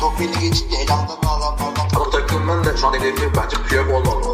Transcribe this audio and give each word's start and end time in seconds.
Tokmen'i 0.00 0.40
geçince 0.40 0.76
elamdan 0.76 1.16
adamlardan 1.16 1.88
Bu 1.96 2.10
takımın 2.10 2.64
da 2.64 2.76
şu 2.76 2.86
an 2.86 2.94
hedefi 2.94 3.22
bence 3.36 3.56
Piyok 3.68 3.90
olmamalı. 3.90 4.29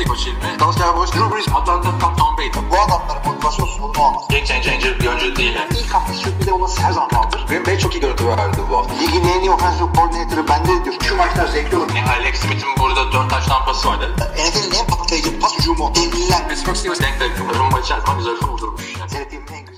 Dönür 0.00 0.10
olmak 0.10 0.20
Ezekiel 0.20 0.30
Aybaşı 0.30 0.30
ilmi. 0.30 0.60
Dalsya 0.60 0.96
Boş, 0.96 1.12
Drew 1.12 1.34
Brees, 1.34 1.48
Atlanta, 1.48 1.98
Tom, 1.98 2.16
Tom 2.16 2.36
Brady. 2.38 2.70
bu 2.70 2.76
adamların 2.80 3.22
motivasyonsuz 3.26 3.82
bunu 3.82 4.04
olmaz. 4.04 4.22
Game 4.30 4.44
changer 4.44 5.00
bir 5.00 5.06
oyuncu 5.06 5.36
değil. 5.36 5.58
İlk 5.70 5.94
hafta 5.94 6.14
sürpriz 6.14 6.48
olması 6.48 6.82
her 6.82 6.92
zaman 6.92 7.10
vardır. 7.12 7.46
Green 7.48 7.66
Bay 7.66 7.78
çok 7.78 7.94
iyi 7.94 8.00
görüntü 8.00 8.26
verdi 8.26 8.58
bu 8.70 8.76
hafta. 8.76 8.94
Ligin 8.94 9.28
en 9.28 9.40
iyi 9.40 9.50
offensive 9.50 9.88
coordinator'ı 9.96 10.48
bende 10.48 10.84
diyor. 10.84 10.94
Şu 11.02 11.16
maçlar 11.16 11.46
zevkli 11.46 11.76
olur. 11.76 11.88
Alex 12.18 12.36
Smith'in 12.40 12.68
burada 12.80 13.12
4 13.12 13.30
taş 13.30 13.46
tampası 13.46 13.88
vardı. 13.88 14.06
NFL'in 14.16 14.74
en 14.80 14.86
patlayıcı 14.86 15.40
pas 15.40 15.58
hücumu. 15.58 15.92
Devliler. 15.94 16.48
Pittsburgh 16.48 16.76
Steelers 16.76 17.00
denk 17.00 17.20
denk. 17.20 17.32
Rumba 17.58 17.80
içerisinde 17.80 18.16
güzel 18.18 18.48
vurdurmuş. 18.48 18.96
Yani. 19.00 19.10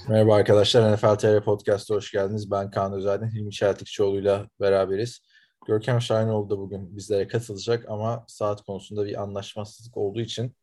Merhaba 0.08 0.34
arkadaşlar, 0.34 0.92
NFL 0.92 1.14
TR 1.14 1.44
Podcast'a 1.44 1.94
hoş 1.94 2.12
geldiniz. 2.12 2.50
Ben 2.50 2.70
Kaan 2.70 2.92
Özaydın, 2.92 3.30
Hilmi 3.30 3.52
Çeltikçioğlu'yla 3.52 4.46
beraberiz. 4.60 5.20
Görkem 5.66 6.00
Şahinoğlu 6.00 6.50
da 6.50 6.58
bugün 6.58 6.96
bizlere 6.96 7.28
katılacak 7.28 7.84
ama 7.88 8.24
saat 8.28 8.64
konusunda 8.64 9.06
bir 9.06 9.22
anlaşmazlık 9.22 9.96
olduğu 9.96 10.20
için 10.20 10.56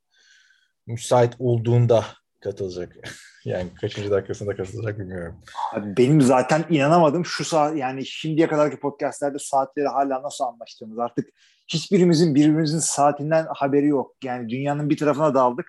müsait 0.88 1.34
olduğunda 1.40 2.06
katılacak. 2.40 2.96
yani 3.46 3.74
kaçıncı 3.82 4.12
dakikasında 4.12 4.56
katılacak 4.56 5.00
bilmiyorum. 5.00 5.42
Abi 5.74 5.98
benim 5.98 6.22
zaten 6.22 6.66
inanamadım 6.70 7.26
şu 7.26 7.46
saat 7.46 7.78
yani 7.78 8.06
şimdiye 8.06 8.48
kadarki 8.48 8.80
podcastlerde 8.80 9.40
saatleri 9.40 9.88
hala 9.88 10.24
nasıl 10.24 10.44
anlaştığımız 10.44 11.00
artık 11.00 11.30
hiçbirimizin 11.68 12.36
birbirimizin 12.36 12.80
saatinden 12.80 13.48
haberi 13.56 13.88
yok. 13.88 14.16
Yani 14.24 14.50
dünyanın 14.50 14.90
bir 14.90 14.98
tarafına 14.98 15.34
daldık. 15.34 15.66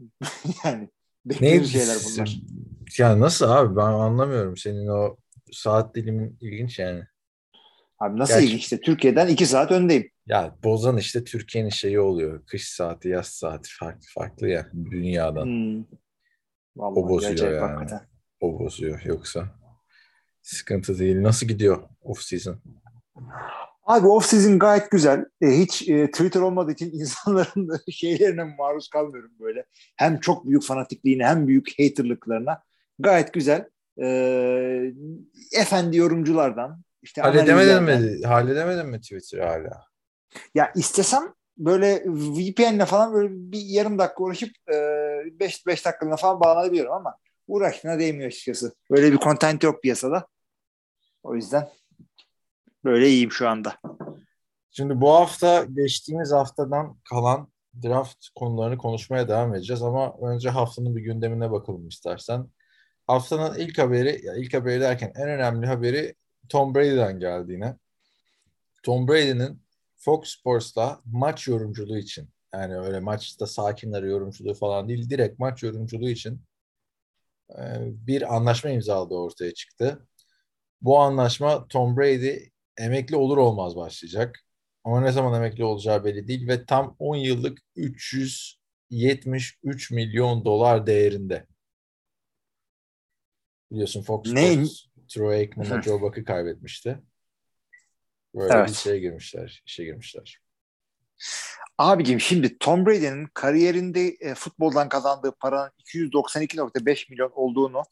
yani 0.64 0.88
bekliyoruz 1.26 1.72
şeyler 1.72 1.96
bunlar. 2.04 2.36
Ya 2.98 3.20
nasıl 3.20 3.50
abi 3.50 3.76
ben 3.76 3.82
anlamıyorum 3.82 4.56
senin 4.56 4.86
o 4.86 5.16
saat 5.52 5.94
dilimin 5.94 6.38
ilginç 6.40 6.78
yani. 6.78 7.04
Abi 7.98 8.18
nasıl 8.18 8.40
Gerçi- 8.40 8.56
işte 8.56 8.80
Türkiye'den 8.80 9.28
iki 9.28 9.46
saat 9.46 9.70
öndeyim. 9.70 10.10
Ya 10.26 10.56
bozan 10.64 10.96
işte 10.96 11.24
Türkiye'nin 11.24 11.70
şeyi 11.70 12.00
oluyor. 12.00 12.46
Kış 12.46 12.68
saati, 12.68 13.08
yaz 13.08 13.26
saati 13.26 13.70
farklı 13.80 14.06
farklı 14.14 14.48
ya 14.48 14.66
dünyadan. 14.90 15.44
Hmm. 15.44 15.84
Vallahi 16.76 17.00
O 17.00 17.08
bozuyor 17.08 17.52
yani. 17.52 17.58
hakikaten. 17.58 18.00
O 18.40 18.58
bozuyor 18.58 19.02
yoksa 19.04 19.48
sıkıntı 20.42 20.98
değil. 20.98 21.22
Nasıl 21.22 21.46
gidiyor 21.46 21.82
off 22.02 22.22
season? 22.22 22.56
Abi 23.84 24.06
off 24.06 24.26
season 24.26 24.58
gayet 24.58 24.90
güzel. 24.90 25.24
E, 25.40 25.46
hiç 25.46 25.88
e, 25.88 26.10
Twitter 26.10 26.40
olmadığı 26.40 26.72
için 26.72 26.90
insanların 27.00 27.80
şeylerine 27.90 28.44
maruz 28.44 28.88
kalmıyorum 28.88 29.30
böyle. 29.40 29.64
Hem 29.96 30.20
çok 30.20 30.46
büyük 30.46 30.64
fanatikliğine 30.64 31.26
hem 31.26 31.48
büyük 31.48 31.68
haterlıklarına. 31.78 32.62
Gayet 32.98 33.32
güzel. 33.32 33.68
E, 34.02 34.06
efendi 35.52 35.96
yorumculardan. 35.96 36.82
İşte 37.06 37.22
Halledemedin 37.22 37.82
mi? 37.82 38.26
Halledemedin 38.26 38.86
mi 38.86 39.00
Twitter 39.00 39.38
hala? 39.38 39.84
Ya 40.54 40.72
istesem 40.74 41.34
böyle 41.58 42.02
VPN'le 42.06 42.84
falan 42.84 43.14
böyle 43.14 43.28
bir 43.30 43.60
yarım 43.60 43.98
dakika 43.98 44.24
uğraşıp 44.24 44.50
5 44.68 45.66
5 45.66 45.84
dakikalığına 45.84 46.16
falan 46.16 46.40
bağlanabiliyorum 46.40 46.92
ama 46.92 47.16
uğraştığına 47.48 47.98
değmiyor 47.98 48.26
açıkçası. 48.26 48.74
Böyle 48.90 49.12
bir 49.12 49.18
content 49.18 49.62
yok 49.62 49.82
piyasada. 49.82 50.26
O 51.22 51.34
yüzden 51.34 51.68
böyle 52.84 53.08
iyiyim 53.08 53.32
şu 53.32 53.48
anda. 53.48 53.74
Şimdi 54.70 55.00
bu 55.00 55.14
hafta 55.14 55.64
geçtiğimiz 55.64 56.32
haftadan 56.32 56.98
kalan 57.10 57.48
draft 57.82 58.28
konularını 58.34 58.78
konuşmaya 58.78 59.28
devam 59.28 59.54
edeceğiz 59.54 59.82
ama 59.82 60.16
önce 60.22 60.50
haftanın 60.50 60.96
bir 60.96 61.00
gündemine 61.00 61.50
bakalım 61.50 61.88
istersen. 61.88 62.46
Haftanın 63.06 63.58
ilk 63.58 63.78
haberi, 63.78 64.26
ya 64.26 64.34
ilk 64.34 64.54
haberi 64.54 64.80
derken 64.80 65.12
en 65.16 65.28
önemli 65.28 65.66
haberi 65.66 66.14
Tom 66.48 66.74
Brady'den 66.74 67.20
geldi 67.20 67.52
yine. 67.52 67.76
Tom 68.82 69.08
Brady'nin 69.08 69.62
Fox 69.96 70.28
Sports'la 70.28 71.00
maç 71.04 71.48
yorumculuğu 71.48 71.98
için 71.98 72.28
yani 72.54 72.78
öyle 72.78 73.00
maçta 73.00 73.46
sakinleri 73.46 74.06
yorumculuğu 74.06 74.54
falan 74.54 74.88
değil 74.88 75.10
direkt 75.10 75.38
maç 75.38 75.62
yorumculuğu 75.62 76.08
için 76.08 76.42
e, 77.50 77.62
bir 78.06 78.36
anlaşma 78.36 78.70
imzaladığı 78.70 79.14
ortaya 79.14 79.54
çıktı. 79.54 80.08
Bu 80.80 80.98
anlaşma 80.98 81.68
Tom 81.68 81.96
Brady 81.96 82.38
emekli 82.76 83.16
olur 83.16 83.36
olmaz 83.36 83.76
başlayacak. 83.76 84.40
Ama 84.84 85.00
ne 85.00 85.12
zaman 85.12 85.34
emekli 85.34 85.64
olacağı 85.64 86.04
belli 86.04 86.28
değil 86.28 86.48
ve 86.48 86.66
tam 86.66 86.96
10 86.98 87.16
yıllık 87.16 87.58
373 87.76 89.90
milyon 89.90 90.44
dolar 90.44 90.86
değerinde. 90.86 91.46
Biliyorsun 93.70 94.02
Fox 94.02 94.32
Ne? 94.32 94.52
Sports 94.52 94.85
Troy 95.08 95.36
Aikman'la. 95.36 95.82
Joe 95.82 96.00
Buck'ı 96.00 96.24
kaybetmişti. 96.24 96.98
Böyle 98.34 98.54
Evet. 98.54 98.68
bir 98.68 98.74
şeye 98.74 98.98
girmişler, 98.98 99.62
işe 99.66 99.84
girmişler. 99.84 100.40
Abicim 101.78 102.20
şimdi 102.20 102.58
Tom 102.58 102.86
Brady'nin 102.86 103.26
kariyerinde 103.34 104.08
e, 104.08 104.34
futboldan 104.34 104.88
kazandığı 104.88 105.32
paranın 105.32 105.70
292.5 105.94 107.10
milyon 107.10 107.30
olduğunu 107.34 107.82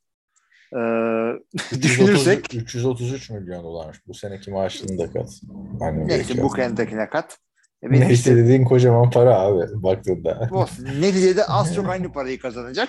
e, 0.73 0.79
330, 1.55 1.83
düşünürsek 1.83 2.55
333 2.55 3.31
milyon 3.31 3.65
dolarmış. 3.65 4.07
Bu 4.07 4.15
seneki 4.15 4.51
maaşını 4.51 4.99
da 4.99 5.13
kat. 5.13 5.31
Aynen 5.81 6.09
neyse 6.09 6.43
bu 6.43 6.53
kendekine 6.53 7.09
kat. 7.09 7.39
E, 7.83 7.91
Neyse 7.91 8.13
işte 8.13 8.37
dediğin 8.37 8.65
kocaman 8.65 9.11
para 9.11 9.37
abi 9.41 9.83
baktığında. 9.83 10.49
olsun. 10.53 10.85
Neticede 11.01 11.45
az 11.45 11.75
çok 11.75 11.89
aynı 11.89 12.13
parayı 12.13 12.39
kazanacak. 12.39 12.89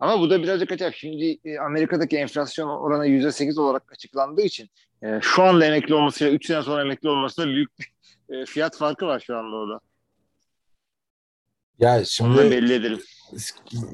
Ama 0.00 0.20
bu 0.20 0.30
da 0.30 0.42
birazcık 0.42 0.68
kaçak. 0.68 0.94
Şimdi 0.96 1.38
e, 1.44 1.58
Amerika'daki 1.58 2.16
enflasyon 2.16 2.68
oranı 2.68 3.06
%8 3.06 3.60
olarak 3.60 3.92
açıklandığı 3.92 4.42
için 4.42 4.70
e, 5.02 5.20
şu 5.22 5.42
anda 5.42 5.66
emekli 5.66 5.94
olmasıyla 5.94 6.32
3 6.32 6.46
sene 6.46 6.62
sonra 6.62 6.82
emekli 6.82 7.08
olmasında 7.08 7.46
büyük 7.46 7.70
bir 7.78 7.92
e, 8.28 8.44
fiyat 8.46 8.76
farkı 8.76 9.06
var 9.06 9.20
şu 9.26 9.36
anda 9.38 9.56
orada. 9.56 9.80
Ya 11.78 11.96
Onu 11.96 12.06
şimdi 12.06 12.38
belli 12.50 12.72
edelim. 12.74 13.00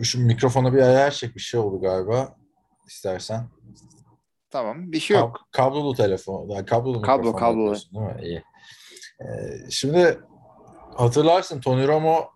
şu 0.02 0.20
mikrofona 0.26 0.72
bir 0.74 0.78
ayar 0.82 1.10
çek 1.10 1.34
bir 1.34 1.40
şey 1.40 1.60
oldu 1.60 1.80
galiba. 1.80 2.36
İstersen. 2.88 3.48
Tamam 4.50 4.92
bir 4.92 5.00
şey 5.00 5.16
yok. 5.16 5.36
Kab- 5.36 5.50
kablolu 5.52 5.94
telefon. 5.94 6.48
Yani 6.48 6.66
kablolu 6.66 7.02
Kablo, 7.02 7.18
mikrofon 7.18 7.38
kablo. 7.38 7.58
yapıyorsun, 7.60 7.94
Değil 7.94 8.06
mi? 8.06 8.20
İyi. 8.22 8.42
Ee, 9.20 9.70
şimdi 9.70 10.20
hatırlarsın 10.96 11.60
Tony 11.60 11.86
Romo 11.86 12.31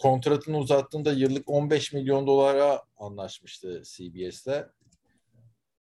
kontratını 0.00 0.58
uzattığında 0.58 1.12
yıllık 1.12 1.48
15 1.50 1.92
milyon 1.92 2.26
dolara 2.26 2.82
anlaşmıştı 2.96 3.82
CBS'le. 3.84 4.66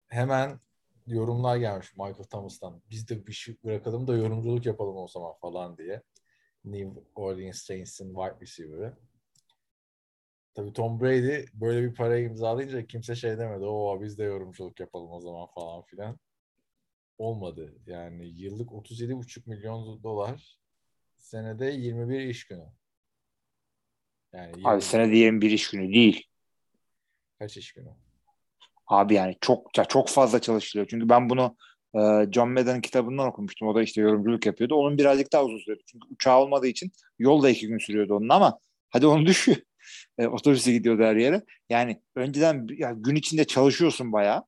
Hemen 0.07 0.61
yorumlar 1.07 1.57
gelmiş 1.57 1.93
Michael 1.93 2.25
Thomas'tan. 2.25 2.83
Biz 2.91 3.09
de 3.09 3.27
bir 3.27 3.33
şey 3.33 3.57
bırakalım 3.65 4.07
da 4.07 4.17
yorumculuk 4.17 4.67
yapalım 4.67 4.97
o 4.97 5.09
zaman 5.09 5.33
falan 5.41 5.79
diye. 5.79 6.03
New 6.65 7.01
Orleans 7.15 7.63
Saints'in 7.63 8.15
wide 8.15 8.41
receiver'ı. 8.41 8.97
Tabii 10.55 10.73
Tom 10.73 11.01
Brady 11.01 11.45
böyle 11.55 11.83
bir 11.83 11.95
parayı 11.95 12.27
imzalayınca 12.27 12.87
kimse 12.87 13.15
şey 13.15 13.39
demedi. 13.39 13.65
Oo 13.65 14.01
biz 14.03 14.19
de 14.19 14.25
yorumculuk 14.25 14.81
yapalım 14.81 15.11
o 15.11 15.21
zaman 15.21 15.47
falan 15.47 15.83
filan. 15.83 16.19
Olmadı. 17.19 17.75
Yani 17.87 18.27
yıllık 18.27 18.71
37,5 18.71 19.49
milyon 19.51 20.03
dolar 20.03 20.59
senede 21.17 21.67
21 21.67 22.21
iş 22.21 22.47
günü. 22.47 22.67
Yani 24.37 24.53
Abi 24.65 24.83
senede 24.83 25.13
diyelim 25.13 25.41
bir 25.41 25.51
iş 25.51 25.71
günü 25.71 25.95
değil. 25.95 26.27
kaç 27.39 27.57
iş 27.57 27.73
günü? 27.73 27.89
Abi 28.87 29.15
yani 29.15 29.37
çok 29.41 29.79
ya 29.79 29.85
çok 29.85 30.09
fazla 30.09 30.41
çalışılıyor. 30.41 30.89
Çünkü 30.91 31.09
ben 31.09 31.31
bunu 31.31 31.57
e, 31.95 32.01
John 32.33 32.51
Madden'ın 32.51 32.81
kitabından 32.81 33.29
okumuştum. 33.29 33.69
O 33.69 33.75
da 33.75 33.83
işte 33.83 34.01
yorumculuk 34.01 34.47
yapıyordu. 34.47 34.75
Onun 34.75 34.99
birazcık 34.99 35.33
daha 35.33 35.45
uzun 35.45 35.59
sürdü. 35.59 35.83
Çünkü 35.87 36.09
uçağı 36.11 36.39
olmadığı 36.39 36.67
için 36.67 36.93
yol 37.19 37.43
da 37.43 37.51
iki 37.51 37.69
gün 37.69 37.79
sürüyordu 37.79 38.15
onun 38.15 38.29
ama 38.29 38.59
hadi 38.91 39.07
onu 39.07 39.27
düşün. 39.27 39.57
E, 40.19 40.27
otobüse 40.27 40.73
gidiyordu 40.73 41.03
her 41.03 41.17
yere. 41.17 41.43
Yani 41.69 42.03
önceden 42.17 42.67
ya, 42.79 42.93
gün 42.97 43.15
içinde 43.15 43.45
çalışıyorsun 43.45 44.13
bayağı. 44.13 44.45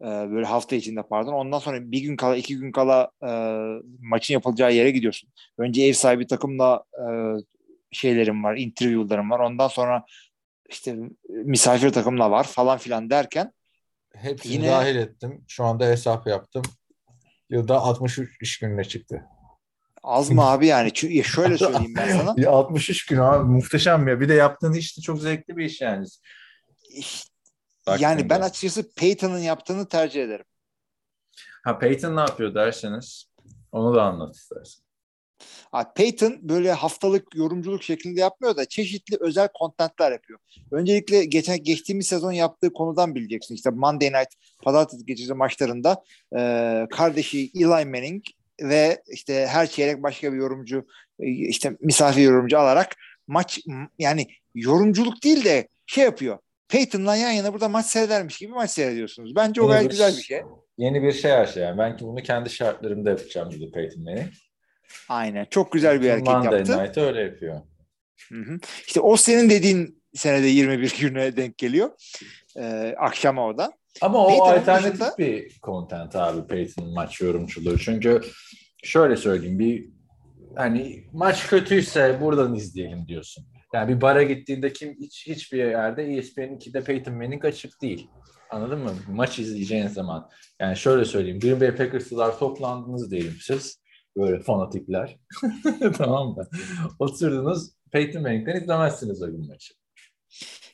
E, 0.00 0.04
böyle 0.04 0.46
hafta 0.46 0.76
içinde 0.76 1.02
pardon. 1.02 1.32
Ondan 1.32 1.58
sonra 1.58 1.92
bir 1.92 2.00
gün 2.00 2.16
kala 2.16 2.36
iki 2.36 2.56
gün 2.56 2.72
kala 2.72 3.10
e, 3.22 3.30
maçın 4.00 4.34
yapılacağı 4.34 4.74
yere 4.74 4.90
gidiyorsun. 4.90 5.30
Önce 5.58 5.82
ev 5.82 5.92
sahibi 5.92 6.26
takımla 6.26 6.84
e, 6.94 7.04
şeylerim 7.96 8.44
var, 8.44 8.56
interview'larım 8.56 9.30
var. 9.30 9.40
Ondan 9.40 9.68
sonra 9.68 10.04
işte 10.68 10.96
misafir 11.28 11.90
takımla 11.90 12.30
var 12.30 12.44
falan 12.44 12.78
filan 12.78 13.10
derken 13.10 13.52
Hepsini 14.14 14.52
Yine- 14.52 14.68
dahil 14.68 14.96
ettim. 14.96 15.44
Şu 15.48 15.64
anda 15.64 15.86
hesap 15.86 16.26
yaptım. 16.26 16.62
Yılda 17.50 17.80
63 17.80 18.42
iş 18.42 18.58
gününe 18.58 18.84
çıktı. 18.84 19.24
Az 20.02 20.30
mı 20.30 20.42
abi 20.42 20.66
yani? 20.66 20.92
Çünkü 20.92 21.24
şöyle 21.24 21.58
söyleyeyim 21.58 21.94
ben 21.96 22.16
sana. 22.16 22.34
Ya 22.36 22.50
63 22.50 23.06
gün 23.06 23.16
abi 23.16 23.44
muhteşem 23.44 24.08
ya. 24.08 24.20
Bir 24.20 24.28
de 24.28 24.34
yaptığın 24.34 24.72
iş 24.72 24.98
de 24.98 25.02
çok 25.02 25.20
zevkli 25.20 25.56
bir 25.56 25.64
iş 25.64 25.80
yani. 25.80 26.06
Yani 28.00 28.30
ben 28.30 28.40
açıkçası 28.40 28.94
Peyton'ın 28.94 29.38
yaptığını 29.38 29.88
tercih 29.88 30.22
ederim. 30.24 30.44
Ha 31.64 31.78
Peyton 31.78 32.16
ne 32.16 32.20
yapıyor 32.20 32.54
derseniz 32.54 33.30
onu 33.72 33.94
da 33.94 34.02
anlat 34.02 34.36
istersen. 34.36 34.85
Peyton 35.94 36.38
böyle 36.42 36.72
haftalık 36.72 37.34
yorumculuk 37.34 37.82
şeklinde 37.82 38.20
yapmıyor 38.20 38.56
da 38.56 38.64
çeşitli 38.64 39.16
özel 39.20 39.48
kontentler 39.54 40.12
yapıyor. 40.12 40.38
Öncelikle 40.70 41.24
geçen 41.24 41.62
geçtiğimiz 41.64 42.06
sezon 42.06 42.32
yaptığı 42.32 42.72
konudan 42.72 43.14
bileceksin. 43.14 43.54
İşte 43.54 43.70
Monday 43.70 44.08
Night 44.08 44.28
Pazartesi 44.62 45.06
gecesi 45.06 45.34
maçlarında 45.34 46.02
e, 46.38 46.40
kardeşi 46.90 47.50
Eli 47.54 47.66
Manning 47.66 48.24
ve 48.62 49.02
işte 49.12 49.46
her 49.46 49.66
çeyrek 49.66 50.02
başka 50.02 50.32
bir 50.32 50.38
yorumcu 50.38 50.86
işte 51.18 51.76
misafir 51.80 52.22
yorumcu 52.22 52.58
alarak 52.58 52.96
maç 53.26 53.60
yani 53.98 54.26
yorumculuk 54.54 55.24
değil 55.24 55.44
de 55.44 55.68
şey 55.86 56.04
yapıyor. 56.04 56.38
Peyton'la 56.68 57.16
yan 57.16 57.30
yana 57.30 57.52
burada 57.52 57.68
maç 57.68 57.86
seyredermiş 57.86 58.38
gibi 58.38 58.52
maç 58.52 58.70
seyrediyorsunuz. 58.70 59.36
Bence 59.36 59.60
o 59.62 59.64
Yeni 59.64 59.72
gayet 59.72 59.84
bir- 59.84 59.90
güzel 59.90 60.16
bir 60.16 60.22
şey. 60.22 60.40
Yeni 60.78 61.02
bir 61.02 61.12
şey 61.12 61.30
her 61.30 61.46
şey 61.46 61.62
yani. 61.62 61.78
Ben 61.78 61.96
ki 61.96 62.04
bunu 62.04 62.22
kendi 62.22 62.50
şartlarımda 62.50 63.10
yapacağım 63.10 63.52
dedi 63.52 63.70
Peyton 63.70 64.02
Manning. 64.02 64.32
Aynen. 65.08 65.46
Çok 65.50 65.72
güzel 65.72 66.02
bir 66.02 66.10
hareket 66.10 66.28
Monday 66.28 66.58
yaptı. 66.58 66.82
Night'ı 66.84 67.00
öyle 67.00 67.20
yapıyor. 67.20 67.60
Hı 68.28 68.38
hı. 68.40 68.58
İşte 68.86 69.00
o 69.00 69.16
senin 69.16 69.50
dediğin 69.50 70.02
senede 70.14 70.46
21 70.46 70.96
güne 71.00 71.36
denk 71.36 71.58
geliyor. 71.58 71.90
Ee, 72.56 72.94
akşama 72.98 73.46
o 73.46 73.58
da. 73.58 73.72
Ama 74.00 74.24
o 74.26 74.28
Peyton'un 74.28 74.52
alternatif 74.52 75.00
dışında- 75.00 75.48
content 75.62 76.16
abi 76.16 76.46
Peyton'ın 76.46 76.94
maç 76.94 77.20
yorumculuğu. 77.20 77.78
Çünkü 77.78 78.20
şöyle 78.84 79.16
söyleyeyim 79.16 79.58
bir 79.58 79.88
hani 80.56 81.04
maç 81.12 81.46
kötüyse 81.46 82.18
buradan 82.20 82.54
izleyelim 82.54 83.08
diyorsun. 83.08 83.46
Yani 83.74 83.96
bir 83.96 84.00
bara 84.00 84.22
gittiğinde 84.22 84.72
kim 84.72 84.96
hiç 85.00 85.26
hiçbir 85.26 85.58
yerde 85.58 86.04
E 86.04 86.16
ESPN'in 86.16 86.60
de 86.74 86.84
Peyton 86.84 87.14
Manning 87.14 87.44
açık 87.44 87.82
değil. 87.82 88.08
Anladın 88.50 88.78
mı? 88.78 88.92
Maç 89.08 89.38
izleyeceğin 89.38 89.86
zaman. 89.88 90.30
Yani 90.60 90.76
şöyle 90.76 91.04
söyleyeyim. 91.04 91.40
Green 91.40 91.60
Bay 91.60 91.76
Packers'lar 91.76 92.38
toplandınız 92.38 93.10
diyelim 93.10 93.36
siz. 93.40 93.80
Böyle 94.16 94.40
fanatikler. 94.40 95.18
tamam 95.98 96.28
mı? 96.28 96.48
Oturdunuz 96.98 97.70
Peyton 97.92 98.22
Manning'den 98.22 98.60
izlemezsiniz 98.60 99.22
o 99.22 99.26
gün 99.26 99.46
maçı. 99.48 99.74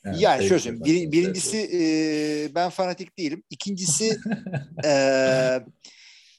Yani 0.04 0.18
şöyle 0.18 0.38
Peyton 0.48 0.58
söyleyeyim. 0.58 0.84
Bir- 0.84 1.12
birincisi 1.12 1.58
e, 1.72 2.54
ben 2.54 2.70
fanatik 2.70 3.18
değilim. 3.18 3.42
İkincisi 3.50 4.18
e, 4.84 5.60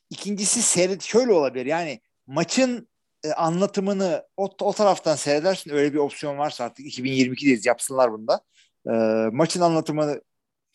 ikincisi 0.09 0.61
seyret 0.61 1.01
şöyle 1.01 1.31
olabilir. 1.31 1.65
Yani 1.65 2.01
maçın 2.27 2.87
e, 3.23 3.31
anlatımını 3.31 4.23
o, 4.37 4.49
o 4.61 4.73
taraftan 4.73 5.15
seyredersin. 5.15 5.71
Öyle 5.71 5.93
bir 5.93 5.97
opsiyon 5.97 6.37
varsa 6.37 6.63
artık 6.63 6.85
2022'deyiz 6.85 7.67
yapsınlar 7.67 8.11
bunda. 8.11 8.41
E, 8.87 8.91
maçın 9.31 9.61
anlatımını 9.61 10.21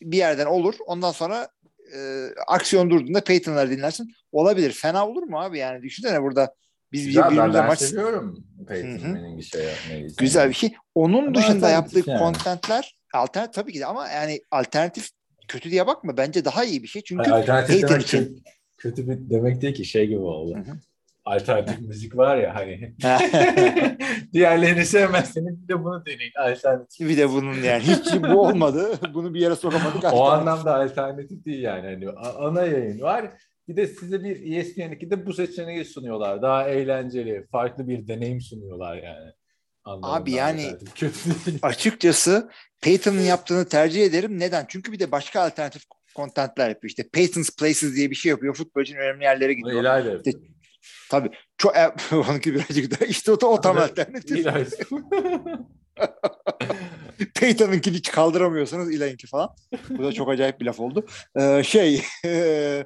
bir 0.02 0.16
yerden 0.16 0.46
olur. 0.46 0.74
Ondan 0.86 1.12
sonra 1.12 1.48
e, 1.94 2.28
aksiyon 2.46 2.90
durduğunda 2.90 3.24
Peyton'ları 3.24 3.70
dinlersin. 3.70 4.14
Olabilir. 4.32 4.72
Fena 4.72 5.08
olur 5.08 5.22
mu 5.22 5.40
abi? 5.40 5.58
Yani 5.58 5.82
düşünsene 5.82 6.22
burada 6.22 6.54
biz 6.92 7.06
Güzel, 7.06 7.22
ben, 7.24 7.30
birbirimize 7.30 7.58
ben 7.58 7.66
maç 7.66 7.78
seviyorum 7.78 8.44
Peyton. 8.68 9.10
Manning'i 9.10 9.42
şey 9.42 9.64
yapmayı. 9.64 10.08
güzel 10.18 10.48
bir 10.48 10.54
şey. 10.54 10.74
Onun 10.94 11.26
Ama 11.26 11.34
dışında 11.34 11.68
yaptığı 11.70 12.10
yani. 12.10 12.18
kontentler 12.18 12.98
alternatif 13.14 13.54
tabii 13.54 13.72
ki 13.72 13.80
de 13.80 13.86
ama 13.86 14.08
yani 14.08 14.40
alternatif 14.50 15.08
kötü 15.48 15.70
diye 15.70 15.86
bakma. 15.86 16.16
Bence 16.16 16.44
daha 16.44 16.64
iyi 16.64 16.82
bir 16.82 16.88
şey. 16.88 17.02
Çünkü 17.02 17.30
Hayır, 17.30 17.42
alternatif 17.42 17.74
Peyton 17.74 17.88
demek 17.88 18.02
için. 18.06 18.18
kötü, 18.18 18.42
kötü 18.76 19.08
bir 19.08 19.30
demek 19.30 19.62
değil 19.62 19.74
ki 19.74 19.84
şey 19.84 20.06
gibi 20.06 20.18
oldu. 20.20 20.54
Hı 20.56 20.60
hı. 20.60 20.76
Alternatif 21.24 21.80
müzik 21.80 22.16
var 22.16 22.36
ya 22.36 22.54
hani. 22.54 22.94
Diğerlerini 24.32 24.86
sevmezseniz 24.86 25.62
bir 25.62 25.68
de 25.68 25.84
bunu 25.84 26.06
deneyin. 26.06 26.32
Alternatif. 26.38 27.08
bir 27.08 27.16
de 27.16 27.30
bunun 27.30 27.54
yani 27.54 27.82
hiç 27.82 28.22
bu 28.22 28.40
olmadı. 28.40 28.90
Bunu 29.14 29.34
bir 29.34 29.40
yere 29.40 29.56
sokamadık. 29.56 30.04
O 30.12 30.24
anlamda 30.30 30.74
alternatif 30.76 31.44
değil 31.44 31.62
yani. 31.62 31.86
Hani 31.86 32.10
ana 32.38 32.62
yayın 32.64 33.00
var. 33.00 33.30
Bir 33.68 33.76
de 33.76 33.86
size 33.86 34.24
bir 34.24 34.52
E 34.52 34.60
ESPN2'de 34.60 35.26
bu 35.26 35.32
seçeneği 35.32 35.84
sunuyorlar. 35.84 36.42
Daha 36.42 36.68
eğlenceli, 36.68 37.46
farklı 37.52 37.88
bir 37.88 38.08
deneyim 38.08 38.40
sunuyorlar 38.40 38.96
yani. 38.96 39.32
Anlamında 39.84 40.12
Abi 40.12 40.32
yani-. 40.32 40.76
Açıkçası 41.62 42.50
Peyton'ın 42.80 43.20
yaptığını 43.20 43.68
tercih 43.68 44.04
ederim. 44.04 44.38
Neden? 44.38 44.64
Çünkü 44.68 44.92
bir 44.92 44.98
de 44.98 45.12
başka 45.12 45.40
alternatif 45.40 45.82
kontentler 46.14 46.68
yapıyor. 46.68 46.88
İşte 46.88 47.08
Peyton's 47.12 47.50
Places 47.56 47.94
diye 47.94 48.10
bir 48.10 48.14
şey 48.14 48.30
yapıyor. 48.30 48.54
Futbol 48.54 48.82
için 48.82 48.96
önemli 48.96 49.24
yerlere 49.24 49.54
gidiyor. 49.54 49.80
İlay 49.80 50.04
da 50.04 50.10
yapıyor. 50.10 50.34
Tabii. 51.10 51.30
Çok, 51.58 51.76
e, 51.76 51.92
onunki 52.16 52.54
birazcık 52.54 52.90
daha 53.00 53.04
işte 53.04 53.32
o, 53.32 53.40
da- 53.40 53.46
o 53.46 53.60
tam 53.60 53.78
alternatif. 53.78 54.46
Peyton'ınkini 57.34 57.96
hiç 57.96 58.10
kaldıramıyorsanız 58.10 58.94
İlay'ınki 58.94 59.26
falan. 59.26 59.50
Bu 59.90 60.04
da 60.04 60.12
çok 60.12 60.28
acayip 60.28 60.60
bir 60.60 60.66
laf 60.66 60.80
oldu. 60.80 61.06
Ee, 61.40 61.62
şey 61.64 62.02
e, 62.24 62.84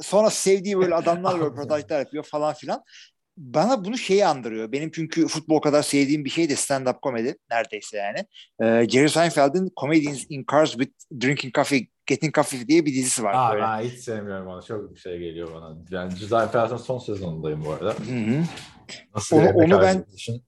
sonra 0.00 0.30
sevdiği 0.30 0.78
böyle 0.78 0.94
adamlarla 0.94 1.38
röportajlar 1.46 1.98
yapıyor 1.98 2.24
falan 2.24 2.54
filan. 2.54 2.82
Bana 3.36 3.84
bunu 3.84 3.98
şeyi 3.98 4.26
andırıyor. 4.26 4.72
Benim 4.72 4.90
çünkü 4.90 5.26
futbol 5.28 5.60
kadar 5.60 5.82
sevdiğim 5.82 6.24
bir 6.24 6.30
şey 6.30 6.48
de 6.48 6.52
stand-up 6.52 7.00
komedi 7.02 7.36
neredeyse 7.50 7.96
yani. 7.96 8.18
Ee, 8.62 8.88
Jerry 8.88 9.08
Seinfeld'in 9.08 9.70
Comedians 9.80 10.24
in 10.28 10.44
Cars 10.52 10.70
with 10.72 10.92
Drinking 11.22 11.54
Coffee, 11.54 11.86
Getting 12.06 12.34
Coffee 12.34 12.68
diye 12.68 12.86
bir 12.86 12.94
dizisi 12.94 13.22
var. 13.22 13.34
Aa, 13.36 13.52
böyle. 13.52 13.62
ben 13.62 13.80
hiç 13.80 13.98
sevmiyorum 13.98 14.46
onu. 14.46 14.62
Çok 14.62 14.94
bir 14.94 15.00
şey 15.00 15.18
geliyor 15.18 15.48
bana. 15.54 15.76
Yani 15.90 16.12
Felsen 16.52 16.76
son 16.76 16.98
sezonundayım 16.98 17.64
bu 17.64 17.72
arada. 17.72 17.94
Nasıl 19.14 19.36
Onu- 19.36 19.50
onu 19.54 19.80
ben- 19.80 20.04
düşün. 20.16 20.42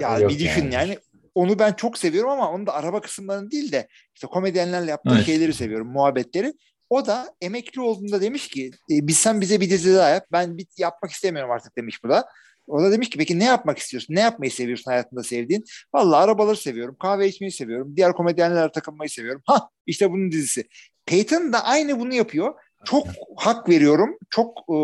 Ya 0.00 0.18
yok 0.18 0.30
bir 0.30 0.38
düşün 0.38 0.70
yani. 0.70 0.98
Onu 1.34 1.58
ben 1.58 1.72
çok 1.72 1.98
seviyorum 1.98 2.30
ama 2.30 2.50
onu 2.52 2.66
da 2.66 2.74
araba 2.74 3.00
kısımlarını 3.00 3.50
değil 3.50 3.72
de 3.72 3.88
işte 4.14 4.26
komedyenlerle 4.26 4.90
yaptığı 4.90 5.14
Evet. 5.14 5.26
şeyleri 5.26 5.54
seviyorum, 5.54 5.88
muhabbetleri. 5.92 6.52
O 6.90 7.06
da 7.06 7.34
emekli 7.40 7.80
olduğunda 7.80 8.20
demiş 8.20 8.48
ki 8.48 8.70
e, 8.90 9.12
sen 9.12 9.40
bize 9.40 9.60
bir 9.60 9.70
dizi 9.70 9.94
daha 9.94 10.08
yap. 10.08 10.26
Ben 10.32 10.58
bir 10.58 10.66
yapmak 10.78 11.10
istemiyorum 11.10 11.50
artık 11.50 11.76
demiş 11.76 12.04
bu 12.04 12.08
da. 12.08 12.28
O 12.66 12.82
da 12.82 12.92
demiş 12.92 13.10
ki 13.10 13.18
peki 13.18 13.38
ne 13.38 13.44
yapmak 13.44 13.78
istiyorsun? 13.78 14.14
Ne 14.14 14.20
yapmayı 14.20 14.50
seviyorsun 14.50 14.90
hayatında 14.90 15.22
sevdiğin? 15.22 15.64
Vallahi 15.94 16.24
arabaları 16.24 16.56
seviyorum. 16.56 16.96
Kahve 17.00 17.28
içmeyi 17.28 17.52
seviyorum. 17.52 17.96
Diğer 17.96 18.12
komedyenlerle 18.12 18.72
takılmayı 18.72 19.10
seviyorum. 19.10 19.42
Ha 19.46 19.68
işte 19.86 20.10
bunun 20.10 20.32
dizisi. 20.32 20.68
Peyton 21.06 21.52
da 21.52 21.64
aynı 21.64 22.00
bunu 22.00 22.14
yapıyor. 22.14 22.54
Çok 22.84 23.06
hak 23.36 23.68
veriyorum. 23.68 24.18
Çok 24.30 24.58
e, 24.58 24.76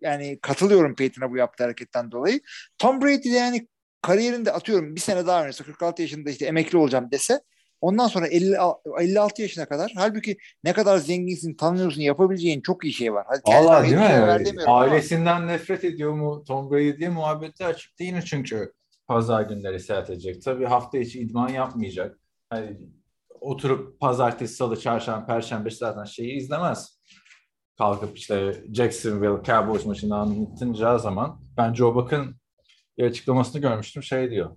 yani 0.00 0.38
katılıyorum 0.42 0.94
Peyton'a 0.94 1.30
bu 1.30 1.36
yaptığı 1.36 1.64
hareketten 1.64 2.10
dolayı. 2.10 2.40
Tom 2.78 3.02
Brady 3.02 3.32
de 3.32 3.36
yani 3.36 3.68
kariyerinde 4.02 4.52
atıyorum 4.52 4.96
bir 4.96 5.00
sene 5.00 5.26
daha 5.26 5.42
oynasa 5.42 5.64
46 5.64 6.02
yaşında 6.02 6.30
işte 6.30 6.46
emekli 6.46 6.78
olacağım 6.78 7.08
dese 7.10 7.40
ondan 7.82 8.06
sonra 8.08 8.26
50, 8.26 8.56
56 9.00 9.42
yaşına 9.42 9.66
kadar 9.66 9.92
halbuki 9.96 10.36
ne 10.64 10.72
kadar 10.72 10.98
zenginsin 10.98 11.54
tanıyorsun 11.54 12.00
yapabileceğin 12.00 12.60
çok 12.60 12.84
iyi 12.84 12.92
şey 12.92 13.12
var. 13.14 13.26
Valla 13.46 13.82
değil 13.82 13.94
mi? 13.94 13.98
ver 14.00 14.44
demiyorum 14.44 14.72
ama- 14.72 14.82
Ailesinden 14.82 15.46
nefret 15.46 15.84
ediyor 15.84 16.12
mu 16.12 16.44
Tom 16.48 16.70
Brady 16.70 16.98
diye 16.98 17.08
muhabbeti 17.08 17.64
açık 17.66 17.98
değil 17.98 18.12
mi 18.12 18.22
çünkü 18.26 18.72
pazar 19.08 19.42
günleri 19.42 19.80
seyahat 19.80 20.10
edecek. 20.10 20.42
Tabii 20.42 20.64
hafta 20.64 20.98
içi 20.98 21.20
idman 21.20 21.48
yapmayacak. 21.48 22.18
Hani 22.50 22.78
oturup 23.40 24.00
pazartesi, 24.00 24.54
salı, 24.54 24.80
çarşamba, 24.80 25.26
perşembe 25.26 25.70
zaten 25.70 26.04
şeyi 26.04 26.32
izlemez. 26.36 27.00
Kalkıp 27.78 28.18
işte 28.18 28.64
Jacksonville 28.72 29.42
Cowboys 29.46 29.86
maçını 29.86 30.16
anlatınacağı 30.16 31.00
zaman 31.00 31.40
ben 31.56 31.74
Joe 31.74 31.94
Buck'ın 31.94 32.36
bir 32.98 33.04
açıklamasını 33.04 33.60
görmüştüm. 33.62 34.02
Şey 34.02 34.30
diyor. 34.30 34.56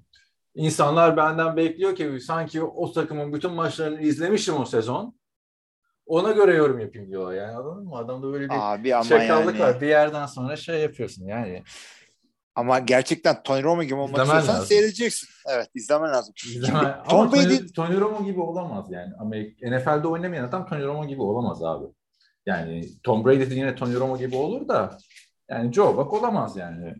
İnsanlar 0.56 1.18
benden 1.18 1.58
bekliyor 1.58 1.96
ki 1.96 2.20
sanki 2.22 2.64
o 2.64 2.92
takımın 2.92 3.34
bütün 3.34 3.52
maçlarını 3.52 4.02
izlemişim 4.02 4.56
o 4.56 4.66
sezon. 4.66 5.16
Ona 6.06 6.32
göre 6.32 6.56
yorum 6.56 6.80
yapayım 6.80 7.10
diyorlar. 7.10 7.34
Yani 7.34 7.52
anladın 7.52 7.84
mı? 7.84 7.98
Adamda 7.98 8.34
böyle 8.34 8.46
bir 8.46 8.74
Abi 8.74 8.96
ama 8.96 9.16
yani. 9.16 9.60
var. 9.60 9.82
Bir 9.82 9.88
yerden 9.88 10.26
sonra 10.26 10.56
şey 10.56 10.82
yapıyorsun 10.82 11.26
yani. 11.28 11.64
Ama 12.56 12.80
gerçekten 12.80 13.44
Tony 13.44 13.64
Romo 13.64 13.84
gibi 13.84 13.96
olmak 13.96 14.10
İzlemen 14.10 14.26
istiyorsan 14.26 14.56
lazım. 14.56 14.68
seyredeceksin. 14.68 15.30
Evet 15.50 15.70
izlemen 15.76 16.10
lazım. 16.14 16.34
İzleme- 16.46 16.66
Şimdi 16.66 16.78
Ama 16.88 17.04
Tom 17.04 17.30
Tony, 17.32 17.44
Brady 17.46 17.68
Tony 17.76 18.00
Romo 18.00 18.26
gibi 18.26 18.42
olamaz 18.42 18.86
yani. 18.92 19.14
Amerika, 19.20 19.70
NFL'de 19.70 20.08
oynamayan 20.08 20.44
adam 20.44 20.68
Tony 20.68 20.84
Romo 20.84 21.08
gibi 21.08 21.22
olamaz 21.22 21.64
abi. 21.64 21.86
Yani 22.46 22.86
Tom 23.04 23.26
Brady 23.26 23.50
de 23.50 23.56
yine 23.56 23.76
Tony 23.76 23.96
Romo 23.96 24.18
gibi 24.18 24.36
olur 24.36 24.68
da 24.68 24.98
yani 25.50 25.74
Joe 25.74 25.98
Buck 25.98 26.14
olamaz 26.14 26.58
yani. 26.58 26.94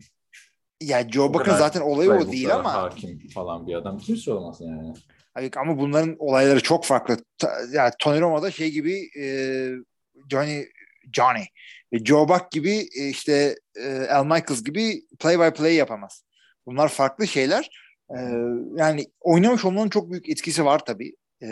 Ya 0.80 1.08
Joe 1.08 1.24
O 1.24 1.34
Buck'ın 1.34 1.54
zaten 1.54 1.80
olayı 1.80 2.10
o 2.10 2.32
değil 2.32 2.54
ama 2.54 2.72
Hakim 2.74 3.28
falan 3.34 3.66
bir 3.66 3.74
adam. 3.74 3.98
Kimse 3.98 4.32
olamaz 4.32 4.60
yani. 4.60 4.94
Hayır, 5.34 5.52
ama 5.56 5.78
bunların 5.78 6.16
olayları 6.18 6.60
çok 6.62 6.84
farklı. 6.84 7.16
Ta- 7.38 7.58
Yani 7.72 7.92
Tony 7.98 8.20
Romo 8.20 8.42
da 8.42 8.50
şey 8.50 8.70
gibi 8.70 9.08
e, 9.20 9.26
Johnny 10.30 10.64
Johnny 11.12 11.44
e, 11.92 12.04
Joe 12.04 12.28
Buck 12.28 12.50
gibi 12.50 12.88
e, 12.98 13.08
işte 13.08 13.56
e, 13.76 14.06
Al 14.06 14.24
Michaels 14.24 14.64
gibi 14.64 15.02
play 15.18 15.38
by 15.40 15.50
play 15.56 15.74
yapamaz. 15.74 16.24
Bunlar 16.66 16.88
farklı 16.88 17.26
şeyler. 17.26 17.70
E, 18.10 18.18
yani 18.76 19.06
oynamış 19.20 19.64
olmanın 19.64 19.88
çok 19.88 20.10
büyük 20.10 20.28
etkisi 20.28 20.64
var 20.64 20.84
tabii. 20.84 21.16
E, 21.40 21.46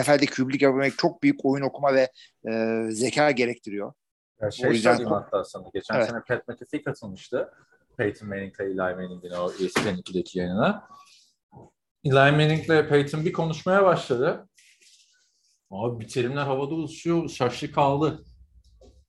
NFL'de 0.00 0.26
QB'lik 0.26 0.62
yapabilmek 0.62 0.98
çok 0.98 1.22
büyük 1.22 1.44
oyun 1.44 1.62
okuma 1.64 1.94
ve 1.94 2.10
e, 2.50 2.82
zeka 2.90 3.30
gerektiriyor. 3.30 3.92
Ya 4.40 4.48
O 4.48 4.50
şey 4.50 4.70
yüzden- 4.70 4.90
söyleyeyim 4.96 5.12
hatta 5.12 5.44
sana. 5.44 5.64
Geçen 5.74 5.94
Evet. 5.94 6.06
sene 6.08 6.20
Pat 6.28 6.48
McAfee 6.48 6.82
katılmıştı. 6.82 7.52
Peyton 7.98 8.28
Manning'le 8.28 8.60
Eli 8.60 8.74
Manning'in 8.74 9.30
o 9.30 9.50
ESPN 9.52 9.88
2'deki 9.88 10.38
yayınına. 10.38 10.88
Eli 12.04 12.14
Manning'le 12.14 12.88
Peyton 12.88 13.24
bir 13.24 13.32
konuşmaya 13.32 13.84
başladı. 13.84 14.48
Abi 15.70 16.00
bir 16.00 16.08
terimler 16.08 16.42
havada 16.42 16.74
uçuşuyor. 16.74 17.28
Şaşlı 17.28 17.72
kaldı. 17.72 18.24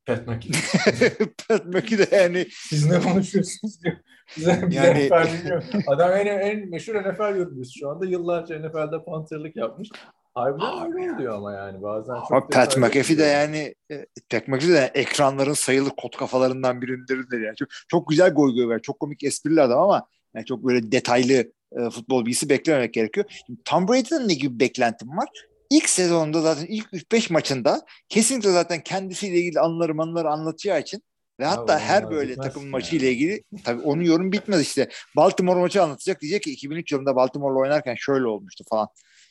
Pat 0.05 0.27
McAfee. 0.27 1.09
Pat 1.47 1.65
McAfee 1.65 2.11
de 2.11 2.15
yani 2.15 2.47
Siz 2.51 2.85
ne 2.85 3.01
konuşuyorsunuz 3.01 3.83
diyor. 3.83 3.97
Bize, 4.37 4.69
bize 4.69 4.79
Yani- 4.79 5.05
NFL. 5.07 5.81
Adam 5.87 6.11
en, 6.11 6.25
en 6.25 6.69
meşhur 6.69 6.95
NFL 6.95 7.37
yorumcusu 7.37 7.79
şu 7.79 7.89
anda. 7.89 8.05
Yıllarca 8.05 8.59
NFL'de 8.59 9.03
panterlik 9.05 9.55
yapmış. 9.55 9.89
Harbiden 10.37 10.93
öyle 10.93 11.13
oluyor 11.13 11.35
ama 11.35 11.53
yani 11.53 11.81
bazen 11.81 12.13
çok 12.13 12.31
ama 12.31 12.47
Pat 12.47 12.77
McAfee 12.77 13.17
de 13.17 13.23
yani 13.23 13.75
e, 13.91 14.05
Pat 14.29 14.47
McAfee 14.47 14.73
de 14.73 14.91
ekranların 14.93 15.53
sayılı 15.53 15.89
kot 15.89 16.17
kafalarından 16.17 16.81
birindir 16.81 17.41
yani. 17.41 17.55
Çok, 17.55 17.67
çok 17.87 18.09
güzel 18.09 18.33
goy 18.33 18.55
goy 18.55 18.67
var. 18.67 18.79
Çok 18.79 18.99
komik 18.99 19.23
esprili 19.23 19.61
adam 19.61 19.79
ama 19.79 20.07
yani 20.35 20.45
çok 20.45 20.63
böyle 20.63 20.91
detaylı 20.91 21.33
e, 21.71 21.89
futbol 21.89 22.25
bilgisi 22.25 22.49
beklememek 22.49 22.93
gerekiyor. 22.93 23.25
Şimdi 23.47 23.59
Tom 23.65 23.87
Brady'den 23.87 24.27
ne 24.27 24.33
gibi 24.33 24.59
beklentim 24.59 25.09
var? 25.17 25.29
İlk 25.69 25.89
sezonda 25.89 26.41
zaten 26.41 26.65
ilk 26.65 26.85
3-5 26.93 27.33
maçında 27.33 27.81
kesinlikle 28.09 28.51
zaten 28.51 28.81
kendisiyle 28.81 29.39
ilgili 29.39 29.59
anıları 29.59 29.95
manıları 29.95 30.29
anlatacağı 30.29 30.79
için 30.79 31.01
ve 31.39 31.45
hatta 31.45 31.79
her 31.79 32.03
onlar 32.03 32.15
böyle 32.15 32.35
takım 32.35 32.63
ki 32.63 32.69
maçıyla 32.69 33.07
yani. 33.07 33.15
ilgili 33.15 33.43
tabii 33.63 33.81
onun 33.81 34.01
yorum 34.01 34.31
bitmez 34.31 34.61
işte. 34.61 34.89
Baltimore 35.15 35.59
maçı 35.59 35.83
anlatacak 35.83 36.21
diyecek 36.21 36.43
ki 36.43 36.51
2003 36.51 36.91
yılında 36.91 37.15
Baltimore'la 37.15 37.59
oynarken 37.59 37.95
şöyle 37.95 38.27
olmuştu 38.27 38.63
falan. 38.69 38.87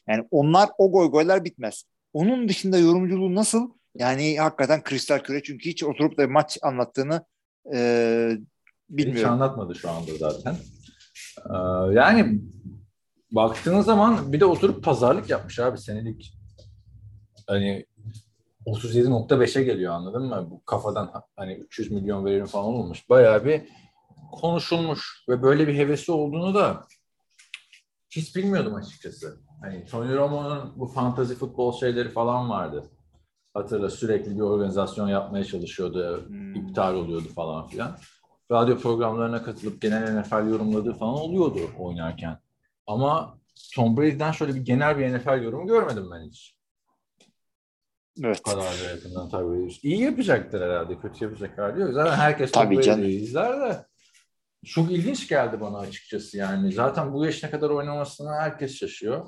Yani 0.08 0.28
onlar 0.30 0.68
o 0.78 0.92
goy 0.92 1.10
goylar 1.10 1.44
bitmez. 1.44 1.84
Onun 2.12 2.48
dışında 2.48 2.78
yorumculuğu 2.78 3.34
nasıl? 3.34 3.70
Yani 3.94 4.38
hakikaten 4.38 4.82
kristal 4.82 5.18
küre 5.18 5.42
çünkü 5.42 5.70
hiç 5.70 5.84
oturup 5.84 6.18
da 6.18 6.28
maç 6.28 6.58
anlattığını 6.62 7.24
e, 7.74 8.28
Hiç 8.30 8.38
bilmiyorum. 8.88 9.32
anlatmadı 9.32 9.74
şu 9.74 9.90
anda 9.90 10.10
zaten. 10.18 10.56
Ee, 11.50 11.94
yani 11.94 12.40
baktığınız 13.30 13.86
zaman 13.86 14.32
bir 14.32 14.40
de 14.40 14.44
oturup 14.44 14.84
pazarlık 14.84 15.30
yapmış 15.30 15.58
abi 15.58 15.78
senelik. 15.78 16.32
Hani 17.46 17.86
37.5'e 18.66 19.62
geliyor 19.62 19.92
anladın 19.92 20.22
mı? 20.22 20.48
Bu 20.50 20.64
kafadan 20.64 21.12
hani 21.36 21.54
300 21.54 21.90
milyon 21.90 22.24
veririm 22.24 22.46
falan 22.46 22.66
olmuş. 22.66 23.08
Bayağı 23.08 23.44
bir 23.44 23.62
konuşulmuş 24.32 25.24
ve 25.28 25.42
böyle 25.42 25.68
bir 25.68 25.74
hevesi 25.74 26.12
olduğunu 26.12 26.54
da 26.54 26.86
hiç 28.10 28.36
bilmiyordum 28.36 28.74
açıkçası. 28.74 29.40
Hani 29.60 29.84
Tony 29.84 30.14
Romo'nun 30.14 30.72
bu 30.76 30.86
fantazi 30.86 31.34
futbol 31.34 31.72
şeyleri 31.72 32.08
falan 32.08 32.50
vardı. 32.50 32.84
Hatırla 33.54 33.90
sürekli 33.90 34.36
bir 34.36 34.40
organizasyon 34.40 35.08
yapmaya 35.08 35.44
çalışıyordu. 35.44 36.26
Hmm. 36.28 36.54
iptal 36.54 36.94
oluyordu 36.94 37.28
falan 37.34 37.66
filan. 37.66 37.98
Radyo 38.50 38.78
programlarına 38.78 39.42
katılıp 39.42 39.82
genel 39.82 40.20
NFL 40.20 40.50
yorumladığı 40.50 40.94
falan 40.94 41.14
oluyordu 41.14 41.60
oynarken. 41.78 42.38
Ama 42.86 43.38
Tom 43.74 43.96
Brady'den 43.96 44.32
şöyle 44.32 44.54
bir 44.54 44.60
genel 44.60 44.98
bir 44.98 45.18
NFL 45.18 45.42
yorumu 45.42 45.66
görmedim 45.66 46.10
ben 46.12 46.28
hiç. 46.28 46.56
Evet. 48.24 48.42
Kadar 48.42 48.64
da 48.64 48.90
yakından 48.90 49.28
tabii. 49.28 49.72
İyi 49.82 50.02
yapacaktır 50.02 50.60
herhalde. 50.60 50.98
Kötü 50.98 51.24
yapacak 51.24 51.58
hali 51.58 51.80
yok. 51.80 51.92
Zaten 51.92 52.16
herkes 52.16 52.52
Tom. 52.52 52.70
Brady'yi 52.70 53.20
izler 53.20 53.60
de 53.60 53.86
çok 54.64 54.92
ilginç 54.92 55.28
geldi 55.28 55.60
bana 55.60 55.78
açıkçası 55.78 56.36
yani. 56.36 56.72
Zaten 56.72 57.12
bu 57.12 57.24
yaşına 57.24 57.50
kadar 57.50 57.70
oynamasına 57.70 58.34
herkes 58.34 58.74
şaşıyor. 58.74 59.26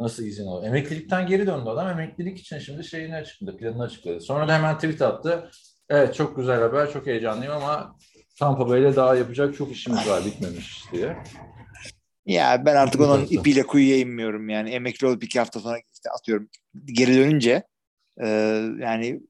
Nasıl 0.00 0.22
izin 0.24 0.46
alıyor? 0.46 0.68
Emeklilikten 0.74 1.26
geri 1.26 1.46
döndü 1.46 1.68
adam. 1.68 1.88
Emeklilik 1.88 2.38
için 2.38 2.58
şimdi 2.58 2.84
şeyini 2.84 3.14
açıkladı, 3.16 3.56
planını 3.56 3.82
açıkladı. 3.82 4.20
Sonra 4.20 4.48
da 4.48 4.54
hemen 4.54 4.74
tweet 4.74 5.02
attı. 5.02 5.50
Evet 5.88 6.14
çok 6.14 6.36
güzel 6.36 6.60
haber, 6.60 6.92
çok 6.92 7.06
heyecanlıyım 7.06 7.54
ama 7.54 7.96
Tampa 8.38 8.68
Bay'le 8.68 8.96
daha 8.96 9.14
yapacak 9.16 9.56
çok 9.56 9.72
işimiz 9.72 10.08
var, 10.08 10.24
bitmemiş 10.24 10.84
diye. 10.92 11.16
Ya 12.26 12.62
ben 12.66 12.76
artık 12.76 13.00
onun 13.00 13.26
ipiyle 13.30 13.62
kuyuya 13.62 13.96
inmiyorum 13.96 14.48
yani. 14.48 14.70
Emekli 14.70 15.06
olup 15.06 15.24
iki 15.24 15.38
hafta 15.38 15.60
sonra 15.60 15.78
işte 15.94 16.10
atıyorum 16.10 16.48
geri 16.84 17.14
dönünce 17.14 17.62
e, 18.22 18.28
yani 18.80 19.20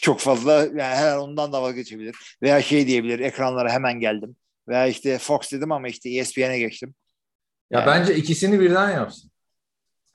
çok 0.00 0.20
fazla 0.20 0.52
yani 0.52 0.82
her 0.82 1.12
an 1.12 1.20
ondan 1.20 1.52
da 1.52 1.62
vazgeçebilir. 1.62 2.16
Veya 2.42 2.62
şey 2.62 2.86
diyebilir 2.86 3.20
ekranlara 3.20 3.72
hemen 3.72 4.00
geldim. 4.00 4.36
Veya 4.68 4.86
işte 4.86 5.18
Fox 5.18 5.52
dedim 5.52 5.72
ama 5.72 5.88
işte 5.88 6.10
ESPN'e 6.10 6.58
geçtim. 6.58 6.94
Ya 7.70 7.80
Yani- 7.80 7.86
bence 7.86 8.14
ikisini 8.14 8.60
birden 8.60 8.90
yapsın. 8.90 9.30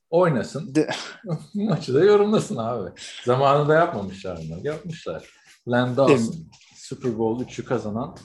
Oynasın. 0.09 0.75
De- 0.75 0.89
Maçı 1.53 1.93
da 1.93 2.03
yorumlasın 2.03 2.57
abi. 2.57 2.89
Zamanında 3.25 3.75
yapmamışlar 3.75 4.35
mı? 4.37 4.57
Yapmışlar. 4.63 5.29
Len 5.71 5.97
Dawson, 5.97 6.35
Super 6.75 7.19
Bowl 7.19 7.43
3'ü 7.43 7.65
kazanan 7.65 8.17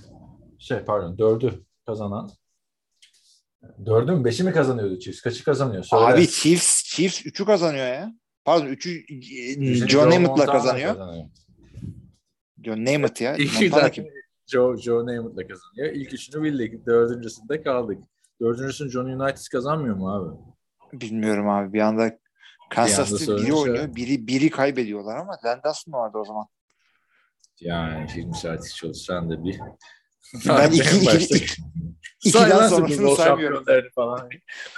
şey 0.59 0.79
pardon 0.79 1.17
4'ü 1.17 1.65
kazanan 1.87 2.31
4'ü 3.85 4.15
mü 4.17 4.29
5'i 4.29 4.45
mi 4.45 4.53
kazanıyordu 4.53 4.99
Chiefs? 4.99 5.21
Kaçı 5.21 5.45
kazanıyor? 5.45 5.85
Söyle. 5.85 6.05
Abi 6.05 6.29
Chiefs 6.29 6.83
Chiefs 6.85 7.27
3'ü 7.27 7.45
kazanıyor 7.45 7.87
ya. 7.87 8.15
Pardon 8.45 8.67
3'ü 8.67 8.91
Üçüncü 8.91 9.89
Joe 9.89 10.03
Namath'la 10.05 10.21
Montana 10.29 10.53
kazanıyor. 10.53 10.97
John 12.65 12.85
Namath 12.85 13.21
ya. 13.21 13.39
De 13.39 13.91
kim? 13.91 14.07
Joe, 14.47 14.77
Joe 14.77 15.07
Namath'la 15.07 15.47
kazanıyor. 15.47 15.95
İlk 15.95 16.15
üçünü 16.15 16.43
bildik. 16.43 16.87
Dördüncüsünde 16.87 17.63
kaldık. 17.63 17.99
Dördüncüsünü 18.41 18.91
John 18.91 19.05
United 19.05 19.47
kazanmıyor 19.53 19.97
mu 19.97 20.15
abi? 20.15 20.54
Bilmiyorum 21.01 21.49
abi. 21.49 21.73
Bir 21.73 21.81
anda 21.81 22.19
Kansas 22.71 23.09
City 23.09 23.25
biri 23.25 23.27
sorunca- 23.37 23.55
oynuyor. 23.57 23.95
Biri, 23.97 24.27
biri 24.27 24.51
kaybediyorlar 24.51 25.17
ama 25.17 25.37
Landers 25.45 25.87
mı 25.87 25.97
vardı 25.97 26.19
o 26.19 26.25
zaman? 26.25 26.47
Yani 27.61 28.07
20 28.17 28.35
saat 28.37 28.65
hiç 28.65 28.77
çalışsan 28.77 29.31
da 29.31 29.45
bir. 29.45 29.61
Ben 30.49 30.71
iki- 30.71 30.97
iki- 30.97 31.35
iki- 31.35 31.63
Say 32.31 32.43
ikiden 32.43 32.69
sonrasını 32.69 33.17
saymıyorum. 33.17 33.65
falan. 33.95 34.29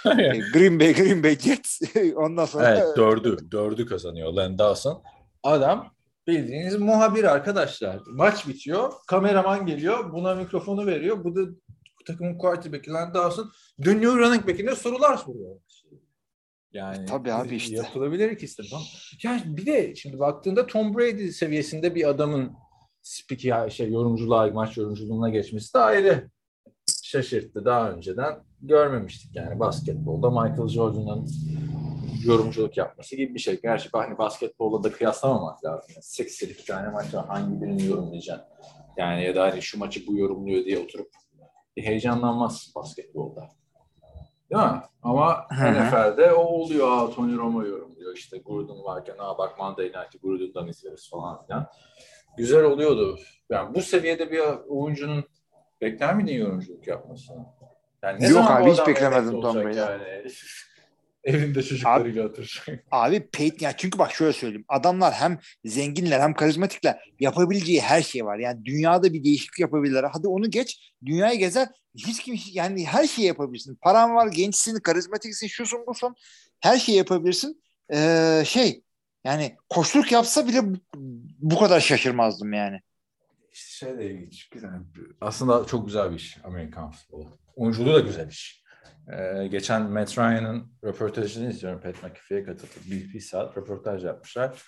E, 0.07 0.39
Green 0.53 0.81
Bay, 0.81 0.95
Green 0.95 1.23
Bay 1.23 1.39
Jets. 1.39 1.81
Ondan 2.17 2.45
sonra 2.45 2.69
evet 2.79 2.97
dördü. 2.97 3.37
Dördü 3.53 3.87
kazanıyor 3.87 4.33
Len 4.37 4.59
Dawson. 4.59 5.03
Adam 5.43 5.91
bildiğiniz 6.27 6.77
muhabir 6.77 7.25
arkadaşlar. 7.25 7.99
Maç 8.07 8.49
bitiyor. 8.49 8.93
Kameraman 9.07 9.67
geliyor. 9.67 10.13
Buna 10.13 10.35
mikrofonu 10.35 10.87
veriyor. 10.87 11.25
Bu 11.25 11.37
da 11.37 11.41
takımın 12.07 12.39
quarterback'i 12.39 12.93
Len 12.93 13.15
Dawson 13.15 13.53
dönüyor 13.85 14.19
running 14.19 14.49
back'ine 14.49 14.75
sorular 14.75 15.17
soruyor. 15.17 15.57
Yani 16.76 17.06
Tabii 17.06 17.33
abi 17.33 17.56
işte. 17.56 17.76
Yapılabilir 17.76 18.40
de. 18.40 18.62
Tamam. 18.71 18.85
Yani 19.23 19.42
bir 19.56 19.66
de 19.66 19.95
şimdi 19.95 20.18
baktığında 20.18 20.66
Tom 20.66 20.95
Brady 20.95 21.30
seviyesinde 21.30 21.95
bir 21.95 22.09
adamın 22.09 22.52
spiker 23.02 23.71
şey 23.71 23.90
yorumculuğa, 23.90 24.47
maç 24.47 24.76
yorumculuğuna 24.76 25.28
geçmesi 25.28 25.75
de 25.75 25.78
ayrı 25.78 26.30
şaşırttı. 27.02 27.64
Daha 27.64 27.90
önceden 27.90 28.35
görmemiştik 28.62 29.37
yani 29.37 29.61
basketbolda 29.61 30.30
Michael 30.30 30.68
Jordan'ın 30.68 31.28
yorumculuk 32.25 32.76
yapması 32.76 33.16
gibi 33.16 33.35
bir 33.35 33.40
şey. 33.40 33.61
Gerçi 33.61 33.88
hani 33.92 34.18
basketbolla 34.18 34.85
da 34.85 34.92
kıyaslamamak 34.92 35.64
lazım. 35.64 35.90
Yani 35.95 36.02
82 36.02 36.64
tane 36.64 36.88
maç 36.88 37.14
var. 37.14 37.26
Hangi 37.26 37.62
birini 37.62 37.87
yorumlayacaksın? 37.87 38.47
Yani 38.97 39.25
ya 39.25 39.35
da 39.35 39.42
hani 39.42 39.62
şu 39.62 39.78
maçı 39.78 40.06
bu 40.06 40.18
yorumluyor 40.18 40.64
diye 40.64 40.78
oturup 40.78 41.11
heyecanlanmazsın 41.76 42.75
basketbolda. 42.75 43.49
Değil 44.50 44.62
mi? 44.62 44.83
Ama. 45.03 45.47
NFL'de 45.53 46.33
o 46.33 46.43
oluyor. 46.45 46.88
Aa, 46.91 47.11
Tony 47.11 47.37
Romo 47.37 47.62
yorumluyor. 47.65 48.17
İşte 48.17 48.38
Gruden 48.38 48.85
varken 48.85 49.15
aa 49.19 49.38
bak 49.38 49.59
Monday 49.59 49.87
Night'ı 49.87 50.19
Gruden'dan 50.23 50.69
izleriz 50.69 51.11
falan 51.11 51.47
filan. 51.47 51.67
Güzel 52.37 52.65
oluyordu. 52.65 53.19
Yani 53.50 53.75
bu 53.75 53.83
seviyede 53.83 54.31
bir 54.31 54.41
oyuncunun 54.69 55.25
bekler 55.81 56.15
miydin 56.15 56.35
yorumculuk 56.35 56.87
yapmasını? 56.87 57.47
Yani 58.03 58.25
Yok 58.25 58.33
zaman 58.33 58.62
abi, 58.62 58.71
hiç 58.71 58.79
emekli 58.79 59.41
Tom 59.41 59.57
Brady. 59.57 59.79
Yani. 59.79 60.25
Evinde 61.26 61.62
çocuklarıyla 61.62 62.25
oturacak. 62.25 62.85
Abi 62.90 63.26
Peyton 63.33 63.66
ya 63.66 63.76
çünkü 63.76 63.99
bak 63.99 64.12
şöyle 64.12 64.33
söyleyeyim. 64.33 64.64
Adamlar 64.68 65.14
hem 65.14 65.38
zenginler 65.64 66.21
hem 66.21 66.35
karizmatikler. 66.35 66.99
Yapabileceği 67.21 67.80
her 67.80 68.02
şey 68.02 68.25
var. 68.25 68.38
Yani 68.38 68.64
dünyada 68.64 69.12
bir 69.12 69.25
değişiklik 69.25 69.61
yapabilirler. 69.61 70.04
Hadi 70.12 70.28
onu 70.28 70.50
geç. 70.50 70.92
Dünyayı 71.06 71.38
gezer. 71.38 71.68
Hiç 71.97 72.23
kim 72.23 72.38
yani 72.52 72.87
her 72.87 73.06
şeyi 73.06 73.26
yapabilirsin. 73.26 73.78
Paran 73.83 74.14
var, 74.14 74.26
gençsin, 74.26 74.80
karizmatiksin, 74.80 75.47
şusun 75.47 75.87
busun. 75.87 76.14
Her 76.61 76.78
şeyi 76.78 76.99
yapabilirsin. 76.99 77.62
Ee, 77.92 78.42
şey 78.47 78.83
yani 79.25 79.56
koşluk 79.68 80.12
yapsa 80.12 80.49
bile 80.49 80.61
bu, 80.64 80.76
bu 81.38 81.59
kadar 81.59 81.80
şaşırmazdım 81.80 82.52
yani. 82.52 82.80
İşte 83.52 83.87
şey 83.87 83.99
de 83.99 84.11
ilginç. 84.11 84.49
Güzel. 84.49 84.71
Aslında 85.21 85.66
çok 85.66 85.87
güzel 85.87 86.11
bir 86.11 86.16
iş 86.16 86.38
Amerikan 86.45 86.90
futbolu. 86.90 87.38
Oyunculuğu 87.56 87.95
da 87.95 88.00
güzel 88.00 88.28
iş. 88.28 88.66
Ee, 89.13 89.47
geçen 89.47 89.83
Matt 89.83 90.19
Ryan'ın 90.19 90.73
röportajını 90.85 91.51
izliyorum. 91.51 91.81
Pat 91.81 92.03
McAfee'ye 92.03 92.45
katıldı. 92.45 92.71
Bir, 92.91 93.13
bir 93.13 93.21
saat 93.21 93.57
röportaj 93.57 94.05
yapmışlar. 94.05 94.63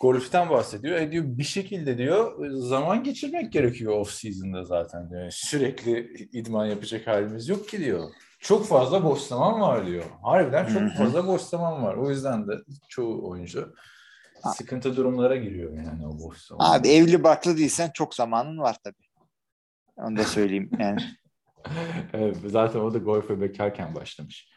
Golf'ten 0.00 0.50
bahsediyor. 0.50 0.96
E 0.96 1.12
diyor 1.12 1.24
bir 1.26 1.44
şekilde 1.44 1.98
diyor 1.98 2.46
zaman 2.50 3.04
geçirmek 3.04 3.52
gerekiyor 3.52 3.92
off 3.92 4.10
season'da 4.10 4.64
zaten 4.64 5.10
diyor. 5.10 5.30
Sürekli 5.30 6.14
idman 6.32 6.66
yapacak 6.66 7.06
halimiz 7.06 7.48
yok 7.48 7.68
ki 7.68 7.78
diyor. 7.78 8.10
Çok 8.40 8.66
fazla 8.66 9.04
boş 9.04 9.20
zaman 9.20 9.60
var 9.60 9.86
diyor. 9.86 10.04
Harbiden 10.22 10.66
çok 10.66 10.98
fazla 10.98 11.26
boş 11.26 11.42
zaman 11.42 11.82
var. 11.82 11.94
O 11.94 12.10
yüzden 12.10 12.48
de 12.48 12.52
çoğu 12.88 13.30
oyuncu 13.30 13.74
sıkıntı 14.56 14.96
durumlara 14.96 15.36
giriyor 15.36 15.72
yani 15.76 16.06
o 16.06 16.18
boş 16.18 16.38
zaman. 16.38 16.78
Abi 16.78 16.88
evli 16.88 17.24
barklı 17.24 17.56
değilsen 17.56 17.90
çok 17.94 18.14
zamanın 18.14 18.58
var 18.58 18.76
tabii. 18.84 19.26
Onu 19.96 20.16
da 20.16 20.24
söyleyeyim 20.24 20.70
yani. 20.78 21.00
evet, 22.12 22.36
zaten 22.46 22.80
o 22.80 22.94
da 22.94 22.98
golfe 22.98 23.40
bekarken 23.40 23.94
başlamış. 23.94 24.48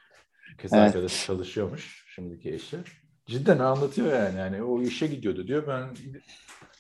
Kız 0.58 0.74
Evet. 0.74 0.84
arkadaşı 0.84 1.26
çalışıyormuş 1.26 2.06
şimdiki 2.16 2.54
eşi. 2.54 2.78
Cidden 3.26 3.60
anlatıyor 3.60 4.14
yani. 4.14 4.40
yani 4.40 4.64
o 4.64 4.82
işe 4.82 5.08
gidiyordu 5.08 5.48
diyor. 5.48 5.68
Ben 5.68 5.90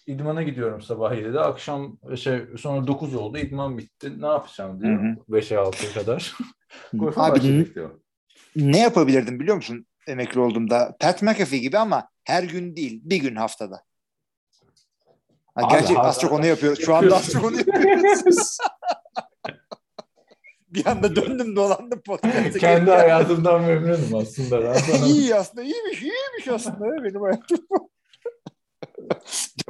idmana 0.07 0.43
gidiyorum 0.43 0.81
sabah 0.81 1.13
7'de. 1.13 1.39
Akşam 1.39 1.97
şey 2.15 2.41
sonra 2.57 2.87
9 2.87 3.15
oldu. 3.15 3.37
İdman 3.37 3.77
bitti. 3.77 4.21
Ne 4.21 4.27
yapacağım 4.27 4.81
diyor. 4.81 5.03
Hı 5.03 5.07
hı. 5.07 5.37
5'e 5.37 5.55
6'ya 5.55 5.93
kadar. 5.93 6.37
Golfe 6.93 7.21
Abi 7.21 7.65
ne 8.55 8.79
yapabilirdim 8.79 9.39
biliyor 9.39 9.55
musun 9.55 9.85
emekli 10.07 10.39
olduğumda? 10.39 10.95
Pat 10.99 11.21
McAfee 11.21 11.59
gibi 11.59 11.77
ama 11.77 12.09
her 12.23 12.43
gün 12.43 12.75
değil, 12.75 13.01
bir 13.03 13.17
gün 13.17 13.35
haftada. 13.35 13.83
Ha, 15.55 15.67
gerçi 15.71 15.99
az 15.99 16.21
çok 16.21 16.31
onu 16.31 16.45
yapıyoruz. 16.45 16.85
Şu 16.85 16.95
anda 16.95 17.15
az 17.15 17.31
çok 17.31 17.45
onu 17.45 17.57
yapıyoruz. 17.57 18.57
bir 20.77 20.85
anda 20.85 21.15
döndüm 21.15 21.55
dolandım 21.55 22.01
podcast'a. 22.01 22.59
Kendi 22.59 22.91
hayatımdan 22.91 23.61
memnunum 23.61 24.15
aslında. 24.15 24.61
Ben 24.61 25.03
İyi 25.03 25.35
aslında, 25.35 25.63
iyiymiş, 25.63 26.01
iyiymiş 26.01 26.47
aslında 26.47 27.03
benim 27.03 27.21
hayatım. 27.21 27.67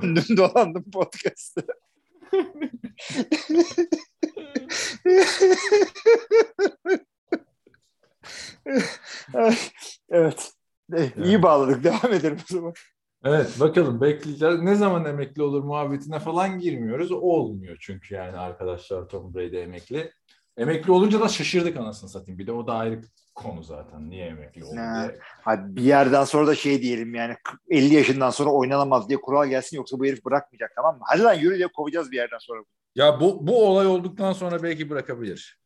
döndüm 0.01 0.37
dolandım 0.37 0.85
podcast'ta. 0.91 1.61
Ay, 9.33 9.55
evet. 10.09 10.51
Eh, 10.93 11.25
İyi 11.25 11.43
bağladık. 11.43 11.83
Devam 11.83 12.13
edelim 12.13 12.37
o 12.51 12.53
zaman. 12.53 12.73
Evet 13.23 13.59
bakalım 13.59 14.01
bekleyeceğiz. 14.01 14.61
Ne 14.61 14.75
zaman 14.75 15.05
emekli 15.05 15.41
olur 15.41 15.63
muhabbetine 15.63 16.19
falan 16.19 16.59
girmiyoruz. 16.59 17.11
O 17.11 17.15
olmuyor 17.15 17.77
çünkü 17.79 18.15
yani 18.15 18.37
arkadaşlar 18.37 19.09
Tom 19.09 19.33
Brady 19.33 19.61
emekli. 19.61 20.11
Emekli 20.57 20.91
olunca 20.91 21.21
da 21.21 21.27
şaşırdık 21.27 21.77
anasını 21.77 22.09
satayım. 22.09 22.39
Bir 22.39 22.47
de 22.47 22.51
o 22.51 22.67
da 22.67 22.73
ayrı 22.73 23.01
konu 23.35 23.63
zaten. 23.63 24.09
Niye 24.09 24.25
emekli 24.25 24.63
oldu 24.65 24.75
Ha. 24.79 25.07
diye. 25.07 25.19
Hadi 25.21 25.75
bir 25.75 25.81
yerden 25.81 26.23
sonra 26.23 26.47
da 26.47 26.55
şey 26.55 26.81
diyelim 26.81 27.15
yani 27.15 27.35
50 27.69 27.93
yaşından 27.93 28.29
sonra 28.29 28.49
oynanamaz 28.49 29.09
diye 29.09 29.21
kural 29.21 29.47
gelsin 29.47 29.77
yoksa 29.77 29.99
bu 29.99 30.05
herif 30.05 30.25
bırakmayacak 30.25 30.71
tamam 30.75 30.97
mı? 30.97 31.03
Hadi 31.07 31.21
lan 31.21 31.33
yürü 31.33 31.57
diye 31.57 31.67
kovacağız 31.67 32.11
bir 32.11 32.17
yerden 32.17 32.37
sonra. 32.37 32.63
Ya 32.95 33.19
bu, 33.19 33.47
bu 33.47 33.67
olay 33.67 33.87
olduktan 33.87 34.33
sonra 34.33 34.63
belki 34.63 34.89
bırakabilir. 34.89 35.59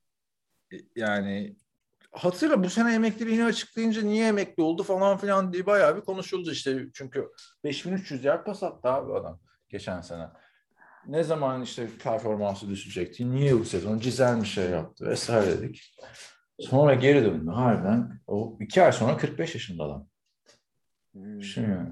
Yani 0.96 1.56
hatırla 2.12 2.64
bu 2.64 2.70
sene 2.70 2.94
emekliliğini 2.94 3.44
açıklayınca 3.46 4.02
niye 4.02 4.28
emekli 4.28 4.64
oldu 4.64 4.84
falan 4.84 5.18
filan 5.18 5.54
diye 5.54 5.66
bayağı 5.66 5.96
bir 5.96 6.02
konuşuldu 6.02 6.52
işte. 6.52 6.86
Çünkü 6.94 7.30
5300 7.64 8.26
yer 8.26 8.44
pas 8.44 8.64
attı 8.64 8.90
abi 8.90 9.14
adam 9.14 9.40
geçen 9.70 10.02
sene. 10.02 10.28
Ne 11.08 11.24
zaman 11.24 11.62
işte 11.62 11.88
performansı 12.04 12.70
düşecekti, 12.70 13.32
niye 13.32 13.60
bu 13.60 13.66
sezon 13.66 14.00
cizel 14.00 14.42
bir 14.42 14.48
şey 14.48 14.70
yaptı 14.70 15.06
vesaire 15.06 15.48
dedik. 15.48 15.96
Sonra 16.60 16.94
geri 16.94 17.26
döndü 17.26 17.52
harbiden. 17.52 18.20
O 18.28 18.58
iki 18.60 18.84
ay 18.84 18.92
sonra 18.92 19.18
45 19.18 19.56
yaşında 19.56 19.84
adam. 19.84 20.08
Düşün 21.40 21.62
yani. 21.62 21.90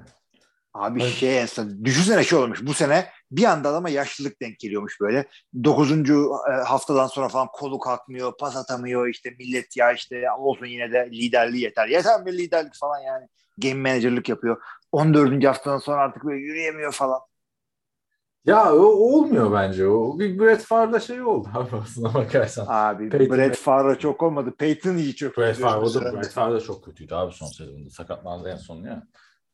Abi 0.74 1.02
Evet. 1.02 1.12
şey 1.14 1.48
son, 1.48 1.86
düşünsene 1.86 2.24
şey 2.24 2.40
olmuş 2.40 2.60
bu 2.66 2.74
sene 2.74 3.10
bir 3.32 3.44
anda 3.44 3.70
adama 3.70 3.90
yaşlılık 3.90 4.42
denk 4.42 4.60
geliyormuş 4.60 5.02
böyle. 5.02 5.26
Dokuzuncu 5.64 6.32
e, 6.52 6.52
haftadan 6.52 7.08
sonra 7.08 7.30
falan 7.30 7.48
kolu 7.54 7.80
kalkmıyor, 7.80 8.38
pas 8.38 8.56
atamıyor 8.56 9.08
işte 9.08 9.30
millet 9.40 9.78
ya 9.78 9.92
işte 9.92 10.32
olsun 10.32 10.66
yine 10.66 10.92
de 10.92 11.10
liderliği 11.12 11.64
yeter. 11.64 11.88
Yeter 11.88 12.24
mi 12.24 12.38
liderlik 12.38 12.76
falan 12.76 13.00
yani. 13.00 13.28
Game 13.58 13.90
managerlık 13.90 14.30
yapıyor. 14.30 14.62
14. 14.92 15.46
haftadan 15.46 15.78
sonra 15.78 16.02
artık 16.02 16.26
böyle 16.26 16.40
yürüyemiyor 16.40 16.92
falan. 16.92 17.20
Ya 18.50 18.74
o 18.74 18.78
olmuyor 18.86 19.52
bence. 19.54 19.88
O 19.88 20.20
bir 20.20 20.40
Brett 20.40 20.62
Favre'da 20.62 21.00
şey 21.00 21.22
oldu 21.22 21.48
abi 21.54 21.76
aslına 21.76 22.14
bakarsan. 22.14 22.66
Abi 22.70 23.10
Peyton 23.10 23.38
Brett 23.38 23.56
Favre 23.56 24.00
çok 24.00 24.24
olmadı. 24.24 24.54
Peyton 24.58 24.98
iyi 24.98 25.16
çok. 25.16 25.38
Brett 25.38 25.56
kötü 25.56 25.62
Favre, 25.62 25.82
bu 25.82 25.86
o 25.86 25.94
da, 25.94 26.00
sene. 26.00 26.14
Brett 26.14 26.30
Favre 26.30 26.56
de 26.56 26.60
çok 26.62 26.86
kötüydü 26.86 27.14
abi 27.14 27.34
son 27.34 27.48
sezonda. 27.48 27.90
Sakatlandı 27.90 28.50
en 28.50 28.56
son 28.58 28.84
ya. 28.84 29.04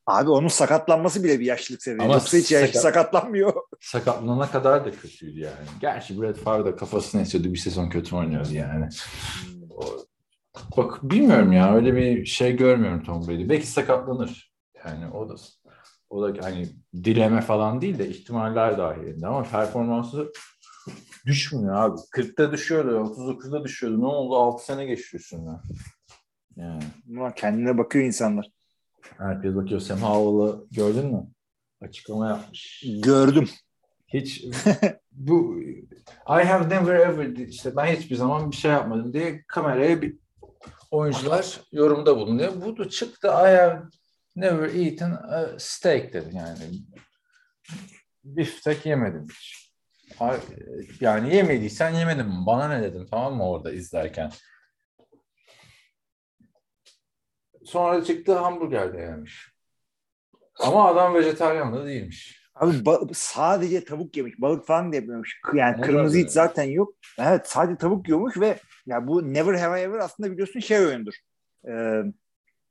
Abi 0.08 0.30
onun 0.30 0.48
sakatlanması 0.48 1.24
bile 1.24 1.40
bir 1.40 1.46
yaşlılık 1.46 1.82
seviyesi. 1.84 2.06
Ama 2.06 2.14
Yoksa 2.14 2.38
hiç 2.38 2.46
sakat- 2.52 2.82
sakatlanmıyor. 2.82 3.54
Sakatlanana 3.82 4.52
kadar 4.52 4.86
da 4.86 4.92
kötüydü 4.92 5.40
yani. 5.40 5.56
Gerçi 5.82 6.22
Brett 6.22 6.38
Favre 6.38 6.66
de 6.66 6.76
kafasını 6.76 7.22
esiyordu. 7.22 7.54
Bir 7.54 7.58
sezon 7.58 7.90
kötü 7.90 8.16
oynuyordu 8.16 8.50
yani. 8.52 8.90
O- 9.70 10.06
Bak 10.78 11.00
bilmiyorum 11.04 11.52
ya 11.52 11.76
öyle 11.76 11.96
bir 11.96 12.26
şey 12.26 12.56
görmüyorum 12.56 13.04
Tom 13.04 13.28
Brady. 13.28 13.50
Belki 13.50 13.68
sakatlanır. 13.68 14.54
Yani 14.86 15.08
o 15.14 15.30
da 15.30 15.36
o 16.16 16.22
da 16.36 16.46
hani 16.46 16.68
dileme 16.94 17.42
falan 17.42 17.82
değil 17.82 18.00
de 18.00 18.10
ihtimaller 18.10 18.78
dahilinde 18.78 19.28
ama 19.28 19.44
performansı 19.44 20.32
düşmüyor 21.26 21.76
abi. 21.76 21.98
40'ta 22.14 22.52
düşüyordu, 22.52 22.90
39'da 22.90 23.64
düşüyordu. 23.64 24.02
Ne 24.02 24.06
oldu? 24.06 24.36
6 24.36 24.66
sene 24.66 24.86
geçti 24.86 25.18
üstünden. 25.18 25.60
Yani 26.56 26.84
Ulan 27.10 27.34
kendine 27.36 27.78
bakıyor 27.78 28.06
insanlar. 28.06 28.52
herkes 29.18 29.56
bakıyor. 29.56 29.80
Sam 29.80 30.00
Howell'ı 30.00 30.68
gördün 30.72 31.06
mü? 31.06 31.28
Açıklama 31.82 32.28
yapmış. 32.30 32.84
Gördüm. 33.04 33.50
Hiç 34.08 34.46
bu 35.12 35.60
I 36.30 36.44
have 36.44 36.70
never 36.70 36.96
ever 36.96 37.26
işte 37.26 37.76
ben 37.76 37.86
hiçbir 37.86 38.16
zaman 38.16 38.52
bir 38.52 38.56
şey 38.56 38.72
yapmadım 38.72 39.14
diye 39.14 39.44
kameraya 39.48 40.02
bir 40.02 40.18
oyuncular 40.92 41.62
yorumda 41.72 42.18
bulunuyor. 42.18 42.52
Bu 42.66 42.78
da 42.78 42.90
çıktı 42.90 43.28
I 43.28 43.32
have 43.32 43.82
never 44.36 44.70
eaten 44.76 45.12
a 45.12 45.60
steak 45.60 46.14
dedi 46.14 46.36
yani. 46.36 46.60
Biftek 48.24 48.86
yemedim 48.86 49.28
hiç. 49.30 49.72
Yani 51.02 51.36
yemediysen 51.36 51.90
yemedim. 51.90 52.46
Bana 52.46 52.68
ne 52.68 52.84
dedim 52.84 53.08
tamam 53.12 53.36
mı 53.36 53.50
orada 53.50 53.72
izlerken. 53.72 54.32
Sonra 57.66 58.04
çıktı 58.04 58.38
hamburger 58.38 58.94
de 58.94 58.98
yemiş. 59.02 59.52
Ama 60.60 60.88
adam 60.88 61.14
vejetaryen 61.14 61.74
de 61.76 61.86
değilmiş. 61.86 62.46
Abi 62.56 62.74
sadece 63.14 63.86
tavuk 63.86 64.18
yemiş. 64.18 64.34
Balık 64.42 64.68
falan 64.68 64.94
da. 64.94 64.98
K- 65.44 65.58
Yani 65.58 65.76
Onu 65.76 65.82
kırmızı 65.86 66.16
da- 66.18 66.22
et 66.22 66.32
zaten 66.32 66.64
yok. 66.64 66.96
Evet 67.20 67.48
sadece 67.50 67.78
tavuk 67.78 68.08
yiyormuş 68.08 68.38
ve 68.38 68.60
ya 68.86 69.08
bu 69.08 69.34
Never 69.34 69.54
Have 69.54 69.80
I 69.82 69.84
Ever 69.84 70.00
aslında 70.00 70.32
biliyorsun 70.32 70.60
şey 70.60 70.80
oyundur. 70.86 71.14
Ee, 71.68 72.02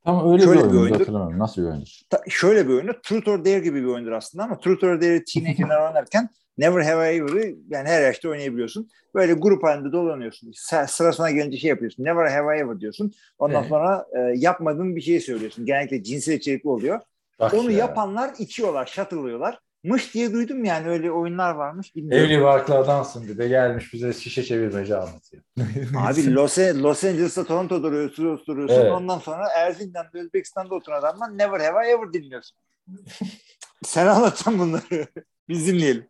Tam 0.05 0.33
öyle 0.33 0.43
Şöyle 0.45 0.64
bir 0.64 0.73
bir 0.73 0.79
oyundur. 0.79 0.99
hatırlamıyorum. 0.99 1.38
Nasıl 1.38 1.62
bir 1.62 1.67
oyundur? 1.67 2.01
ta- 2.11 2.23
şöyle 2.29 2.69
bir 2.69 2.73
oyundur. 2.75 2.95
Truth 3.03 3.29
or 3.29 3.45
Dare 3.45 3.59
gibi 3.59 3.83
bir 3.83 3.87
oyundur 3.88 4.12
aslında 4.12 4.45
ama 4.45 4.59
Truth 4.61 4.85
or 4.85 5.01
Dare'i 5.01 5.25
teenager'lar 5.25 5.87
oynarken 5.88 6.29
Never 6.59 6.81
Have 6.85 7.14
I 7.14 7.19
Ever'ı 7.19 7.55
yani 7.69 7.88
her 7.88 8.03
yaşta 8.03 8.29
oynayabiliyorsun. 8.29 8.88
Böyle 9.14 9.33
grup 9.33 9.62
halinde 9.64 9.93
dolanıyorsun. 9.93 10.53
Sırasına 10.88 11.31
gelince 11.31 11.57
şey 11.59 11.71
yapıyorsun. 11.71 12.05
Never 12.05 12.27
Have 12.31 12.57
I 12.59 12.61
Ever 12.61 12.81
diyorsun. 12.81 13.12
Ondan 13.38 13.61
Evet. 13.61 13.69
sonra 13.69 14.07
e, 14.17 14.19
yapmadığın 14.37 14.97
bir 14.97 15.01
şey 15.01 15.21
söylüyorsun. 15.21 15.67
Genellikle 15.67 16.03
cinsel 16.03 16.33
içerikli 16.35 16.69
oluyor. 16.69 17.01
Bak 17.40 17.55
Onu 17.55 17.71
ya. 17.71 17.79
yapanlar 17.79 18.31
içiyorlar, 18.38 18.87
şatırlıyorlar. 18.87 19.59
Mış 19.85 20.14
diye 20.14 20.33
duydum 20.33 20.64
yani 20.64 20.88
öyle 20.88 21.11
oyunlar 21.11 21.51
varmış. 21.55 21.97
Bilmiyorum. 21.97 22.27
Evli 22.27 22.42
barklı 22.42 22.75
adamsın 22.75 23.29
bir 23.29 23.38
de 23.38 23.49
gelmiş 23.49 23.92
bize 23.92 24.12
şişe 24.12 24.42
çevirmeci 24.42 24.97
anlatıyor. 24.97 25.42
Abi 25.97 26.35
Los, 26.35 26.59
Los 26.59 27.05
Angeles'ta 27.05 27.44
Toronto'da 27.44 27.83
duruyorsun, 27.83 28.27
oturuyorsun. 28.27 28.75
Evet. 28.77 28.92
Ondan 28.92 29.18
sonra 29.18 29.49
Erzincan'da 29.49 30.18
Özbekistan'da 30.18 30.75
oturan 30.75 30.99
adamdan 31.01 31.38
Never 31.38 31.61
Have 31.61 31.88
I 31.88 31.90
Ever 31.90 32.12
dinliyorsun. 32.12 32.59
Sen 33.85 34.07
anlatan 34.07 34.59
bunları. 34.59 35.07
Biz 35.49 35.66
dinleyelim. 35.66 36.07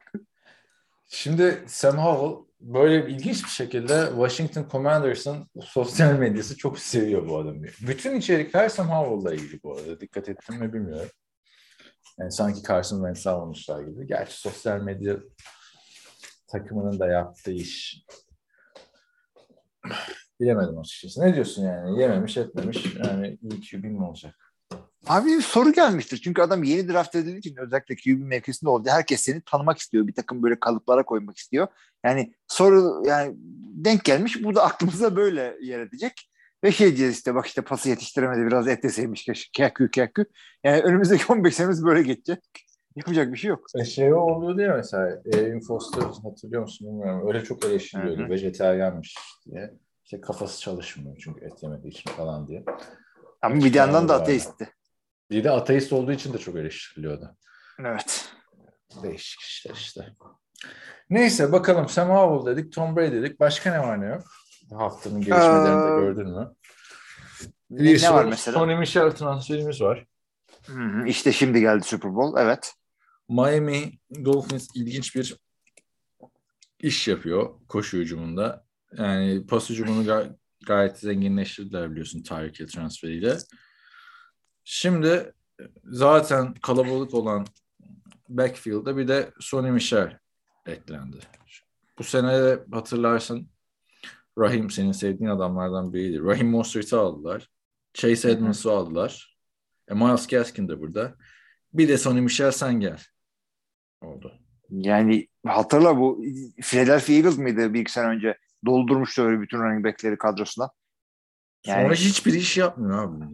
Şimdi 1.09 1.63
Sam 1.67 1.99
Howell 1.99 2.45
böyle 2.61 3.11
ilginç 3.11 3.45
bir 3.45 3.51
şekilde 3.51 4.07
Washington 4.09 4.67
Commanders'ın 4.73 5.49
sosyal 5.61 6.13
medyası 6.13 6.57
çok 6.57 6.79
seviyor 6.79 7.29
bu 7.29 7.39
adamı. 7.39 7.63
Bütün 7.87 8.17
içerikler 8.17 8.69
Sam 8.69 8.89
Howell'la 8.89 9.35
ilgili 9.35 9.63
bu 9.63 9.77
arada. 9.77 10.01
Dikkat 10.01 10.29
ettim 10.29 10.57
mi 10.57 10.73
bilmiyorum. 10.73 11.09
Yani 12.19 12.33
sanki 12.33 12.63
Carson 12.63 12.97
Wentz'i 12.97 13.31
almışlar 13.31 13.83
gibi. 13.83 14.07
Gerçi 14.07 14.41
sosyal 14.41 14.81
medya 14.81 15.17
takımının 16.47 16.99
da 16.99 17.07
yaptığı 17.07 17.53
iş 17.53 18.05
bilemedim 20.41 20.79
açıkçası. 20.79 21.21
Ne 21.21 21.35
diyorsun 21.35 21.65
yani? 21.65 22.01
Yememiş 22.01 22.37
etmemiş. 22.37 22.97
Yani 23.05 23.39
iyi 23.43 23.61
QB 23.71 23.85
mi 23.85 24.05
olacak? 24.05 24.35
Abi 25.07 25.43
soru 25.43 25.73
gelmiştir. 25.73 26.21
Çünkü 26.25 26.43
adam 26.43 26.63
yeni 26.63 26.89
draft 26.89 27.15
edildiği 27.15 27.39
için 27.39 27.57
özellikle 27.57 27.97
QB 27.97 28.21
mevkisinde 28.21 28.71
oldu. 28.71 28.89
Herkes 28.89 29.21
seni 29.21 29.41
tanımak 29.41 29.79
istiyor. 29.79 30.07
Bir 30.07 30.15
takım 30.15 30.43
böyle 30.43 30.61
kalıplara 30.61 31.05
koymak 31.05 31.37
istiyor. 31.37 31.67
Yani 32.05 32.35
soru 32.49 33.03
yani 33.07 33.35
denk 33.85 34.05
gelmiş. 34.05 34.45
Bu 34.45 34.55
da 34.55 34.65
aklımıza 34.65 35.17
böyle 35.17 35.57
yer 35.61 35.81
edecek. 35.81 36.31
Ve 36.65 36.73
şey 36.73 36.87
diyeceğiz 36.87 37.15
işte 37.15 37.35
bak 37.35 37.47
işte 37.47 37.63
pası 37.63 37.89
yetiştiremedi 37.89 38.47
biraz 38.47 38.69
et 38.69 38.83
deseymiş 38.83 39.29
kekü 39.53 39.91
kekü. 39.91 40.27
Yani 40.65 40.81
önümüzdeki 40.81 41.25
15 41.33 41.55
senemiz 41.55 41.85
böyle 41.85 42.03
geçecek. 42.03 42.45
Yapacak 42.97 43.33
bir 43.33 43.39
şey 43.39 43.49
yok. 43.49 43.67
E 43.79 43.85
şey 43.85 44.15
oluyordu 44.15 44.61
ya 44.61 44.75
mesela 44.77 45.23
Erin 45.35 45.61
Foster 45.61 46.03
hatırlıyor 46.03 46.63
musun 46.63 46.89
bilmiyorum. 46.89 47.29
Öyle 47.29 47.45
çok 47.45 47.65
hı. 48.25 48.31
Vejeteryanmış 48.31 49.15
diye. 49.47 49.75
İşte 50.05 50.21
kafası 50.21 50.61
çalışmıyor 50.61 51.17
çünkü 51.25 51.45
et 51.45 51.63
yemediği 51.63 51.93
için 51.93 52.11
falan 52.11 52.49
diye. 52.49 52.65
Ama 53.43 53.55
bir 53.55 53.75
yandan 53.75 54.09
da 54.09 54.15
ateistti. 54.15 54.69
Bir 55.31 55.45
de 55.45 55.51
ateist 55.51 55.93
olduğu 55.93 56.13
için 56.13 56.33
de 56.33 56.39
çok 56.39 56.57
eleştiriliyordu. 56.57 57.37
Evet. 57.81 58.29
Değişik 59.03 59.41
işler 59.41 59.75
işte. 59.75 60.07
Neyse 61.11 61.53
bakalım 61.53 61.89
Sam 61.89 62.11
Howell 62.11 62.57
dedik, 62.57 62.73
Tom 62.73 62.97
Brady 62.97 63.13
dedik. 63.13 63.41
Başka 63.41 63.71
ne 63.71 63.79
var 63.79 64.01
ne 64.01 64.07
yok? 64.07 64.25
Haftanın 64.71 65.21
gelişmelerini 65.21 65.85
de 65.85 65.91
gördün 65.91 66.29
mü? 66.29 66.55
Ne, 67.71 67.95
ne 67.95 68.13
var 68.15 68.25
mesela? 68.25 68.59
Sonny 68.59 68.75
Michel 68.75 69.11
transferimiz 69.11 69.81
var. 69.81 70.07
Hı 70.67 70.73
hı, 70.73 71.07
İşte 71.07 71.33
şimdi 71.33 71.61
geldi 71.61 71.85
Super 71.85 72.15
Bowl. 72.15 72.41
Evet. 72.41 72.75
Miami 73.29 73.93
Dolphins 74.25 74.69
ilginç 74.75 75.17
bir 75.17 75.37
iş 76.81 77.09
yapıyor 77.09 77.51
koşu 77.69 77.99
hücumunda. 77.99 78.65
Yani 78.97 79.47
pas 79.47 79.71
hücumunu 79.71 80.05
ga- 80.05 80.37
gayet 80.67 80.99
zenginleştirdiler 80.99 81.91
biliyorsun 81.91 82.23
Tyreek 82.23 82.61
Hill 82.61 82.67
transferiyle. 82.69 83.37
Şimdi 84.65 85.33
zaten 85.85 86.55
kalabalık 86.55 87.15
olan 87.15 87.47
backfield'da 88.29 88.97
bir 88.97 89.09
de 89.09 89.33
Sonny 89.41 89.71
Michel 89.71 90.19
eklendi. 90.67 91.17
Bu 91.99 92.05
sene 92.05 92.43
de 92.43 92.65
hatırlarsın 92.73 93.49
Rahim 94.39 94.71
senin 94.71 94.93
sevdiğin 94.93 95.31
adamlardan 95.31 95.93
biriydi. 95.93 96.25
Rahim 96.25 96.51
Mostert'ı 96.51 97.01
aldılar. 97.01 97.49
Chase 97.95 98.31
Edmonds'ı 98.31 98.73
aldılar. 98.73 99.39
E, 99.89 99.95
Miles 99.95 100.27
Gaskin 100.27 100.69
de 100.69 100.81
burada. 100.81 101.15
Bir 101.73 101.89
de 101.89 101.99
Sonny 101.99 102.21
Michel 102.21 102.51
sen 102.51 102.81
gel. 102.81 102.99
Oldu. 104.03 104.33
Yani 104.71 105.29
hatırla 105.47 105.97
bu 105.97 106.25
Philadelphia 106.63 107.13
Eagles 107.13 107.39
mıydı 107.39 107.75
bir 107.75 107.81
iki 107.81 107.93
sene 107.93 108.07
önce? 108.07 108.39
Doldurmuştu 108.67 109.23
öyle 109.23 109.41
bütün 109.41 109.59
running 109.59 109.85
backleri 109.85 110.19
kadrosuna. 110.19 110.71
Sonra 111.67 111.81
Yani- 111.81 111.95
hiçbir 111.95 112.33
iş 112.35 112.57
yapmıyor 112.57 113.05
abi. 113.05 113.25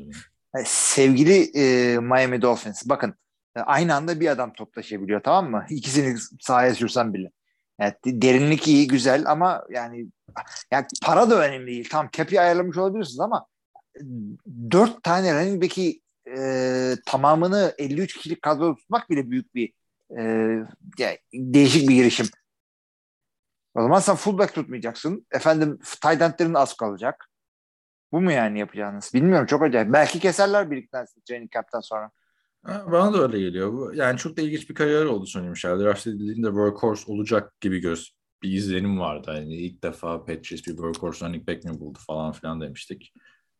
Yani 0.55 0.65
sevgili 0.67 1.51
e, 1.55 1.99
Miami 1.99 2.43
Dolphins 2.43 2.89
bakın 2.89 3.15
e, 3.57 3.61
aynı 3.61 3.95
anda 3.95 4.21
bir 4.21 4.29
adam 4.29 4.53
top 4.53 4.73
taşıyabiliyor 4.73 5.23
tamam 5.23 5.51
mı? 5.51 5.67
İkisini 5.71 6.17
sahaya 6.41 6.75
sürsen 6.75 7.15
bile. 7.15 7.31
Yani 7.81 7.95
derinlik 8.05 8.69
iyi 8.69 8.89
güzel 8.89 9.31
ama 9.31 9.65
yani 9.71 10.07
yani 10.71 10.87
para 11.05 11.31
da 11.31 11.49
önemli 11.49 11.67
değil. 11.67 11.89
Tam 11.91 12.09
cap'i 12.13 12.41
ayarlamış 12.41 12.77
olabilirsiniz 12.77 13.21
ama 13.21 13.47
dört 14.71 15.03
tane 15.03 15.35
running 15.35 15.63
back'i 15.63 16.01
e, 16.37 16.95
tamamını 17.07 17.75
53 17.79 18.17
kişilik 18.17 18.43
kadroda 18.43 18.77
tutmak 18.77 19.11
bile 19.11 19.31
büyük 19.31 19.55
bir 19.55 19.73
e, 20.19 20.23
değişik 21.35 21.89
bir 21.89 21.95
girişim. 21.95 22.27
O 23.75 23.83
zaman 23.83 24.01
sen 24.01 24.17
fullback 24.17 24.55
tutmayacaksın. 24.55 25.27
Efendim 25.31 25.79
tight 25.79 26.23
endlerin 26.23 26.55
az 26.55 26.77
kalacak. 26.77 27.27
Bu 28.13 28.21
mu 28.21 28.33
yani 28.33 28.59
yapacağınız? 28.59 29.11
Bilmiyorum 29.15 29.47
çok 29.47 29.63
acayip. 29.63 29.93
Belki 29.93 30.21
keserler 30.21 30.71
birlikten 30.71 31.07
training 31.29 31.53
camp'ten 31.53 31.81
sonra. 31.81 32.11
Bana 32.67 33.13
da 33.13 33.23
öyle 33.23 33.41
geliyor. 33.41 33.95
Yani 33.95 34.19
çok 34.19 34.37
da 34.37 34.43
ilginç 34.43 34.71
bir 34.71 34.75
kariyer 34.75 35.05
oldu 35.05 35.27
Sonny 35.27 35.49
Michel. 35.49 35.81
Draft 35.81 36.07
edildiğinde 36.07 36.47
workhorse 36.47 37.13
olacak 37.13 37.61
gibi 37.61 37.81
göz 37.81 38.15
bir 38.43 38.53
izlenim 38.53 39.01
vardı. 39.01 39.33
Yani 39.35 39.55
ilk 39.55 39.83
defa 39.83 40.19
Patriots 40.19 40.67
bir 40.67 40.77
workhorse 40.77 41.27
running 41.27 41.49
back 41.49 41.65
mi 41.65 41.81
buldu 41.81 41.99
falan 42.07 42.33
filan 42.33 42.61
demiştik. 42.61 43.13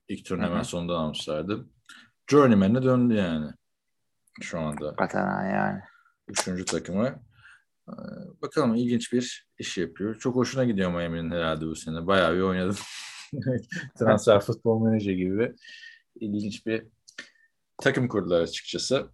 İlk 0.09 0.25
turun 0.25 0.43
hemen 0.43 0.63
sonundan 0.63 0.95
almışlardı. 0.95 1.67
Journeyman'e 2.31 2.83
döndü 2.83 3.15
yani. 3.15 3.51
Şu 4.41 4.59
anda. 4.59 4.87
Hakikaten 4.87 5.27
ha 5.27 5.45
yani. 5.45 5.81
Üçüncü 6.29 6.65
takımı. 6.65 7.23
Ee, 7.89 7.93
Bakalım 8.43 8.75
ilginç 8.75 9.13
bir 9.13 9.49
iş 9.59 9.79
yapıyor. 9.79 10.19
Çok 10.19 10.37
hoşuna 10.37 10.65
gidiyor 10.65 10.91
Miami'nin 10.91 11.31
herhalde 11.31 11.67
bu 11.67 11.77
sene. 11.77 12.07
Bayağı 12.07 12.35
bir 12.35 12.41
oynadım. 12.41 12.77
Transfer 13.99 14.41
futbol 14.47 14.83
menajer 14.83 15.13
gibi 15.13 15.55
ilginç 16.21 16.67
bir 16.67 16.87
takım 17.81 18.09
kurdular 18.09 18.41
açıkçası. 18.41 19.11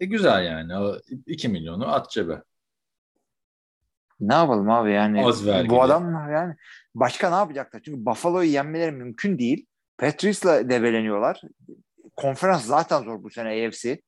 E 0.00 0.04
güzel 0.06 0.44
yani. 0.44 0.76
O 0.78 0.96
2 1.26 1.48
milyonu 1.48 1.92
at 1.94 2.10
cebe. 2.10 2.42
Ne 4.20 4.34
yapalım 4.34 4.70
abi 4.70 4.92
yani. 4.92 5.24
Az 5.26 5.46
vergili. 5.46 5.70
Bu 5.70 5.82
adam 5.82 6.30
yani 6.32 6.54
başka 6.94 7.30
ne 7.30 7.34
yapacaklar? 7.36 7.82
Çünkü 7.84 8.06
Buffalo'yu 8.06 8.50
yenmeleri 8.50 8.92
mümkün 8.92 9.38
değil. 9.38 9.66
Patriots'la 9.98 10.68
debeleniyorlar. 10.70 11.40
Konferans 12.16 12.64
zaten 12.66 13.02
zor 13.04 13.22
bu 13.22 13.30
sene 13.30 13.66
AFC. 13.66 14.00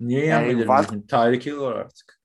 Niye 0.00 0.26
Yani 0.26 0.46
yenmeleri 0.46 0.68
var- 0.68 0.80
mümkün? 0.90 1.06
Tyreek 1.06 1.46
Hill 1.46 1.56
var 1.56 1.76
artık. 1.76 2.20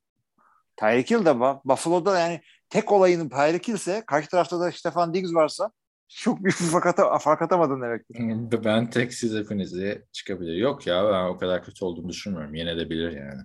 Tyreek 0.78 1.12
Hill 1.12 1.26
de 1.26 1.30
ba- 1.30 1.62
Buffalo'da 1.66 2.20
yani 2.20 2.42
tek 2.70 2.92
olayının 2.92 3.30
Tyreek 3.30 3.68
Hill 3.68 3.74
ise 3.74 4.04
karşı 4.08 4.30
tarafta 4.30 4.60
da 4.60 4.72
Stefan 4.72 5.14
Diggs 5.14 5.34
varsa 5.34 5.72
çok 6.16 6.46
bir 6.46 6.52
fark, 6.52 6.86
ata- 6.86 7.20
fark 7.20 7.42
atamadın 7.42 7.82
demektir. 7.82 8.64
Ben 8.66 8.90
tek 8.90 9.14
siz 9.14 9.36
hepinize 9.36 10.04
çıkabilir. 10.12 10.56
Yok 10.56 10.88
ya 10.88 11.06
ben 11.14 11.26
o 11.26 11.38
kadar 11.38 11.64
kötü 11.64 11.86
olduğunu 11.86 12.10
düşünmüyorum. 12.10 12.56
Yenebilir 12.56 13.12
yani. 13.12 13.42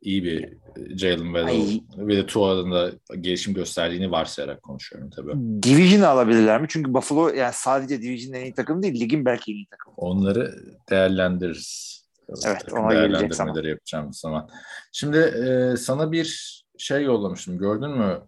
İyi 0.00 0.24
bir 0.24 0.42
e, 0.42 0.96
Jalen 0.98 1.24
Waddle 1.24 2.06
ve 2.06 2.16
de 2.16 2.26
Tua'nın 2.26 2.72
da 2.72 2.90
gelişim 3.20 3.54
gösterdiğini 3.54 4.10
varsayarak 4.10 4.62
konuşuyorum 4.62 5.10
tabii. 5.10 5.62
Division 5.62 6.00
alabilirler 6.02 6.60
mi? 6.60 6.66
Çünkü 6.70 6.94
Buffalo 6.94 7.28
yani 7.28 7.52
sadece 7.54 8.02
Division'ın 8.02 8.36
en 8.40 8.44
iyi 8.44 8.54
takımı 8.54 8.82
değil, 8.82 9.00
ligin 9.00 9.24
belki 9.24 9.52
en 9.52 9.56
iyi 9.56 9.66
takımı. 9.66 9.94
Onları 9.96 10.54
değerlendiririz. 10.90 11.96
Evet, 12.28 12.60
Takım 12.60 12.78
ona 12.84 12.94
gelecek 12.94 13.30
değerlendirmeleri 13.30 13.68
yapacağım 13.70 14.12
zaman. 14.12 14.48
Şimdi 14.92 15.18
e, 15.18 15.76
sana 15.76 16.12
bir 16.12 16.56
şey 16.78 17.02
yollamıştım. 17.04 17.58
Gördün 17.58 17.90
mü? 17.90 18.20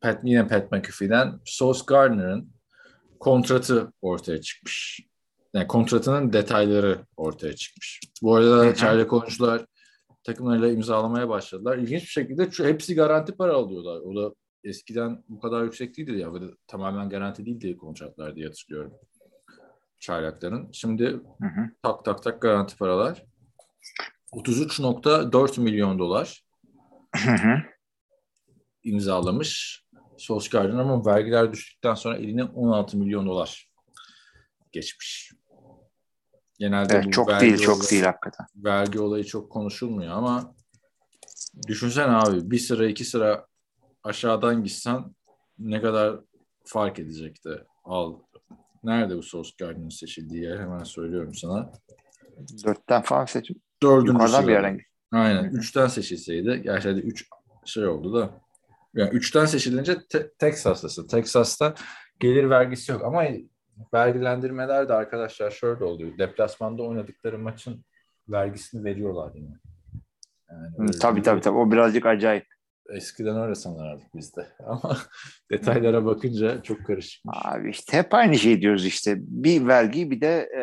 Pat, 0.00 0.20
yine 0.24 0.48
Pat 0.48 0.72
McAfee'den 0.72 1.40
Sauce 1.44 1.80
Gardner'ın 1.86 2.52
kontratı 3.20 3.92
ortaya 4.02 4.40
çıkmış. 4.40 5.00
Yani 5.54 5.66
kontratının 5.66 6.32
detayları 6.32 6.98
ortaya 7.16 7.56
çıkmış. 7.56 8.00
Bu 8.22 8.34
arada 8.34 8.74
çaylak 8.74 9.12
oyuncular 9.12 9.64
takımlarıyla 10.24 10.68
imzalamaya 10.68 11.28
başladılar. 11.28 11.78
İlginç 11.78 12.02
bir 12.02 12.06
şekilde 12.06 12.50
şu, 12.50 12.66
hepsi 12.66 12.94
garanti 12.94 13.36
para 13.36 13.52
alıyorlar. 13.52 14.00
O 14.00 14.16
da 14.16 14.34
eskiden 14.64 15.24
bu 15.28 15.40
kadar 15.40 15.64
yüksek 15.64 15.96
değildi 15.96 16.18
ya. 16.18 16.32
Böyle 16.32 16.46
tamamen 16.66 17.08
garanti 17.08 17.46
değildi 17.46 17.76
kontratlar 17.76 18.36
diye 18.36 18.46
hatırlıyorum. 18.46 18.94
Çaylakların. 19.98 20.68
Şimdi 20.72 21.04
Hı 21.06 21.46
hı. 21.46 21.70
tak 21.82 22.04
tak 22.04 22.22
tak 22.22 22.42
garanti 22.42 22.76
paralar. 22.76 23.24
33.4 24.32 25.60
milyon 25.60 25.98
dolar 25.98 26.44
Hı 27.16 27.30
hı. 27.30 27.62
imzalamış 28.84 29.82
Solskjaer'den 30.18 30.76
ama 30.78 31.06
vergiler 31.06 31.52
düştükten 31.52 31.94
sonra 31.94 32.16
eline 32.16 32.44
16 32.44 32.96
milyon 32.98 33.26
dolar 33.26 33.70
geçmiş. 34.72 35.32
Genelde 36.58 36.94
Evet, 36.94 37.06
bu 37.06 37.10
çok 37.10 37.28
vergi 37.28 37.46
değil, 37.46 37.58
çok 37.58 37.76
olayı- 37.76 37.90
değil 37.90 38.02
hakikaten. 38.02 38.46
Vergi 38.56 39.00
olayı 39.00 39.24
çok 39.24 39.52
konuşulmuyor 39.52 40.12
ama 40.12 40.54
düşünsene 41.66 42.12
abi 42.12 42.50
bir 42.50 42.58
sıra 42.58 42.86
iki 42.86 43.04
sıra 43.04 43.46
aşağıdan 44.04 44.64
gitsen 44.64 45.04
ne 45.58 45.80
kadar 45.82 46.20
fark 46.64 46.98
edecekti. 46.98 47.50
Al. 47.84 48.18
Nerede 48.84 49.16
bu 49.16 49.22
Solskjaer'in 49.22 49.88
seçildiği 49.88 50.42
yer 50.42 50.58
hemen 50.60 50.82
söylüyorum 50.84 51.34
sana. 51.34 51.72
Dörtten 52.64 53.02
falan 53.02 53.24
seçim. 53.24 53.56
Dördüncü 53.82 54.12
Yukarıdan 54.12 54.26
bir 54.42 54.52
sırada. 54.52 54.66
yerden. 54.66 54.80
Aynen. 55.12 55.44
Üçten 55.44 55.86
seçilseydi. 55.86 56.60
Gerçi 56.64 56.88
hadi 56.88 57.00
üç 57.00 57.26
şey 57.64 57.86
oldu 57.86 58.14
da. 58.14 58.40
Yani 58.94 59.10
üçten 59.10 59.46
seçilince 59.46 59.96
te- 60.10 60.32
Texas'tasın. 60.38 61.06
Texas'ta 61.06 61.74
gelir 62.20 62.50
vergisi 62.50 62.92
yok 62.92 63.04
ama 63.04 63.24
vergilendirmeler 63.94 64.88
de 64.88 64.94
arkadaşlar 64.94 65.50
şöyle 65.50 65.84
oluyor. 65.84 66.18
Deplasmanda 66.18 66.82
oynadıkları 66.82 67.38
maçın 67.38 67.84
vergisini 68.28 68.84
veriyorlar 68.84 69.34
yine. 69.34 69.58
Yani 70.50 70.88
Hı, 70.88 70.98
Tabii 70.98 71.22
tabii 71.22 71.40
tabii. 71.40 71.58
O 71.58 71.70
birazcık 71.72 72.06
acayip. 72.06 72.46
Eskiden 72.88 73.42
öyle 73.42 73.54
sanardık 73.54 74.14
biz 74.14 74.36
de. 74.36 74.46
Ama 74.66 74.96
detaylara 75.50 76.04
bakınca 76.04 76.62
çok 76.62 76.86
karışıkmış. 76.86 77.38
Abi 77.44 77.70
işte 77.70 77.98
hep 77.98 78.14
aynı 78.14 78.38
şey 78.38 78.60
diyoruz 78.60 78.86
işte. 78.86 79.14
Bir 79.18 79.66
vergi 79.66 80.10
bir 80.10 80.20
de 80.20 80.48
e, 80.56 80.62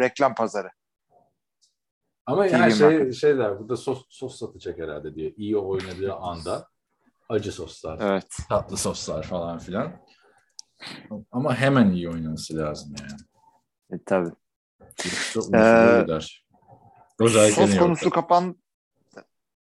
reklam 0.00 0.34
pazarı. 0.34 0.68
Ama 2.26 2.46
yani 2.46 2.72
şey, 2.72 2.98
market. 2.98 3.14
şeyler 3.14 3.58
burada 3.58 3.76
sos, 3.76 4.06
sos 4.08 4.38
satacak 4.38 4.78
herhalde 4.78 5.14
diyor. 5.14 5.32
İyi 5.36 5.56
oynadığı 5.56 6.14
anda 6.14 6.68
acı 7.28 7.52
soslar. 7.52 7.98
Evet. 8.00 8.36
tatlı 8.48 8.76
soslar 8.76 9.22
falan 9.22 9.58
filan. 9.58 9.92
Ama 11.32 11.54
hemen 11.54 11.90
iyi 11.90 12.10
oynaması 12.10 12.56
lazım 12.56 12.94
yani. 13.00 13.20
E, 13.92 14.04
tabii. 14.06 14.30
Ee. 15.54 16.06
Özellikle 17.20 17.54
Sos 17.54 17.68
New 17.68 17.78
konusu 17.78 18.04
York'ta. 18.04 18.10
kapan 18.10 18.56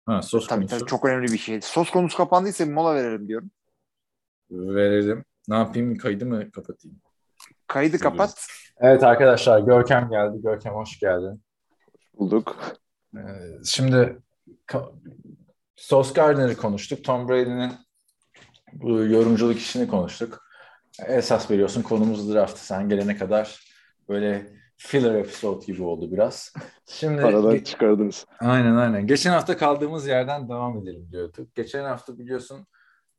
Ha, 0.05 0.21
sos 0.21 0.47
tabii, 0.47 0.59
konusu 0.59 0.77
tabii 0.79 0.89
çok 0.89 1.05
önemli 1.05 1.31
bir 1.33 1.37
şey. 1.37 1.61
Sos 1.61 1.89
konusu 1.89 2.17
kapandıysa 2.17 2.67
bir 2.67 2.73
mola 2.73 2.95
verelim 2.95 3.27
diyorum. 3.27 3.51
verelim. 4.51 5.25
Ne 5.47 5.55
yapayım? 5.55 5.97
Kaydı 5.97 6.25
mı 6.25 6.51
kapatayım? 6.51 7.01
Kaydı 7.67 7.99
kapat. 7.99 8.47
Evet 8.77 9.03
arkadaşlar 9.03 9.59
Görkem 9.59 10.09
geldi. 10.09 10.41
Görkem 10.41 10.73
hoş 10.73 10.99
geldin. 10.99 11.43
Bulduk. 12.19 12.57
Ee, 13.15 13.19
şimdi 13.65 14.17
ka- 14.67 14.91
Sauce 15.83 16.09
Gardner'ı 16.13 16.55
konuştuk. 16.55 17.03
Tom 17.03 17.29
Brady'nin 17.29 17.71
bu 18.73 18.89
yorumculuk 18.89 19.57
işini 19.57 19.87
konuştuk. 19.87 20.43
Esas 21.07 21.51
veriyorsun 21.51 21.81
konumuz 21.81 22.33
draft. 22.33 22.57
Sen 22.57 22.89
gelene 22.89 23.17
kadar 23.17 23.59
böyle 24.09 24.53
filler 24.77 25.15
episode 25.15 25.65
gibi 25.65 25.83
oldu 25.83 26.11
biraz. 26.11 26.53
Şimdi 26.85 27.21
Aradan 27.21 27.59
çıkardınız. 27.59 28.25
Aynen 28.39 28.75
aynen. 28.75 29.07
Geçen 29.07 29.31
hafta 29.31 29.57
kaldığımız 29.57 30.07
yerden 30.07 30.49
devam 30.49 30.77
edelim 30.77 31.07
diyorduk. 31.11 31.55
Geçen 31.55 31.83
hafta 31.83 32.17
biliyorsun 32.17 32.67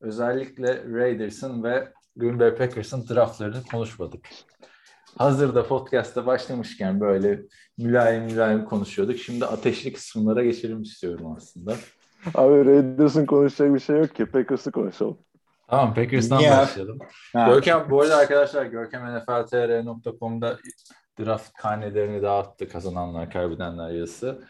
özellikle 0.00 0.84
Raiders'ın 0.84 1.62
ve 1.62 1.92
Green 2.16 2.40
Bay 2.40 2.54
Packers'ın 2.54 3.08
draftlarını 3.08 3.62
konuşmadık. 3.70 4.28
hazırda 5.18 5.66
podcast'a 5.66 6.26
başlamışken 6.26 7.00
böyle 7.00 7.40
mülayim 7.78 8.24
mülayim 8.24 8.64
konuşuyorduk. 8.64 9.18
Şimdi 9.18 9.46
ateşli 9.46 9.92
kısımlara 9.92 10.44
geçelim 10.44 10.82
istiyorum 10.82 11.34
aslında. 11.36 11.76
Abi 12.34 12.64
Raiders'ın 12.66 13.26
konuşacak 13.26 13.74
bir 13.74 13.80
şey 13.80 13.96
yok 13.98 14.14
ki. 14.14 14.26
Packers'ı 14.26 14.72
konuşalım. 14.72 15.18
Tamam 15.68 15.94
Packers'tan 15.94 16.38
Niye? 16.38 16.50
başlayalım. 16.50 16.98
Ha. 17.32 17.46
Görkem 17.46 17.86
bu 17.90 18.00
arada 18.00 18.16
arkadaşlar 18.16 18.66
Görkem 18.66 19.16
NFLTR.com'da 19.16 20.58
draft 21.20 21.52
karnelerini 21.52 22.22
dağıttı 22.22 22.68
kazananlar 22.68 23.30
kaybedenler 23.30 23.90
yazısı. 23.90 24.44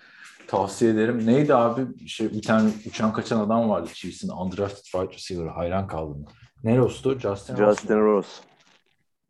Tavsiye 0.46 0.90
ederim. 0.90 1.26
Neydi 1.26 1.54
abi? 1.54 2.08
Şey, 2.08 2.32
bir 2.32 2.42
tane 2.42 2.70
uçan 2.86 3.12
kaçan 3.12 3.40
adam 3.40 3.68
vardı 3.68 3.90
Chiefs'in 3.94 4.28
undrafted 4.28 4.84
wide 4.84 5.12
receiver. 5.12 5.46
Hayran 5.46 5.86
kaldım. 5.86 6.26
Ne 6.64 6.76
Ross'tu? 6.76 7.18
Justin, 7.18 7.56
Ross. 7.56 7.80
Justin 7.80 8.00
Ross. 8.00 8.40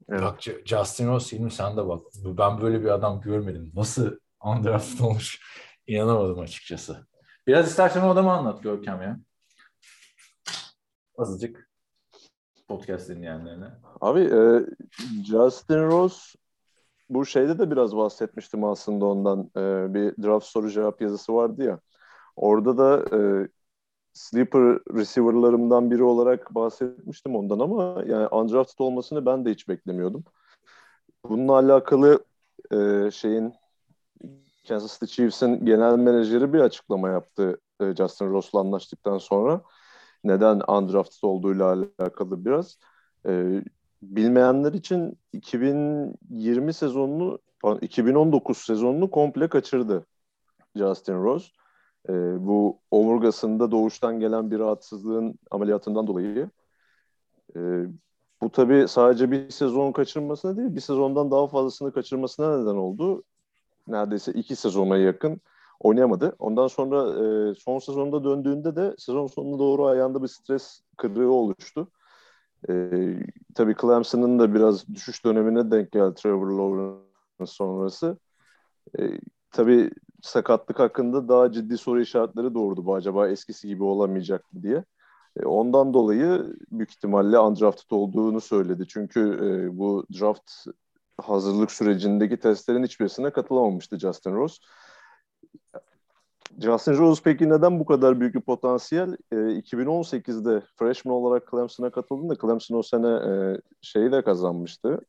Evet. 0.09 0.23
Bak 0.23 0.41
Justin 0.65 1.09
Ross 1.09 1.33
Hilmi 1.33 1.51
sen 1.51 1.77
de 1.77 1.89
bak. 1.89 2.03
Ben 2.25 2.61
böyle 2.61 2.81
bir 2.81 2.89
adam 2.89 3.21
görmedim. 3.21 3.73
Nasıl 3.75 4.11
undrafted 4.45 4.99
olmuş? 4.99 5.41
İnanamadım 5.87 6.39
açıkçası. 6.39 7.07
Biraz 7.47 7.67
istersen 7.67 8.03
o 8.03 8.09
adamı 8.09 8.33
anlat 8.33 8.63
Görkem 8.63 9.03
ya. 9.03 9.21
Azıcık 11.19 11.71
podcast 12.69 13.09
dinleyenlerine. 13.09 13.67
Abi 14.01 14.21
e, 14.21 14.67
Justin 15.25 15.87
Ross 15.87 16.35
bu 17.09 17.27
şeyde 17.27 17.59
de 17.59 17.71
biraz 17.71 17.97
bahsetmiştim 17.97 18.65
aslında 18.65 19.05
ondan. 19.07 19.51
E, 19.57 19.95
bir 19.95 20.23
draft 20.23 20.47
soru 20.47 20.71
cevap 20.71 21.01
yazısı 21.01 21.35
vardı 21.35 21.65
ya. 21.65 21.81
Orada 22.37 22.79
da 22.79 23.17
e, 23.17 23.49
sleeper 24.13 24.79
receiver'larımdan 24.95 25.91
biri 25.91 26.03
olarak 26.03 26.55
bahsetmiştim 26.55 27.37
ondan 27.37 27.59
ama 27.59 28.03
yani 28.07 28.29
undrafted 28.29 28.79
olmasını 28.79 29.27
ben 29.27 29.45
de 29.45 29.51
hiç 29.51 29.69
beklemiyordum. 29.69 30.25
Bununla 31.25 31.53
alakalı 31.53 32.25
e, 32.73 33.11
şeyin 33.11 33.55
Kansas 34.69 35.01
City 35.01 35.15
Chiefs'in 35.15 35.65
genel 35.65 35.97
menajeri 35.97 36.53
bir 36.53 36.61
açıklama 36.61 37.09
yaptı 37.09 37.59
e, 37.81 37.95
Justin 37.97 38.31
Ross'la 38.31 38.61
anlaştıktan 38.61 39.19
sonra. 39.19 39.63
Neden 40.25 40.63
undrafted 40.69 41.23
olduğuyla 41.23 41.87
alakalı 41.99 42.45
biraz. 42.45 42.79
E, 43.27 43.63
bilmeyenler 44.03 44.73
için 44.73 45.19
2020 45.33 46.75
sezonunu, 46.75 47.39
pardon, 47.63 47.79
2019 47.79 48.59
sezonunu 48.59 49.11
komple 49.11 49.49
kaçırdı 49.49 50.07
Justin 50.77 51.23
Ross. 51.25 51.51
E, 52.09 52.13
bu 52.47 52.81
omurgasında 52.91 53.71
doğuştan 53.71 54.21
gelen 54.21 54.51
bir 54.51 54.59
rahatsızlığın 54.59 55.39
ameliyatından 55.51 56.07
dolayı. 56.07 56.51
E, 57.57 57.61
bu 58.43 58.51
tabii 58.53 58.89
sadece 58.89 59.31
bir 59.31 59.51
sezon 59.51 59.93
kaçırmasına 59.93 60.57
değil, 60.57 60.75
bir 60.75 60.81
sezondan 60.81 61.31
daha 61.31 61.47
fazlasını 61.47 61.93
kaçırmasına 61.93 62.59
neden 62.59 62.77
oldu. 62.77 63.25
Neredeyse 63.87 64.33
iki 64.33 64.57
sezona 64.57 64.97
yakın 64.97 65.41
oynayamadı. 65.81 66.37
Ondan 66.39 66.67
sonra 66.67 67.03
e, 67.51 67.55
son 67.55 67.79
sezonda 67.79 68.25
döndüğünde 68.25 68.77
de 68.77 68.95
sezon 68.99 69.27
sonuna 69.27 69.59
doğru 69.59 69.87
ayağında 69.87 70.23
bir 70.23 70.29
stres 70.29 70.81
kırığı 70.97 71.31
oluştu. 71.31 71.89
E, 72.69 72.91
tabii 73.55 73.77
Clemson'ın 73.81 74.39
da 74.39 74.55
biraz 74.55 74.89
düşüş 74.89 75.25
dönemine 75.25 75.71
denk 75.71 75.93
geldi 75.93 76.15
Trevor 76.15 76.47
Lawrence 76.47 77.53
sonrası. 77.53 78.19
E, 78.99 79.03
tabii 79.51 79.91
sakatlık 80.23 80.79
hakkında 80.79 81.29
daha 81.29 81.53
ciddi 81.53 81.79
soru 81.79 82.01
işaretleri 82.01 82.55
doğurdu 82.55 82.87
bu 82.87 82.95
acaba 82.95 83.29
eskisi 83.29 83.69
gibi 83.69 83.85
olamayacak 83.85 84.53
mı 84.53 84.63
diye. 84.63 84.85
E, 85.37 85.45
ondan 85.45 85.95
dolayı 85.95 86.57
büyük 86.71 86.91
ihtimalle 86.91 87.39
undrafted 87.39 87.91
olduğunu 87.91 88.41
söyledi. 88.41 88.85
Çünkü 88.89 89.21
e, 89.21 89.79
bu 89.79 90.07
draft 90.21 90.51
hazırlık 91.23 91.73
sürecindeki 91.73 92.37
testlerin 92.37 92.85
hiçbirisine 92.85 93.31
katılamamıştı 93.31 93.99
Justin 93.99 94.35
Rose. 94.35 94.57
Justin 96.61 96.99
Rose 96.99 97.23
peki 97.25 97.49
neden 97.49 97.81
bu 97.81 97.85
kadar 97.85 98.21
büyük 98.21 98.35
bir 98.35 98.41
potansiyel? 98.41 99.17
E, 99.33 99.37
2018'de 99.37 100.63
freshman 100.77 101.15
olarak 101.15 101.51
Clemson'a 101.51 101.91
katıldığında 101.91 102.37
Clemson 102.37 102.77
o 102.77 102.83
sene 102.83 103.09
e, 103.09 103.61
şeyi 103.83 104.13
de 104.13 104.23
kazanmıştı. 104.23 105.01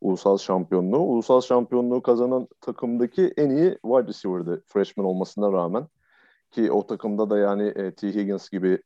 Ulusal 0.00 0.38
şampiyonluğu. 0.38 0.98
Ulusal 0.98 1.40
şampiyonluğu 1.40 2.02
kazanan 2.02 2.48
takımdaki 2.60 3.32
en 3.36 3.50
iyi 3.50 3.78
wide 3.82 4.08
receiver'dı 4.08 4.62
freshman 4.66 5.06
olmasına 5.06 5.52
rağmen. 5.52 5.86
Ki 6.50 6.72
o 6.72 6.86
takımda 6.86 7.30
da 7.30 7.38
yani 7.38 7.62
e, 7.62 7.94
T. 7.94 8.08
Higgins 8.08 8.50
gibi 8.50 8.82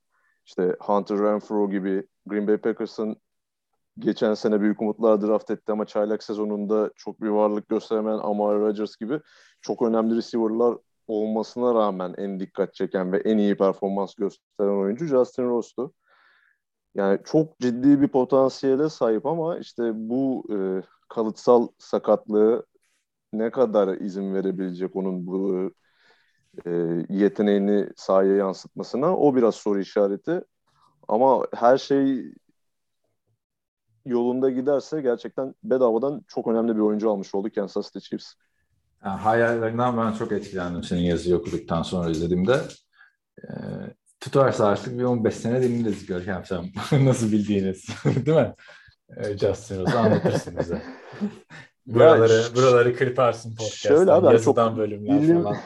işte 0.46 0.76
Hunter 0.80 1.18
Renfro 1.18 1.70
gibi 1.70 2.06
Green 2.26 2.46
Bay 2.48 2.56
Packers'ın 2.56 3.16
geçen 4.00 4.34
sene 4.34 4.60
büyük 4.60 4.82
umutlar 4.82 5.20
draft 5.22 5.50
etti 5.50 5.72
ama 5.72 5.86
çaylak 5.86 6.22
sezonunda 6.22 6.90
çok 6.96 7.22
bir 7.22 7.28
varlık 7.28 7.68
gösteremeyen 7.68 8.18
Amari 8.18 8.60
Rodgers 8.60 8.96
gibi 8.96 9.20
çok 9.60 9.82
önemli 9.82 10.16
receiver'lar 10.16 10.76
olmasına 11.06 11.74
rağmen 11.74 12.14
en 12.18 12.40
dikkat 12.40 12.74
çeken 12.74 13.12
ve 13.12 13.18
en 13.18 13.38
iyi 13.38 13.56
performans 13.56 14.14
gösteren 14.14 14.82
oyuncu 14.82 15.06
Justin 15.06 15.44
Ross'tu. 15.44 15.92
Yani 16.94 17.18
çok 17.24 17.58
ciddi 17.58 18.00
bir 18.00 18.08
potansiyele 18.08 18.88
sahip 18.88 19.26
ama 19.26 19.58
işte 19.58 19.92
bu 19.94 20.44
e, 20.52 20.56
kalıtsal 21.08 21.68
sakatlığı 21.78 22.66
ne 23.32 23.50
kadar 23.50 23.96
izin 23.96 24.34
verebilecek 24.34 24.96
onun 24.96 25.26
bu 25.26 25.70
e, 26.66 26.70
yeteneğini 27.08 27.88
sahaya 27.96 28.36
yansıtmasına 28.36 29.16
o 29.16 29.34
biraz 29.34 29.54
soru 29.54 29.80
işareti. 29.80 30.40
Ama 31.08 31.46
her 31.54 31.78
şey 31.78 32.32
yolunda 34.06 34.50
giderse 34.50 35.00
gerçekten 35.00 35.54
bedavadan 35.64 36.24
çok 36.28 36.46
önemli 36.48 36.76
bir 36.76 36.80
oyuncu 36.80 37.10
almış 37.10 37.34
oldu 37.34 37.48
Kansas 37.54 37.86
City 37.92 37.98
Chiefs. 38.08 38.32
Yani 39.04 39.20
hayallerinden 39.20 39.96
ben 39.96 40.12
çok 40.12 40.32
etkilendim 40.32 40.82
senin 40.82 41.00
yazıyı 41.00 41.36
okuduktan 41.36 41.82
sonra 41.82 42.10
izlediğimde. 42.10 42.60
Ee, 43.44 43.48
tutarsa 44.20 44.66
artık 44.66 44.98
bir 44.98 45.04
15 45.04 45.34
sene 45.34 45.62
dinleriz 45.62 46.06
Görkem 46.06 46.44
sen 46.44 46.70
nasıl 47.06 47.32
bildiğiniz. 47.32 47.86
Değil 48.04 48.36
mi? 48.36 48.54
Ee, 49.16 49.38
Justin 49.38 49.80
Rose'u 49.80 49.98
anlatırsın 49.98 50.58
bize. 50.58 50.82
buraları, 51.86 52.32
Ya, 52.32 52.42
buraları 52.56 52.96
kırparsın 52.96 53.50
podcast'tan. 53.50 53.96
şöyle 53.96 54.12
abi, 54.12 54.26
yazıdan 54.32 54.68
çok 54.68 54.76
bölümler 54.78 55.22
bilim- 55.22 55.42
falan. 55.42 55.56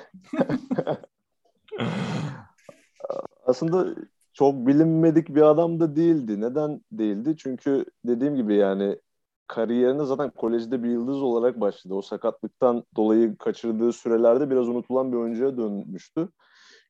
aslında 3.47 3.95
çok 4.35 4.67
bilinmedik 4.67 5.29
bir 5.29 5.43
adam 5.43 5.81
da 5.81 5.97
değildi. 5.97 6.41
Neden 6.41 6.81
değildi? 6.93 7.35
Çünkü 7.39 7.85
dediğim 8.05 8.37
gibi 8.37 8.55
yani 8.55 8.99
kariyerine 9.47 10.05
zaten 10.05 10.31
kolejde 10.31 10.83
bir 10.83 10.89
yıldız 10.89 11.23
olarak 11.23 11.61
başladı. 11.61 11.95
O 11.95 12.03
sakatlıktan 12.03 12.85
dolayı 12.97 13.37
kaçırdığı 13.37 13.93
sürelerde 13.93 14.51
biraz 14.51 14.69
unutulan 14.69 15.13
bir 15.13 15.17
oyuncuya 15.17 15.57
dönmüştü. 15.57 16.29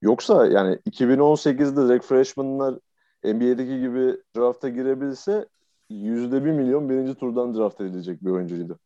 Yoksa 0.02 0.46
yani 0.46 0.78
2018'de 0.90 1.88
direkt 1.88 2.04
freshmanlar 2.04 2.74
NBA'deki 3.24 3.80
gibi 3.80 4.16
drafta 4.36 4.68
girebilse 4.68 5.48
yüzde 5.90 6.44
bir 6.44 6.50
milyon 6.50 6.88
birinci 6.88 7.14
turdan 7.14 7.54
draft 7.54 7.80
edilecek 7.80 8.24
bir 8.24 8.30
oyuncuydu. 8.30 8.78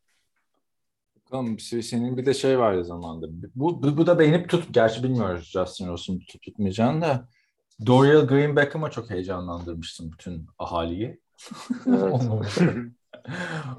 Bakalım 1.17 1.59
senin 1.59 2.17
bir 2.17 2.27
de 2.27 2.35
şey 2.35 2.59
vardı 2.59 2.85
zamanda. 2.85 3.27
Bu, 3.55 3.83
bu, 3.83 3.97
bu 3.97 4.07
da 4.07 4.19
beğenip 4.19 4.49
tut. 4.49 4.75
Gerçi 4.75 5.03
bilmiyoruz 5.03 5.51
Justin 5.53 5.89
Rose'un 5.89 6.19
tutup 6.19 6.43
tutmayacağını 6.43 7.01
da. 7.01 7.29
Dorial 7.87 8.27
Green 8.27 8.57
Beckham'a 8.57 8.91
çok 8.91 9.11
heyecanlandırmıştım 9.11 10.13
bütün 10.13 10.47
ahaliyi. 10.59 11.21
Evet. 11.87 12.03
Olmamış. 12.13 12.59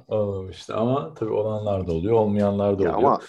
Olmamıştı 0.07 0.75
ama 0.77 1.13
tabii 1.13 1.31
olanlar 1.31 1.88
da 1.88 1.91
oluyor, 1.93 2.13
olmayanlar 2.13 2.79
da 2.79 2.83
Ya 2.83 2.95
oluyor. 2.95 3.12
ama 3.12 3.19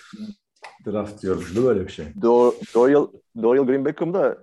Draft 0.87 1.25
yorumculuğu 1.25 1.65
böyle 1.67 1.87
bir 1.87 1.93
şey. 1.93 2.07
Do- 2.07 2.75
Doyle, 2.75 3.11
Doyle 3.43 3.63
Green 3.63 3.85
Beckham'da 3.85 4.39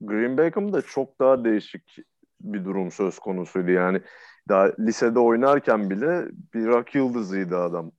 Green 0.00 0.38
Beckham'da 0.38 0.82
çok 0.82 1.18
daha 1.20 1.44
değişik 1.44 1.96
bir 2.40 2.64
durum 2.64 2.90
söz 2.90 3.18
konusuydu. 3.18 3.70
Yani 3.70 4.00
daha 4.48 4.72
lisede 4.78 5.18
oynarken 5.18 5.90
bile 5.90 6.26
bir 6.54 6.66
rock 6.66 6.94
yıldızıydı 6.94 7.58
adam. 7.58 7.92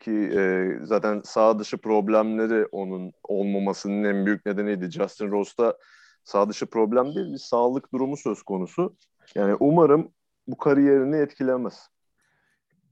Ki 0.00 0.30
e, 0.36 0.68
zaten 0.82 1.20
sağ 1.24 1.58
dışı 1.58 1.78
problemleri 1.78 2.66
onun 2.72 3.12
olmamasının 3.24 4.04
en 4.04 4.26
büyük 4.26 4.46
nedeniydi. 4.46 4.90
Justin 4.90 5.30
Rose'da 5.30 5.78
sağ 6.26 6.48
dışı 6.48 6.66
problem 6.66 7.14
değil, 7.14 7.32
bir 7.32 7.38
sağlık 7.38 7.92
durumu 7.92 8.16
söz 8.16 8.42
konusu. 8.42 8.96
Yani 9.34 9.56
umarım 9.60 10.12
bu 10.46 10.56
kariyerini 10.56 11.16
etkilemez. 11.16 11.88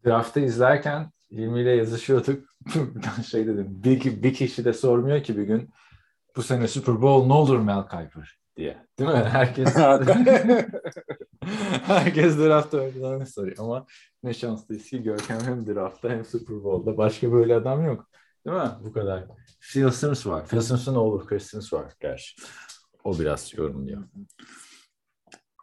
Draft'ı 0.06 0.40
izlerken 0.40 1.10
Hilmi 1.30 1.60
ile 1.60 1.70
yazışıyorduk. 1.70 2.48
ben 2.76 3.22
şey 3.26 3.46
dedim, 3.46 3.66
bir, 3.68 4.22
bir 4.22 4.34
kişi 4.34 4.64
de 4.64 4.72
sormuyor 4.72 5.22
ki 5.22 5.36
bir 5.36 5.42
gün 5.42 5.70
bu 6.36 6.42
sene 6.42 6.68
Super 6.68 7.02
Bowl 7.02 7.26
ne 7.26 7.32
olur 7.32 7.58
Mel 7.58 7.82
Kiper 7.82 8.38
diye. 8.56 8.86
Değil 8.98 9.10
mi? 9.10 9.16
Herkes 9.16 9.74
herkes 11.86 12.38
draft 12.38 12.74
oyuncularını 12.74 13.26
soruyor 13.26 13.56
ama 13.58 13.86
ne 14.22 14.34
şanslıyız 14.34 14.84
ki 14.84 15.02
Görkem 15.02 15.40
hem 15.40 15.66
draftta 15.66 16.10
hem 16.10 16.24
Super 16.24 16.64
Bowl'da. 16.64 16.96
Başka 16.96 17.32
böyle 17.32 17.54
adam 17.54 17.86
yok. 17.86 18.08
Değil 18.46 18.56
mi? 18.56 18.70
Bu 18.84 18.92
kadar. 18.92 19.24
Phil 19.60 19.90
Sims 19.90 20.26
var. 20.26 20.46
Phil 20.46 20.60
Sims'in 20.60 20.94
oğlu 20.94 21.26
Chris 21.26 21.46
Sims 21.46 21.72
var 21.72 21.92
gerçi. 22.00 22.36
O 23.04 23.18
biraz 23.18 23.54
yorumluyor. 23.54 24.04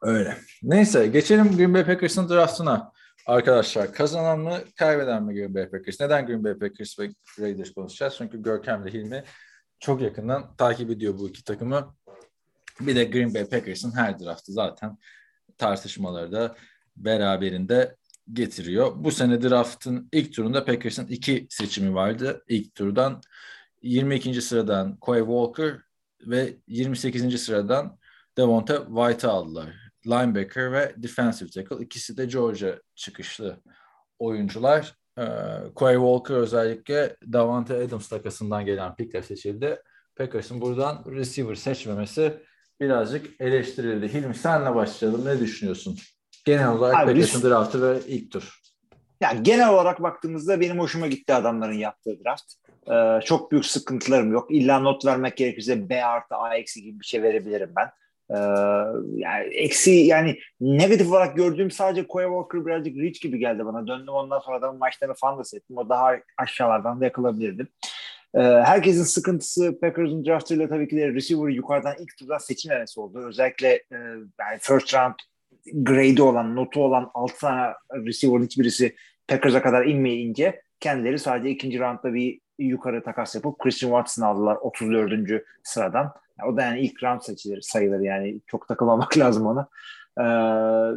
Öyle. 0.01 0.37
Neyse 0.63 1.07
geçelim 1.07 1.57
Green 1.57 1.73
Bay 1.73 1.85
Packers'ın 1.85 2.29
draftına. 2.29 2.91
Arkadaşlar 3.25 3.93
kazanan 3.93 4.39
mı 4.39 4.57
kaybeden 4.75 5.23
mi 5.23 5.33
Green 5.33 5.55
Bay 5.55 5.69
Packers? 5.69 5.99
Neden 5.99 6.25
Green 6.25 6.43
Bay 6.43 6.57
Packers 6.57 6.99
ve 6.99 7.09
Raiders 7.39 7.73
konuşacağız? 7.73 8.15
Çünkü 8.17 8.41
Görkem 8.41 8.87
ile 8.87 8.93
Hilmi 8.93 9.23
çok 9.79 10.01
yakından 10.01 10.55
takip 10.55 10.89
ediyor 10.89 11.17
bu 11.17 11.29
iki 11.29 11.43
takımı. 11.43 11.95
Bir 12.79 12.95
de 12.95 13.03
Green 13.03 13.33
Bay 13.33 13.45
Packers'ın 13.45 13.91
her 13.91 14.19
draftı 14.19 14.51
zaten 14.51 14.97
tartışmaları 15.57 16.31
da 16.31 16.55
beraberinde 16.97 17.95
getiriyor. 18.33 18.91
Bu 18.95 19.11
sene 19.11 19.41
draftın 19.41 20.09
ilk 20.11 20.33
turunda 20.33 20.65
Packers'ın 20.65 21.07
iki 21.07 21.47
seçimi 21.49 21.93
vardı. 21.95 22.43
İlk 22.47 22.75
turdan 22.75 23.21
22. 23.81 24.41
sıradan 24.41 24.97
Quay 24.97 25.19
Walker 25.19 25.81
ve 26.25 26.57
28. 26.67 27.41
sıradan 27.41 27.97
Devonta 28.37 28.85
White'ı 28.85 29.31
aldılar. 29.31 29.91
Linebacker 30.05 30.71
ve 30.71 30.93
defensive 30.97 31.49
tackle. 31.49 31.85
İkisi 31.85 32.17
de 32.17 32.25
Georgia 32.25 32.75
çıkışlı 32.95 33.61
oyuncular. 34.19 34.95
Ee, 35.17 35.23
Quay 35.75 35.95
Walker 35.95 36.35
özellikle 36.35 37.15
Davante 37.33 37.75
Adams 37.75 38.09
takasından 38.09 38.65
gelen 38.65 38.95
pickle 38.95 39.23
seçildi. 39.23 39.81
Packers'ın 40.15 40.61
buradan 40.61 41.03
receiver 41.07 41.55
seçmemesi 41.55 42.33
birazcık 42.81 43.41
eleştirildi. 43.41 44.13
Hilmi 44.13 44.35
senle 44.35 44.75
başlayalım. 44.75 45.25
Ne 45.25 45.39
düşünüyorsun? 45.39 45.97
Genel 46.45 46.71
olarak 46.71 46.95
Abi 46.95 47.05
Packers'ın 47.05 47.49
draftı 47.49 47.81
ve 47.81 47.99
ilk 48.07 48.31
tur. 48.31 48.61
Yani 49.21 49.43
genel 49.43 49.69
olarak 49.69 50.03
baktığımızda 50.03 50.61
benim 50.61 50.79
hoşuma 50.79 51.07
gitti 51.07 51.33
adamların 51.33 51.73
yaptığı 51.73 52.23
draft. 52.23 52.53
Ee, 52.89 53.19
çok 53.25 53.51
büyük 53.51 53.65
sıkıntılarım 53.65 54.31
yok. 54.31 54.51
İlla 54.51 54.79
not 54.79 55.05
vermek 55.05 55.37
gerekirse 55.37 55.89
B 55.89 56.05
artı 56.05 56.35
A 56.35 56.55
eksi 56.55 56.83
gibi 56.83 56.99
bir 56.99 57.05
şey 57.05 57.23
verebilirim 57.23 57.73
ben. 57.75 57.91
Ee, 58.29 58.37
yani 59.15 59.53
eksi 59.53 59.91
yani 59.91 60.39
negatif 60.61 61.09
olarak 61.09 61.35
gördüğüm 61.35 61.71
sadece 61.71 62.07
Quay 62.07 62.25
Walker 62.25 62.65
birazcık 62.65 62.97
rich 62.97 63.21
gibi 63.21 63.39
geldi 63.39 63.65
bana. 63.65 63.87
Döndüm 63.87 64.13
ondan 64.13 64.39
sonra 64.39 64.57
adamın 64.57 64.79
maçlarını 64.79 65.15
falan 65.15 65.39
da 65.39 65.43
seyrettim. 65.43 65.77
O 65.77 65.89
daha 65.89 66.11
aşağılardan 66.37 67.01
da 67.01 67.05
yakılabilirdi. 67.05 67.67
Ee, 68.35 68.39
herkesin 68.39 69.03
sıkıntısı 69.03 69.79
Packers'ın 69.79 70.25
draftıyla 70.25 70.69
tabii 70.69 70.87
ki 70.87 70.97
de 70.97 71.13
receiver'ı 71.13 71.51
yukarıdan 71.51 71.95
ilk 71.99 72.17
turdan 72.17 72.37
seçilmemesi 72.37 72.99
oldu. 72.99 73.19
Özellikle 73.27 73.67
e, 73.67 73.97
yani 74.39 74.59
first 74.59 74.93
round 74.93 75.15
grade'i 75.73 76.21
olan, 76.21 76.55
notu 76.55 76.83
olan 76.83 77.11
6 77.13 77.39
tane 77.39 77.73
receiver'ın 77.93 78.45
hiçbirisi 78.45 78.95
Packers'a 79.27 79.61
kadar 79.61 79.85
inmeyince 79.85 80.61
kendileri 80.79 81.19
sadece 81.19 81.49
ikinci 81.49 81.79
roundda 81.79 82.13
bir 82.13 82.39
yukarı 82.63 83.03
takas 83.03 83.35
yapıp 83.35 83.59
Christian 83.59 83.89
Watson 83.89 84.23
aldılar 84.23 84.55
34. 84.55 85.43
sıradan. 85.63 86.13
Yani 86.39 86.51
o 86.51 86.57
da 86.57 86.61
yani 86.61 86.79
ilk 86.79 87.03
round 87.03 87.21
seçilir 87.21 87.61
sayılır 87.61 87.99
yani 87.99 88.39
çok 88.47 88.67
takılmamak 88.67 89.17
lazım 89.17 89.45
ona. 89.45 89.67
Ee, 90.19 90.23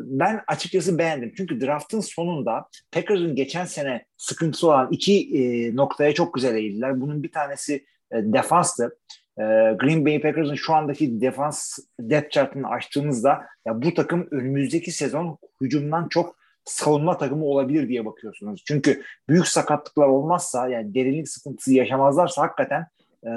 ben 0.05 0.41
açıkçası 0.47 0.99
beğendim. 0.99 1.33
Çünkü 1.37 1.61
draftın 1.61 2.01
sonunda 2.01 2.69
Packers'ın 2.93 3.35
geçen 3.35 3.65
sene 3.65 4.07
sıkıntısı 4.17 4.67
olan 4.67 4.89
iki 4.91 5.39
e, 5.39 5.77
noktaya 5.77 6.15
çok 6.15 6.35
güzel 6.35 6.55
eğildiler. 6.55 7.01
Bunun 7.01 7.23
bir 7.23 7.33
tanesi 7.33 7.75
e, 8.13 8.17
defanstı. 8.17 8.99
E, 9.39 9.43
Green 9.81 10.07
Bay 10.07 10.21
Packers'ın 10.21 10.55
şu 10.55 10.75
andaki 10.75 11.21
defans 11.21 11.79
depth 12.01 12.31
chartını 12.31 12.69
açtığınızda 12.69 13.47
ya 13.67 13.83
bu 13.83 13.95
takım 13.95 14.29
önümüzdeki 14.31 14.93
sezon 14.93 15.39
hücumdan 15.61 16.09
çok 16.09 16.37
savunma 16.65 17.19
takımı 17.19 17.45
olabilir 17.45 17.89
diye 17.89 18.05
bakıyorsunuz. 18.05 18.63
Çünkü 18.67 19.03
büyük 19.29 19.49
sakatlıklar 19.49 20.07
olmazsa 20.07 20.69
yani 20.69 20.95
derinlik 20.95 21.29
sıkıntısı 21.29 21.75
yaşamazlarsa 21.75 22.43
hakikaten 22.43 22.87
e, 23.27 23.33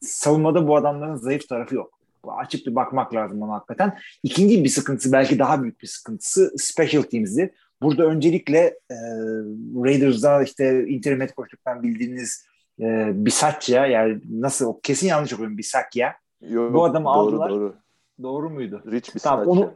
savunmada 0.00 0.68
bu 0.68 0.76
adamların 0.76 1.16
zayıf 1.16 1.48
tarafı 1.48 1.74
yok. 1.74 1.98
Açık 2.28 2.66
bir 2.66 2.74
bakmak 2.74 3.14
lazım 3.14 3.42
ona 3.42 3.52
hakikaten. 3.52 3.98
İkinci 4.22 4.64
bir 4.64 4.68
sıkıntısı 4.68 5.12
belki 5.12 5.38
daha 5.38 5.62
büyük 5.62 5.82
bir 5.82 5.86
sıkıntısı 5.86 6.52
special 6.56 7.02
teams'di. 7.02 7.54
Burada 7.82 8.04
öncelikle 8.04 8.58
e, 8.90 8.96
Raiders'da 9.84 10.42
işte 10.42 10.86
internet 10.88 11.34
koştuktan 11.34 11.82
bildiğiniz 11.82 12.46
e, 12.80 13.10
Bisaccia 13.14 13.86
yani 13.86 14.20
nasıl 14.30 14.66
o 14.66 14.80
kesin 14.80 15.06
yanlış 15.06 15.32
okuyorum 15.32 15.58
Bisaccia. 15.58 16.12
Yok, 16.40 16.74
Bu 16.74 16.84
adamı 16.84 17.04
doğru, 17.04 17.12
aldılar. 17.12 17.50
Doğru. 17.50 17.74
Doğru 18.22 18.50
muydu? 18.50 18.82
Rich 18.90 19.14
bir 19.14 19.20
Tamam 19.20 19.48
onu 19.48 19.74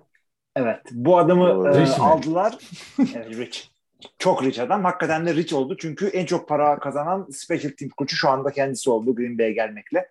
evet 0.56 0.80
bu 0.90 1.18
adamı 1.18 1.68
e, 1.68 1.80
Rich 1.80 2.00
aldılar. 2.00 2.58
evet, 2.98 3.36
Rich. 3.38 3.60
Çok 4.18 4.44
rich 4.44 4.60
adam. 4.60 4.84
Hakikaten 4.84 5.26
de 5.26 5.34
rich 5.34 5.54
oldu. 5.54 5.76
Çünkü 5.76 6.06
en 6.06 6.26
çok 6.26 6.48
para 6.48 6.78
kazanan 6.78 7.26
special 7.32 7.72
team 7.78 7.88
koçu 7.96 8.16
şu 8.16 8.28
anda 8.28 8.50
kendisi 8.50 8.90
oldu 8.90 9.14
Green 9.14 9.38
Bay'e 9.38 9.52
gelmekle. 9.52 10.10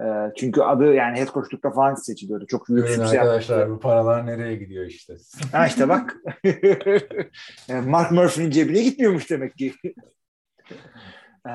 E, 0.00 0.04
çünkü 0.36 0.60
adı 0.60 0.94
yani 0.94 1.18
head 1.18 1.32
coachlukta 1.32 1.70
falan 1.70 1.94
seçiliyordu. 1.94 2.46
Çok 2.46 2.68
büyük 2.68 2.86
Görün 2.86 3.00
arkadaşlar 3.00 3.58
yapmıştı. 3.58 3.76
bu 3.76 3.80
paralar 3.80 4.26
nereye 4.26 4.56
gidiyor 4.56 4.86
işte. 4.86 5.16
Ha 5.52 5.66
işte 5.66 5.88
bak. 5.88 6.16
Yani 7.68 7.86
Mark 7.88 8.12
Murphy'nin 8.12 8.50
cebine 8.50 8.82
gitmiyormuş 8.82 9.30
demek 9.30 9.56
ki. 9.58 9.74
Ee, 11.46 11.50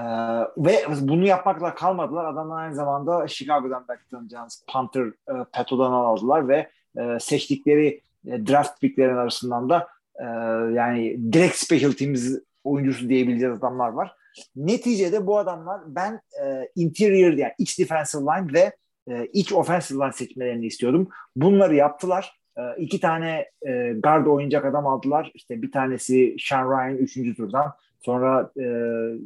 ve 0.57 0.85
bunu 1.01 1.27
yapmakla 1.27 1.75
kalmadılar. 1.75 2.25
Adamlar 2.25 2.63
aynı 2.63 2.75
zamanda 2.75 3.27
Chicago'dan 3.27 3.85
belki 3.89 4.09
tanıyacağınız 4.09 4.63
Panther 4.67 5.05
e, 5.05 5.33
Peto'dan 5.53 5.91
aldılar 5.91 6.47
ve 6.47 6.69
e, 6.97 7.19
seçtikleri 7.19 7.87
e, 7.87 8.01
draft 8.25 8.81
picklerin 8.81 9.17
arasından 9.17 9.69
da 9.69 9.87
e, 10.19 10.25
yani 10.73 11.19
direkt 11.33 11.55
special 11.55 11.91
teams 11.91 12.29
oyuncusu 12.63 13.09
diyebileceğiz 13.09 13.57
adamlar 13.57 13.89
var. 13.89 14.15
Neticede 14.55 15.27
bu 15.27 15.37
adamlar 15.37 15.81
ben 15.87 16.21
e, 16.43 16.69
interior 16.75 17.33
yani 17.33 17.53
iç 17.57 17.79
defensive 17.79 18.21
line 18.21 18.53
ve 18.53 18.71
e, 19.09 19.25
iç 19.25 19.53
offensive 19.53 20.03
line 20.03 20.11
seçmelerini 20.11 20.65
istiyordum. 20.65 21.09
Bunları 21.35 21.75
yaptılar. 21.75 22.39
E, 22.57 22.61
iki 22.77 22.99
tane 22.99 23.45
e, 23.67 23.93
guard 23.93 24.25
oynayacak 24.25 24.65
adam 24.65 24.87
aldılar. 24.87 25.31
İşte 25.33 25.61
bir 25.61 25.71
tanesi 25.71 26.35
Sean 26.39 26.71
Ryan 26.71 26.97
3. 26.97 27.37
turdan. 27.37 27.73
Sonra 28.01 28.51
e, 28.59 28.65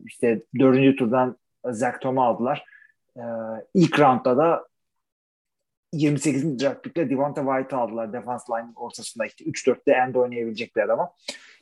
işte 0.06 0.42
4. 0.60 0.98
turdan 0.98 1.38
Zach 1.66 2.02
Tom'u 2.02 2.24
aldılar. 2.24 2.66
E, 3.18 3.24
ilk 3.74 4.00
roundda 4.00 4.38
da 4.38 4.66
28. 5.96 6.60
draft 6.60 6.84
pickle 6.84 7.10
Devonta 7.10 7.42
White'ı 7.42 7.80
aldılar. 7.80 8.14
Defense 8.14 8.44
line 8.50 8.72
ortasında 8.76 9.26
işte 9.26 9.46
3-4'te 9.46 9.92
end 9.92 10.16
oynayabilecek 10.16 10.76
bir 10.76 10.82
adama. 10.82 11.14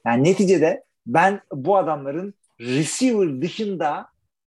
Yani 0.05 0.23
neticede 0.23 0.83
ben 1.07 1.41
bu 1.51 1.77
adamların 1.77 2.33
receiver 2.59 3.41
dışında 3.41 4.07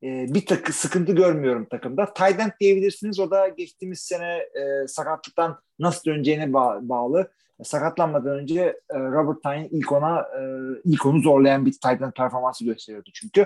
e, 0.03 0.35
bir 0.35 0.47
takı 0.47 0.73
sıkıntı 0.73 1.13
görmüyorum 1.13 1.67
takımda. 1.71 2.13
Tight 2.15 2.41
end 2.41 2.51
diyebilirsiniz. 2.61 3.21
O 3.21 3.31
da 3.31 3.49
geçtiğimiz 3.49 4.01
sene 4.01 4.33
e, 4.37 4.87
sakatlıktan 4.87 5.61
nasıl 5.79 6.11
döneceğine 6.11 6.45
ba- 6.45 6.89
bağlı. 6.89 7.31
Sakatlanmadan 7.65 8.39
önce 8.39 8.61
e, 8.91 8.99
Robert 8.99 9.43
Tyne 9.43 9.69
ilk 9.71 9.93
ona 9.93 10.21
e, 10.21 10.41
ilk 10.85 11.07
onu 11.07 11.21
zorlayan 11.21 11.67
bir 11.67 11.73
tight 11.73 12.03
end 12.03 12.13
performansı 12.13 12.65
gösteriyordu 12.65 13.11
çünkü. 13.15 13.41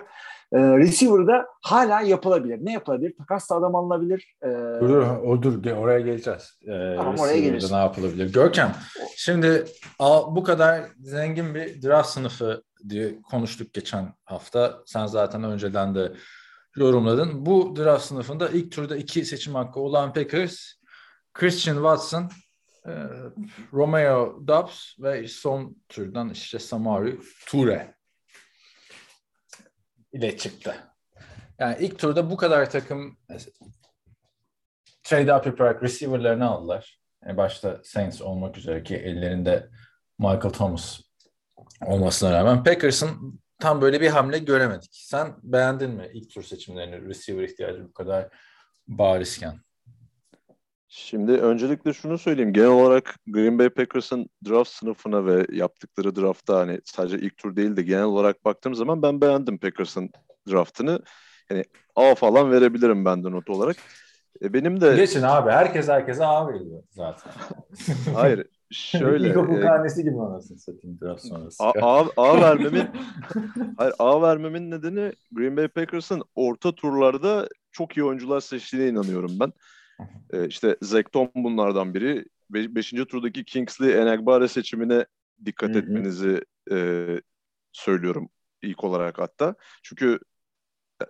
E, 0.53 0.59
receiver'da 0.59 1.46
hala 1.62 2.01
yapılabilir. 2.01 2.59
Ne 2.62 2.72
yapılabilir? 2.72 3.16
Takasla 3.18 3.57
adam 3.57 3.75
alınabilir. 3.75 4.37
Dur 4.81 4.88
dur 4.88 5.03
o 5.03 5.42
dur 5.42 5.70
oraya 5.70 6.01
geleceğiz. 6.01 6.59
Tamam, 6.96 7.14
oraya 7.18 7.40
geliriz. 7.40 7.70
Ne 7.70 7.77
yapılabilir? 7.77 8.33
Görkem 8.33 8.72
şimdi 9.16 9.64
bu 10.29 10.42
kadar 10.42 10.83
zengin 11.01 11.55
bir 11.55 11.83
draft 11.83 12.09
sınıfı 12.09 12.62
diye 12.88 13.22
konuştuk 13.22 13.72
geçen 13.72 14.14
hafta. 14.25 14.79
Sen 14.87 15.07
zaten 15.07 15.44
önceden 15.44 15.94
de 15.94 16.12
yorumladın. 16.77 17.46
Bu 17.46 17.77
draft 17.77 18.05
sınıfında 18.05 18.48
ilk 18.48 18.72
turda 18.72 18.96
iki 18.96 19.25
seçim 19.25 19.55
hakkı 19.55 19.81
olan 19.81 20.12
Packers 20.12 20.59
Christian 21.35 21.75
Watson, 21.75 22.31
e, 22.87 22.92
Romeo 23.73 24.47
Dobbs 24.47 24.99
ve 24.99 25.29
son 25.29 25.77
turdan 25.88 26.31
işte 26.31 26.59
Samari 26.59 27.21
Ture 27.47 27.95
ile 30.12 30.37
çıktı. 30.37 30.75
Yani 31.59 31.77
ilk 31.81 31.99
turda 31.99 32.31
bu 32.31 32.37
kadar 32.37 32.71
takım 32.71 33.18
trade 35.03 35.35
up 35.35 35.47
yaparak 35.47 35.83
receiver'larını 35.83 36.49
aldılar. 36.49 37.01
Yani 37.27 37.37
başta 37.37 37.81
Saints 37.85 38.23
olmak 38.23 38.59
üzere 38.59 38.83
ki 38.83 38.97
ellerinde 38.97 39.68
Michael 40.18 40.53
Thomas 40.53 41.01
olmasına 41.87 42.33
rağmen 42.33 42.64
Packers'ın 42.64 43.40
tam 43.59 43.81
böyle 43.81 44.01
bir 44.01 44.09
hamle 44.09 44.38
göremedik. 44.38 44.90
Sen 44.92 45.35
beğendin 45.42 45.90
mi 45.90 46.11
ilk 46.12 46.31
tur 46.31 46.42
seçimlerini 46.42 47.09
receiver 47.09 47.42
ihtiyacı 47.42 47.85
bu 47.85 47.92
kadar 47.92 48.29
barizken? 48.88 49.61
Şimdi 50.95 51.32
öncelikle 51.32 51.93
şunu 51.93 52.18
söyleyeyim. 52.18 52.53
Genel 52.53 52.68
olarak 52.68 53.14
Green 53.26 53.59
Bay 53.59 53.68
Packers'ın 53.68 54.26
draft 54.49 54.70
sınıfına 54.70 55.26
ve 55.26 55.47
yaptıkları 55.53 56.16
draftta 56.16 56.59
hani 56.59 56.80
sadece 56.84 57.18
ilk 57.18 57.36
tur 57.36 57.57
değil 57.57 57.76
de 57.76 57.82
genel 57.82 58.05
olarak 58.05 58.45
baktığım 58.45 58.74
zaman 58.74 59.03
ben 59.03 59.20
beğendim 59.20 59.59
Packers'ın 59.59 60.11
draftını. 60.51 61.01
Yani 61.51 61.64
A 61.97 62.14
falan 62.14 62.51
verebilirim 62.51 63.05
ben 63.05 63.24
de 63.24 63.30
not 63.30 63.51
olarak. 63.51 63.76
E, 64.43 64.53
benim 64.53 64.80
de 64.80 64.97
Geçin 64.97 65.22
abi. 65.22 65.51
Herkes 65.51 65.88
herkese 65.88 66.24
A 66.24 66.49
veriyor 66.49 66.82
zaten. 66.90 67.32
hayır 68.14 68.47
şöyle 68.70 69.28
İlkokul 69.28 69.57
e, 69.57 69.61
karnesi 69.61 70.03
gibi 70.03 70.20
anasını 70.20 70.59
satayım 70.59 71.01
draft 71.01 71.22
sonrası. 71.22 71.64
A, 71.64 71.72
A, 71.82 72.07
A 72.16 72.40
vermemin 72.40 72.86
hayır 73.76 73.95
A 73.99 74.22
vermemin 74.22 74.70
nedeni 74.70 75.12
Green 75.32 75.57
Bay 75.57 75.68
Packers'ın 75.68 76.22
orta 76.34 76.74
turlarda 76.74 77.49
çok 77.70 77.97
iyi 77.97 78.05
oyuncular 78.05 78.40
seçtiğine 78.40 78.88
inanıyorum 78.88 79.30
ben. 79.40 79.53
Ee, 80.32 80.46
işte 80.48 80.76
Zach 80.82 81.05
Tom 81.12 81.30
bunlardan 81.34 81.94
biri. 81.94 82.24
Be- 82.50 82.74
beşinci 82.74 83.05
turdaki 83.05 83.44
Kingsley 83.44 83.92
Enagbare 83.94 84.48
seçimine 84.48 85.07
dikkat 85.44 85.74
Hı 85.74 85.78
hı. 85.78 85.82
etmenizi 85.82 86.44
e, 86.70 87.07
söylüyorum 87.72 88.28
ilk 88.62 88.84
olarak 88.84 89.18
hatta. 89.18 89.55
Çünkü 89.82 90.18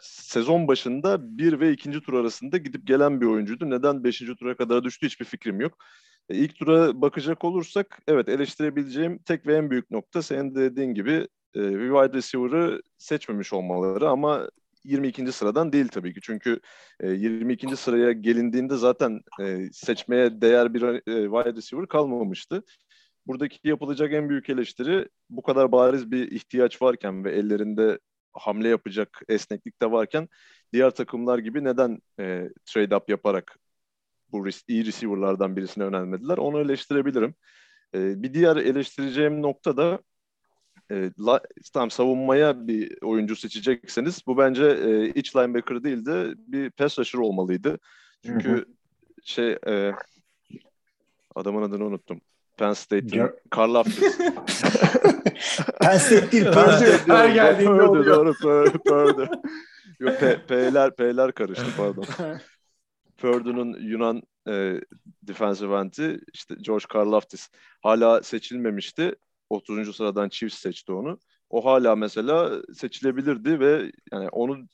sezon 0.01 0.68
başında 0.68 1.38
bir 1.38 1.61
ve 1.61 1.72
ikinci 1.72 2.01
tur 2.01 2.14
arasında 2.14 2.57
gidip 2.57 2.86
gelen 2.86 3.20
bir 3.20 3.26
oyuncuydu. 3.26 3.70
Neden 3.70 4.05
beşinci 4.05 4.36
tura 4.36 4.57
kadar 4.57 4.84
düştü 4.84 5.07
hiçbir 5.07 5.24
fikrim 5.24 5.61
yok. 5.61 5.78
E, 6.28 6.34
ilk 6.36 6.57
tura 6.57 7.01
bakacak 7.01 7.45
olursak 7.45 8.03
evet 8.07 8.28
eleştirebileceğim 8.28 9.18
tek 9.18 9.47
ve 9.47 9.57
en 9.57 9.70
büyük 9.70 9.90
nokta 9.90 10.22
senin 10.22 10.55
de 10.55 10.61
dediğin 10.61 10.95
gibi 10.95 11.28
e, 11.55 11.61
wide 11.70 12.12
receiver'ı 12.12 12.82
seçmemiş 12.99 13.53
olmaları 13.53 14.09
ama 14.09 14.49
22. 14.85 15.33
sıradan 15.33 15.72
değil 15.72 15.89
tabii 15.89 16.14
ki. 16.14 16.20
Çünkü 16.22 16.61
e, 17.01 17.11
22. 17.11 17.76
sıraya 17.76 18.12
gelindiğinde 18.12 18.76
zaten 18.76 19.20
e, 19.41 19.68
seçmeye 19.72 20.41
değer 20.41 20.74
bir 20.74 20.83
e, 20.83 21.01
wide 21.05 21.57
receiver 21.57 21.87
kalmamıştı. 21.89 22.62
Buradaki 23.26 23.59
yapılacak 23.64 24.12
en 24.12 24.28
büyük 24.28 24.51
eleştiri 24.51 25.09
bu 25.30 25.43
kadar 25.43 25.72
bariz 25.72 26.11
bir 26.11 26.30
ihtiyaç 26.30 26.83
varken 26.83 27.24
ve 27.24 27.33
ellerinde 27.33 27.99
hamle 28.33 28.68
yapacak 28.68 29.22
esneklik 29.28 29.83
de 29.83 29.91
varken 29.91 30.28
diğer 30.72 30.91
takımlar 30.91 31.39
gibi 31.39 31.64
neden 31.64 31.99
e, 32.20 32.49
trade 32.66 32.97
up 32.97 33.11
yaparak 33.11 33.59
bu 34.33 34.49
iyi 34.68 34.87
receiver'lardan 34.87 35.57
birisine 35.57 35.85
önermediler? 35.85 36.39
Onu 36.39 36.61
eleştirebilirim. 36.61 37.35
E, 37.95 38.22
bir 38.22 38.35
diğer 38.35 38.57
eleştireceğim 38.57 39.43
nokta 39.43 39.76
da 39.76 40.01
e, 40.93 41.11
la, 41.18 41.40
tam 41.72 41.90
savunmaya 41.90 42.68
bir 42.68 43.03
oyuncu 43.03 43.36
seçecekseniz 43.36 44.26
bu 44.26 44.38
bence 44.38 44.64
e, 44.64 45.09
iç 45.09 45.36
linebacker 45.36 45.84
değil 45.84 46.07
de 46.07 46.34
bir 46.36 46.70
pass 46.70 46.99
rusher 46.99 47.18
olmalıydı. 47.18 47.78
Çünkü 48.26 48.49
hı 48.49 48.57
hı. 48.57 48.64
şey 49.24 49.59
e, 49.66 49.93
adamın 51.34 51.62
adını 51.62 51.84
unuttum. 51.84 52.20
Penn 52.57 52.72
State'in 52.72 53.30
Carl. 53.57 53.74
Penn 55.80 55.97
State 55.99 56.32
değil. 56.32 56.45
Penn 56.45 56.70
State. 56.70 57.12
Her 57.12 57.28
geldiğinde 57.28 57.82
oluyor. 57.82 58.16
Doğru, 58.16 58.34
Purdy, 58.34 58.78
Purdy. 58.78 59.26
Yok, 60.01 60.20
P, 60.20 60.47
P'ler, 60.47 60.97
P'ler 60.97 61.32
karıştı 61.32 61.66
pardon. 61.76 62.05
Purdue'nun 63.18 63.76
Yunan 63.80 64.22
e, 64.49 64.80
defensive 65.22 65.76
end'i 65.76 66.20
işte 66.32 66.55
George 66.61 66.84
Karlaftis 66.88 67.49
hala 67.82 68.22
seçilmemişti. 68.22 69.14
30. 69.53 69.97
sıradan 69.97 70.29
Chiefs 70.29 70.59
seçti 70.59 70.93
onu. 70.93 71.19
O 71.51 71.65
hala 71.65 71.97
mesela 71.97 72.63
seçilebilirdi 72.75 73.61
ve 73.61 73.93
yani 74.13 74.29
onu 74.29 74.69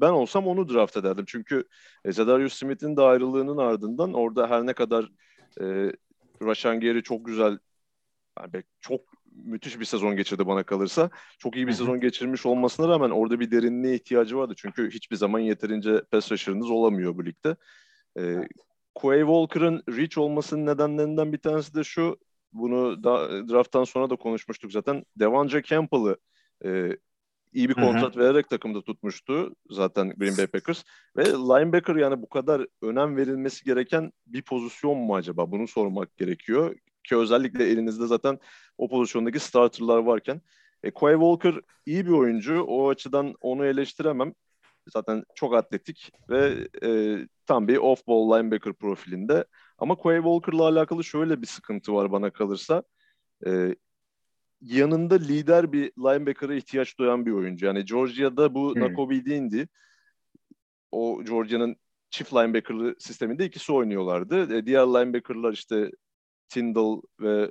ben 0.00 0.10
olsam 0.10 0.46
onu 0.46 0.68
draft 0.68 0.96
ederdim. 0.96 1.24
Çünkü 1.28 1.64
e, 2.04 2.12
Zedarius 2.12 2.54
Smith'in 2.54 2.96
de 2.96 3.02
ayrılığının 3.02 3.56
ardından 3.56 4.12
orada 4.12 4.50
her 4.50 4.66
ne 4.66 4.72
kadar 4.72 5.10
e, 5.60 5.92
Rashan 6.42 6.80
Gary 6.80 7.02
çok 7.02 7.26
güzel 7.26 7.58
yani 8.40 8.64
çok 8.80 9.00
müthiş 9.44 9.80
bir 9.80 9.84
sezon 9.84 10.16
geçirdi 10.16 10.46
bana 10.46 10.62
kalırsa. 10.62 11.10
Çok 11.38 11.56
iyi 11.56 11.66
bir 11.66 11.72
sezon 11.72 12.00
geçirmiş 12.00 12.46
olmasına 12.46 12.88
rağmen 12.88 13.10
orada 13.10 13.40
bir 13.40 13.50
derinliğe 13.50 13.94
ihtiyacı 13.94 14.36
vardı. 14.36 14.54
Çünkü 14.56 14.90
hiçbir 14.90 15.16
zaman 15.16 15.38
yeterince 15.38 16.02
pass 16.10 16.32
rusher'ınız 16.32 16.70
olamıyor 16.70 17.16
bu 17.16 17.26
ligde. 17.26 17.56
Ee, 18.18 18.48
Quay 18.94 19.20
Walker'ın 19.20 19.82
reach 19.88 20.18
olmasının 20.18 20.66
nedenlerinden 20.66 21.32
bir 21.32 21.38
tanesi 21.38 21.74
de 21.74 21.84
şu. 21.84 22.16
Bunu 22.52 23.04
da, 23.04 23.48
drafttan 23.48 23.84
sonra 23.84 24.10
da 24.10 24.16
konuşmuştuk 24.16 24.72
zaten. 24.72 25.04
Devonca 25.16 25.62
Campbell'ı 25.62 26.16
e, 26.64 26.98
iyi 27.52 27.68
bir 27.68 27.74
kontrat 27.74 28.16
Hı-hı. 28.16 28.24
vererek 28.24 28.48
takımda 28.48 28.82
tutmuştu 28.82 29.54
zaten 29.70 30.10
Green 30.16 30.36
Bay 30.38 30.46
Packers. 30.46 30.84
Ve 31.16 31.24
linebacker 31.24 31.96
yani 31.96 32.22
bu 32.22 32.28
kadar 32.28 32.66
önem 32.82 33.16
verilmesi 33.16 33.64
gereken 33.64 34.12
bir 34.26 34.42
pozisyon 34.42 34.98
mu 34.98 35.14
acaba? 35.14 35.50
Bunu 35.50 35.68
sormak 35.68 36.16
gerekiyor. 36.16 36.76
Ki 37.04 37.16
özellikle 37.16 37.70
elinizde 37.70 38.06
zaten 38.06 38.38
o 38.78 38.88
pozisyondaki 38.88 39.38
starterlar 39.38 39.98
varken. 39.98 40.40
E, 40.82 40.90
Quay 40.90 41.14
Walker 41.14 41.60
iyi 41.86 42.06
bir 42.06 42.10
oyuncu. 42.10 42.62
O 42.62 42.88
açıdan 42.88 43.34
onu 43.40 43.66
eleştiremem. 43.66 44.34
Zaten 44.88 45.24
çok 45.34 45.54
atletik 45.54 46.12
ve 46.30 46.68
e, 46.82 47.18
tam 47.46 47.68
bir 47.68 47.76
off-ball 47.76 48.38
linebacker 48.38 48.72
profilinde. 48.72 49.44
Ama 49.78 49.96
Quay 49.96 50.16
Walker'la 50.16 50.62
alakalı 50.62 51.04
şöyle 51.04 51.42
bir 51.42 51.46
sıkıntı 51.46 51.94
var 51.94 52.12
bana 52.12 52.30
kalırsa. 52.30 52.82
E, 53.46 53.76
yanında 54.60 55.14
lider 55.14 55.72
bir 55.72 55.92
linebacker'a 55.98 56.54
ihtiyaç 56.54 56.98
duyan 56.98 57.26
bir 57.26 57.32
oyuncu. 57.32 57.66
Yani 57.66 57.84
Georgia'da 57.84 58.54
bu 58.54 58.74
hmm. 58.74 58.82
Nakobe 58.82 59.26
Dean'di. 59.26 59.68
O 60.92 61.24
Georgia'nın 61.24 61.76
çift 62.10 62.34
linebacker'lı 62.34 62.94
sisteminde 62.98 63.44
ikisi 63.44 63.72
oynuyorlardı. 63.72 64.56
E, 64.56 64.66
diğer 64.66 64.86
linebacker'lar 64.86 65.52
işte 65.52 65.90
Tyndall 66.48 67.00
ve 67.20 67.50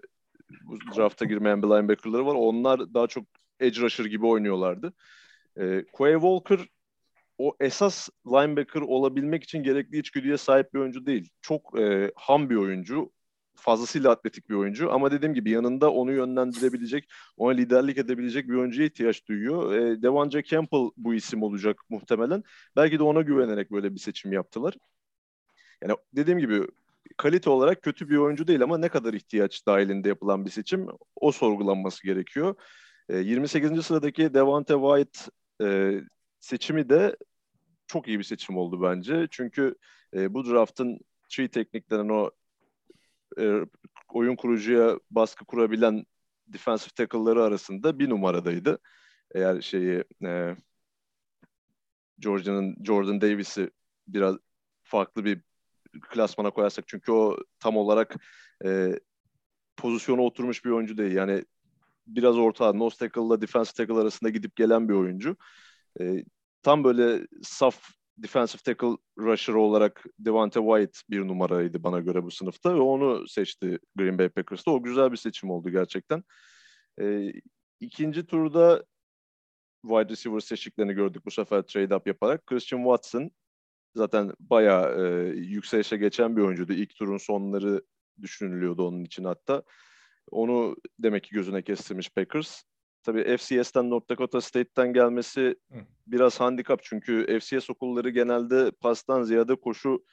bu 0.63 0.79
drafta 0.97 1.25
girmeyen 1.25 1.63
bir 1.63 1.67
linebacker'ları 1.67 2.25
var. 2.25 2.35
Onlar 2.35 2.93
daha 2.93 3.07
çok 3.07 3.25
edge 3.59 3.81
rusher 3.81 4.05
gibi 4.05 4.25
oynuyorlardı. 4.25 4.93
E, 5.57 5.85
Quay 5.93 6.13
Walker 6.13 6.59
o 7.37 7.55
esas 7.59 8.09
linebacker 8.27 8.81
olabilmek 8.81 9.43
için 9.43 9.63
gerekli 9.63 9.99
içgüdüye 9.99 10.37
sahip 10.37 10.73
bir 10.73 10.79
oyuncu 10.79 11.05
değil. 11.05 11.29
Çok 11.41 11.79
e, 11.79 12.11
ham 12.15 12.49
bir 12.49 12.55
oyuncu. 12.55 13.11
Fazlasıyla 13.55 14.11
atletik 14.11 14.49
bir 14.49 14.55
oyuncu. 14.55 14.91
Ama 14.91 15.11
dediğim 15.11 15.33
gibi 15.33 15.49
yanında 15.51 15.91
onu 15.91 16.11
yönlendirebilecek, 16.11 17.09
ona 17.37 17.51
liderlik 17.51 17.97
edebilecek 17.97 18.47
bir 18.47 18.53
oyuncuya 18.53 18.87
ihtiyaç 18.87 19.27
duyuyor. 19.27 19.73
E, 19.73 20.01
Devonca 20.01 20.43
Campbell 20.43 20.89
bu 20.97 21.13
isim 21.13 21.43
olacak 21.43 21.77
muhtemelen. 21.89 22.43
Belki 22.75 22.99
de 22.99 23.03
ona 23.03 23.21
güvenerek 23.21 23.71
böyle 23.71 23.93
bir 23.93 23.99
seçim 23.99 24.33
yaptılar. 24.33 24.73
Yani 25.81 25.95
dediğim 26.13 26.39
gibi 26.39 26.67
kalite 27.17 27.49
olarak 27.49 27.81
kötü 27.81 28.09
bir 28.09 28.17
oyuncu 28.17 28.47
değil 28.47 28.63
ama 28.63 28.77
ne 28.77 28.89
kadar 28.89 29.13
ihtiyaç 29.13 29.67
dahilinde 29.67 30.07
yapılan 30.09 30.45
bir 30.45 30.49
seçim 30.51 30.87
o 31.15 31.31
sorgulanması 31.31 32.03
gerekiyor. 32.03 32.55
E, 33.09 33.17
28. 33.17 33.85
sıradaki 33.85 34.33
Devante 34.33 34.73
White 34.73 35.19
e, 35.63 35.99
seçimi 36.45 36.89
de 36.89 37.15
çok 37.87 38.07
iyi 38.07 38.19
bir 38.19 38.23
seçim 38.23 38.57
oldu 38.57 38.81
bence. 38.83 39.27
Çünkü 39.31 39.75
e, 40.13 40.33
bu 40.33 40.45
draftın 40.45 40.99
tree 41.29 41.47
tekniklerin 41.47 42.09
o 42.09 42.31
e, 43.39 43.61
oyun 44.13 44.35
kurucuya 44.35 44.99
baskı 45.11 45.45
kurabilen 45.45 46.05
defensive 46.47 46.89
tackle'ları 46.95 47.43
arasında 47.43 47.99
bir 47.99 48.09
numaradaydı. 48.09 48.79
Eğer 49.35 49.61
şeyi 49.61 50.03
e, 50.25 50.55
Georgia'nın 52.19 52.75
Jordan 52.83 53.21
Davis'i 53.21 53.71
biraz 54.07 54.35
farklı 54.83 55.25
bir 55.25 55.41
klasmana 56.01 56.51
koyarsak 56.51 56.87
çünkü 56.87 57.11
o 57.11 57.37
tam 57.59 57.77
olarak 57.77 58.15
e, 58.65 58.99
pozisyona 59.77 60.21
oturmuş 60.21 60.65
bir 60.65 60.69
oyuncu 60.69 60.97
değil. 60.97 61.15
Yani 61.15 61.45
biraz 62.07 62.37
orta 62.37 62.73
nose 62.73 62.97
tackle 62.97 63.21
ile 63.21 63.41
defensive 63.41 63.85
tackle 63.85 64.01
arasında 64.01 64.29
gidip 64.29 64.55
gelen 64.55 64.89
bir 64.89 64.93
oyuncu. 64.93 65.37
E, 66.01 66.23
tam 66.65 66.83
böyle 66.83 67.27
saf 67.43 67.89
defensive 68.17 68.61
tackle 68.61 68.97
rusher 69.17 69.53
olarak 69.53 70.05
Devante 70.19 70.59
White 70.59 70.99
bir 71.09 71.27
numaraydı 71.27 71.83
bana 71.83 71.99
göre 71.99 72.23
bu 72.23 72.31
sınıfta 72.31 72.75
ve 72.75 72.79
onu 72.79 73.27
seçti 73.27 73.79
Green 73.95 74.17
Bay 74.17 74.29
Packers'ta. 74.29 74.71
O 74.71 74.83
güzel 74.83 75.11
bir 75.11 75.17
seçim 75.17 75.49
oldu 75.49 75.69
gerçekten. 75.69 76.23
E, 77.01 77.33
ikinci 77.79 78.25
turda 78.25 78.83
wide 79.81 80.09
receiver 80.09 80.39
seçtiklerini 80.39 80.93
gördük 80.93 81.25
bu 81.25 81.31
sefer 81.31 81.61
trade 81.61 81.95
up 81.95 82.07
yaparak. 82.07 82.45
Christian 82.45 82.79
Watson 82.79 83.31
zaten 83.95 84.33
bayağı 84.39 85.05
e, 85.05 85.27
yükselişe 85.37 85.97
geçen 85.97 86.37
bir 86.37 86.41
oyuncuydu. 86.41 86.73
İlk 86.73 86.95
turun 86.95 87.17
sonları 87.17 87.81
düşünülüyordu 88.21 88.87
onun 88.87 89.03
için 89.03 89.23
hatta. 89.23 89.63
Onu 90.31 90.75
demek 90.99 91.23
ki 91.23 91.29
gözüne 91.35 91.61
kestirmiş 91.61 92.09
Packers. 92.09 92.63
Tabii 93.05 93.37
FCS'ten 93.37 93.89
North 93.89 94.09
Dakota 94.09 94.41
State'ten 94.41 94.93
gelmesi 94.93 95.55
Hı. 95.71 95.77
biraz 96.07 96.39
handikap 96.39 96.83
çünkü 96.83 97.39
FCS 97.39 97.69
okulları 97.69 98.09
genelde 98.09 98.71
pastan 98.71 99.23
ziyade 99.23 99.55
koşu 99.55 100.03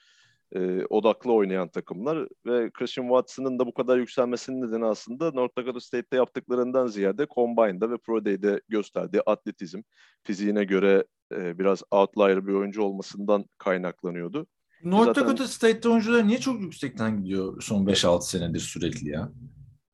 e, 0.55 0.85
odaklı 0.85 1.33
oynayan 1.33 1.67
takımlar 1.67 2.27
ve 2.45 2.69
Christian 2.69 3.05
Watson'ın 3.05 3.59
da 3.59 3.67
bu 3.67 3.73
kadar 3.73 3.97
yükselmesinin 3.97 4.61
nedeni 4.61 4.85
aslında 4.85 5.31
North 5.31 5.57
Dakota 5.57 5.79
State'te 5.79 6.17
yaptıklarından 6.17 6.87
ziyade 6.87 7.27
Combine'da 7.35 7.91
ve 7.91 7.97
Pro 7.97 8.25
Day'de 8.25 8.61
gösterdiği 8.69 9.21
atletizm, 9.21 9.81
fiziğine 10.23 10.63
göre 10.63 11.05
e, 11.31 11.59
biraz 11.59 11.83
outlier 11.91 12.47
bir 12.47 12.53
oyuncu 12.53 12.81
olmasından 12.81 13.45
kaynaklanıyordu. 13.57 14.47
North 14.83 15.05
Zaten... 15.05 15.23
Dakota 15.23 15.47
State'te 15.47 15.89
oyuncular 15.89 16.27
niye 16.27 16.39
çok 16.39 16.61
yüksekten 16.61 17.17
gidiyor 17.17 17.61
son 17.61 17.85
5-6 17.85 18.21
senedir 18.21 18.59
sürekli 18.59 19.09
ya? 19.09 19.31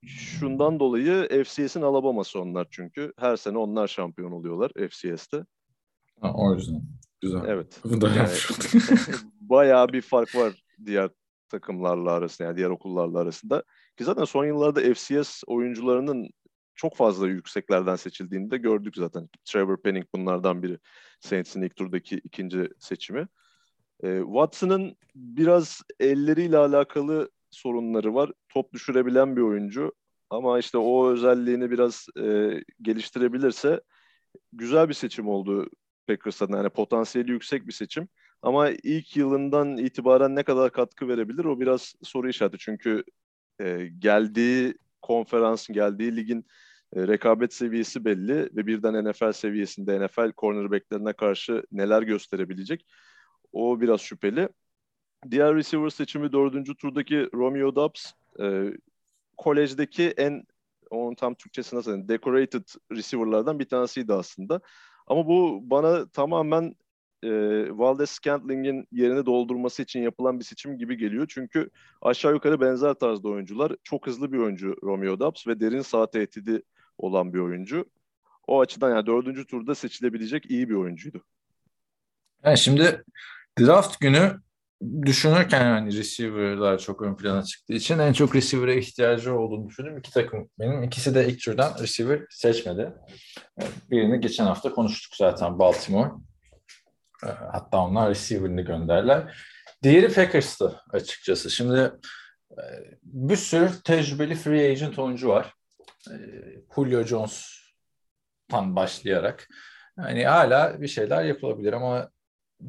Şundan 0.05 0.79
dolayı 0.79 1.43
FCS'in 1.43 1.81
Alabama'sı 1.81 2.41
onlar 2.41 2.67
çünkü. 2.71 3.13
Her 3.17 3.37
sene 3.37 3.57
onlar 3.57 3.87
şampiyon 3.87 4.31
oluyorlar 4.31 4.71
FCS'te. 4.89 5.45
Ha, 6.21 6.33
o 6.35 6.55
yüzden. 6.55 6.81
Güzel. 7.21 7.41
Evet. 7.47 7.81
Yani, 7.85 8.29
bayağı 9.41 9.87
bir 9.87 10.01
fark 10.01 10.35
var 10.35 10.63
diğer 10.85 11.09
takımlarla 11.49 12.11
arasında 12.11 12.47
yani 12.47 12.57
diğer 12.57 12.69
okullarla 12.69 13.19
arasında. 13.19 13.63
Ki 13.97 14.03
zaten 14.03 14.23
son 14.23 14.45
yıllarda 14.45 14.93
FCS 14.93 15.43
oyuncularının 15.47 16.29
çok 16.75 16.95
fazla 16.95 17.27
yükseklerden 17.27 17.95
seçildiğini 17.95 18.51
de 18.51 18.57
gördük 18.57 18.93
zaten. 18.97 19.29
Trevor 19.45 19.81
Penning 19.81 20.05
bunlardan 20.15 20.63
biri. 20.63 20.79
Saints'in 21.21 21.61
ilk 21.61 21.75
turdaki 21.75 22.21
ikinci 22.23 22.69
seçimi. 22.79 23.27
E, 24.03 24.19
Watson'ın 24.19 24.97
biraz 25.15 25.81
elleriyle 25.99 26.57
alakalı 26.57 27.29
sorunları 27.51 28.15
var. 28.15 28.31
Top 28.49 28.73
düşürebilen 28.73 29.35
bir 29.35 29.41
oyuncu 29.41 29.93
Ama 30.29 30.59
işte 30.59 30.77
o 30.77 31.09
özelliğini 31.09 31.71
biraz 31.71 32.07
e, 32.17 32.51
geliştirebilirse 32.81 33.81
güzel 34.53 34.89
bir 34.89 34.93
seçim 34.93 35.27
oldu 35.27 35.69
Packers'tan. 36.07 36.49
Yani 36.57 36.69
potansiyeli 36.69 37.31
yüksek 37.31 37.67
bir 37.67 37.71
seçim. 37.71 38.09
Ama 38.41 38.69
ilk 38.69 39.17
yılından 39.17 39.77
itibaren 39.77 40.35
ne 40.35 40.43
kadar 40.43 40.71
katkı 40.71 41.07
verebilir 41.07 41.45
o 41.45 41.59
biraz 41.59 41.95
soru 42.03 42.29
işareti. 42.29 42.57
Çünkü 42.57 43.03
e, 43.61 43.89
geldiği 43.99 44.75
konferansın, 45.01 45.73
geldiği 45.73 46.15
ligin 46.15 46.45
e, 46.95 47.07
rekabet 47.07 47.53
seviyesi 47.53 48.05
belli 48.05 48.35
ve 48.55 48.67
birden 48.67 49.09
NFL 49.09 49.31
seviyesinde 49.31 50.05
NFL 50.05 50.31
cornerbacklerine 50.37 51.13
karşı 51.13 51.63
neler 51.71 52.01
gösterebilecek 52.01 52.85
o 53.51 53.81
biraz 53.81 54.01
şüpheli. 54.01 54.49
Diğer 55.31 55.55
receiver 55.55 55.89
seçimi 55.89 56.31
dördüncü 56.31 56.75
turdaki 56.75 57.29
Romeo 57.33 57.75
Dobbs 57.75 58.11
e, 58.41 58.73
kolejdeki 59.37 60.09
en 60.17 60.43
onun 60.89 61.15
tam 61.15 61.33
Türkçesi 61.33 61.75
nasıl 61.75 62.07
decorated 62.07 62.63
receiver'lardan 62.91 63.59
bir 63.59 63.65
tanesiydi 63.65 64.13
aslında. 64.13 64.61
Ama 65.07 65.27
bu 65.27 65.59
bana 65.63 66.09
tamamen 66.09 66.75
e, 67.23 67.29
Valdez 67.77 68.09
Scantling'in 68.09 68.87
yerini 68.91 69.25
doldurması 69.25 69.81
için 69.81 70.01
yapılan 70.01 70.39
bir 70.39 70.45
seçim 70.45 70.77
gibi 70.77 70.97
geliyor. 70.97 71.25
Çünkü 71.29 71.69
aşağı 72.01 72.33
yukarı 72.33 72.61
benzer 72.61 72.93
tarzda 72.93 73.29
oyuncular. 73.29 73.75
Çok 73.83 74.07
hızlı 74.07 74.31
bir 74.31 74.37
oyuncu 74.37 74.75
Romeo 74.83 75.19
Dobbs 75.19 75.47
ve 75.47 75.59
derin 75.59 75.81
sağ 75.81 76.09
tehdidi 76.09 76.61
olan 76.97 77.33
bir 77.33 77.39
oyuncu. 77.39 77.85
O 78.47 78.61
açıdan 78.61 78.89
yani 78.89 79.05
dördüncü 79.05 79.47
turda 79.47 79.75
seçilebilecek 79.75 80.51
iyi 80.51 80.69
bir 80.69 80.75
oyuncuydu. 80.75 81.23
Yani 82.43 82.57
şimdi 82.57 83.03
draft 83.59 83.99
günü 83.99 84.41
düşünürken 85.01 85.65
yani 85.65 85.97
receiver'lar 85.97 86.77
çok 86.77 87.01
ön 87.01 87.15
plana 87.15 87.43
çıktığı 87.43 87.73
için 87.73 87.99
en 87.99 88.13
çok 88.13 88.35
receiver'e 88.35 88.77
ihtiyacı 88.77 89.39
olduğunu 89.39 89.67
düşündüm. 89.67 89.97
İki 89.97 90.11
takım 90.11 90.49
benim. 90.59 90.83
ikisi 90.83 91.15
de 91.15 91.27
ilk 91.27 91.43
turdan 91.43 91.73
receiver 91.81 92.21
seçmedi. 92.29 92.93
Birini 93.91 94.19
geçen 94.19 94.45
hafta 94.45 94.71
konuştuk 94.71 95.15
zaten 95.15 95.59
Baltimore. 95.59 96.11
Hatta 97.51 97.77
onlar 97.77 98.09
receiver'ını 98.09 98.61
gönderler. 98.61 99.35
Diğeri 99.83 100.13
Packers'tı 100.13 100.81
açıkçası. 100.89 101.49
Şimdi 101.49 101.91
e, 102.51 102.63
bir 103.03 103.35
sürü 103.35 103.69
tecrübeli 103.83 104.35
free 104.35 104.71
agent 104.71 104.99
oyuncu 104.99 105.29
var. 105.29 105.53
E, 106.11 106.15
Julio 106.75 107.03
Jones'tan 107.03 108.75
başlayarak. 108.75 109.47
Yani 109.97 110.25
hala 110.25 110.81
bir 110.81 110.87
şeyler 110.87 111.23
yapılabilir 111.23 111.73
ama 111.73 112.09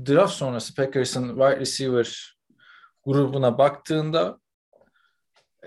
draft 0.07 0.32
sonrası 0.32 0.74
Packers'ın 0.74 1.28
wide 1.28 1.61
receiver 1.61 2.36
grubuna 3.05 3.59
baktığında 3.59 4.41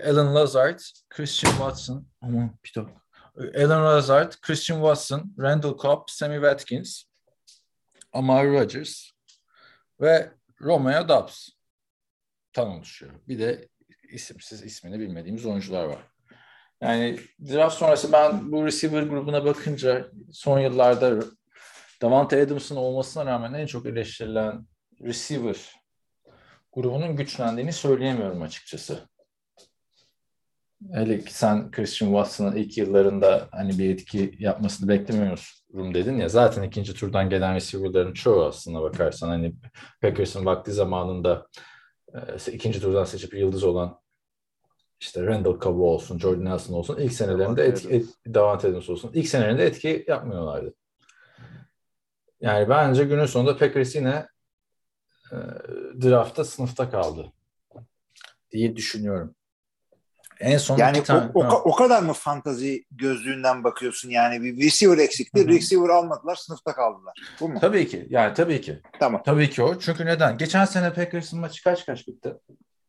Alan 0.06 0.34
Lazard, 0.34 0.78
Christian 1.10 1.50
Watson, 1.50 2.06
aman 2.20 2.58
bir 2.64 2.72
dakika. 2.76 3.04
Alan 3.56 3.84
Lazard, 3.84 4.32
Christian 4.42 4.76
Watson, 4.76 5.34
Randall 5.38 5.78
Cobb, 5.78 6.02
Sammy 6.08 6.34
Watkins, 6.34 7.04
Amari 8.12 8.52
Rodgers 8.52 9.10
ve 10.00 10.32
Romeo 10.60 11.08
Dobbs 11.08 11.48
tan 12.52 12.68
oluşuyor. 12.68 13.12
Bir 13.28 13.38
de 13.38 13.68
isimsiz 14.10 14.62
ismini 14.62 14.98
bilmediğimiz 14.98 15.46
oyuncular 15.46 15.84
var. 15.84 16.10
Yani 16.80 17.20
draft 17.48 17.76
sonrası 17.76 18.12
ben 18.12 18.52
bu 18.52 18.66
receiver 18.66 19.02
grubuna 19.02 19.44
bakınca 19.44 20.10
son 20.32 20.58
yıllarda 20.58 21.24
Davante 22.04 22.42
Adams'ın 22.42 22.76
olmasına 22.76 23.26
rağmen 23.26 23.52
en 23.52 23.66
çok 23.66 23.86
eleştirilen 23.86 24.66
receiver 25.02 25.56
grubunun 26.72 27.16
güçlendiğini 27.16 27.72
söyleyemiyorum 27.72 28.42
açıkçası. 28.42 28.98
Hele 30.92 31.20
ki 31.20 31.34
sen 31.34 31.70
Christian 31.70 32.08
Watson'ın 32.08 32.56
ilk 32.56 32.78
yıllarında 32.78 33.48
hani 33.50 33.78
bir 33.78 33.90
etki 33.90 34.36
yapmasını 34.38 34.88
beklemiyorum 34.88 35.94
dedin 35.94 36.16
ya. 36.16 36.28
Zaten 36.28 36.62
ikinci 36.62 36.94
turdan 36.94 37.30
gelen 37.30 37.54
receiver'ların 37.54 38.12
çoğu 38.12 38.44
aslında 38.44 38.82
bakarsan 38.82 39.28
hani 39.28 39.54
Packers'ın 40.00 40.46
vakti 40.46 40.72
zamanında 40.72 41.46
e, 42.14 42.52
ikinci 42.52 42.80
turdan 42.80 43.04
seçip 43.04 43.34
yıldız 43.34 43.64
olan 43.64 44.00
işte 45.00 45.26
Randall 45.26 45.60
Cobb 45.60 45.80
olsun, 45.80 46.18
Jordan 46.18 46.44
Nelson 46.44 46.74
olsun 46.74 46.98
ilk 46.98 47.12
senelerinde 47.12 47.64
etki, 47.64 47.88
et, 47.88 48.06
Davante 48.34 48.68
Adams 48.68 48.90
olsun 48.90 49.10
ilk 49.14 49.28
senelerinde 49.28 49.66
etki 49.66 50.04
yapmıyorlardı. 50.08 50.74
Yani 52.44 52.68
bence 52.68 53.04
günün 53.04 53.26
sonunda 53.26 53.56
Packers 53.56 53.94
yine 53.94 54.26
e, 55.32 55.36
draftta 56.02 56.44
sınıfta 56.44 56.90
kaldı 56.90 57.32
diye 58.50 58.76
düşünüyorum. 58.76 59.34
En 60.40 60.58
son 60.58 60.78
yani 60.78 60.98
bir 60.98 61.04
tane, 61.04 61.30
o, 61.34 61.44
o, 61.44 61.62
o 61.64 61.74
kadar 61.74 62.02
mı 62.02 62.12
fantazi 62.12 62.84
gözlüğünden 62.90 63.64
bakıyorsun 63.64 64.10
yani 64.10 64.42
bir 64.42 64.66
receiver 64.66 64.98
eksikti. 64.98 65.40
Hı-hı. 65.40 65.48
Receiver 65.48 65.88
almadılar, 65.88 66.36
sınıfta 66.36 66.74
kaldılar. 66.74 67.14
Bu 67.40 67.48
mu? 67.48 67.58
Tabii 67.60 67.88
ki. 67.88 68.06
Yani 68.10 68.34
tabii 68.34 68.60
ki. 68.60 68.80
Tamam. 69.00 69.22
Tabii 69.24 69.50
ki 69.50 69.62
o. 69.62 69.78
Çünkü 69.78 70.06
neden? 70.06 70.38
Geçen 70.38 70.64
sene 70.64 70.92
Packers'ın 70.92 71.40
maçı 71.40 71.64
kaç 71.64 71.86
kaç 71.86 72.08
bitti? 72.08 72.34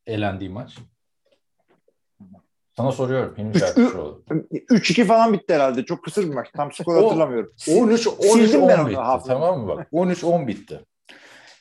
Elendiği 0.05 0.49
maç. 0.49 0.77
Sana 2.77 2.91
soruyorum. 2.91 3.35
3-2 3.37 5.05
falan 5.05 5.33
bitti 5.33 5.53
herhalde. 5.53 5.85
Çok 5.85 6.03
kısır 6.03 6.23
bir 6.29 6.33
maç. 6.33 6.47
Tam 6.55 6.71
skor 6.71 7.03
hatırlamıyorum. 7.03 7.53
13 7.69 8.07
13 8.07 8.55
10 8.55 8.69
bitti. 8.87 8.95
Tamam 9.27 9.59
mı 9.59 9.67
bak? 9.67 9.87
13 9.91 10.23
10 10.23 10.47
bitti. 10.47 10.81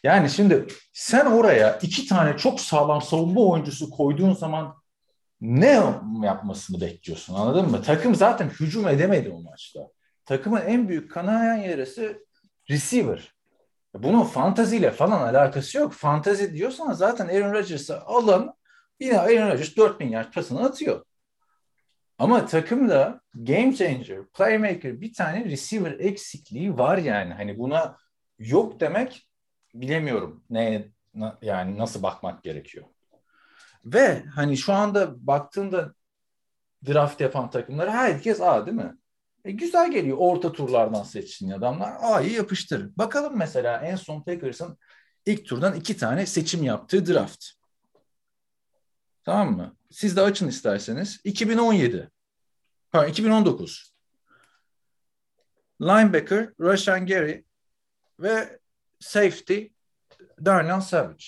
Yani 0.02 0.30
şimdi 0.30 0.66
sen 0.92 1.26
oraya 1.26 1.78
iki 1.82 2.06
tane 2.06 2.36
çok 2.36 2.60
sağlam 2.60 3.02
savunma 3.02 3.40
oyuncusu 3.40 3.90
koyduğun 3.90 4.32
zaman 4.32 4.74
ne 5.40 5.82
yapmasını 6.22 6.80
bekliyorsun 6.80 7.34
anladın 7.34 7.70
mı? 7.70 7.82
Takım 7.82 8.14
zaten 8.14 8.48
hücum 8.48 8.88
edemedi 8.88 9.30
o 9.30 9.40
maçta. 9.42 9.80
Takımın 10.26 10.60
en 10.60 10.88
büyük 10.88 11.10
kanayan 11.10 11.56
yarısı 11.56 12.24
receiver. 12.70 13.34
Bunun 13.94 14.22
fantaziyle 14.24 14.90
falan 14.90 15.20
alakası 15.34 15.78
yok. 15.78 15.92
Fantazi 15.92 16.54
diyorsan 16.54 16.92
zaten 16.92 17.28
Aaron 17.28 17.52
Rodgers'ı 17.52 18.00
alın 18.00 18.54
yine 19.00 19.18
Aaron 19.18 19.50
Rodgers 19.50 19.76
4000 19.76 20.08
yard 20.08 20.32
pasını 20.32 20.64
atıyor. 20.64 21.04
Ama 22.18 22.46
takımda 22.46 23.20
game 23.34 23.74
changer, 23.76 24.26
playmaker 24.26 25.00
bir 25.00 25.12
tane 25.12 25.44
receiver 25.44 25.92
eksikliği 25.98 26.78
var 26.78 26.98
yani. 26.98 27.34
Hani 27.34 27.58
buna 27.58 27.96
yok 28.38 28.80
demek 28.80 29.28
bilemiyorum. 29.74 30.44
Ne 30.50 30.88
yani 31.42 31.78
nasıl 31.78 32.02
bakmak 32.02 32.42
gerekiyor. 32.42 32.84
Ve 33.84 34.24
hani 34.34 34.56
şu 34.56 34.72
anda 34.72 35.26
baktığında 35.26 35.94
draft 36.86 37.20
yapan 37.20 37.50
takımlar 37.50 37.90
herkes 37.90 38.40
A 38.40 38.66
değil 38.66 38.76
mi? 38.76 38.94
E, 39.44 39.50
güzel 39.50 39.90
geliyor 39.90 40.16
orta 40.20 40.52
turlardan 40.52 41.02
seçsin 41.02 41.50
adamlar. 41.50 41.92
A'yı 42.00 42.32
yapıştır. 42.32 42.96
Bakalım 42.96 43.38
mesela 43.38 43.80
en 43.80 43.96
son 43.96 44.22
Packers'ın 44.22 44.78
ilk 45.26 45.46
turdan 45.46 45.74
iki 45.74 45.96
tane 45.96 46.26
seçim 46.26 46.62
yaptığı 46.62 47.06
draft. 47.06 47.44
Tamam 49.24 49.56
mı? 49.56 49.76
Siz 49.90 50.16
de 50.16 50.20
açın 50.20 50.48
isterseniz. 50.48 51.20
2017. 51.24 52.10
Pardon 52.90 53.10
2019. 53.10 53.94
Linebacker 55.82 56.50
Rashan 56.60 57.06
Gary 57.06 57.42
ve 58.20 58.58
safety 59.00 59.64
Darnell 60.44 60.80
Savage. 60.80 61.24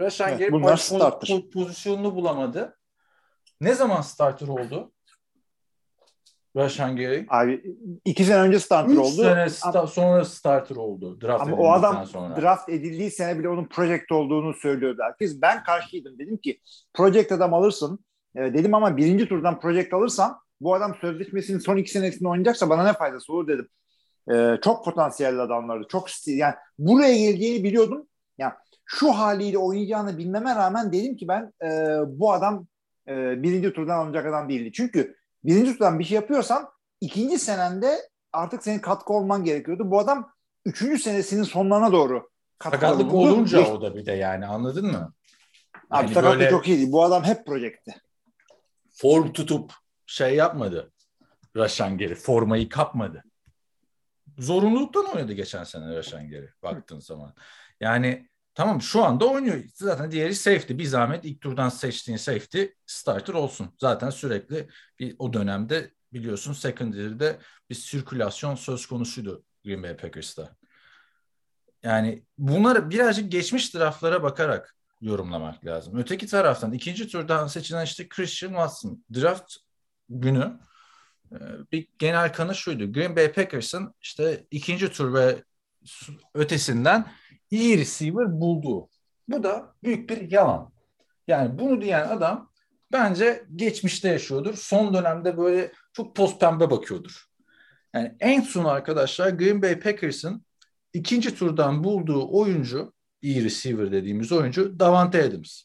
Rashan 0.00 0.28
evet, 0.28 0.38
Gary 0.38 0.52
bunlar 0.52 0.76
po- 0.76 1.50
pozisyonunu 1.50 2.14
bulamadı. 2.14 2.78
Ne 3.60 3.74
zaman 3.74 4.02
starter 4.02 4.48
oldu? 4.48 4.92
Rashan 6.56 6.96
Gary. 6.96 7.24
Abi 7.28 7.76
iki 8.04 8.24
sene 8.24 8.38
önce 8.40 8.58
starter 8.58 8.92
Üç 8.92 8.98
oldu. 8.98 9.22
sene 9.22 9.44
sta- 9.44 9.86
sonra 9.86 10.24
starter 10.24 10.76
oldu. 10.76 11.20
Draft 11.20 11.42
ama 11.42 11.56
o 11.56 11.70
adam 11.70 12.06
sonra. 12.06 12.40
draft 12.42 12.68
edildiği 12.68 13.10
sene 13.10 13.38
bile 13.38 13.48
onun 13.48 13.64
project 13.64 14.12
olduğunu 14.12 14.54
söylüyordu 14.54 15.02
herkes. 15.02 15.42
Ben 15.42 15.62
karşıydım. 15.62 16.18
Dedim 16.18 16.36
ki 16.36 16.60
project 16.94 17.32
adam 17.32 17.54
alırsın. 17.54 17.98
E, 18.36 18.40
dedim 18.40 18.74
ama 18.74 18.96
birinci 18.96 19.28
turdan 19.28 19.60
project 19.60 19.92
alırsan 19.94 20.36
bu 20.60 20.74
adam 20.74 20.94
sözleşmesinin 21.00 21.58
son 21.58 21.76
iki 21.76 21.90
senesinde 21.90 22.28
oynayacaksa 22.28 22.70
bana 22.70 22.84
ne 22.84 22.92
faydası 22.92 23.32
olur 23.32 23.48
dedim. 23.48 23.68
E, 24.32 24.56
çok 24.64 24.84
potansiyelli 24.84 25.40
adamlardı. 25.40 25.86
Çok 25.88 26.10
stil. 26.10 26.38
Yani 26.38 26.54
buraya 26.78 27.16
geleceğini 27.16 27.64
biliyordum. 27.64 28.06
Yani 28.38 28.52
şu 28.84 29.10
haliyle 29.12 29.58
oynayacağını 29.58 30.18
bilmeme 30.18 30.54
rağmen 30.54 30.92
dedim 30.92 31.16
ki 31.16 31.28
ben 31.28 31.52
e, 31.64 31.98
bu 32.06 32.32
adam 32.32 32.66
e, 33.08 33.42
birinci 33.42 33.72
turdan 33.72 33.98
alınacak 33.98 34.26
adam 34.26 34.48
değildi. 34.48 34.72
Çünkü 34.72 35.16
birinci 35.44 35.72
turdan 35.72 35.98
bir 35.98 36.04
şey 36.04 36.14
yapıyorsan 36.14 36.68
ikinci 37.00 37.38
senende 37.38 38.08
artık 38.32 38.62
senin 38.62 38.78
katkı 38.78 39.12
olman 39.12 39.44
gerekiyordu. 39.44 39.90
Bu 39.90 39.98
adam 39.98 40.32
üçüncü 40.64 41.02
senesinin 41.02 41.42
sonlarına 41.42 41.92
doğru 41.92 42.30
Sakatlık 42.62 43.14
olunca 43.14 43.72
o 43.72 43.82
da 43.82 43.96
bir 43.96 44.06
de 44.06 44.12
yani 44.12 44.46
anladın 44.46 44.86
mı? 44.86 45.14
Abi 45.90 46.04
yani 46.04 46.14
sakatlık 46.14 46.40
böyle... 46.40 46.50
çok 46.50 46.68
iyiydi. 46.68 46.92
Bu 46.92 47.04
adam 47.04 47.24
hep 47.24 47.46
projekti. 47.46 47.94
Form 48.92 49.32
tutup 49.32 49.72
şey 50.06 50.34
yapmadı. 50.34 50.92
Raşan 51.56 51.98
geri 51.98 52.14
formayı 52.14 52.68
kapmadı. 52.68 53.24
Zorunluluktan 54.38 55.04
oynadı 55.04 55.32
geçen 55.32 55.64
sene 55.64 55.96
Raşan 55.96 56.28
geri 56.28 56.48
baktığın 56.62 57.00
zaman. 57.00 57.34
Yani 57.80 58.29
Tamam 58.60 58.82
şu 58.82 59.04
anda 59.04 59.26
oynuyor. 59.26 59.64
Zaten 59.74 60.10
diğeri 60.10 60.34
safety. 60.34 60.78
Bir 60.78 60.84
zahmet 60.84 61.24
ilk 61.24 61.40
turdan 61.40 61.68
seçtiğin 61.68 62.16
safety 62.16 62.64
starter 62.86 63.34
olsun. 63.34 63.74
Zaten 63.78 64.10
sürekli 64.10 64.68
bir, 64.98 65.16
o 65.18 65.32
dönemde 65.32 65.90
biliyorsun 66.12 66.52
secondary'de 66.52 67.38
bir 67.70 67.74
sirkülasyon 67.74 68.54
söz 68.54 68.86
konusuydu 68.86 69.44
Green 69.64 69.82
Bay 69.82 69.96
Packers'ta. 69.96 70.56
Yani 71.82 72.24
bunları 72.38 72.90
birazcık 72.90 73.32
geçmiş 73.32 73.74
draftlara 73.74 74.22
bakarak 74.22 74.76
yorumlamak 75.00 75.66
lazım. 75.66 75.98
Öteki 75.98 76.26
taraftan 76.26 76.72
ikinci 76.72 77.08
turdan 77.08 77.46
seçilen 77.46 77.84
işte 77.84 78.08
Christian 78.08 78.50
Watson. 78.50 79.04
Draft 79.14 79.56
günü 80.08 80.60
e, 81.32 81.36
bir 81.72 81.88
genel 81.98 82.32
kanı 82.32 82.54
şuydu. 82.54 82.92
Green 82.92 83.16
Bay 83.16 83.32
Packers'ın 83.32 83.94
işte 84.00 84.46
ikinci 84.50 84.92
tur 84.92 85.14
ve 85.14 85.44
ötesinden 86.34 87.19
iyi 87.50 87.78
receiver 87.78 88.40
bulduğu. 88.40 88.88
Bu 89.28 89.42
da 89.42 89.74
büyük 89.82 90.10
bir 90.10 90.30
yalan. 90.30 90.72
Yani 91.28 91.58
bunu 91.58 91.80
diyen 91.80 92.08
adam 92.08 92.50
bence 92.92 93.46
geçmişte 93.56 94.08
yaşıyordur. 94.08 94.54
Son 94.54 94.94
dönemde 94.94 95.38
böyle 95.38 95.72
çok 95.92 96.14
toz 96.14 96.38
pembe 96.38 96.70
bakıyordur. 96.70 97.26
Yani 97.94 98.16
en 98.20 98.40
son 98.40 98.64
arkadaşlar 98.64 99.28
Green 99.28 99.62
Bay 99.62 99.80
Packers'ın 99.80 100.44
ikinci 100.92 101.34
turdan 101.34 101.84
bulduğu 101.84 102.38
oyuncu, 102.38 102.92
iyi 103.22 103.44
receiver 103.44 103.92
dediğimiz 103.92 104.32
oyuncu 104.32 104.78
Davante 104.78 105.22
Adams. 105.22 105.62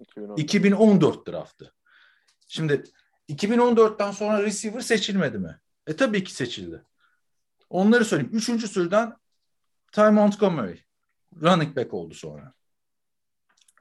2010. 0.00 0.36
2014 0.36 1.28
draftı. 1.28 1.74
Şimdi 2.48 2.84
2014'ten 3.28 4.10
sonra 4.10 4.42
receiver 4.42 4.80
seçilmedi 4.80 5.38
mi? 5.38 5.60
E 5.86 5.96
tabii 5.96 6.24
ki 6.24 6.34
seçildi. 6.34 6.82
Onları 7.70 8.04
söyleyeyim. 8.04 8.32
Üçüncü 8.34 8.72
türden 8.72 9.16
Ty 9.92 10.00
Montgomery. 10.00 10.85
Running 11.42 11.76
back 11.76 11.94
oldu 11.94 12.14
sonra. 12.14 12.54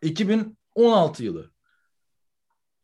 2016 0.01 1.23
yılı. 1.23 1.51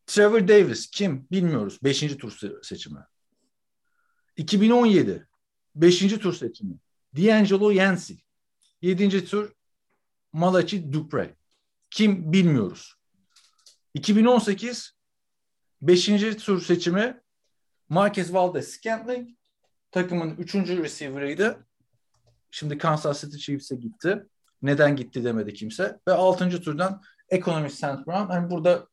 Trevor 0.06 0.48
Davis 0.48 0.90
kim 0.90 1.26
bilmiyoruz. 1.30 1.78
Beşinci 1.84 2.18
tur 2.18 2.30
se- 2.32 2.64
seçimi. 2.64 3.00
2017 4.36 5.26
beşinci 5.74 6.18
tur 6.18 6.34
seçimi. 6.34 6.74
D'Angelo 7.16 7.70
Yancey. 7.70 8.24
Yedinci 8.82 9.24
tur 9.24 9.52
Malachi 10.32 10.92
Dupre. 10.92 11.36
Kim 11.90 12.32
bilmiyoruz. 12.32 12.94
2018 13.94 14.92
beşinci 15.82 16.36
tur 16.36 16.62
seçimi 16.62 17.20
Marquez 17.88 18.34
Valdez 18.34 18.68
Scantling 18.68 19.30
takımın 19.90 20.36
üçüncü 20.36 20.82
receiver'ıydı. 20.82 21.66
Şimdi 22.50 22.78
Kansas 22.78 23.20
City 23.20 23.36
Chiefs'e 23.36 23.76
gitti. 23.76 24.26
Neden 24.62 24.96
gitti 24.96 25.24
demedi 25.24 25.54
kimse. 25.54 25.98
Ve 26.08 26.12
altıncı 26.12 26.62
turdan 26.62 27.02
Economist 27.28 27.76
St. 27.76 28.06
Brown. 28.06 28.32
Hani 28.32 28.50
burada 28.50 28.86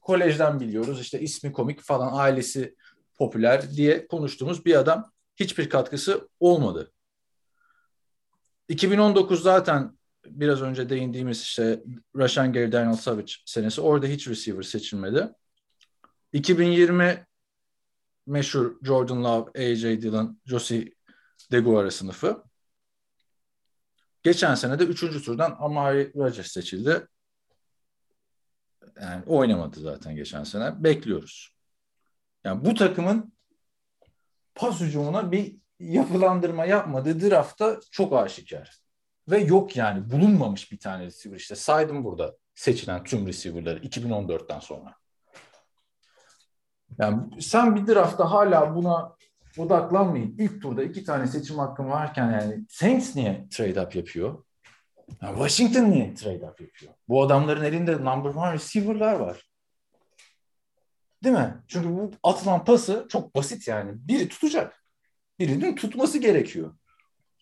kolejden 0.00 0.60
biliyoruz. 0.60 1.00
İşte 1.00 1.20
ismi 1.20 1.52
komik 1.52 1.80
falan 1.80 2.10
ailesi 2.12 2.76
popüler 3.18 3.70
diye 3.70 4.06
konuştuğumuz 4.06 4.64
bir 4.64 4.74
adam. 4.74 5.12
Hiçbir 5.36 5.68
katkısı 5.68 6.28
olmadı. 6.40 6.92
2019 8.68 9.42
zaten 9.42 9.98
biraz 10.26 10.62
önce 10.62 10.88
değindiğimiz 10.88 11.40
işte 11.42 11.82
Rashan 12.16 12.52
Gary 12.52 12.72
Daniel 12.72 12.96
Savage 12.96 13.32
senesi. 13.46 13.80
Orada 13.80 14.06
hiç 14.06 14.28
receiver 14.28 14.62
seçilmedi. 14.62 15.28
2020 16.32 17.26
meşhur 18.26 18.76
Jordan 18.82 19.24
Love, 19.24 19.70
AJ 19.72 19.82
Dillon, 19.82 20.40
Josie 20.46 20.92
Deguara 21.52 21.90
sınıfı. 21.90 22.44
Geçen 24.24 24.54
sene 24.54 24.78
de 24.78 24.84
3. 24.84 25.24
turdan 25.24 25.56
Amari 25.60 26.12
Rodgers 26.16 26.46
seçildi. 26.46 27.08
Yani 29.00 29.24
oynamadı 29.26 29.80
zaten 29.80 30.16
geçen 30.16 30.44
sene. 30.44 30.84
Bekliyoruz. 30.84 31.54
Yani 32.44 32.64
bu 32.64 32.74
takımın 32.74 33.32
pas 34.54 34.80
hücumuna 34.80 35.32
bir 35.32 35.56
yapılandırma 35.78 36.64
yapmadığı 36.64 37.30
draftta 37.30 37.80
çok 37.90 38.12
aşikar. 38.12 38.78
Ve 39.28 39.38
yok 39.38 39.76
yani 39.76 40.10
bulunmamış 40.10 40.72
bir 40.72 40.78
tane 40.78 41.04
receiver 41.04 41.36
işte. 41.36 41.54
Saydım 41.54 42.04
burada 42.04 42.36
seçilen 42.54 43.04
tüm 43.04 43.26
receiver'ları 43.26 43.78
2014'ten 43.78 44.60
sonra. 44.60 44.94
Yani 46.98 47.42
sen 47.42 47.76
bir 47.76 47.94
draftta 47.94 48.30
hala 48.30 48.74
buna 48.74 49.13
odaklanmayın. 49.58 50.34
İlk 50.38 50.62
turda 50.62 50.82
iki 50.82 51.04
tane 51.04 51.26
seçim 51.26 51.58
hakkım 51.58 51.90
varken 51.90 52.30
yani 52.30 52.64
Saints 52.68 53.16
niye 53.16 53.46
trade 53.50 53.80
up 53.80 53.96
yapıyor? 53.96 54.44
Yani 55.22 55.34
Washington 55.34 55.90
niye 55.90 56.14
trade 56.14 56.46
up 56.46 56.60
yapıyor? 56.60 56.92
Bu 57.08 57.22
adamların 57.22 57.64
elinde 57.64 57.92
number 57.92 58.30
one 58.30 58.52
receiver'lar 58.52 59.14
var. 59.14 59.50
Değil 61.24 61.36
mi? 61.36 61.54
Çünkü 61.68 61.88
bu 61.88 62.10
atılan 62.22 62.64
pası 62.64 63.06
çok 63.08 63.34
basit 63.34 63.68
yani. 63.68 63.92
Biri 63.94 64.28
tutacak. 64.28 64.84
Birinin 65.38 65.76
tutması 65.76 66.18
gerekiyor. 66.18 66.74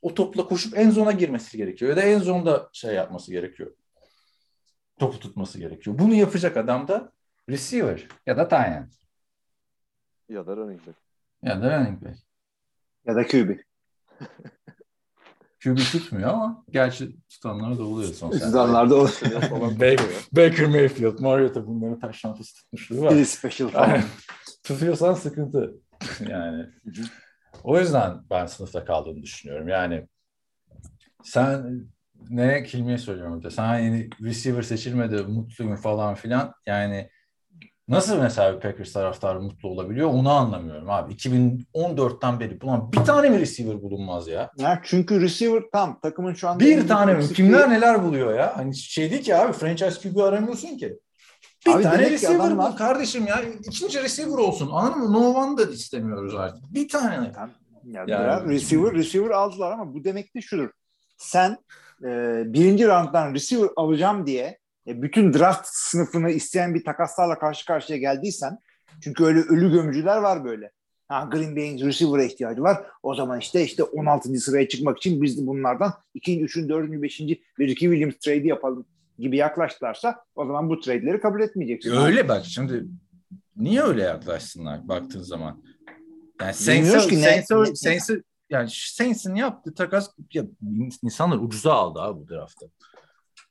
O 0.02 0.14
topla 0.14 0.48
koşup 0.48 0.78
en 0.78 0.90
zona 0.90 1.12
girmesi 1.12 1.56
gerekiyor. 1.56 1.90
Ya 1.90 1.96
da 1.96 2.02
en 2.02 2.18
zonda 2.18 2.70
şey 2.72 2.94
yapması 2.94 3.30
gerekiyor. 3.30 3.74
Topu 4.98 5.18
tutması 5.20 5.58
gerekiyor. 5.58 5.98
Bunu 5.98 6.14
yapacak 6.14 6.56
adam 6.56 6.88
da 6.88 7.12
receiver 7.48 8.08
ya 8.26 8.36
da 8.36 8.48
tight 8.48 8.66
end 8.66 8.92
Ya 10.28 10.46
da 10.46 10.56
running 10.56 10.86
back. 10.86 10.96
Ya 11.42 11.62
da 11.62 11.78
running 11.78 12.04
back. 12.04 12.18
Ya 13.06 13.16
da 13.16 13.26
QB. 13.26 13.50
QB 15.64 15.78
tutmuyor 15.92 16.28
ama 16.28 16.64
gerçi 16.70 17.16
tutanlar 17.28 17.78
da 17.78 17.82
oluyor 17.82 18.14
son 18.14 18.30
sene. 18.30 18.42
Tutanlarda 18.42 18.94
o. 18.94 19.04
Baker, 19.80 20.06
Baker 20.32 20.66
Mayfield, 20.66 21.18
Mariota 21.18 21.66
bunların 21.66 22.00
taş 22.00 22.18
şampiyonu 22.18 22.46
tutmuşluğu 22.46 23.02
var. 23.02 23.24
Special 23.24 23.68
falan. 23.68 24.02
Tutuyorsan 24.64 25.14
sıkıntı. 25.14 25.74
Yani 26.28 26.66
o 27.64 27.78
yüzden 27.78 28.18
ben 28.30 28.46
sınıfta 28.46 28.84
kaldığını 28.84 29.22
düşünüyorum. 29.22 29.68
Yani 29.68 30.08
sen 31.24 31.86
ne 32.30 32.62
kelimeyi 32.62 32.98
söylüyorum 32.98 33.34
burada. 33.34 33.50
Sen 33.50 33.78
yeni 33.78 34.10
receiver 34.22 34.62
seçilmedi, 34.62 35.22
mutluyum 35.22 35.76
falan 35.76 36.14
filan. 36.14 36.54
Yani 36.66 37.10
nasıl 37.88 38.18
mesela 38.18 38.56
bir 38.56 38.60
Packers 38.60 38.92
taraftarı 38.92 39.40
mutlu 39.40 39.68
olabiliyor 39.68 40.08
onu 40.08 40.30
anlamıyorum 40.30 40.90
abi. 40.90 41.14
2014'ten 41.14 42.40
beri 42.40 42.60
bulan 42.60 42.92
bir 42.92 42.98
tane 43.04 43.30
mi 43.30 43.40
receiver 43.40 43.82
bulunmaz 43.82 44.28
ya? 44.28 44.50
Ya 44.58 44.80
çünkü 44.84 45.20
receiver 45.20 45.62
tam 45.72 46.00
takımın 46.00 46.34
şu 46.34 46.48
anda 46.48 46.64
Bir 46.64 46.88
tane 46.88 47.14
mi? 47.14 47.28
Kimler 47.28 47.70
neler 47.70 48.02
buluyor 48.04 48.34
ya? 48.34 48.56
Hani 48.56 48.76
şey 48.76 49.10
değil 49.10 49.22
ki 49.22 49.36
abi 49.36 49.52
franchise 49.52 50.08
QB 50.10 50.16
aramıyorsun 50.16 50.76
ki. 50.76 50.98
Bir 51.66 51.72
Abi 51.72 51.82
tane 51.82 52.10
receiver 52.10 52.58
bul 52.58 52.76
kardeşim 52.76 53.26
ya. 53.26 53.40
İkinci 53.66 54.02
receiver 54.02 54.38
olsun. 54.38 54.70
Anladın 54.72 54.98
mı? 55.02 55.12
No 55.12 55.34
one 55.34 55.56
da 55.58 55.62
istemiyoruz 55.72 56.34
artık. 56.34 56.64
Bir 56.74 56.88
tane. 56.88 57.14
Ya 57.14 58.04
Yani- 58.06 58.08
biraz 58.08 58.48
receiver 58.48 58.92
receiver 58.94 59.30
aldılar 59.30 59.72
ama 59.72 59.94
bu 59.94 60.04
demek 60.04 60.34
de 60.36 60.40
şudur. 60.40 60.68
Sen 61.16 61.58
e, 62.04 62.08
birinci 62.46 62.88
rounddan 62.88 63.34
receiver 63.34 63.68
alacağım 63.76 64.26
diye 64.26 64.58
bütün 64.86 65.32
draft 65.32 65.66
sınıfını 65.66 66.30
isteyen 66.30 66.74
bir 66.74 66.84
takaslarla 66.84 67.38
karşı 67.38 67.66
karşıya 67.66 67.98
geldiysen 67.98 68.58
çünkü 69.00 69.24
öyle 69.24 69.40
ölü 69.40 69.72
gömücüler 69.72 70.16
var 70.16 70.44
böyle. 70.44 70.70
Ha, 71.08 71.28
Green 71.32 71.56
Bay'in 71.56 71.86
receiver'a 71.86 72.22
ihtiyacı 72.22 72.62
var. 72.62 72.86
O 73.02 73.14
zaman 73.14 73.38
işte 73.38 73.64
işte 73.64 73.82
16. 73.82 74.34
sıraya 74.34 74.68
çıkmak 74.68 74.98
için 74.98 75.22
biz 75.22 75.38
de 75.38 75.46
bunlardan 75.46 75.92
2. 76.14 76.42
3. 76.42 76.56
4. 76.56 77.02
5. 77.02 77.20
bir 77.20 77.68
iki 77.68 77.80
Williams 77.80 78.14
trade 78.14 78.48
yapalım 78.48 78.86
gibi 79.18 79.36
yaklaştılarsa 79.36 80.24
o 80.34 80.46
zaman 80.46 80.70
bu 80.70 80.80
trade'leri 80.80 81.20
kabul 81.20 81.40
etmeyeceksin. 81.40 81.96
Öyle 81.96 82.28
bak 82.28 82.44
şimdi 82.44 82.84
niye 83.56 83.82
öyle 83.82 84.02
yaklaşsınlar 84.02 84.88
baktığın 84.88 85.22
zaman? 85.22 85.62
Yani 86.40 86.54
ki 87.08 87.16
Saints'e 87.74 88.22
yani 88.50 88.68
Saints'in 88.70 89.34
yaptığı 89.34 89.74
takas 89.74 90.10
ya, 90.32 90.44
insanlar 91.02 91.36
ucuza 91.36 91.72
aldı 91.72 92.00
abi 92.00 92.20
bu 92.20 92.28
draftta. 92.28 92.66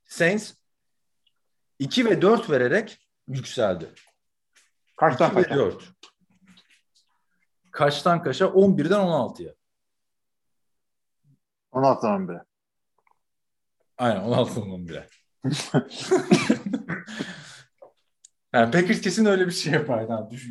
Saints 0.06 0.54
2 1.82 2.06
ve 2.06 2.22
4 2.22 2.50
vererek 2.50 3.08
yükseldi. 3.28 3.94
Kaçtan 4.98 5.30
2 5.32 5.38
ve 5.38 5.44
kaça? 5.44 5.56
4. 5.56 5.94
Kaçtan 7.72 8.24
kaça? 8.24 8.46
11'den 8.46 9.00
16'ya. 9.00 9.54
16'dan 11.74 12.30
bile. 12.30 12.44
Aynen 13.98 14.22
16'dan 14.22 14.64
11'e. 14.64 15.08
yani 18.54 18.72
Packers 18.72 19.02
kesin 19.02 19.26
öyle 19.26 19.48
bir 19.48 19.52
şey 19.52 19.74
yapardı. 19.74 20.28
Düş- 20.32 20.50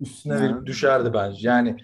üstüne 0.00 0.40
verip 0.40 0.66
düşerdi 0.66 1.14
bence. 1.14 1.48
Yani 1.48 1.76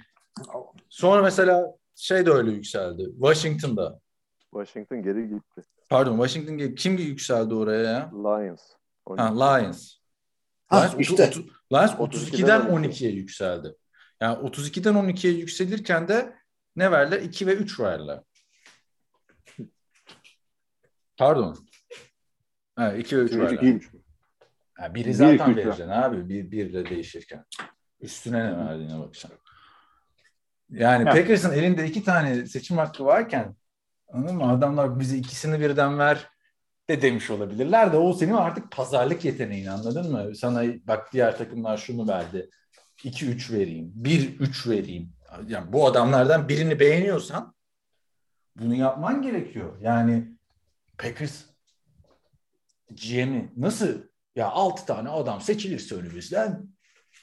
sonra 0.89 1.23
mesela 1.23 1.77
şey 1.95 2.27
de 2.27 2.31
öyle 2.31 2.51
yükseldi. 2.51 3.05
Washington'da. 3.13 4.01
Washington 4.55 5.03
geri 5.03 5.29
gitti. 5.29 5.63
Pardon 5.91 6.17
Washington 6.17 6.59
gibi 6.59 6.75
kim 6.75 6.97
yükseldi 6.99 7.55
oraya 7.55 7.83
ya? 7.83 8.11
Lions. 8.15 8.76
Ha, 9.17 9.45
Lions. 9.45 9.97
Ha, 10.67 10.81
Lions, 10.81 10.95
işte. 10.99 11.23
otu- 11.25 11.49
Lions 11.73 11.91
32'den 11.93 12.61
32'den 12.61 12.61
12'ye 12.61 13.11
yükseldi. 13.13 13.75
Yani 14.21 14.49
32'den 14.49 14.95
12'ye 14.95 15.33
yükselirken 15.33 16.09
de 16.09 16.35
ne 16.77 16.91
verdiler? 16.91 17.21
2 17.23 17.47
ve 17.47 17.55
3 17.55 17.81
verdiler. 17.81 18.21
Pardon. 21.17 21.57
Ha, 22.77 22.93
2 22.93 23.17
ve 23.19 23.23
3 23.23 23.33
var. 23.37 23.51
3 23.51 23.61
2'ymiş. 23.61 23.85
Ha, 24.75 24.95
biri 24.95 25.09
Bir, 25.09 25.13
zaten 25.13 25.51
üç 25.51 25.57
vereceksin 25.57 25.89
abi. 25.89 26.29
Bir, 26.29 26.51
birle 26.51 26.91
değişirken. 26.91 27.45
Üstüne 28.01 28.45
ne 28.53 28.59
verdiğine 28.59 28.99
bakacaksın. 28.99 29.41
Yani 30.71 31.07
Ya. 31.07 31.13
Packers'ın 31.13 31.53
elinde 31.53 31.87
iki 31.87 32.05
tane 32.05 32.47
seçim 32.47 32.77
hakkı 32.77 33.05
varken 33.05 33.57
anladın 34.13 34.37
mı? 34.37 34.53
Adamlar 34.53 35.01
bize 35.01 35.17
ikisini 35.17 35.61
birden 35.61 35.99
ver 35.99 36.31
de 36.91 37.03
demiş 37.03 37.31
olabilirler 37.31 37.93
de 37.93 37.97
o 37.97 38.13
senin 38.13 38.33
artık 38.33 38.71
pazarlık 38.71 39.25
yeteneğin 39.25 39.67
anladın 39.67 40.13
mı? 40.13 40.37
Sana 40.37 40.65
bak 40.89 41.13
diğer 41.13 41.39
takımlar 41.39 41.77
şunu 41.77 42.09
verdi. 42.09 42.51
2-3 43.05 43.53
vereyim. 43.53 43.93
1-3 44.03 44.71
vereyim. 44.71 45.13
Yani 45.47 45.73
bu 45.73 45.87
adamlardan 45.87 46.49
birini 46.49 46.81
beğeniyorsan 46.81 47.55
bunu 48.57 48.75
yapman 48.75 49.23
gerekiyor. 49.23 49.81
Yani 49.81 50.29
Packers 50.99 51.45
GM'i 52.91 53.53
nasıl 53.57 54.03
ya 54.37 54.51
6 54.51 54.87
tane 54.87 55.09
adam 55.09 55.41
seçilirse 55.41 55.95
önümüzden 55.95 56.76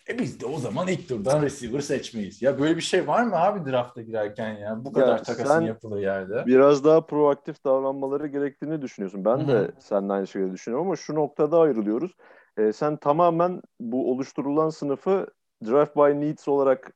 e 0.10 0.20
biz 0.20 0.39
de 0.41 0.45
o 0.45 0.60
zaman 0.60 0.88
ilk 0.88 1.08
turdan 1.10 1.41
receiver 1.41 1.80
seçmeyiz. 1.80 2.41
Ya 2.41 2.60
böyle 2.60 2.76
bir 2.76 2.82
şey 2.82 3.08
var 3.08 3.24
mı 3.24 3.36
abi 3.36 3.72
drafta 3.72 4.01
girerken 4.01 4.54
ya? 4.58 4.86
Bu 4.86 4.93
kadar 4.93 5.24
takasın 5.24 5.62
sen- 5.62 5.62
yapılır 5.62 6.01
yerde. 6.01 6.45
Biraz 6.47 6.84
daha 6.84 7.06
proaktif 7.06 7.64
davranmaları 7.66 8.28
gerektiğini 8.28 8.82
düşünüyorsun. 8.82 9.26
Ben 9.26 9.39
Hı 9.39 9.47
de 9.47 9.72
seninle 9.80 10.14
aynı 10.14 10.28
şekilde 10.28 10.51
düşünüyorum 10.54 10.88
ama 10.88 10.95
şu 10.95 11.16
noktada 11.16 11.60
ayrılıyoruz. 11.60 12.12
Ee, 12.58 12.74
sen 12.74 12.97
tamamen 12.97 13.62
bu 13.80 14.12
oluşturulan 14.12 14.70
sınıfı 14.70 15.28
draft 15.66 15.95
by 15.95 16.01
needs 16.22 16.47
olarak 16.47 16.93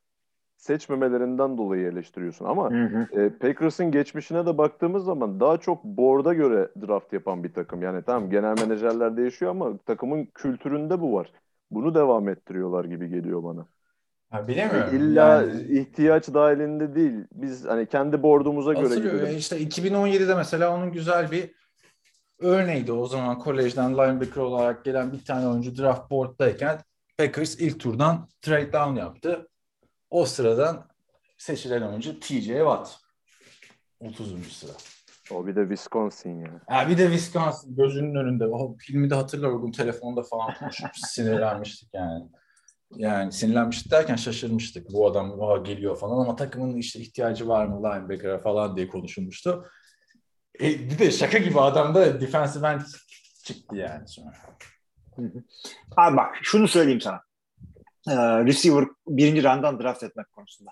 seçmemelerinden 0.58 1.58
dolayı 1.58 1.88
eleştiriyorsun. 1.92 2.46
Ama 2.46 2.72
Hı 2.72 2.84
hı. 2.84 3.08
e, 3.12 3.30
Packers'ın 3.30 3.92
geçmişine 3.92 4.46
de 4.46 4.58
baktığımız 4.58 5.06
zaman 5.06 5.40
daha 5.40 5.58
çok 5.58 5.84
board'a 5.84 6.34
göre 6.34 6.70
draft 6.88 7.14
yapan 7.14 7.44
bir 7.44 7.54
takım. 7.54 7.82
Yani 7.84 8.04
tamam 8.04 8.30
genel 8.30 8.56
menajerler 8.58 9.18
değişiyor 9.18 9.52
ama 9.52 9.78
takımın 9.78 10.26
kültüründe 10.26 11.02
bu 11.02 11.14
var. 11.14 11.32
Bunu 11.72 11.96
devam 11.96 12.30
ettiriyorlar 12.30 12.86
gibi 12.86 13.10
geliyor 13.10 13.44
bana. 13.44 13.68
Ha, 14.30 14.48
bilemiyorum. 14.48 14.96
İlla 14.96 15.42
Yani- 15.42 15.80
ihtiyaç 15.80 16.28
dahilinde 16.28 16.96
değil. 16.96 17.14
Biz 17.32 17.66
hani 17.66 17.86
kendi 17.86 18.24
board'umuza 18.24 18.74
göre 18.74 18.84
Hatırlıyor. 18.84 19.14
gidelim. 19.14 19.38
İşte 19.38 19.60
2017'de 19.60 20.36
mesela 20.36 20.76
onun 20.76 20.92
güzel 20.92 21.32
bir 21.32 21.52
örneğiydi. 22.40 22.92
O 22.92 23.08
zaman 23.08 23.40
kolejden 23.40 23.94
linebacker 23.94 24.42
olarak 24.42 24.86
gelen 24.86 25.12
bir 25.14 25.26
tane 25.26 25.48
oyuncu 25.48 25.78
draft 25.78 26.12
board'dayken 26.12 26.80
Packers 27.18 27.56
ilk 27.60 27.80
turdan 27.80 28.30
trade 28.42 28.74
down 28.74 28.96
yaptı. 28.96 29.48
O 30.10 30.26
sıradan 30.26 30.88
seçilen 31.38 31.82
oyuncu 31.82 32.20
TJ 32.20 32.48
Watt. 32.48 33.00
30. 34.00 34.52
sıra. 34.54 34.72
O 35.32 35.48
bir 35.48 35.56
de 35.56 35.62
Wisconsin 35.62 36.40
ya. 36.40 36.62
Ha 36.68 36.90
bir 36.90 36.98
de 36.98 37.06
Wisconsin 37.08 37.76
gözünün 37.76 38.16
önünde. 38.16 38.46
O 38.48 38.76
filmi 38.80 39.10
de 39.10 39.16
hatırlıyorum. 39.16 39.62
Bugün 39.62 39.72
telefonda 39.72 40.24
falan 40.24 40.54
konuşup 40.60 40.90
sinirlenmiştik 40.96 41.90
yani. 41.94 42.24
Yani 42.96 43.32
sinirlenmiştik 43.32 43.92
derken 43.92 44.16
şaşırmıştık. 44.16 44.94
Bu 44.94 45.08
adam 45.08 45.42
"Aa, 45.42 45.58
geliyor 45.58 45.98
falan 45.98 46.22
ama 46.26 46.36
takımın 46.36 46.78
işte 46.78 47.00
ihtiyacı 47.00 47.48
var 47.48 47.66
mı 47.66 47.84
linebacker'a 47.84 48.38
falan 48.40 48.76
diye 48.76 48.88
konuşulmuştu. 48.88 49.66
E, 50.62 50.64
bir 50.80 51.00
de 51.00 51.12
şaka 51.12 51.38
gibi 51.38 51.62
adam 51.62 51.96
da 51.96 52.22
defensive 52.22 52.68
end 52.68 52.82
çıktı 53.44 53.76
yani 53.76 54.08
sonra. 54.08 54.34
Abi 55.98 56.18
bak 56.18 56.36
şunu 56.42 56.68
söyleyeyim 56.68 57.02
sana. 57.02 57.22
Ee, 58.10 58.46
receiver 58.46 58.86
birinci 59.08 59.44
rounddan 59.44 59.80
draft 59.80 60.04
etmek 60.04 60.32
konusunda. 60.32 60.72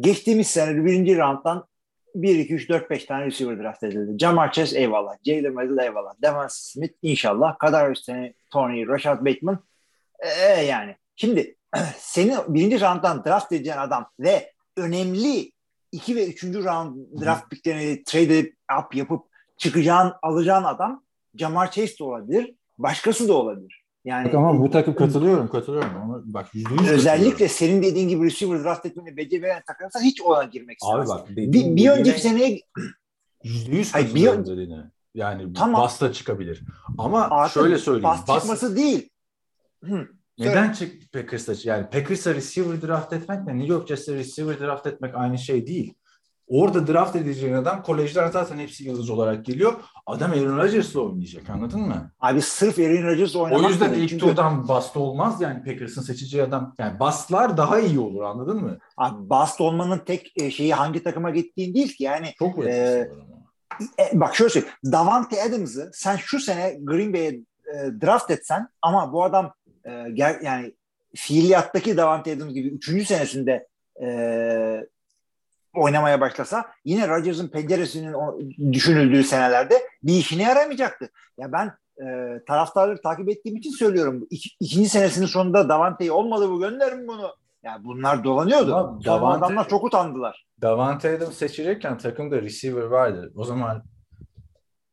Geçtiğimiz 0.00 0.46
sene 0.46 0.84
birinci 0.84 1.18
rounddan 1.18 1.66
1, 2.14 2.38
2, 2.38 2.54
3, 2.54 2.68
4, 2.68 2.90
5 2.90 3.04
tane 3.04 3.26
receiver 3.26 3.58
draft 3.58 3.82
edildi. 3.82 4.18
Jamar 4.18 4.52
Chase 4.52 4.78
eyvallah. 4.78 5.16
Jalen 5.24 5.52
Waddle 5.52 5.84
eyvallah. 5.84 6.14
Devon 6.22 6.46
Smith 6.50 6.94
inşallah. 7.02 7.58
Kadar 7.58 7.94
Tony, 7.94 8.32
Tony, 8.50 8.88
Rashad 8.88 9.26
Bateman 9.26 9.58
ee, 10.18 10.62
yani. 10.62 10.96
Şimdi 11.16 11.56
senin 11.96 12.38
birinci 12.48 12.80
rounddan 12.80 13.24
draft 13.24 13.52
edeceğin 13.52 13.78
adam 13.78 14.10
ve 14.20 14.52
önemli 14.76 15.52
2 15.92 16.16
ve 16.16 16.26
3. 16.28 16.44
round 16.44 16.96
draft 17.22 17.50
picklerini 17.50 18.04
trade 18.04 18.38
edip 18.38 18.56
up 18.78 18.94
yapıp 18.94 19.26
çıkacağın, 19.56 20.12
alacağın 20.22 20.64
adam 20.64 21.04
Jamar 21.34 21.70
Chase 21.70 21.98
de 21.98 22.04
olabilir. 22.04 22.54
Başkası 22.78 23.28
da 23.28 23.34
olabilir. 23.34 23.81
Yani 24.04 24.36
ama 24.36 24.60
bu 24.60 24.70
takım 24.70 24.94
katılıyorum 24.94 25.48
katılıyorum. 25.48 25.90
Ama 26.02 26.22
bak 26.24 26.54
%100 26.54 26.90
Özellikle 26.90 27.48
senin 27.48 27.82
dediğin 27.82 28.08
gibi 28.08 28.24
receiver 28.24 28.64
draft 28.64 28.86
etmeni 28.86 29.16
becerilen 29.16 29.62
takımsa 29.66 30.00
hiç 30.00 30.22
ona 30.22 30.44
girmek 30.44 30.78
Abi 30.82 31.02
istemez. 31.02 31.08
bak 31.08 31.36
bir, 31.36 31.76
bir 31.76 31.90
önceki 31.90 32.20
seneye 32.20 32.60
%100 33.44 33.92
Hayır, 33.92 34.06
bir 34.06 34.10
katılıyorum 34.24 34.46
dediğine. 34.46 34.90
Yani 35.14 35.52
Tamam. 35.52 35.82
basta 35.82 36.12
çıkabilir. 36.12 36.62
Ama 36.98 37.28
artık 37.30 37.54
şöyle 37.54 37.78
söyleyeyim. 37.78 38.02
pas 38.02 38.28
Bas- 38.28 38.40
çıkması 38.40 38.76
değil. 38.76 39.10
Hı. 39.84 40.08
Neden 40.38 40.72
çık 40.72 41.12
Packers'a? 41.12 41.54
Yani 41.64 41.90
Packers'a 41.90 42.34
receiver 42.34 42.82
draft 42.82 43.12
etmekle 43.12 43.58
New 43.58 43.72
York 43.72 43.88
Jets'e 43.88 44.14
receiver 44.14 44.60
draft 44.60 44.86
etmek 44.86 45.14
aynı 45.14 45.38
şey 45.38 45.66
değil. 45.66 45.94
Orada 46.52 46.86
draft 46.86 47.16
edeceğin 47.16 47.54
adam 47.54 47.82
kolejden 47.82 48.30
zaten 48.30 48.58
hepsi 48.58 48.84
yıldız 48.84 49.10
olarak 49.10 49.44
geliyor. 49.44 49.74
Adam 50.06 50.30
Aaron 50.30 50.56
Rodgers'la 50.56 51.00
oynayacak 51.00 51.50
anladın 51.50 51.80
mı? 51.80 52.10
Abi 52.20 52.42
sırf 52.42 52.78
Aaron 52.78 53.06
Rodgers 53.06 53.36
oynamak 53.36 53.64
O 53.64 53.68
yüzden 53.68 53.92
ilk 53.92 54.08
Çünkü 54.08 54.26
turdan 54.26 54.68
bast 54.68 54.96
olmaz 54.96 55.40
yani 55.40 55.64
Packers'ın 55.64 56.02
seçeceği 56.02 56.42
adam. 56.42 56.74
Yani 56.78 57.00
bastlar 57.00 57.56
daha 57.56 57.80
iyi 57.80 57.98
olur 57.98 58.22
anladın 58.22 58.62
mı? 58.62 58.78
abi 58.96 59.30
bast 59.30 59.60
olmanın 59.60 59.98
tek 59.98 60.32
e, 60.36 60.50
şeyi 60.50 60.74
hangi 60.74 61.02
takıma 61.02 61.30
gittiğin 61.30 61.74
değil 61.74 61.96
ki. 61.96 62.04
Yani 62.04 62.32
Çok 62.38 62.58
ama. 62.58 62.68
e, 62.68 63.08
bak 64.12 64.36
şöyle 64.36 64.50
söyleyeyim. 64.50 64.74
Davante 64.84 65.42
Adams'ı 65.42 65.90
sen 65.94 66.16
şu 66.16 66.40
sene 66.40 66.78
Green 66.80 67.12
Bay'e 67.12 67.28
e, 67.28 68.00
draft 68.02 68.30
etsen 68.30 68.68
ama 68.82 69.12
bu 69.12 69.24
adam 69.24 69.52
e, 69.84 70.10
ger, 70.12 70.40
yani 70.42 70.74
fiiliyattaki 71.16 71.96
Davante 71.96 72.32
Adams 72.32 72.52
gibi 72.52 72.68
3. 72.68 73.06
senesinde 73.06 73.68
e, 74.02 74.06
oynamaya 75.74 76.20
başlasa 76.20 76.64
yine 76.84 77.08
Rodgers'ın 77.08 77.48
penceresinin 77.48 78.14
düşünüldüğü 78.72 79.24
senelerde 79.24 79.74
bir 80.02 80.12
işine 80.12 80.42
yaramayacaktı. 80.42 81.10
Ya 81.38 81.52
ben 81.52 81.72
e, 82.06 82.38
taraftarları 82.46 83.02
takip 83.02 83.28
ettiğim 83.28 83.56
için 83.56 83.70
söylüyorum. 83.70 84.26
İki, 84.30 84.48
ikinci 84.60 84.88
senesinin 84.88 85.26
sonunda 85.26 85.68
Davante'yi 85.68 86.12
olmadı 86.12 86.50
bu 86.50 86.60
gönderin 86.60 87.08
bunu. 87.08 87.34
Yani 87.62 87.84
bunlar 87.84 88.24
dolanıyordu. 88.24 88.74
Ama 88.74 88.98
Davante- 89.00 89.38
adamlar 89.38 89.68
çok 89.68 89.84
utandılar. 89.84 90.46
Davante 90.62 91.16
Adams 91.16 91.36
seçilirken 91.36 91.98
takımda 91.98 92.42
receiver 92.42 92.82
vardı. 92.82 93.32
O 93.36 93.44
zaman 93.44 93.82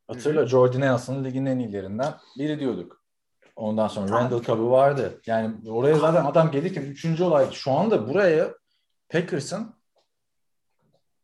hatırla 0.08 0.46
Jordan 0.46 0.80
Nelson'ın 0.80 1.24
ligin 1.24 1.46
en 1.46 1.58
iyilerinden 1.58 2.14
biri 2.38 2.60
diyorduk. 2.60 3.00
Ondan 3.56 3.88
sonra 3.88 4.16
Randall 4.16 4.42
Cobb'ı 4.42 4.70
vardı. 4.70 5.20
Yani 5.26 5.70
oraya 5.70 5.94
zaten 5.94 6.24
adam 6.24 6.50
gelirken 6.50 6.82
üçüncü 6.82 7.24
olay. 7.24 7.46
Şu 7.52 7.72
anda 7.72 8.08
buraya 8.08 8.50
Packers'ın 9.08 9.74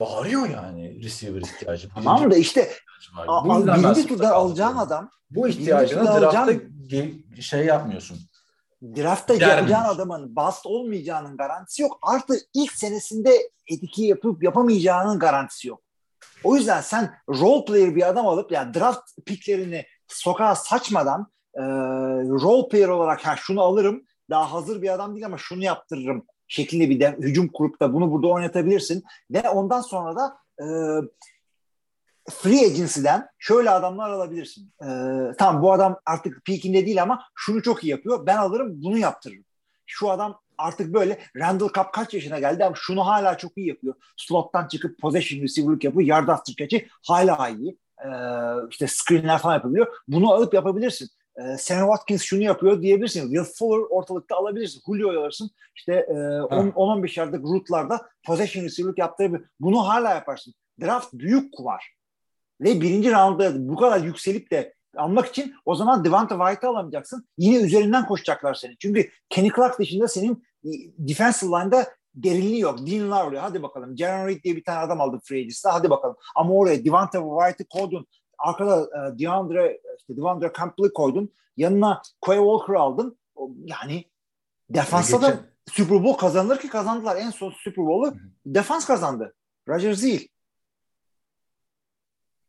bağırıyor 0.01 0.49
yani 0.49 1.05
receiver 1.05 1.41
ihtiyacı. 1.41 1.89
Tamam 1.95 2.31
da 2.31 2.37
işte 2.37 2.71
birinci 3.95 4.07
turda 4.09 4.33
alacağın 4.35 4.77
adam 4.77 5.11
Bu 5.31 5.49
ihtiyacını 5.49 6.05
draftta 6.05 6.27
alacağın- 6.29 7.41
şey 7.41 7.67
yapmıyorsun. 7.67 8.19
draftta 8.83 9.35
yapacağın 9.35 9.85
adamın 9.85 10.37
bast 10.37 10.67
olmayacağının 10.67 11.37
garantisi 11.37 11.83
yok. 11.83 11.99
Artı 12.03 12.35
ilk 12.55 12.73
senesinde 12.73 13.51
etki 13.71 14.03
yapıp 14.05 14.43
yapamayacağının 14.43 15.19
garantisi 15.19 15.69
yok. 15.69 15.83
O 16.45 16.57
yüzden 16.57 16.81
sen 16.81 17.15
role 17.29 17.65
player 17.65 17.95
bir 17.97 18.09
adam 18.09 18.27
alıp 18.27 18.53
yani 18.53 18.75
draft 18.75 19.01
picklerini 19.27 19.87
sokağa 20.09 20.55
saçmadan 20.55 21.27
e, 21.55 21.63
role 22.43 22.69
player 22.69 22.89
olarak 22.89 23.27
ha 23.27 23.37
şunu 23.37 23.61
alırım 23.63 24.03
daha 24.31 24.53
hazır 24.53 24.83
bir 24.83 24.95
adam 24.95 25.15
değil 25.15 25.27
ama 25.27 25.39
şunu 25.39 25.65
yaptırırım 25.65 26.27
şeklinde 26.49 26.91
bir 26.91 27.01
de, 27.01 27.17
hücum 27.21 27.49
kurup 27.49 27.81
da 27.81 27.93
bunu 27.93 28.13
burada 28.13 28.27
oynatabilirsin 28.27 29.05
ve 29.31 29.51
ondan 29.51 29.81
sonra 29.81 30.17
da 30.17 30.37
e, 30.61 30.67
free 32.31 32.67
agency'den 32.67 33.29
şöyle 33.39 33.71
adamlar 33.71 34.11
alabilirsin. 34.11 34.73
E, 34.83 34.89
tamam 35.39 35.63
bu 35.63 35.73
adam 35.73 36.01
artık 36.07 36.45
peakinde 36.45 36.87
değil 36.87 37.03
ama 37.03 37.23
şunu 37.35 37.63
çok 37.63 37.85
iyi 37.85 37.91
yapıyor. 37.91 38.27
Ben 38.27 38.37
alırım 38.37 38.83
bunu 38.83 38.99
yaptırırım. 38.99 39.45
Şu 39.87 40.11
adam 40.11 40.41
artık 40.59 40.95
böyle 40.95 41.19
Randall 41.37 41.69
Cobb 41.69 41.87
kaç 41.93 42.15
yaşına 42.15 42.39
geldi 42.39 42.65
ama 42.65 42.77
şunu 42.79 43.07
hala 43.07 43.39
çok 43.39 43.59
iyi 43.59 43.69
yapıyor. 43.69 43.95
Slot'tan 44.17 44.69
çıkıp 44.69 45.01
possession 45.01 45.43
receiver'lık 45.43 45.85
yapıyor. 45.85 46.09
Yard 46.09 46.29
after 46.29 46.55
catch'i 46.55 46.89
hala 47.07 47.49
iyi. 47.49 47.79
Ee, 48.05 48.09
işte 48.71 48.87
screenler 48.87 49.39
falan 49.39 49.55
yapabiliyor. 49.55 49.87
Bunu 50.09 50.33
alıp 50.33 50.55
yapabilirsin. 50.55 51.09
Ee, 51.39 51.57
Sam 51.59 51.79
Watkins 51.79 52.23
şunu 52.23 52.43
yapıyor 52.43 52.83
diyebilirsin. 52.83 53.23
Will 53.23 53.55
Fuller 53.59 53.87
ortalıkta 53.91 54.37
alabilirsin. 54.37 54.83
Julio'yu 54.87 55.21
alırsın. 55.21 55.51
İşte 55.77 55.93
e, 55.93 56.13
10-15 56.13 57.21
yardlık 57.21 57.45
route'larda 57.45 58.09
possession 58.27 58.65
receiver'lık 58.65 58.99
yaptırabilir. 58.99 59.45
Bunu 59.61 59.89
hala 59.89 60.15
yaparsın. 60.15 60.55
Draft 60.81 61.13
büyük 61.13 61.55
kumar. 61.55 61.93
Ve 62.61 62.81
birinci 62.81 63.13
roundda 63.13 63.69
bu 63.69 63.77
kadar 63.77 64.01
yükselip 64.01 64.51
de 64.51 64.75
almak 64.97 65.27
için 65.27 65.55
o 65.65 65.75
zaman 65.75 66.05
Devonta 66.05 66.39
White'ı 66.39 66.71
alamayacaksın. 66.71 67.29
Yine 67.39 67.57
üzerinden 67.57 68.07
koşacaklar 68.07 68.55
seni. 68.55 68.77
Çünkü 68.79 69.11
Kenny 69.29 69.51
Clark 69.57 69.79
dışında 69.79 70.09
senin 70.09 70.45
e, 70.65 70.71
defensive 70.99 71.51
line'da 71.51 71.87
derinliği 72.15 72.61
yok. 72.61 72.79
Dean 72.87 73.11
Lowry 73.11 73.39
hadi 73.39 73.63
bakalım. 73.63 73.97
Jaron 73.97 74.27
Reed 74.27 74.43
diye 74.43 74.57
bir 74.57 74.65
tane 74.65 74.79
adam 74.79 75.01
aldı 75.01 75.21
free 75.25 75.39
agency'de 75.39 75.69
hadi 75.69 75.91
bakalım. 75.91 76.17
Ama 76.37 76.55
oraya 76.55 76.85
Devonta 76.85 77.19
White'ı 77.19 77.67
koydun. 77.69 78.07
Arkada 78.39 78.83
e, 78.83 79.19
DeAndre, 79.19 79.81
işte 79.99 80.17
DeAndre 80.17 80.53
Campbell'ı 80.59 80.93
koydun. 80.93 81.33
Yanına 81.57 82.03
Quay 82.21 82.37
Walker 82.37 82.75
aldın. 82.75 83.19
O, 83.35 83.51
yani 83.65 84.05
defansta 84.71 85.23
da 85.23 85.41
Super 85.71 86.05
Bowl 86.05 86.21
kazanılır 86.21 86.59
ki 86.59 86.69
kazandılar. 86.69 87.17
En 87.17 87.31
son 87.31 87.51
Super 87.51 87.87
Bowl'u 87.87 88.17
defans 88.47 88.87
kazandı. 88.87 89.35
Rodgers 89.69 90.03
değil. 90.03 90.29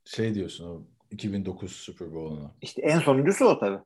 Şey 0.05 0.33
diyorsun 0.33 0.65
o 0.65 0.81
2009 1.11 1.71
Super 1.71 2.13
Bowl'una. 2.13 2.51
İşte 2.61 2.81
en 2.81 2.99
sonuncusu 2.99 3.45
o 3.45 3.59
tabii. 3.59 3.79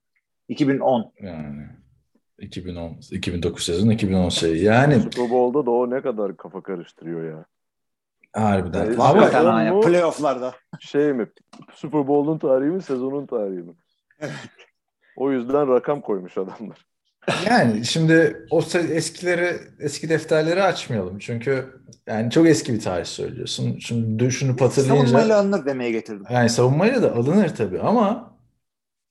2010. 0.47 1.13
Yani 1.21 1.67
2010 2.39 2.99
2009 3.11 3.63
sezonu 3.63 3.93
2010 3.93 4.29
şey. 4.29 4.63
Yani 4.63 5.01
Super 5.01 5.29
Bowl'da 5.29 5.65
da 5.65 5.71
o 5.71 5.89
ne 5.89 6.01
kadar 6.01 6.37
kafa 6.37 6.63
karıştırıyor 6.63 7.23
ya. 7.23 7.45
Harbiden. 8.33 8.85
Evet. 8.85 8.99
Ama 8.99 9.33
ha 9.33 9.63
ya, 9.63 9.79
playoff'larda. 9.79 10.53
Şey 10.79 11.13
mi? 11.13 11.27
Super 11.73 12.07
Bowl'un 12.07 12.37
tarihi 12.39 12.69
mi, 12.69 12.81
sezonun 12.81 13.25
tarihi 13.25 13.63
mi? 13.63 13.73
O 15.17 15.31
yüzden 15.31 15.67
rakam 15.67 16.01
koymuş 16.01 16.37
adamlar. 16.37 16.85
Yani 17.45 17.85
şimdi 17.85 18.45
o 18.51 18.61
eskileri 18.89 19.57
eski 19.79 20.09
defterleri 20.09 20.63
açmayalım. 20.63 21.19
Çünkü 21.19 21.81
yani 22.07 22.31
çok 22.31 22.47
eski 22.47 22.73
bir 22.73 22.79
tarih 22.79 23.05
söylüyorsun. 23.05 23.77
Şimdi 23.79 24.19
düşünüp 24.19 24.61
hatırlayınca 24.61 25.07
Savunmayla 25.07 25.39
alınır 25.39 25.65
demeye 25.65 25.91
getirdim. 25.91 26.23
yani 26.29 26.49
savunmayla 26.49 27.01
da 27.01 27.15
alınır 27.15 27.55
tabii 27.55 27.79
ama 27.79 28.37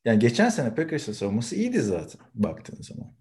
yani 0.04 0.18
geçen 0.18 0.48
sene 0.48 0.74
Packers'ın 0.74 1.12
savunması 1.12 1.56
iyiydi 1.56 1.80
zaten 1.80 2.20
baktığın 2.34 2.82
zaman. 2.82 3.12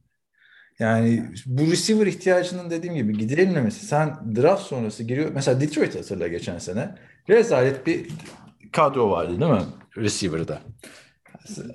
Yani 0.79 1.25
bu 1.45 1.71
receiver 1.71 2.07
ihtiyacının 2.07 2.69
dediğim 2.69 2.95
gibi 2.95 3.17
giderilmemesi. 3.17 3.85
Sen 3.85 4.35
draft 4.35 4.63
sonrası 4.63 5.03
giriyor. 5.03 5.31
Mesela 5.33 5.61
Detroit 5.61 5.95
hatırla 5.95 6.27
geçen 6.27 6.59
sene. 6.59 6.95
Rezalet 7.29 7.87
bir 7.87 8.09
kadro 8.71 9.11
vardı 9.11 9.39
değil 9.39 9.51
mi? 9.51 9.65
Receiver'da. 9.97 10.61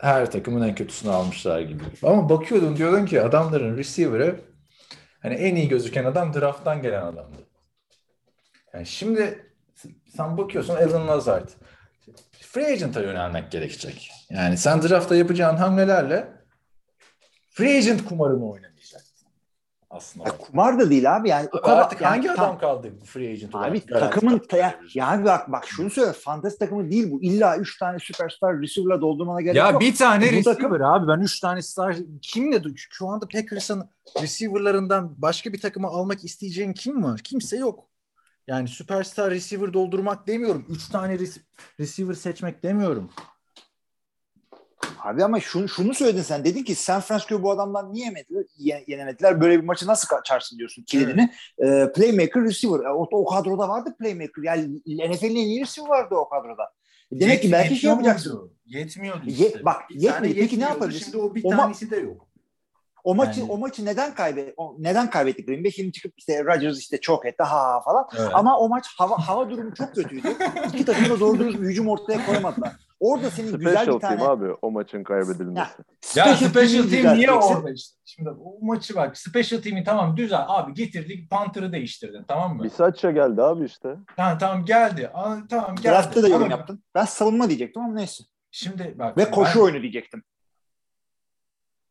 Her 0.01 0.31
takımın 0.31 0.69
en 0.69 0.75
kötüsünü 0.75 1.13
almışlar 1.13 1.61
gibi. 1.61 1.83
Ama 2.03 2.29
bakıyordun 2.29 2.77
diyordun 2.77 3.07
ki 3.07 3.23
adamların 3.23 3.77
receiver'ı 3.77 4.41
hani 5.23 5.35
en 5.35 5.57
iyi 5.57 5.69
gözüken 5.69 6.05
adam 6.05 6.35
draft'tan 6.35 6.83
gelen 6.83 7.03
adamdı. 7.03 7.39
Yani 8.75 8.87
şimdi 8.87 9.53
sen 10.17 10.37
bakıyorsun 10.39 10.75
Alan 10.75 11.09
Lazard. 11.09 11.49
Free 12.41 12.67
agent'a 12.67 13.03
yönelmek 13.03 13.51
gerekecek. 13.51 14.11
Yani 14.31 14.57
sen 14.57 14.83
draft'ta 14.83 15.17
yapacağın 15.17 15.57
hamlelerle 15.57 16.29
free 17.51 17.77
agent 17.77 18.05
kumarını 18.05 18.51
oynamayacaksın. 18.51 18.74
Aslında. 19.95 20.29
Ya, 20.29 20.37
kumar 20.39 20.79
da 20.79 20.91
değil 20.91 21.17
abi 21.17 21.29
yani. 21.29 21.49
o 21.53 21.61
kadar, 21.61 21.79
Artık 21.79 22.01
yani 22.01 22.11
hangi 22.11 22.27
tam- 22.27 22.45
adam 22.45 22.59
kaldı 22.59 22.93
free 23.05 23.31
agent 23.33 23.55
olarak? 23.55 23.71
Abi 23.71 23.81
takımın 23.87 24.41
ya, 24.53 24.81
ya 24.95 25.09
abi 25.11 25.25
bak 25.25 25.53
bak 25.53 25.67
şunu 25.67 25.91
söyle 25.91 26.13
fantasy 26.13 26.57
takımı 26.57 26.91
değil 26.91 27.11
bu. 27.11 27.23
İlla 27.23 27.57
3 27.57 27.79
tane 27.79 27.99
süperstar 27.99 28.61
receiver'la 28.61 29.01
doldurmana 29.01 29.41
gerek 29.41 29.57
Ya 29.57 29.71
yok. 29.71 29.81
bir 29.81 29.95
tane 29.97 30.25
Bu 30.25 30.33
receiver 30.33 30.55
takım- 30.57 30.83
abi 30.83 31.09
ben 31.09 31.21
3 31.21 31.41
tane 31.41 31.63
star 31.63 31.97
kimle 32.23 32.63
şu 32.77 33.09
anda 33.09 33.29
Packers'ın 33.29 33.91
receiver'larından 34.23 35.15
başka 35.19 35.53
bir 35.53 35.61
takıma 35.61 35.89
almak 35.89 36.25
isteyeceğin 36.25 36.73
kim 36.73 37.05
var? 37.05 37.21
Kimse 37.25 37.57
yok. 37.57 37.85
Yani 38.47 38.69
süperstar 38.69 39.31
receiver 39.31 39.73
doldurmak 39.73 40.27
demiyorum. 40.27 40.67
3 40.69 40.89
tane 40.89 41.15
rec- 41.15 41.41
receiver 41.81 42.15
seçmek 42.15 42.63
demiyorum. 42.63 43.11
Abi 45.03 45.25
ama 45.25 45.41
şunu, 45.41 45.69
şunu 45.69 45.95
söyledin 45.95 46.23
sen. 46.23 46.45
Dedin 46.45 46.63
ki 46.65 46.75
San 46.75 47.01
Francisco 47.01 47.43
bu 47.43 47.51
adamlar 47.51 47.93
niye 47.93 48.05
yemediler, 48.05 48.45
ye- 48.57 48.85
yenemediler? 48.87 49.41
Böyle 49.41 49.59
bir 49.61 49.65
maçı 49.65 49.87
nasıl 49.87 50.09
kaçarsın 50.09 50.59
diyorsun 50.59 50.83
kilidini. 50.83 51.33
Ee, 51.59 51.93
playmaker 51.97 52.43
receiver. 52.45 52.85
E, 52.85 52.89
O, 52.91 53.09
o 53.13 53.25
kadroda 53.25 53.69
vardı 53.69 53.97
playmaker. 54.01 54.43
Yani 54.43 54.65
NFL'in 54.87 55.31
en 55.31 55.37
iyi 55.37 55.61
receiver 55.61 55.89
vardı 55.89 56.15
o 56.15 56.29
kadroda. 56.29 56.73
Demek 57.13 57.43
ki 57.43 57.53
belki 57.53 57.77
şey 57.77 57.91
yapacaksın. 57.91 58.51
Yetmiyordu 58.67 59.23
Ye- 59.27 59.47
işte. 59.47 59.65
bak, 59.65 59.77
Bir 59.91 60.01
yetmedi. 60.01 60.35
Peki 60.35 60.61
ne 60.61 60.65
yapabilirsin? 60.65 61.05
Şimdi 61.05 61.17
o 61.25 61.35
bir 61.35 61.45
O 61.45 61.51
tanesi 61.51 61.91
de 61.91 61.97
yok. 61.97 62.27
O 63.05 63.15
maçı 63.15 63.41
Yani- 63.41 63.53
o 63.53 63.59
maçı 63.59 63.85
neden 63.85 64.15
kaybet 64.15 64.55
o- 64.57 64.77
neden 64.79 65.11
kaybettik 65.11 65.47
Green 65.49 65.65
Bay? 65.65 65.71
Şimdi 65.71 65.93
çıkıp 65.93 66.13
işte 66.17 66.45
Rodgers 66.45 66.79
işte 66.79 67.01
çok 67.01 67.27
etti 67.27 67.43
ha 67.43 67.57
ha 67.75 67.81
falan. 67.81 68.09
Evet. 68.19 68.31
Ama 68.35 68.59
o 68.59 68.69
maç 68.69 68.85
hava 68.99 69.19
hava 69.29 69.51
durumu 69.51 69.75
çok 69.75 69.95
kötüydü. 69.95 70.29
İki 70.75 70.85
takım 70.85 71.11
da 71.11 71.21
doğru 71.21 71.39
dürüst 71.39 71.59
hücum 71.59 71.89
ortaya 71.89 72.27
koyamadılar. 72.27 72.73
Orada 73.01 73.31
senin 73.31 73.59
güzel 73.59 73.77
Special 73.77 73.95
bir 73.95 74.01
tane 74.01 74.17
team 74.19 74.31
abi 74.31 74.53
o 74.63 74.71
maçın 74.71 75.05
kaybedilmesi. 75.05 75.59
Ya 76.17 76.25
special 76.37 76.51
special 76.51 76.89
team'i 76.89 77.03
team 77.03 77.19
niye 77.19 77.31
orada 77.31 77.71
işte? 77.71 77.97
Şimdi 78.05 78.31
o 78.31 78.59
maçı 78.67 78.95
bak 78.95 79.19
special 79.19 79.61
team'i 79.63 79.85
tamam 79.85 80.17
güzel 80.17 80.45
abi 80.49 80.75
getirdik 80.75 81.31
Panther'ı 81.31 81.73
değiştirdin 81.73 82.25
tamam 82.29 82.57
mı? 82.57 82.65
Bisaccia 82.65 83.11
geldi 83.11 83.43
abi 83.43 83.65
işte. 83.65 83.97
Tamam 84.17 84.39
tamam 84.39 84.65
geldi. 84.65 85.09
Aa, 85.15 85.37
tamam 85.51 85.77
geldi. 85.77 85.89
Draft'ta 85.89 86.23
da 86.23 86.29
yorum 86.29 86.51
yaptın. 86.51 86.85
Ben 86.95 87.05
savunma 87.05 87.49
diyecektim 87.49 87.83
ama 87.83 87.95
neyse. 87.95 88.25
Şimdi 88.51 88.95
bak. 88.99 89.19
Ve 89.19 89.31
koşu 89.31 89.59
ben- 89.59 89.65
oyunu 89.65 89.83
diyecektim. 89.83 90.23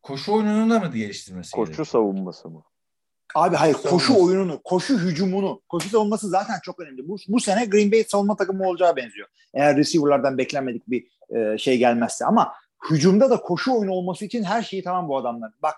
Koşu 0.01 0.33
oyununu 0.33 0.69
da 0.69 0.79
mı 0.79 0.91
geliştirmesi 0.95 1.51
Koşu 1.51 1.65
gerekiyor? 1.65 1.85
savunması 1.85 2.49
mı? 2.49 2.63
Abi 3.36 3.55
hayır 3.55 3.73
koşu 3.73 4.23
oyununu, 4.23 4.61
koşu 4.63 4.97
hücumunu, 4.97 5.61
koşu 5.69 5.89
savunması 5.89 6.29
zaten 6.29 6.55
çok 6.63 6.79
önemli. 6.79 7.07
Bu, 7.07 7.17
bu 7.27 7.39
sene 7.39 7.65
Green 7.65 7.91
Bay 7.91 8.03
savunma 8.07 8.36
takımı 8.36 8.67
olacağı 8.67 8.95
benziyor. 8.95 9.27
Eğer 9.53 9.77
receiver'lardan 9.77 10.38
beklenmedik 10.38 10.89
bir 10.89 11.07
e, 11.29 11.57
şey 11.57 11.77
gelmezse 11.77 12.25
ama 12.25 12.53
hücumda 12.89 13.29
da 13.29 13.38
koşu 13.38 13.73
oyunu 13.73 13.91
olması 13.91 14.25
için 14.25 14.43
her 14.43 14.61
şeyi 14.61 14.84
tamam 14.84 15.07
bu 15.07 15.17
adamlar. 15.17 15.51
Bak 15.63 15.75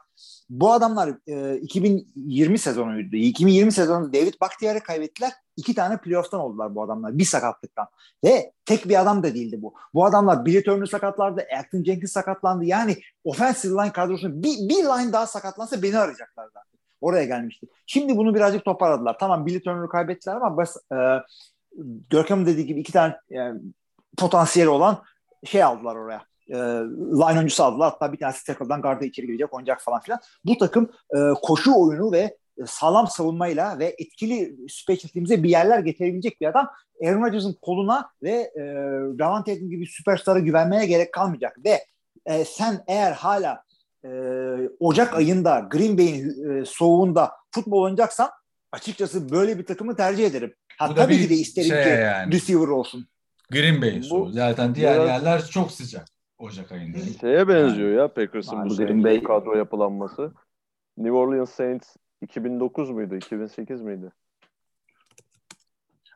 bu 0.50 0.72
adamlar 0.72 1.14
e, 1.28 1.58
2020 1.58 2.58
sezonuydu. 2.58 3.16
2020 3.16 3.72
sezonunda 3.72 4.14
David 4.14 4.34
Bakhtiar'ı 4.42 4.80
kaybettiler. 4.80 5.32
İki 5.58 5.76
tane 5.76 5.98
playoff'tan 5.98 6.40
oldular 6.40 6.76
bu 6.76 6.84
adamlar. 6.84 7.18
Bir 7.18 7.26
sakatlıktan. 7.26 7.88
Ve 8.24 8.52
tek 8.66 8.90
bir 8.90 9.02
adam 9.02 9.24
da 9.24 9.34
değildi 9.34 9.62
bu. 9.62 9.74
Bu 9.94 10.06
adamlar 10.06 10.46
Billy 10.46 10.64
Turner 10.64 10.86
sakatlandı. 10.86 11.46
Acton 11.60 11.84
Jenkins 11.84 12.12
sakatlandı. 12.12 12.66
Yani 12.66 12.98
offensive 13.24 13.74
line 13.74 13.92
kadrosunu 13.92 14.44
bir, 14.44 14.70
bir 14.70 14.84
line 14.84 15.14
daha 15.14 15.28
sakatlansa 15.28 15.82
beni 15.82 15.98
arayacaklar 15.98 16.46
zaten. 16.54 16.75
Oraya 17.06 17.26
gelmişti. 17.26 17.68
Şimdi 17.86 18.18
bunu 18.18 18.36
birazcık 18.36 18.66
toparladılar. 18.66 19.18
Tamam 19.20 19.46
Billy 19.46 19.62
Turner'ı 19.62 19.90
kaybettiler 19.90 20.36
ama 20.36 20.58
bas, 20.58 20.78
e, 20.92 20.96
Görkem'in 22.10 22.46
dediği 22.46 22.66
gibi 22.66 22.80
iki 22.80 22.92
tane 22.92 23.16
e, 23.32 23.40
potansiyeli 24.18 24.70
olan 24.70 25.04
şey 25.44 25.64
aldılar 25.64 25.96
oraya. 25.96 26.22
E, 26.50 26.56
line 26.56 27.38
oyuncusu 27.38 27.64
aldılar. 27.64 27.92
Hatta 27.92 28.14
bir 28.14 28.18
tanesi 28.18 28.46
tackle'dan 28.46 28.82
garda 28.82 29.06
içeri 29.06 29.28
girecek, 29.28 29.54
oynayacak 29.54 29.82
falan 29.82 30.00
filan. 30.02 30.20
Bu 30.46 30.58
takım 30.58 30.92
e, 31.16 31.18
koşu 31.42 31.72
oyunu 31.76 32.12
ve 32.12 32.38
sağlam 32.66 33.08
savunmayla 33.08 33.80
ve 33.80 33.96
etkili 33.98 34.56
special 34.70 35.44
bir 35.44 35.50
yerler 35.50 35.80
getirebilecek 35.80 36.42
bir 36.42 36.48
adam. 36.48 36.70
Aaron 37.04 37.24
Rodgers'ın 37.24 37.58
koluna 37.62 38.10
ve 38.24 38.32
e, 38.32 38.62
Davante 39.20 39.52
Adams 39.52 39.70
gibi 39.70 39.88
süperstara 39.88 40.40
güvenmeye 40.40 40.86
gerek 40.86 41.14
kalmayacak. 41.14 41.58
Ve 41.66 41.86
e, 42.26 42.46
sen 42.46 42.84
eğer 42.88 43.12
hala 43.12 43.64
e, 44.06 44.70
Ocak 44.80 45.14
ayında 45.16 45.60
Green 45.72 45.98
Bay'in 45.98 46.50
e, 46.52 46.66
soğuğunda 46.66 47.32
futbol 47.52 47.82
oynayacaksan 47.82 48.30
açıkçası 48.72 49.30
böyle 49.30 49.60
bir 49.60 49.66
takımı 49.66 49.96
tercih 49.96 50.26
ederim. 50.26 50.54
Ha, 50.78 50.90
Bu 50.90 50.96
tabii 50.96 51.18
ki 51.18 51.30
de 51.30 51.34
isterim 51.34 51.70
şey 51.70 51.84
ki 51.84 51.90
yani. 51.90 52.34
receiver 52.34 52.68
olsun. 52.68 53.08
Green 53.52 53.82
Bay'in 53.82 54.02
soğuğu. 54.02 54.32
Zaten 54.32 54.76
diğer 54.76 54.96
biraz- 54.96 55.08
yerler 55.08 55.46
çok 55.46 55.72
sıcak 55.72 56.06
Ocak 56.38 56.72
ayında. 56.72 56.98
Şeye 57.22 57.48
benziyor 57.48 57.90
ya 58.02 58.14
Packers'ın 58.14 58.70
bu 58.70 58.76
Green 58.76 59.04
Bay- 59.04 59.24
kadro 59.24 59.56
yapılanması. 59.58 60.32
New 60.98 61.18
Orleans 61.18 61.50
Saints 61.50 61.96
2009 62.22 62.90
muydu? 62.90 63.16
2008 63.16 63.82
miydi? 63.82 64.12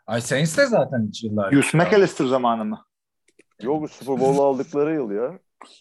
Ay 0.07 0.21
Saints 0.21 0.57
de 0.57 0.65
zaten 0.65 1.07
hiç 1.07 1.23
yıllar. 1.23 1.51
Yus 1.51 1.73
McAllister 1.73 2.25
zamanı 2.25 2.65
mı? 2.65 2.85
Yok 3.61 3.89
Super 3.91 4.19
Bowl'u 4.19 4.43
aldıkları 4.43 4.93
yıl 4.93 5.11
ya. 5.11 5.39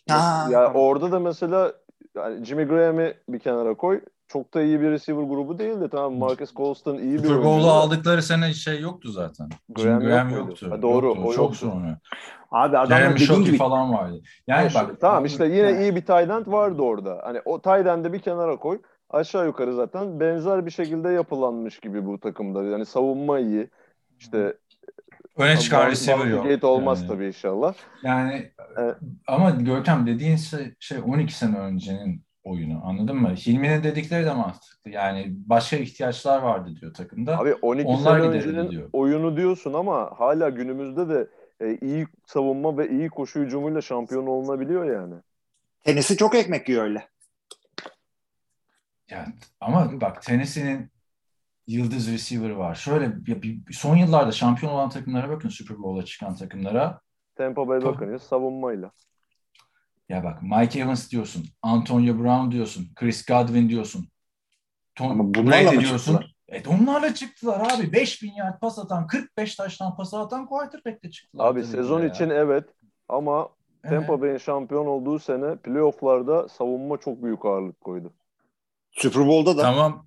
Ha, 0.08 0.48
ya 0.50 0.64
tamam. 0.64 0.82
orada 0.82 1.12
da 1.12 1.20
mesela 1.20 1.72
yani 2.16 2.44
Jimmy 2.44 2.64
Graham'i 2.64 3.14
bir 3.28 3.38
kenara 3.38 3.74
koy. 3.74 4.00
Çok 4.28 4.54
da 4.54 4.62
iyi 4.62 4.80
bir 4.80 4.90
receiver 4.90 5.22
grubu 5.22 5.58
değildi. 5.58 5.88
Tamam 5.90 6.14
Marcus 6.18 6.54
Colston 6.54 6.98
iyi 6.98 7.14
bir 7.14 7.18
Super. 7.28 7.44
Bowl'u 7.44 7.70
aldıkları 7.70 8.22
sene 8.22 8.52
şey 8.54 8.80
yoktu 8.80 9.10
zaten. 9.10 9.48
Graham 9.68 10.00
Jim 10.00 10.08
Graham 10.10 10.28
yok 10.30 10.38
muydu? 10.38 10.50
yoktu. 10.50 10.70
Ha, 10.70 10.82
doğru, 10.82 11.06
Yoktu. 11.06 11.22
o 11.24 11.32
Çok 11.32 11.44
yoktu. 11.44 11.58
sonra. 11.58 11.98
Abi 12.50 12.88
Jeremy 12.88 13.18
Shockey 13.18 13.44
gibi 13.44 13.56
falan 13.56 13.92
vardı. 13.92 14.20
Yani 14.46 14.68
bak. 14.74 15.00
tamam 15.00 15.24
işte 15.24 15.46
yine 15.46 15.72
Ha. 15.74 15.80
iyi 15.80 15.96
bir 15.96 16.00
tight 16.00 16.30
end 16.30 16.46
vardı 16.46 16.82
orada. 16.82 17.20
Hani 17.24 17.40
o 17.44 17.60
tight 17.62 17.86
end'i 17.86 18.12
bir 18.12 18.18
kenara 18.20 18.56
koy. 18.56 18.78
Aşağı 19.10 19.46
yukarı 19.46 19.74
zaten 19.74 20.20
benzer 20.20 20.66
bir 20.66 20.70
şekilde 20.70 21.08
yapılanmış 21.08 21.78
gibi 21.80 22.06
bu 22.06 22.20
takımda. 22.20 22.62
Yani 22.64 22.86
savunma 22.86 23.38
iyi. 23.38 23.70
İşte 24.18 24.56
öne 25.38 25.56
çıkan 25.56 25.86
receiver 25.90 26.26
yok. 26.26 26.44
gate 26.48 26.66
olmaz 26.66 27.00
Yani. 27.00 27.08
tabii 27.08 27.26
inşallah. 27.26 27.74
Yani 28.02 28.52
Evet. 28.76 28.96
ama 29.26 29.50
Görkem 29.50 30.06
dediğin 30.06 30.36
şey, 30.36 30.74
şey 30.80 30.98
12 30.98 31.34
sene 31.34 31.58
öncenin 31.58 32.22
oyunu 32.44 32.80
anladın 32.86 33.16
mı? 33.16 33.34
Hilmi'nin 33.34 33.82
dedikleri 33.82 34.24
de 34.26 34.32
mantıklı. 34.34 34.90
Yani 34.90 35.26
başka 35.28 35.76
ihtiyaçlar 35.76 36.42
vardı 36.42 36.70
diyor 36.80 36.94
takımda. 36.94 37.38
Abi 37.38 37.54
12 37.54 37.88
Onlar 37.88 38.20
sene 38.20 38.28
öncenin 38.30 38.70
diyor. 38.70 38.90
oyunu 38.92 39.36
diyorsun 39.36 39.72
ama 39.72 40.10
hala 40.18 40.48
günümüzde 40.48 41.08
de 41.08 41.28
e, 41.60 41.76
iyi 41.76 42.06
savunma 42.26 42.78
ve 42.78 42.88
iyi 42.90 43.08
koşu 43.08 43.40
hücumuyla 43.40 43.80
şampiyon 43.80 44.26
olunabiliyor 44.26 44.84
yani. 44.84 45.14
tenisi 45.84 46.16
çok 46.16 46.34
ekmek 46.34 46.68
yiyor 46.68 46.84
öyle. 46.84 47.08
Yani, 49.10 49.34
ama 49.60 50.00
bak 50.00 50.22
Tennessee'nin 50.22 50.90
yıldız 51.68 52.12
receiver 52.12 52.50
var. 52.50 52.74
Şöyle 52.74 53.26
bir, 53.26 53.42
bir- 53.42 53.72
son 53.72 53.96
yıllarda 53.96 54.32
şampiyon 54.32 54.72
olan 54.72 54.90
takımlara 54.90 55.28
bakın 55.28 55.48
Super 55.48 55.78
Bowl'a 55.78 56.04
çıkan 56.04 56.34
takımlara. 56.36 57.00
Tampa 57.36 57.68
Bay. 57.68 57.80
Buccaneers 57.82 58.22
savunmayla. 58.22 58.90
Ya 60.08 60.24
bak 60.24 60.42
Mike 60.42 60.80
Evans 60.80 61.10
diyorsun, 61.10 61.44
Antonio 61.62 62.18
Brown 62.18 62.50
diyorsun, 62.50 62.88
Chris 62.96 63.26
Godwin 63.26 63.68
diyorsun. 63.68 64.08
Tom 64.94 65.10
Ama 65.10 65.34
bunlarla 65.34 65.64
Brady 65.66 65.76
mı 65.76 65.82
diyorsun. 65.82 66.12
çıktılar? 66.12 66.34
Evet 66.48 66.68
onlarla 66.68 67.14
çıktılar 67.14 67.60
abi. 67.74 67.92
5000 67.92 68.32
yard 68.32 68.60
pas 68.60 68.78
atan, 68.78 69.06
45 69.06 69.54
taştan 69.54 69.96
pas 69.96 70.14
atan 70.14 70.46
quarterback'le 70.46 71.12
çıktılar. 71.12 71.46
Abi 71.46 71.64
sezon 71.64 72.00
ya. 72.00 72.06
için 72.06 72.30
evet 72.30 72.64
ama 73.08 73.48
Evet. 73.84 73.92
Tampa 74.06 74.20
Bay'in 74.22 74.36
şampiyon 74.38 74.86
olduğu 74.86 75.18
sene 75.18 75.56
playofflarda 75.56 76.48
savunma 76.48 76.96
çok 76.96 77.22
büyük 77.22 77.44
ağırlık 77.44 77.80
koydu. 77.80 78.12
Super 78.90 79.26
Bowl'da 79.26 79.56
da 79.56 79.62
Tamam. 79.62 80.06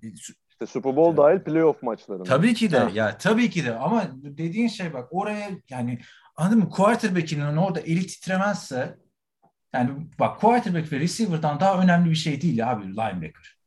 İşte 0.62 0.72
Super 0.72 0.96
Bowl 0.96 1.16
dahil 1.16 1.38
playoff 1.38 1.82
maçlarında. 1.82 2.24
Tabii 2.24 2.54
ki 2.54 2.70
de 2.70 2.78
Ha. 2.78 2.90
ya 2.94 3.18
tabii 3.18 3.50
ki 3.50 3.64
de 3.64 3.74
ama 3.74 4.04
dediğin 4.22 4.68
şey 4.68 4.92
bak 4.92 5.08
oraya 5.10 5.50
yani 5.70 5.98
anladın 6.36 6.58
mı 6.58 6.70
quarterback'inin 6.70 7.56
orada 7.56 7.80
eli 7.80 8.06
titremezse 8.06 8.98
yani 9.74 9.90
bak 10.18 10.40
quarterback 10.40 10.92
ve 10.92 11.00
receiver'dan 11.00 11.60
daha 11.60 11.82
önemli 11.82 12.10
bir 12.10 12.14
şey 12.14 12.40
değil 12.42 12.70
abi 12.72 12.84
linebacker. 12.84 13.58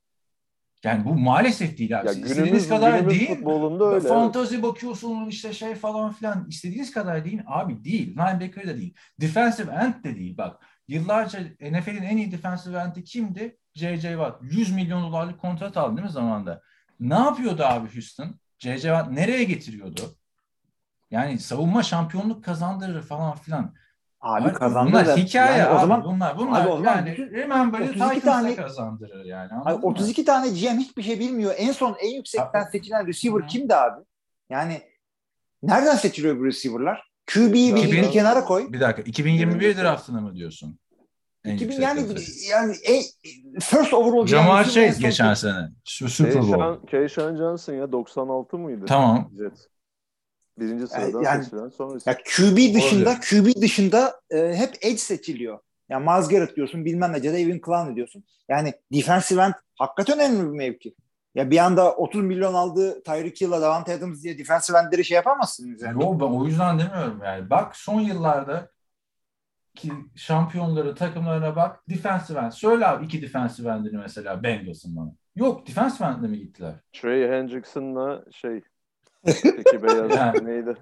Yani 0.84 1.06
bu 1.06 1.16
maalesef 1.16 1.78
değil 1.78 2.00
abi. 2.00 2.08
Ya 2.08 2.14
günümüz, 2.14 2.32
istediğiniz 2.32 2.70
kadar 2.70 2.94
günümüz 3.00 3.20
değil. 3.20 3.36
futbolunda 3.36 3.86
öyle. 3.86 3.98
evet. 3.98 4.10
Fantazi 4.10 4.64
bakıyorsun 4.64 5.26
işte 5.28 5.54
şey 5.54 5.76
falan 5.76 6.12
filan. 6.12 6.46
İstediğiniz 6.50 6.92
kadar 6.92 7.26
değil. 7.26 7.42
Abi 7.48 7.84
değil. 7.84 8.08
Linebacker 8.08 8.68
da 8.68 8.78
değil. 8.78 8.96
Defensive 9.22 9.72
end 9.72 10.04
de 10.04 10.16
değil. 10.16 10.38
Bak 10.38 10.62
yıllarca 10.88 11.40
NFL'in 11.62 12.04
en 12.04 12.18
iyi 12.18 12.32
defensive 12.32 12.78
end'i 12.78 13.04
kimdi? 13.04 13.58
J.J. 13.74 14.10
Watt. 14.10 14.42
100 14.42 14.72
milyon 14.76 15.04
dolarlık 15.04 15.42
kontrat 15.42 15.78
aldı 15.78 15.98
değil 15.98 16.08
mi 16.08 16.12
zamanda? 16.12 16.62
Ne 17.00 17.14
yapıyordu 17.14 17.64
abi 17.64 17.94
Houston? 17.94 18.36
J.J. 18.60 18.82
Watt 18.82 19.12
nereye 19.12 19.44
getiriyordu? 19.44 20.02
Yani 21.12 21.40
savunma 21.40 21.84
şampiyonluk 21.84 22.44
kazandırır 22.44 23.02
falan 23.04 23.36
filan. 23.36 23.74
abi 24.22 24.54
kazandı 24.54 24.92
bunlar 24.92 25.08
da. 25.08 25.16
hikaye 25.16 25.58
Yani 25.58 25.70
abi. 25.70 25.76
o 25.76 25.80
zaman 25.80 26.04
bunlar 26.04 26.38
bunlar 26.38 26.62
Abi 26.62 26.70
o 26.70 26.78
zaman 26.78 26.96
yani 26.96 27.12
bütün- 27.12 27.30
Remember'ı 27.32 27.84
32 27.84 28.00
Titans'a 28.00 28.22
tane- 28.32 28.56
kazandırır 28.56 29.26
yani. 29.26 29.46
Abi 29.46 29.54
anladın 29.54 29.80
mı? 29.80 29.86
32 29.88 30.26
tane 30.26 30.48
GM 30.50 30.78
hiçbir 30.80 31.04
şey 31.04 31.20
bilmiyor. 31.20 31.54
En 31.58 31.72
son 31.72 31.96
en 32.02 32.16
yüksekten 32.16 32.62
Abi- 32.64 32.72
seçilen 32.72 33.08
receiver 33.08 33.42
Hı. 33.44 33.48
kimdi 33.48 33.76
abi? 33.76 34.02
Yani 34.50 34.82
nereden 35.64 35.96
seçiliyor 35.96 36.40
bu 36.40 36.46
receiver'lar? 36.46 37.12
QB'yi 37.34 37.76
bir, 37.76 37.92
bir 37.92 38.12
kenara 38.12 38.44
koy. 38.46 38.74
Bir 38.74 38.80
dakika 38.80 39.02
2021 39.02 39.60
Birinci 39.60 39.82
draftını 39.82 40.22
mı 40.22 40.36
diyorsun? 40.36 40.80
En 41.46 41.56
2000 41.56 41.72
yüksek 41.72 42.50
yani 42.50 42.52
yani 42.52 42.76
en, 42.84 43.04
first 43.60 43.94
overall 43.94 44.28
Jamar 44.28 44.64
Chase 44.64 44.92
son- 44.92 45.02
geçen 45.02 45.34
sene. 45.34 45.70
Şu 45.86 46.10
Super 46.10 46.42
Bowl. 46.42 46.88
Keyshawn, 46.88 47.38
Johnson 47.38 47.74
ya 47.74 47.92
96 47.92 48.58
mıydı? 48.58 48.86
Tamam. 48.88 49.32
Jets. 49.38 49.62
Birinci 50.60 50.88
sıradan 50.88 51.22
yani- 51.22 51.44
seçilen 51.44 51.70
sonra 51.70 52.00
Ya 52.06 52.18
QB 52.18 52.74
dışında. 52.74 53.20
QB 53.20 53.62
dışında 53.62 54.22
e, 54.30 54.38
hep 54.56 54.76
edge 54.82 54.98
seçiliyor. 54.98 55.60
Yani 55.90 56.06
Miles 56.06 56.28
Garrett 56.28 56.56
diyorsun 56.56 56.86
bilmem 56.86 57.14
ne 57.14 57.18
Jadavion 57.18 57.62
Clowney 57.66 57.96
diyorsun. 57.96 58.24
Yani 58.50 58.74
defensive 58.94 59.42
end 59.42 59.54
hakikaten 59.76 60.20
önemli 60.20 60.52
bir 60.52 60.58
mevki. 60.58 60.96
Ya 61.36 61.52
bir 61.52 61.58
anda 61.58 61.96
30 61.96 62.24
milyon 62.24 62.54
aldığı 62.54 63.04
Tyreek 63.04 63.42
Hill'la 63.42 63.62
Davante 63.62 63.94
Adams 63.94 64.24
diye 64.24 64.38
defensive 64.38 64.78
endleri 64.78 65.06
şey 65.06 65.16
yapamazsınız 65.16 65.82
yani. 65.82 66.04
Yo, 66.04 66.20
ben 66.20 66.26
o 66.26 66.46
yüzden 66.46 66.80
demiyorum 66.80 67.22
yani. 67.26 67.50
Bak 67.50 67.76
son 67.76 68.00
yıllarda 68.02 68.70
ki 69.76 69.92
şampiyonları 70.16 70.96
takımlarına 70.96 71.56
bak. 71.56 71.90
Defensive 71.90 72.40
end. 72.40 72.52
Söyle 72.52 72.88
abi 72.88 73.06
iki 73.06 73.22
defensive 73.22 73.70
endini 73.70 73.98
mesela 73.98 74.44
Bengals'ın 74.44 74.96
bana. 74.96 75.12
Yok 75.36 75.68
defensive 75.68 76.08
end'le 76.08 76.30
mi 76.30 76.40
gittiler? 76.40 76.74
Trey 76.94 77.30
Hendrickson'la 77.30 78.24
şey 78.32 78.62
öteki 79.26 79.84
beyaz 79.84 80.12
Yani. 80.16 80.46
neydi? 80.46 80.76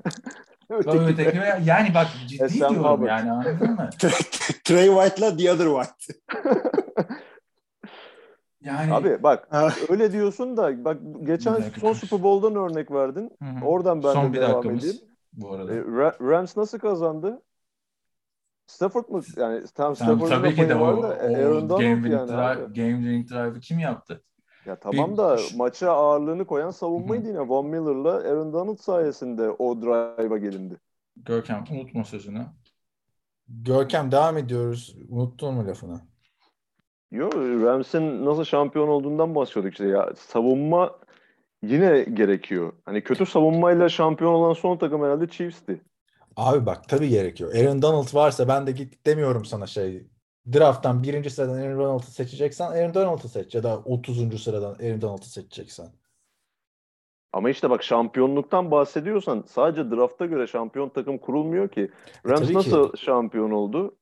Öteki, 0.69 0.97
öteki 0.99 1.37
yani 1.65 1.93
bak 1.95 2.07
ciddi 2.27 2.49
Sam 2.49 2.69
diyorum 2.69 2.91
Hubbard. 2.91 3.07
yani 3.07 3.31
anladın 3.31 3.71
mı? 3.71 3.89
Trey 4.63 4.87
White'la 4.87 5.37
the 5.37 5.51
other 5.51 5.65
White. 5.67 6.19
Yani 8.61 8.93
Abi 8.93 9.23
bak 9.23 9.47
öyle 9.89 10.11
diyorsun 10.11 10.57
da 10.57 10.85
bak 10.85 10.97
geçen 11.23 11.61
son 11.79 11.93
Super 11.93 12.23
Bowl'dan 12.23 12.55
örnek 12.55 12.91
verdin. 12.91 13.31
Hı 13.43 13.49
hı. 13.49 13.65
Oradan 13.65 14.03
ben 14.03 14.13
son 14.13 14.29
de 14.29 14.33
bir 14.33 14.41
devam 14.41 14.53
dakikamız 14.55 14.83
edeyim. 14.85 15.01
bu 15.33 15.51
arada. 15.53 15.73
E, 15.73 15.77
Ra- 15.77 16.29
Rams 16.31 16.57
nasıl 16.57 16.79
kazandı? 16.79 17.41
Stafford 18.73 19.09
mı? 19.09 19.21
Yani 19.37 19.63
tam 19.75 19.95
Stafford'un 19.95 20.29
tabii 20.29 20.47
da 20.47 20.53
ki 20.53 20.69
de 20.69 20.75
o, 20.75 21.03
da 21.03 21.07
o 21.07 21.11
Aaron 21.11 21.69
Donald 21.69 21.81
game, 21.81 21.95
winning 21.95 22.13
yani 22.13 22.27
drive, 22.27 22.63
game 22.65 22.93
winning 22.97 23.29
drive'ı 23.29 23.59
kim 23.59 23.79
yaptı? 23.79 24.23
Ya 24.65 24.75
tamam 24.75 25.11
Bir- 25.11 25.17
da 25.17 25.37
maça 25.57 25.91
ağırlığını 25.91 26.45
koyan 26.45 26.69
savunmaydı 26.69 27.27
yine. 27.27 27.39
Von 27.39 27.65
Miller'la 27.67 28.11
Aaron 28.11 28.53
Donald 28.53 28.77
sayesinde 28.77 29.49
o 29.49 29.81
drive'a 29.81 30.37
gelindi. 30.37 30.79
Görkem 31.17 31.63
unutma 31.71 32.03
sözünü. 32.03 32.45
Görkem 33.47 34.11
devam 34.11 34.37
ediyoruz. 34.37 34.95
Unuttun 35.09 35.53
mu 35.53 35.67
lafını? 35.67 36.01
Yo 37.11 37.29
Rams'in 37.65 38.25
nasıl 38.25 38.43
şampiyon 38.43 38.87
olduğundan 38.87 39.35
bahsediyorduk 39.35 39.71
işte 39.73 39.87
ya. 39.87 40.09
Savunma 40.17 40.99
yine 41.63 42.03
gerekiyor. 42.03 42.73
Hani 42.85 43.03
kötü 43.03 43.25
savunmayla 43.25 43.89
şampiyon 43.89 44.33
olan 44.33 44.53
son 44.53 44.77
takım 44.77 45.03
herhalde 45.03 45.27
Chiefs'ti. 45.27 45.81
Abi 46.35 46.65
bak 46.65 46.89
tabii 46.89 47.09
gerekiyor. 47.09 47.55
Aaron 47.55 47.81
Donald 47.81 48.13
varsa 48.15 48.47
ben 48.47 48.67
de 48.67 48.71
git 48.71 49.05
demiyorum 49.05 49.45
sana 49.45 49.67
şey. 49.67 50.07
Draft'tan 50.53 51.03
birinci 51.03 51.29
sıradan 51.29 51.57
Aaron 51.57 51.79
Donald'ı 51.79 52.11
seçeceksen 52.11 52.71
Aaron 52.71 52.93
Donald'ı 52.93 53.27
seç 53.29 53.55
ya 53.55 53.63
da 53.63 53.77
30. 53.77 54.43
sıradan 54.43 54.73
Aaron 54.73 55.01
Donald'ı 55.01 55.25
seçeceksen. 55.25 55.87
Ama 57.33 57.49
işte 57.49 57.69
bak 57.69 57.83
şampiyonluktan 57.83 58.71
bahsediyorsan 58.71 59.43
sadece 59.47 59.91
drafta 59.91 60.25
göre 60.25 60.47
şampiyon 60.47 60.89
takım 60.89 61.17
kurulmuyor 61.17 61.69
ki. 61.69 61.91
Rams 62.27 62.39
tabii 62.39 62.47
ki. 62.47 62.53
nasıl 62.53 62.95
şampiyon 62.97 63.51
oldu? 63.51 63.95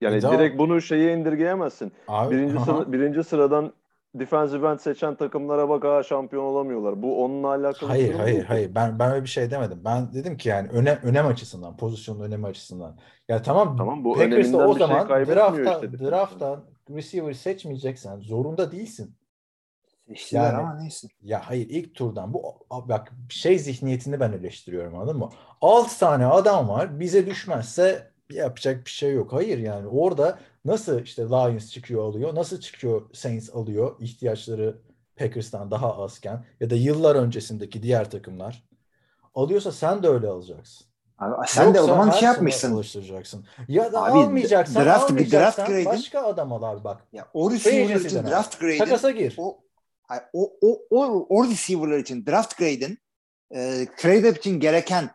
Yani 0.00 0.16
E 0.16 0.22
direkt 0.22 0.58
bunu 0.58 0.80
şeye 0.80 1.16
indirgeyemezsin. 1.16 1.92
Abi, 2.08 2.34
Birinci, 2.34 2.56
aha. 2.56 2.64
sıra, 2.64 2.92
birinci 2.92 3.24
sıradan 3.24 3.72
defensive 4.20 4.68
end 4.68 4.78
seçen 4.78 5.14
takımlara 5.14 5.68
bak 5.68 5.84
ha 5.84 6.02
şampiyon 6.02 6.44
olamıyorlar. 6.44 7.02
Bu 7.02 7.24
onunla 7.24 7.48
alakalı 7.48 7.88
Hayır 7.90 8.14
hayır 8.14 8.40
ki. 8.40 8.46
hayır 8.48 8.74
ben 8.74 8.98
ben 8.98 9.10
öyle 9.12 9.24
bir 9.24 9.28
şey 9.28 9.50
demedim. 9.50 9.80
Ben 9.84 10.14
dedim 10.14 10.36
ki 10.36 10.48
yani 10.48 10.68
önem 10.68 10.98
önem 11.02 11.26
açısından, 11.26 11.76
pozisyonun 11.76 12.20
önemi 12.20 12.46
açısından. 12.46 12.96
Ya 13.28 13.42
tamam 13.42 13.76
Tamam, 13.76 14.04
bu 14.04 14.12
Packers'ta 14.14 14.36
öneminden 14.36 14.58
o 14.58 14.74
bir 14.74 14.78
şey 14.78 14.86
zaman 14.86 15.08
kaybetmiyor 15.08 15.36
draft'tan 15.56 15.84
işte 15.92 16.04
draft'tan 16.06 16.64
receiver 16.90 17.32
seçmeyeceksen 17.32 18.20
zorunda 18.20 18.72
değilsin. 18.72 19.16
Seçtiler 20.08 20.44
Yani- 20.44 20.56
ama 20.56 20.74
neyse. 20.74 21.08
Ya 21.22 21.40
hayır 21.44 21.66
ilk 21.68 21.94
turdan 21.94 22.34
bu 22.34 22.42
bak 22.70 23.12
şey 23.28 23.58
zihniyetini 23.58 24.20
ben 24.20 24.32
eleştiriyorum 24.32 24.94
anladın 24.98 25.18
mı? 25.18 25.28
6 25.60 25.98
tane 25.98 26.26
adam 26.26 26.68
var 26.68 27.00
bize 27.00 27.26
düşmezse 27.26 28.10
yapacak 28.30 28.84
bir 28.84 28.90
şey 28.90 29.12
yok. 29.12 29.32
Hayır 29.32 29.58
yani 29.58 29.86
orada 29.88 30.38
nasıl 30.66 31.02
işte 31.02 31.22
Lions 31.22 31.70
çıkıyor 31.70 32.02
alıyor, 32.04 32.34
nasıl 32.34 32.60
çıkıyor 32.60 33.02
Saints 33.12 33.50
alıyor 33.54 33.96
ihtiyaçları 34.00 34.78
Packers'tan 35.16 35.70
daha 35.70 36.02
azken 36.02 36.44
ya 36.60 36.70
da 36.70 36.74
yıllar 36.74 37.14
öncesindeki 37.16 37.82
diğer 37.82 38.10
takımlar 38.10 38.64
alıyorsa 39.34 39.72
sen 39.72 40.02
de 40.02 40.08
öyle 40.08 40.28
alacaksın. 40.28 40.86
Abi, 41.18 41.34
sen 41.48 41.64
de 41.74 41.80
o 41.80 41.82
Yoksa 41.82 41.94
zaman 41.94 42.10
şey 42.10 42.26
yapmışsın. 42.28 42.72
alıştıracaksın. 42.74 43.46
Ya 43.68 43.92
da 43.92 44.02
Abi, 44.04 44.18
almayacaksan, 44.18 44.84
draft- 44.84 45.04
almayacaksan 45.10 45.66
draft 45.66 45.70
grade'in- 45.70 45.84
başka 45.86 46.22
adam 46.22 46.52
al 46.52 46.62
abi 46.62 46.84
bak. 46.84 47.02
Ya 47.12 47.28
o 47.34 47.50
Beğenirsin 47.50 48.08
için 48.08 48.26
draft 48.30 48.60
grade'in 48.60 48.78
Takasa 48.78 49.10
gir. 49.10 49.34
o, 49.38 49.58
o, 50.32 50.52
o, 50.60 50.78
o, 50.90 51.26
o 51.28 51.44
receiver'lar 51.44 51.98
için 51.98 52.26
draft 52.26 52.58
grade'in 52.58 52.98
e, 53.54 53.86
trade 53.96 54.30
için 54.30 54.60
gereken 54.60 55.10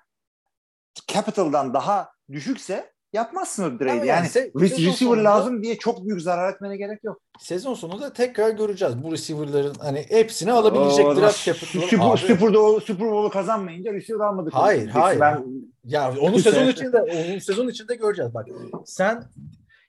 capital'dan 1.07 1.73
daha 1.73 2.11
düşükse 2.31 2.90
yapmazsın 3.13 3.63
o 3.63 3.77
trade'i. 3.77 3.91
Ama 3.91 4.05
Yani, 4.05 4.07
yani 4.07 4.27
se- 4.27 4.61
receiver 4.61 4.91
sonunda- 4.91 5.23
lazım 5.23 5.63
diye 5.63 5.77
çok 5.77 6.05
büyük 6.05 6.21
zarar 6.21 6.53
etmene 6.53 6.77
gerek 6.77 7.03
yok. 7.03 7.21
Sezon 7.39 7.73
sonunda 7.73 8.13
tekrar 8.13 8.49
göreceğiz. 8.49 9.03
Bu 9.03 9.11
receiver'ların 9.11 9.75
hani 9.79 10.05
hepsini 10.09 10.51
alabilecek 10.51 11.05
O 11.05 11.15
draft 11.15 11.45
zaman 11.45 11.59
capital. 11.59 12.15
Super, 12.17 12.53
Bowl, 12.53 12.85
Super 12.85 13.11
Bowl'u 13.11 13.29
kazanmayınca 13.29 13.93
receiver 13.93 14.25
almadık. 14.25 14.53
Hayır, 14.53 14.77
Diyeceksin. 14.79 14.99
hayır. 15.01 15.19
Ben, 15.19 15.45
ya 15.83 16.13
onu 16.21 16.39
sezon 16.39 16.67
içinde 16.67 16.97
onu 17.01 17.41
sezon 17.41 17.67
içinde 17.67 17.95
göreceğiz. 17.95 18.33
Bak 18.33 18.47
sen 18.85 19.23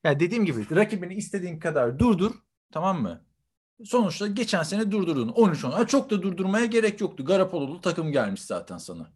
ya 0.04 0.20
dediğim 0.20 0.44
gibi 0.44 0.76
rakibini 0.76 1.14
istediğin 1.14 1.58
kadar 1.58 1.98
durdur 1.98 2.30
tamam 2.72 3.02
mı? 3.02 3.22
Sonuçta 3.84 4.26
geçen 4.26 4.62
sene 4.62 4.90
durdurdun. 4.90 5.28
13 5.28 5.64
10. 5.64 5.84
Çok 5.84 6.10
da 6.10 6.22
durdurmaya 6.22 6.64
gerek 6.66 7.00
yoktu. 7.00 7.24
Garapololu 7.24 7.80
takım 7.80 8.12
gelmiş 8.12 8.42
zaten 8.42 8.78
sana. 8.78 9.10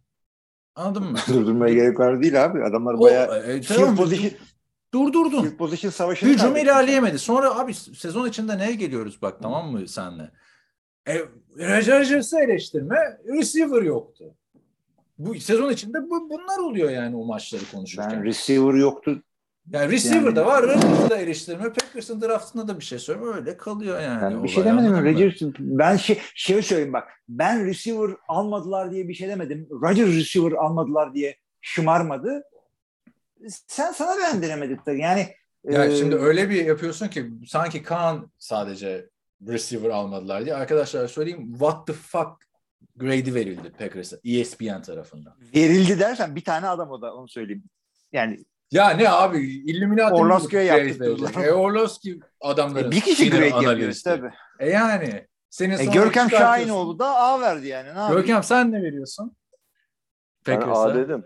Anladın 0.77 1.03
mı? 1.03 1.17
durdurmaya 1.27 1.73
gerek 1.73 1.99
var 1.99 2.21
değil 2.21 2.45
abi. 2.45 2.63
Adamlar 2.63 2.93
O, 2.93 2.99
bayağı 3.01 3.37
e, 3.39 3.61
field 3.61 3.77
tamam, 3.77 3.95
position, 3.95 4.31
durdurdun. 4.93 5.41
field 5.41 5.57
position 5.57 5.91
savaşını 5.91 6.29
Hücum 6.29 6.41
kaybettin. 6.45 6.65
ilerleyemedi. 6.65 7.19
Sonra 7.19 7.59
abi 7.59 7.73
sezon 7.73 8.27
içinde 8.27 8.57
neye 8.57 8.75
geliyoruz 8.75 9.21
bak 9.21 9.37
tamam 9.41 9.71
mı 9.71 9.87
senle? 9.87 10.31
E, 11.07 11.19
Rodgers'ı 11.59 12.39
eleştirme, 12.39 12.97
receiver 13.27 13.81
yoktu. 13.81 14.25
Bu 15.17 15.35
sezon 15.35 15.71
içinde 15.71 16.09
bu, 16.09 16.29
bunlar 16.29 16.57
oluyor 16.57 16.89
yani 16.89 17.15
o 17.15 17.25
maçları 17.25 17.63
konuşurken. 17.71 18.11
Ben 18.11 18.23
receiver 18.23 18.73
yoktu. 18.73 19.23
Yani 19.71 19.91
receiver 19.91 20.35
yani- 20.35 20.45
var, 20.45 20.63
Rodgers'ı 20.63 21.09
da 21.09 21.17
eleştirme. 21.17 21.73
Packers'ın 21.73 22.21
draftında 22.21 22.67
da 22.67 22.79
bir 22.79 22.85
şey 22.85 22.99
söyleme. 22.99 23.25
Öyle 23.25 23.57
kalıyor 23.57 24.01
yani. 24.01 24.21
Ben 24.21 24.43
bir 24.43 24.49
şey 24.49 24.65
demedim. 24.65 24.91
mı? 24.91 25.05
Rodgers, 25.05 25.41
ben 25.59 25.95
şey, 25.95 26.19
şey 26.35 26.61
söyleyeyim 26.61 26.93
bak. 26.93 27.09
Ben 27.29 27.65
receiver 27.65 28.15
almadılar 28.27 28.91
diye 28.91 29.07
bir 29.07 29.13
şey 29.13 29.27
demedim. 29.27 29.67
Rodgers 29.71 30.15
receiver 30.15 30.51
almadılar 30.51 31.13
diye 31.13 31.37
şımarmadı. 31.61 32.43
sen 33.67 33.91
sana 33.91 34.17
beğendiremedik 34.17 34.85
de 34.85 34.91
yani 34.91 35.27
Ya 35.63 35.85
e, 35.85 35.95
şimdi 35.95 36.15
öyle 36.15 36.49
bir 36.49 36.65
yapıyorsun 36.65 37.07
ki 37.07 37.31
sanki 37.47 37.83
Kaan 37.83 38.31
sadece 38.37 39.09
receiver 39.47 39.89
almadılar 39.89 40.45
diye. 40.45 40.55
Arkadaşlar 40.55 41.07
söyleyeyim 41.07 41.51
what 41.51 41.87
the 41.87 41.93
fuck 41.93 42.31
grade'i 42.95 43.35
verildi 43.35 43.71
Packers'a 43.79 44.17
ESPN 44.25 44.81
tarafından. 44.81 45.33
verildi 45.55 45.99
dersen 45.99 46.35
bir 46.35 46.43
tane 46.43 46.67
adam 46.67 46.89
o 46.91 47.01
da 47.01 47.15
onu 47.15 47.27
söyleyeyim. 47.27 47.63
Yani 48.11 48.45
Ya 48.71 48.89
ne 48.89 49.09
abi 49.09 49.37
Illuminati 49.41 50.13
mi 50.13 50.19
Orlovski'ye 50.19 50.65
grade 50.67 50.87
yaptırdılar. 50.87 51.43
E 51.45 51.53
Orlovski 51.53 52.19
adamların 52.41 52.87
e, 52.87 52.91
bir 52.91 53.01
kişi 53.01 53.29
grade 53.29 53.45
yapıyor 53.45 53.73
analisti. 53.73 54.03
tabii. 54.09 54.31
E 54.59 54.69
yani 54.69 55.27
senin 55.49 55.77
E, 55.77 55.85
Görkem. 55.85 56.29
Şahinoğlu 56.29 56.99
da 56.99 57.15
A 57.15 57.41
verdi 57.41 57.67
yani. 57.67 57.85
Ne 57.85 57.99
yapayım? 57.99 58.13
Görkem 58.21 58.43
sen 58.43 58.71
ne 58.71 58.81
veriyorsun? 58.81 59.35
Ben 60.47 60.59
Packers'a. 60.59 60.81
A 60.81 60.95
dedim. 60.95 61.25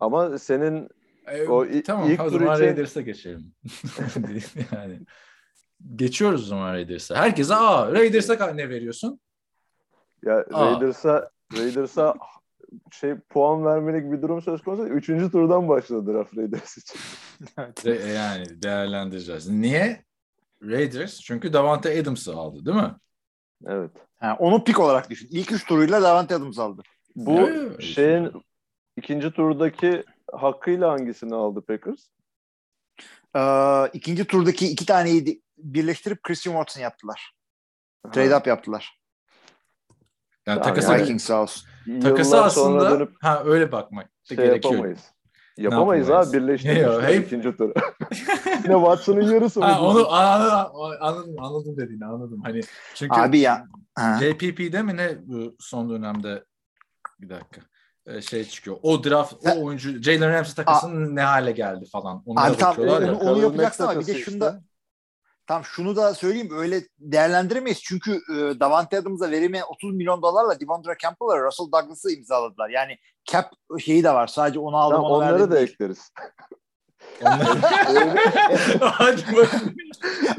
Ama 0.00 0.38
senin 0.38 0.88
E, 1.26 1.48
O 1.48 1.66
tamam 1.86 2.10
ilk 2.10 2.20
o 2.20 2.30
zaman 2.30 2.54
için- 2.56 2.64
Raiders'a 2.66 3.00
geçelim. 3.00 3.54
yani 4.72 5.00
geçiyoruz 5.96 6.42
o 6.42 6.46
zaman 6.46 6.72
Raiders'a. 6.72 7.16
Herkese 7.16 7.54
A. 7.54 7.92
Raiders'a 7.92 8.52
ne 8.52 8.68
veriyorsun? 8.68 9.20
ya 10.22 10.44
Aa. 10.52 10.66
Raiders'a 10.72 11.30
Raiders'a 11.56 12.14
şey 12.92 13.14
puan 13.28 13.64
vermelik 13.64 14.12
bir 14.12 14.22
durum 14.22 14.42
söz 14.42 14.62
konusu. 14.62 14.86
Üçüncü 14.88 15.30
turdan 15.30 15.68
başladı 15.68 16.12
draft 16.14 16.36
Raiders 16.36 16.76
için. 16.78 17.00
De- 17.84 18.08
yani 18.12 18.62
değerlendireceğiz. 18.62 19.48
Niye? 19.48 20.04
Raiders 20.62 21.20
çünkü 21.20 21.52
Davante 21.52 22.00
Adams'ı 22.00 22.34
aldı 22.34 22.66
değil 22.66 22.76
mi? 22.76 22.94
Evet. 23.66 23.90
Ha, 24.16 24.36
onu 24.38 24.64
pik 24.64 24.80
olarak 24.80 25.10
düşün. 25.10 25.28
İlk 25.30 25.52
üç 25.52 25.64
turuyla 25.66 26.02
Davante 26.02 26.34
Adams 26.34 26.58
aldı. 26.58 26.82
Bu 27.16 27.40
Evet. 27.40 27.82
şeyin 27.82 28.32
ikinci 28.96 29.30
turdaki 29.30 30.04
hakkıyla 30.32 30.90
hangisini 30.92 31.34
aldı 31.34 31.60
Packers? 31.60 32.06
Ee, 33.36 33.90
ikinci 33.92 34.24
turdaki 34.24 34.68
iki 34.68 34.86
taneyi 34.86 35.42
birleştirip 35.58 36.22
Christian 36.22 36.52
Watson 36.54 36.80
yaptılar. 36.80 37.32
Trade 38.12 38.36
up 38.36 38.46
yaptılar. 38.46 39.00
Yani 40.46 40.56
Yani 40.58 40.62
takası, 40.62 40.92
yani- 40.92 41.02
Vikings 41.02 41.24
sağ 41.24 41.42
olsun. 41.42 41.68
Takası 42.02 42.44
aslında 42.44 42.90
dönüp 42.90 43.12
ha 43.20 43.42
öyle 43.44 43.72
bakmak 43.72 44.10
şey 44.22 44.36
gerekiyor. 44.36 44.74
yapamayız. 44.74 45.00
Yapamayız 45.56 46.10
abi 46.10 46.32
birleştirmişler 46.32 47.02
hep- 47.02 47.26
ikinci 47.26 47.56
turu. 47.56 47.74
Yine 48.64 48.74
Watson'ın 48.74 49.32
yarısı 49.32 49.60
mı? 49.60 49.80
Onu 49.80 50.12
anladım, 50.12 50.76
anladım, 51.00 51.34
anladım 51.38 51.76
dediğini 51.76 52.04
anladım. 52.04 52.40
Hani 52.44 52.60
çünkü 52.94 53.20
Abi 53.20 53.38
ya. 53.38 53.66
Ha. 53.94 54.18
JPP'de 54.20 54.82
mi 54.82 54.96
ne 54.96 55.16
bu 55.22 55.56
son 55.58 55.90
dönemde 55.90 56.44
bir 57.20 57.28
dakika 57.28 57.60
e, 58.06 58.22
şey 58.22 58.44
çıkıyor. 58.44 58.76
O 58.82 59.04
draft, 59.04 59.34
o 59.46 59.64
oyuncu 59.64 60.02
Jalen 60.02 60.32
Ramsey 60.32 60.54
takasının 60.54 61.16
ne 61.16 61.22
hale 61.22 61.52
geldi 61.52 61.84
falan. 61.92 62.22
Onlara 62.26 62.46
Abi 62.46 62.56
tam 62.56 62.78
onu, 62.78 62.88
onu 62.88 63.18
Kalın 63.18 63.42
yapacaksın 63.42 63.84
ama 63.84 63.92
bir 63.92 64.06
de 64.06 64.12
takası 64.12 64.30
şunu 64.30 64.40
da 64.40 64.62
tam 65.46 65.64
şunu 65.64 65.96
da 65.96 66.14
söyleyeyim 66.14 66.48
öyle 66.52 66.82
değerlendiremeyiz. 66.98 67.82
Çünkü 67.82 68.12
e, 68.12 68.60
Davante 68.60 68.98
Adams'a 68.98 69.30
verimi 69.30 69.64
30 69.64 69.94
milyon 69.94 70.22
dolarla 70.22 70.60
Devondre 70.60 70.96
Campbell'a 71.02 71.46
Russell 71.46 71.66
Douglas'ı 71.72 72.12
imzaladılar. 72.12 72.68
Yani 72.68 72.96
cap 73.24 73.50
şeyi 73.80 74.04
de 74.04 74.14
var. 74.14 74.26
Sadece 74.26 74.58
onu 74.58 74.76
aldım 74.76 74.96
Tamam, 74.96 75.10
onu 75.10 75.16
onları 75.18 75.50
da 75.50 75.56
değil. 75.56 75.68
ekleriz. 75.68 76.10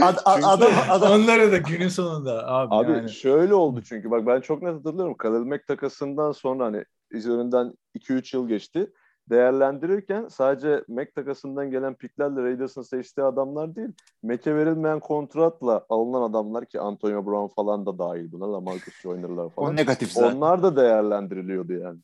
Ad- 0.01 0.22
ad- 0.26 0.43
adam, 0.43 0.72
adam, 0.89 1.12
Onlara 1.12 1.51
da 1.51 1.58
günün 1.58 1.88
sonunda 1.88 2.47
abi, 2.47 2.76
Abi 2.76 2.91
yani. 2.91 3.12
şöyle 3.12 3.53
oldu 3.53 3.82
çünkü 3.82 4.12
bak 4.12 4.28
ben 4.28 4.41
çok 4.41 4.62
net 4.62 4.76
hatırlıyorum. 4.76 5.18
Khalil 5.18 5.45
Mack 5.45 5.68
takasından 5.68 6.32
sonra 6.32 6.66
hani 6.66 6.86
üzerinden 7.12 7.74
2-3 7.99 8.36
yıl 8.36 8.47
geçti. 8.47 8.91
Değerlendirirken 9.30 10.28
sadece 10.28 10.84
Mack 10.88 11.15
takasından 11.15 11.71
gelen 11.71 11.95
piklerle 11.95 12.43
Raiders'ın 12.43 12.82
seçtiği 12.82 13.26
adamlar 13.26 13.76
değil. 13.76 13.89
Mack'e 14.23 14.55
verilmeyen 14.55 14.99
kontratla 14.99 15.86
alınan 15.89 16.21
adamlar 16.21 16.65
ki 16.65 16.80
Antonio 16.80 17.26
Brown 17.26 17.55
falan 17.55 17.86
da 17.86 17.99
dahil 17.99 18.32
buna 18.32 18.53
da 18.53 18.59
Marcus 18.59 19.01
Joyner'lar 19.01 19.45
o 19.45 19.49
falan. 19.49 19.76
negatif 19.76 20.11
zaten. 20.11 20.36
Onlar 20.36 20.63
da 20.63 20.76
değerlendiriliyordu 20.76 21.73
yani. 21.73 21.99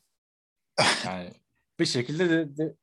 yani 1.06 1.30
bir 1.78 1.86
şekilde 1.86 2.30
de, 2.30 2.56
de 2.56 2.76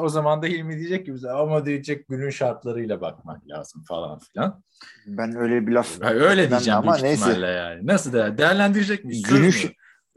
o 0.00 0.08
zaman 0.08 0.42
da 0.42 0.46
Hilmi 0.46 0.78
diyecek 0.78 1.06
ki 1.06 1.14
bize 1.14 1.30
ama 1.30 1.66
diyecek 1.66 2.08
günün 2.08 2.30
şartlarıyla 2.30 3.00
bakmak 3.00 3.48
lazım 3.48 3.82
falan 3.88 4.18
filan. 4.18 4.62
Ben 5.06 5.36
öyle 5.36 5.66
bir 5.66 5.72
laf 5.72 6.02
Ha, 6.02 6.10
öyle 6.10 6.50
diyeceğim 6.50 6.78
ama 6.78 6.92
büyük 6.92 7.02
neyse. 7.02 7.30
yani. 7.46 7.86
Nasıl 7.86 8.12
değer? 8.12 8.38
Değerlendirecek 8.38 9.04
miyiz? 9.04 9.22
Günün 9.22 9.52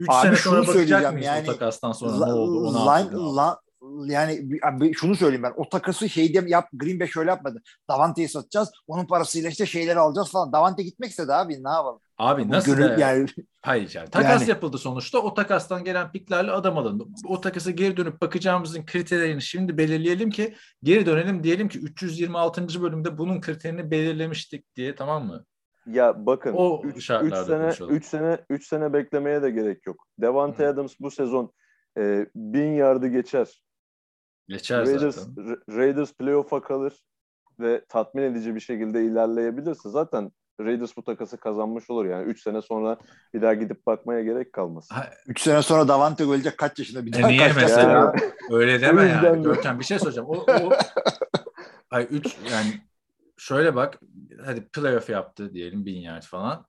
3 0.00 0.08
Abi 0.10 0.22
sene 0.26 0.36
şunu 0.36 0.64
sonra 0.64 0.66
bakacak 0.66 1.12
mıyız 1.12 1.26
yani, 1.26 1.42
o 1.50 1.52
takastan 1.52 1.92
sonra 1.92 2.12
ne 2.12 2.18
La- 2.18 2.34
oldu? 2.34 2.68
Onu 2.68 2.76
line- 2.78 3.36
la- 3.36 3.60
yani 4.06 4.48
şunu 4.94 5.14
söyleyeyim 5.16 5.42
ben. 5.42 5.52
O 5.56 5.68
takası 5.68 6.08
şey 6.08 6.32
diye 6.32 6.44
yap 6.46 6.68
Green 6.72 7.00
Bay 7.00 7.08
şöyle 7.08 7.30
yapmadı. 7.30 7.62
Davante'yi 7.90 8.28
satacağız. 8.28 8.70
Onun 8.86 9.06
parasıyla 9.06 9.50
işte 9.50 9.66
şeyleri 9.66 9.98
alacağız 9.98 10.30
falan. 10.30 10.52
Davante 10.52 10.82
gitmek 10.82 11.10
istedi 11.10 11.32
abi. 11.32 11.64
Ne 11.64 11.68
yapalım? 11.70 12.00
Abi 12.18 12.48
Bu 12.48 12.52
nasıl 12.52 12.76
gönül- 12.76 12.98
yani 12.98 13.26
Hayır 13.62 13.92
yani. 13.94 14.10
Takas 14.10 14.40
Yani- 14.40 14.50
yapıldı 14.50 14.78
sonuçta. 14.78 15.18
O 15.18 15.34
takastan 15.34 15.84
gelen 15.84 16.12
piklerle 16.12 16.50
adam 16.50 16.78
alındı. 16.78 17.04
O 17.28 17.40
takasa 17.40 17.70
geri 17.70 17.96
dönüp 17.96 18.20
bakacağımızın 18.20 18.86
kriterlerini 18.86 19.42
şimdi 19.42 19.78
belirleyelim 19.78 20.30
ki 20.30 20.54
geri 20.82 21.06
dönelim 21.06 21.42
diyelim 21.44 21.68
ki 21.68 21.78
326. 21.78 22.82
bölümde 22.82 23.18
bunun 23.18 23.40
kriterini 23.40 23.90
belirlemiştik 23.90 24.76
diye 24.76 24.94
tamam 24.94 25.26
mı? 25.26 25.44
Ya 25.86 26.26
bakın 26.26 26.54
O 26.56 26.82
3 26.84 27.04
şartlarda 27.04 27.44
sene 27.44 27.62
konuşalım. 27.62 27.94
3 27.94 28.04
sene 28.06 28.38
3 28.50 28.66
sene 28.68 28.92
beklemeye 28.92 29.42
de 29.42 29.50
gerek 29.50 29.86
yok. 29.86 30.06
Devante 30.18 30.64
Hı. 30.64 30.68
Adams 30.68 30.94
bu 31.00 31.10
sezon 31.10 31.52
e, 31.98 32.26
1000 32.34 32.72
yardı 32.72 33.06
geçer. 33.06 33.62
Geçer 34.48 34.86
Raiders, 34.86 35.14
zaten. 35.16 35.44
Ra- 35.44 35.76
Raiders 35.76 36.12
playoff'a 36.12 36.62
kalır 36.62 37.04
ve 37.60 37.84
tatmin 37.88 38.22
edici 38.22 38.54
bir 38.54 38.60
şekilde 38.60 39.04
ilerleyebilirse 39.04 39.88
zaten 39.90 40.30
Raiders 40.60 40.96
bu 40.96 41.04
takası 41.04 41.36
kazanmış 41.36 41.90
olur. 41.90 42.04
Yani 42.06 42.24
3 42.24 42.42
sene 42.42 42.62
sonra 42.62 42.98
bir 43.34 43.42
daha 43.42 43.54
gidip 43.54 43.86
bakmaya 43.86 44.22
gerek 44.22 44.52
kalmaz. 44.52 44.88
Ha, 44.92 45.10
3 45.26 45.40
sene 45.40 45.62
sonra 45.62 45.88
Davante 45.88 46.24
ölecek 46.24 46.58
kaç 46.58 46.78
yaşında 46.78 47.06
bir 47.06 47.10
E 47.18 47.22
daha 47.22 47.28
niye 47.30 47.48
kaç 47.48 47.56
mesela? 47.56 47.90
Yani- 47.92 48.32
Öyle 48.50 48.80
deme 48.80 49.02
yani. 49.04 49.42
Görkem 49.42 49.78
bir 49.80 49.84
şey 49.84 49.98
soracağım. 49.98 50.28
O, 50.28 50.34
o 50.34 50.70
ay 51.90 52.06
3 52.10 52.36
yani 52.52 52.66
şöyle 53.38 53.74
bak 53.74 54.00
hadi 54.44 54.68
playoff 54.68 55.08
yaptı 55.08 55.54
diyelim 55.54 55.86
bin 55.86 56.00
yard 56.00 56.22
falan. 56.22 56.66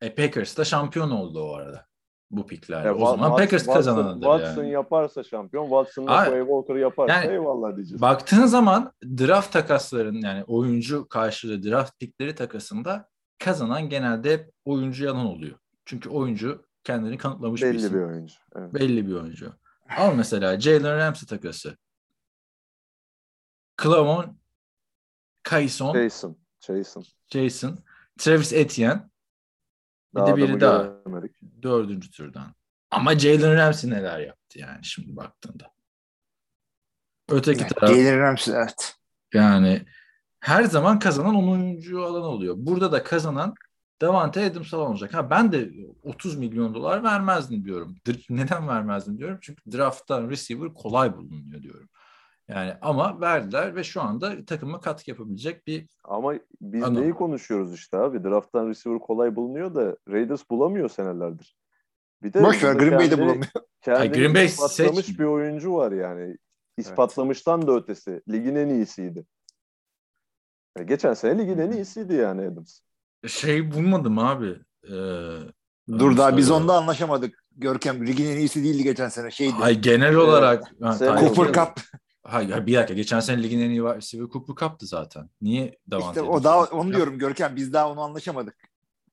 E 0.00 0.14
Packers 0.14 0.58
da 0.58 0.64
şampiyon 0.64 1.10
oldu 1.10 1.42
o 1.42 1.54
arada. 1.54 1.86
Bu 2.30 2.46
piklerle. 2.46 2.86
Ya 2.86 2.94
o 2.94 2.98
zaman 2.98 3.16
Watson- 3.30 3.36
Packers 3.38 3.62
Watson- 3.62 3.74
kazananıdır 3.74 4.26
Watson 4.26 4.62
yani. 4.62 4.72
yaparsa 4.72 5.22
şampiyon, 5.24 5.64
Watson'la 5.64 6.24
Quay 6.24 6.40
Walker 6.40 6.74
yaparsa 6.76 7.14
yani- 7.14 7.32
eyvallah 7.32 7.76
diyeceğiz. 7.76 8.00
Baktığın 8.02 8.46
zaman 8.46 8.92
draft 9.04 9.52
takasların 9.52 10.14
yani 10.22 10.44
oyuncu 10.44 11.08
karşılığı 11.08 11.62
draft 11.62 11.98
pikleri 11.98 12.34
takasında 12.34 13.08
kazanan 13.38 13.88
genelde 13.88 14.32
hep 14.32 14.52
oyuncu 14.64 15.04
yalan 15.04 15.26
oluyor. 15.26 15.58
Çünkü 15.84 16.08
oyuncu 16.08 16.64
kendini 16.84 17.18
kanıtlamış 17.18 17.62
bir 17.62 17.66
Belli 17.66 17.76
isim. 17.76 17.94
bir 17.94 18.04
oyuncu. 18.04 18.34
Evet. 18.56 18.74
Belli 18.74 19.06
bir 19.06 19.12
oyuncu. 19.14 19.52
Al 19.98 20.14
mesela 20.14 20.60
Jalen 20.60 20.96
Ramsey 20.98 21.26
takası. 21.28 21.76
Clavon, 23.82 24.38
Kayson, 25.46 25.94
Jason. 25.94 26.36
Jason. 26.60 27.04
Jason, 27.28 27.78
Travis 28.18 28.52
Etienne 28.52 29.02
bir 30.14 30.20
Daha 30.20 30.26
de 30.26 30.36
biri 30.36 30.60
daha 30.60 30.82
göremedik. 30.82 31.36
dördüncü 31.62 32.10
turdan. 32.10 32.54
Ama 32.90 33.18
Jalen 33.18 33.56
Ramsey 33.56 33.90
neler 33.90 34.18
yaptı 34.18 34.58
yani 34.58 34.84
şimdi 34.84 35.16
baktığında. 35.16 35.72
Öteki 37.28 37.60
Yani 37.60 37.72
taraf 37.72 37.90
Jalen 37.90 38.18
Ramsey 38.18 38.54
evet. 38.54 38.94
yani 39.34 39.82
her 40.40 40.64
zaman 40.64 40.98
kazanan 40.98 41.34
10 41.34 41.48
oyuncu 41.48 42.04
alan 42.04 42.22
oluyor. 42.22 42.54
Burada 42.58 42.92
da 42.92 43.02
kazanan 43.02 43.54
Davante 44.00 44.44
Adams 44.44 44.70
falan 44.70 44.90
olacak. 44.90 45.14
Ha 45.14 45.30
ben 45.30 45.52
de 45.52 45.70
30 46.02 46.36
milyon 46.36 46.74
dolar 46.74 47.04
vermezdim 47.04 47.64
diyorum. 47.64 47.96
Neden 48.30 48.68
vermezdim 48.68 49.18
diyorum? 49.18 49.38
Çünkü 49.40 49.72
drafttan 49.72 50.30
receiver 50.30 50.74
kolay 50.74 51.16
bulunuyor 51.16 51.62
diyorum. 51.62 51.88
Yani 52.48 52.72
ama 52.80 53.20
verdiler 53.20 53.76
ve 53.76 53.84
şu 53.84 54.02
anda 54.02 54.44
takıma 54.44 54.80
katkı 54.80 55.10
yapabilecek 55.10 55.66
bir 55.66 55.86
Ama 56.04 56.34
biz 56.60 56.82
Anladım. 56.82 57.02
neyi 57.02 57.12
konuşuyoruz 57.12 57.74
işte 57.74 57.96
abi? 57.98 58.24
Draft'tan 58.24 58.68
receiver 58.68 58.98
kolay 58.98 59.36
bulunuyor 59.36 59.74
da 59.74 59.96
Raiders 60.08 60.50
bulamıyor 60.50 60.88
senelerdir. 60.88 61.56
Bir 62.22 62.32
de 62.32 62.42
Boş 62.42 62.64
ver 62.64 62.74
Green 62.74 62.98
Bay'de 62.98 63.08
kendi- 63.10 63.22
bulamıyor. 63.22 63.46
Kendini 63.82 64.12
Green 64.18 64.34
Bay 64.34 64.44
ispatlamış 64.44 65.06
seç- 65.06 65.18
bir 65.18 65.24
oyuncu 65.24 65.74
var 65.74 65.92
yani. 65.92 66.36
İspatlamıştan 66.78 67.66
da 67.66 67.72
ötesi. 67.76 68.22
Ligin 68.28 68.54
en 68.54 68.68
iyisiydi. 68.68 69.26
Ya 70.78 70.82
geçen 70.84 71.14
sene 71.14 71.38
ligin 71.38 71.58
en 71.58 71.70
iyisiydi 71.72 72.14
yani 72.14 72.42
Adams. 72.46 72.80
şey 73.26 73.72
bulmadım 73.72 74.18
abi. 74.18 74.56
Ee, 74.84 74.92
Dur 75.88 76.16
daha 76.16 76.36
biz 76.36 76.50
onda 76.50 76.74
anlaşamadık. 76.74 77.44
Görkem 77.56 78.06
ligin 78.06 78.26
en 78.26 78.36
iyisi 78.36 78.64
değildi 78.64 78.82
geçen 78.84 79.08
sene 79.08 79.30
şeydi. 79.30 79.54
Ay 79.60 79.80
genel 79.80 80.14
olarak 80.14 80.64
ha, 80.82 80.92
Sen- 80.92 81.16
Tyler 81.16 81.34
Cooper 81.34 81.52
Cup. 81.52 81.80
Hayır, 82.28 82.66
bir 82.66 82.74
dakika. 82.74 82.94
Geçen 82.94 83.20
sene 83.20 83.42
ligin 83.42 83.60
en 83.60 83.70
iyi 83.70 83.80
wide 83.80 83.96
receiver 83.96 84.26
Cooper 84.26 84.54
Cup'tı 84.54 84.86
zaten. 84.86 85.30
Niye 85.40 85.78
Davante 85.90 86.08
İşte 86.20 86.22
o 86.22 86.44
daha 86.44 86.64
onu 86.64 86.92
diyorum 86.94 87.18
Görkem 87.18 87.56
biz 87.56 87.72
daha 87.72 87.90
onu 87.90 88.00
anlaşamadık. 88.00 88.56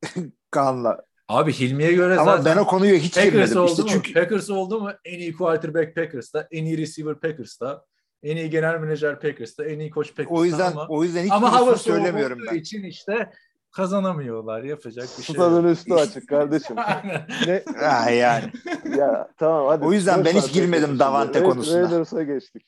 Kaan'la. 0.52 1.02
Abi 1.27 1.53
Hilmi'ye 1.53 1.94
göre 1.94 2.18
Ama 2.19 2.38
zaten 2.38 2.45
ben 2.45 2.61
o 2.61 2.68
konuya 2.68 2.95
hiç 2.95 3.15
Packers 3.15 3.31
girmedim. 3.34 3.57
oldu 3.57 3.69
İşte 3.72 3.81
mu? 3.84 3.90
çünkü 3.91 4.14
Packers 4.14 4.49
oldu 4.49 4.81
mu? 4.81 4.91
En 5.06 5.19
iyi 5.19 5.34
quarterback 5.34 5.95
Packers'ta, 5.95 6.48
en 6.52 6.65
iyi 6.65 6.77
receiver 6.77 7.15
Packers'ta, 7.15 7.85
En 8.23 8.38
iyi 8.38 8.49
genel 8.49 8.80
menajer 8.80 9.19
Packers'ta, 9.19 9.65
en 9.65 9.80
iyi 9.80 9.90
koç 9.90 10.07
Packers'ta 10.15 10.35
O 10.35 10.45
yüzden 10.45 10.72
ama, 10.72 10.88
o 10.90 11.03
yüzden 11.03 11.23
hiç 11.23 11.31
ama 11.31 11.53
hava 11.53 11.77
söylemiyorum 11.77 12.40
ben. 12.52 12.56
için 12.56 12.84
işte 12.84 13.31
kazanamıyorlar. 13.72 14.64
Yapacak 14.64 15.07
bir 15.19 15.23
şey 15.23 15.35
Stadın 15.35 15.64
yok. 15.68 15.72
üstü 15.77 15.94
açık 15.94 16.30
kardeşim. 16.30 16.76
Aynen. 16.85 17.27
ne? 17.48 17.64
Ha 17.80 18.10
yani. 18.10 18.52
Ya 18.98 19.30
tamam 19.38 19.68
hadi. 19.68 19.85
O 19.85 19.94
yüzden 19.94 20.26
ben 20.26 20.34
hiç 20.34 20.53
girmedim. 20.53 20.99
Davante 20.99 21.44
konusuna. 21.44 21.81
Raiders'a 21.81 22.23
geçtik. 22.23 22.65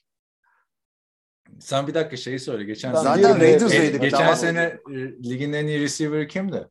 Sen 1.59 1.87
bir 1.87 1.93
dakika 1.93 2.17
şeyi 2.17 2.39
söyle. 2.39 2.63
Geçen 2.63 2.93
sene, 2.93 3.03
Zaten 3.03 3.39
Raiders'daydık. 3.39 4.01
geçen 4.01 4.17
Tamam. 4.17 4.35
sene 4.35 4.59
e, 4.91 4.93
ligin 5.29 5.53
en 5.53 5.67
iyi 5.67 5.79
receiver 5.81 6.29
kimdi? 6.29 6.67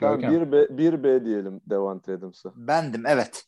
Görkem. 0.00 0.32
1B, 0.32 0.66
1B 0.78 1.24
diyelim 1.24 1.60
Devante 1.70 2.12
Adams'a. 2.12 2.52
Bendim 2.56 3.06
evet. 3.06 3.44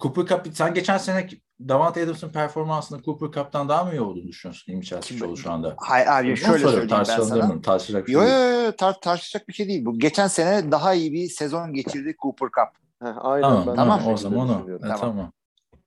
Cooper 0.00 0.26
Cup, 0.26 0.54
sen 0.56 0.74
geçen 0.74 0.98
sene 0.98 1.28
Davante 1.68 2.02
Adams'ın 2.02 2.28
performansında 2.28 3.02
Cooper 3.02 3.30
Cup'tan 3.42 3.68
daha 3.68 3.84
mı 3.84 3.92
iyi 3.92 4.00
olduğunu 4.00 4.28
düşünüyorsun? 4.28 4.72
İlmi 4.72 4.84
Çeltikçioğlu 4.84 5.36
şu 5.36 5.50
anda. 5.52 5.74
Hayır 5.78 6.06
abi 6.06 6.36
şöyle 6.36 6.68
söyleyeyim 6.68 7.04
ben 7.08 7.20
sana. 7.20 7.60
Tartışacak 7.62 8.06
bir 8.06 8.12
Yo 8.12 8.20
şey 8.20 8.30
yo 8.30 8.36
değil. 8.36 8.64
yo 8.64 8.70
tar- 8.70 9.00
tartışacak 9.00 9.48
bir 9.48 9.52
şey 9.52 9.68
değil. 9.68 9.84
Bu 9.84 9.98
geçen 9.98 10.26
sene 10.26 10.72
daha 10.72 10.94
iyi 10.94 11.12
bir 11.12 11.28
sezon 11.28 11.72
geçirdi 11.72 12.14
Cooper 12.22 12.46
Cup. 12.46 12.78
Heh, 13.02 13.14
aynen 13.24 13.42
Tamam, 13.42 13.66
ben 13.66 13.74
tamam, 13.74 14.06
o 14.08 14.16
zaman 14.16 14.48
o. 14.48 14.58
düşünüyorum. 14.58 14.88
Ha, 14.88 14.96
Tamam. 14.96 15.16
tamam. 15.16 15.32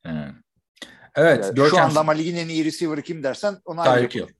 Yani. 0.06 0.34
Evet, 1.15 1.35
Yani 1.43 1.47
Şu 1.47 1.53
Görkem 1.55 1.85
anda 1.85 1.99
ama 1.99 2.11
ligin 2.11 2.35
en 2.35 2.47
iyi 2.49 2.65
receiver'ı 2.65 3.01
kim 3.01 3.23
dersen 3.23 3.57
ona 3.65 3.81
ayrı 3.81 4.09
Tyreek 4.09 4.29
Hill. 4.29 4.33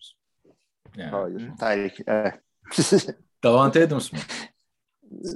Yani. 0.98 1.12
Hayır. 1.12 1.50
Tyreek 1.60 2.00
evet. 2.08 2.34
Davante 3.44 3.84
Adams 3.84 4.14
mı? 4.14 4.20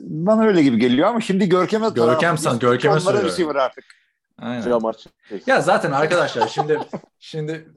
Bana 0.02 0.44
öyle 0.46 0.64
gibi 0.64 0.80
geliyor 0.80 1.08
ama 1.08 1.22
şimdi 1.22 1.50
Görkem'e 1.50 1.90
Görkem 1.90 2.38
san- 2.38 2.60
Görkem'e 2.60 2.92
Onlara 2.94 3.04
söylüyorum. 3.04 3.30
receiver 3.30 3.56
artık. 3.56 3.86
Aynen. 4.38 4.62
Jamar 4.62 4.94
Chase. 4.94 5.10
Ya 5.48 5.62
zaten 5.62 5.92
arkadaşlar 5.92 6.48
şimdi 6.48 6.80
şimdi 7.20 7.68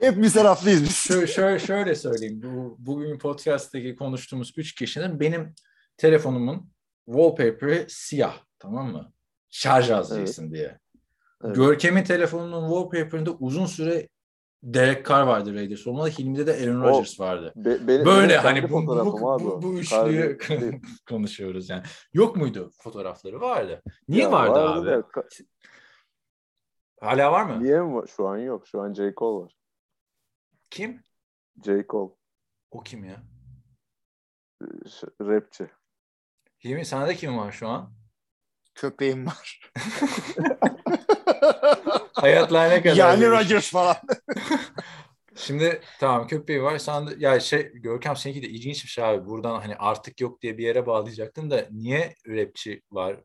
Hep 0.00 0.16
misafirliyiz 0.16 0.82
biz. 0.82 0.96
şöyle, 0.96 1.26
şöyle, 1.26 1.58
şöyle 1.58 1.94
söyleyeyim. 1.94 2.40
Bu, 2.44 2.76
bugün 2.78 3.18
podcast'taki 3.18 3.96
konuştuğumuz 3.96 4.52
üç 4.56 4.74
kişinin 4.74 5.20
benim 5.20 5.54
telefonumun 5.96 6.70
wallpaper'ı 7.06 7.86
siyah. 7.88 8.38
Tamam 8.58 8.92
mı? 8.92 9.12
Şarj 9.50 9.90
az 9.90 10.12
Evet. 10.12 10.18
değilsin 10.18 10.52
diye. 10.52 10.78
Evet. 11.44 11.56
Görkem'in 11.56 12.04
telefonunun 12.04 12.68
wallpaper'ında 12.68 13.30
uzun 13.30 13.66
süre 13.66 14.08
Derek 14.62 15.06
Carr 15.08 15.26
vardı 15.26 15.54
Raiders. 15.54 15.86
Onunla 15.86 16.04
da 16.04 16.08
Hilmi'de 16.08 16.46
de 16.46 16.52
Aaron 16.52 16.82
Rodgers 16.82 17.20
vardı. 17.20 17.52
Be- 17.56 17.88
benim- 17.88 18.06
Böyle 18.06 18.28
benim 18.28 18.40
hani 18.42 18.62
bu, 18.70 18.86
bu, 18.86 19.40
bu, 19.44 19.62
bu, 19.62 19.78
üçlüyü 19.78 20.38
konuşuyoruz 21.08 21.70
yani. 21.70 21.82
Yok 22.12 22.36
muydu 22.36 22.70
fotoğrafları? 22.82 23.40
Vardı. 23.40 23.82
Niye 24.08 24.22
Ya 24.22 24.32
vardı, 24.32 24.50
vardı 24.60 24.80
abi? 24.80 24.86
da 24.86 24.94
ka- 25.00 25.46
Hala 27.00 27.32
var 27.32 27.42
mı? 27.42 27.62
Niye 27.64 27.80
mi 27.80 27.94
var? 27.94 28.06
Şu 28.16 28.28
an 28.28 28.38
yok. 28.38 28.66
Şu 28.68 28.80
an 28.80 28.92
J. 28.94 29.12
Cole 29.16 29.44
var. 29.44 29.52
Kim? 30.70 31.02
J. 31.64 31.84
Cole. 31.88 32.12
O 32.70 32.80
kim 32.82 33.04
ya? 33.04 33.22
Ş- 34.90 35.06
Rapçi. 35.20 35.70
Hilmi 36.64 36.84
sende 36.84 37.14
kim 37.14 37.38
var 37.38 37.52
şu 37.52 37.68
an? 37.68 37.92
Köpeğim 38.74 39.26
var. 39.26 39.70
Hayatlar 42.12 42.70
ne 42.70 42.82
kadar? 42.82 42.96
yani 42.96 43.20
değişmiş. 43.20 43.40
Rodgers 43.40 43.70
falan. 43.70 43.96
Şimdi 45.34 45.80
tamam 46.00 46.26
köpeği 46.26 46.62
var. 46.62 46.78
Sen 46.78 47.06
de, 47.06 47.10
ya 47.18 47.40
şey 47.40 47.72
Görkem 47.72 48.16
seninki 48.16 48.42
de 48.42 48.46
ilginç 48.46 48.84
bir 48.84 48.88
şey 48.88 49.04
abi. 49.04 49.26
Buradan 49.26 49.60
hani 49.60 49.76
artık 49.76 50.20
yok 50.20 50.42
diye 50.42 50.58
bir 50.58 50.64
yere 50.64 50.86
bağlayacaktın 50.86 51.50
da 51.50 51.66
niye 51.70 52.14
rapçi 52.28 52.82
var 52.92 53.16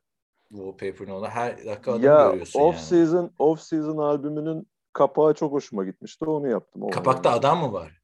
wallpaper'ın 0.50 1.12
ona? 1.12 1.30
Her 1.30 1.66
dakika 1.66 1.92
adam 1.92 2.04
Ya 2.04 2.30
görüyorsun 2.30 2.60
off 2.60 2.76
yani. 2.76 2.86
season 2.86 3.32
off 3.40 3.62
season 3.62 3.98
albümünün 3.98 4.68
kapağı 4.94 5.34
çok 5.34 5.52
hoşuma 5.52 5.84
gitmişti. 5.86 6.26
Onu 6.26 6.50
yaptım. 6.50 6.84
O 6.84 6.90
Kapakta 6.90 7.30
yani. 7.30 7.40
adam 7.40 7.60
mı 7.60 7.74
var? 7.74 8.02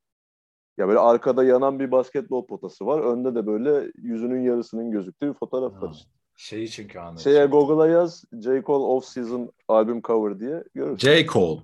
Ya 0.77 0.88
böyle 0.88 0.99
arkada 0.99 1.44
yanan 1.44 1.80
bir 1.80 1.91
basketbol 1.91 2.48
potası 2.48 2.85
var. 2.85 2.99
Önde 2.99 3.35
de 3.35 3.48
böyle 3.48 3.91
yüzünün 3.95 4.44
yarısının 4.44 4.91
gözüktüğü 4.91 5.27
bir 5.27 5.34
fotoğraf 5.34 5.81
var 5.81 5.91
işte. 5.94 6.10
Şeyi 6.38 6.69
çünkü 6.69 6.99
anladım. 6.99 7.23
Şeye 7.23 7.45
Google'a 7.45 7.88
yaz 7.88 8.23
J. 8.34 8.61
Cole 8.65 8.84
off 8.84 9.05
season 9.05 9.51
albüm 9.68 10.01
cover 10.01 10.39
diye 10.39 10.64
görürsün. 10.76 11.07
J. 11.07 11.26
Cole. 11.26 11.61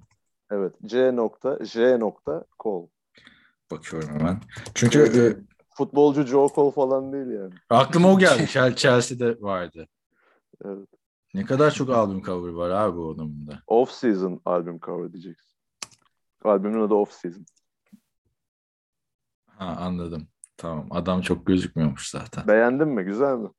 Evet. 0.51 0.73
C 0.85 1.15
nokta 1.15 1.65
J 1.65 1.99
nokta 1.99 2.45
Cole. 2.59 2.87
Bakıyorum 3.71 4.09
hemen. 4.09 4.41
Çünkü 4.75 4.99
e, 4.99 5.23
Futbolcu 5.77 6.23
Joe 6.23 6.47
Cole 6.55 6.71
falan 6.71 7.13
değil 7.13 7.27
yani. 7.39 7.53
aklıma 7.69 8.13
o 8.13 8.19
geldi. 8.19 8.43
Chel- 8.47 8.75
Chelsea'de 8.75 9.41
vardı. 9.41 9.87
Evet. 10.65 10.89
Ne 11.33 11.45
kadar 11.45 11.71
çok 11.71 11.89
albüm 11.89 12.21
cover 12.23 12.51
var 12.51 12.69
abi 12.69 12.97
bu 12.97 13.11
adamın 13.11 13.47
da. 13.47 13.59
Off 13.67 13.91
season 13.91 14.41
albüm 14.45 14.79
cover 14.79 15.13
diyeceksin. 15.13 15.53
Albümün 16.43 16.81
adı 16.81 16.93
off 16.93 17.11
season. 17.11 17.45
Ha 19.45 19.65
anladım. 19.79 20.27
Tamam. 20.57 20.87
Adam 20.91 21.21
çok 21.21 21.45
gözükmüyormuş 21.45 22.09
zaten. 22.09 22.47
Beğendin 22.47 22.87
mi? 22.87 23.03
Güzel 23.03 23.37
mi? 23.37 23.49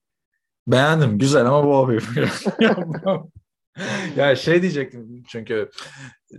Beğendim. 0.67 1.19
Güzel 1.19 1.47
ama 1.47 1.63
wallpaper. 1.87 2.55
Yapmam. 2.61 3.31
ya 4.17 4.37
şey 4.37 4.63
diyecektim 4.63 5.23
çünkü 5.29 5.71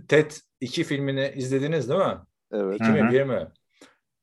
Ted 0.08 0.30
2 0.60 0.84
filmini 0.84 1.32
izlediniz 1.36 1.88
değil 1.88 2.00
mi? 2.00 2.16
Evet. 2.52 2.74
2 2.80 2.90
mi 2.90 3.00
Hı 3.00 3.04
hı. 3.08 3.12
1 3.12 3.22
mi? 3.22 3.48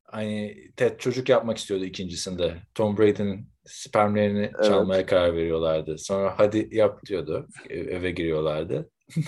Hani 0.04 0.58
Ted 0.76 1.00
çocuk 1.00 1.30
yapmak 1.30 1.58
istiyordu 1.58 1.86
ikincisinde. 1.86 2.56
Tom 2.76 2.98
Brady'nin 2.98 3.50
spermlerini 3.66 4.52
Evet. 4.56 4.64
çalmaya 4.64 5.06
karar 5.06 5.34
veriyorlardı. 5.34 5.98
Sonra 5.98 6.34
hadi 6.38 6.68
yap 6.72 7.06
diyordu. 7.06 7.48
Eve 7.70 8.12
giriyorlardı. 8.12 8.90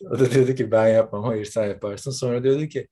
o 0.00 0.18
da 0.18 0.30
dedi 0.34 0.54
ki 0.54 0.70
ben 0.70 0.88
yapmam 0.88 1.24
hayır 1.24 1.44
sen 1.44 1.66
yaparsın. 1.68 2.10
Sonra 2.10 2.42
diyordu 2.44 2.66
ki 2.66 2.88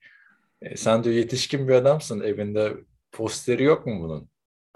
"E, 0.63 0.77
sen 0.77 1.05
diyor 1.05 1.17
yetişkin 1.17 1.69
bir 1.69 1.73
adamsın 1.75 2.21
evinde 2.21 2.73
posteri 3.13 3.63
yok 3.65 3.87
mu 3.87 4.01
bunun? 4.03 4.29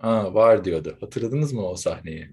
Ha 0.02 0.34
var 0.34 0.64
diyordu. 0.64 0.96
Hatırladınız 1.00 1.52
mı 1.52 1.66
o 1.68 1.76
sahneyi? 1.76 2.30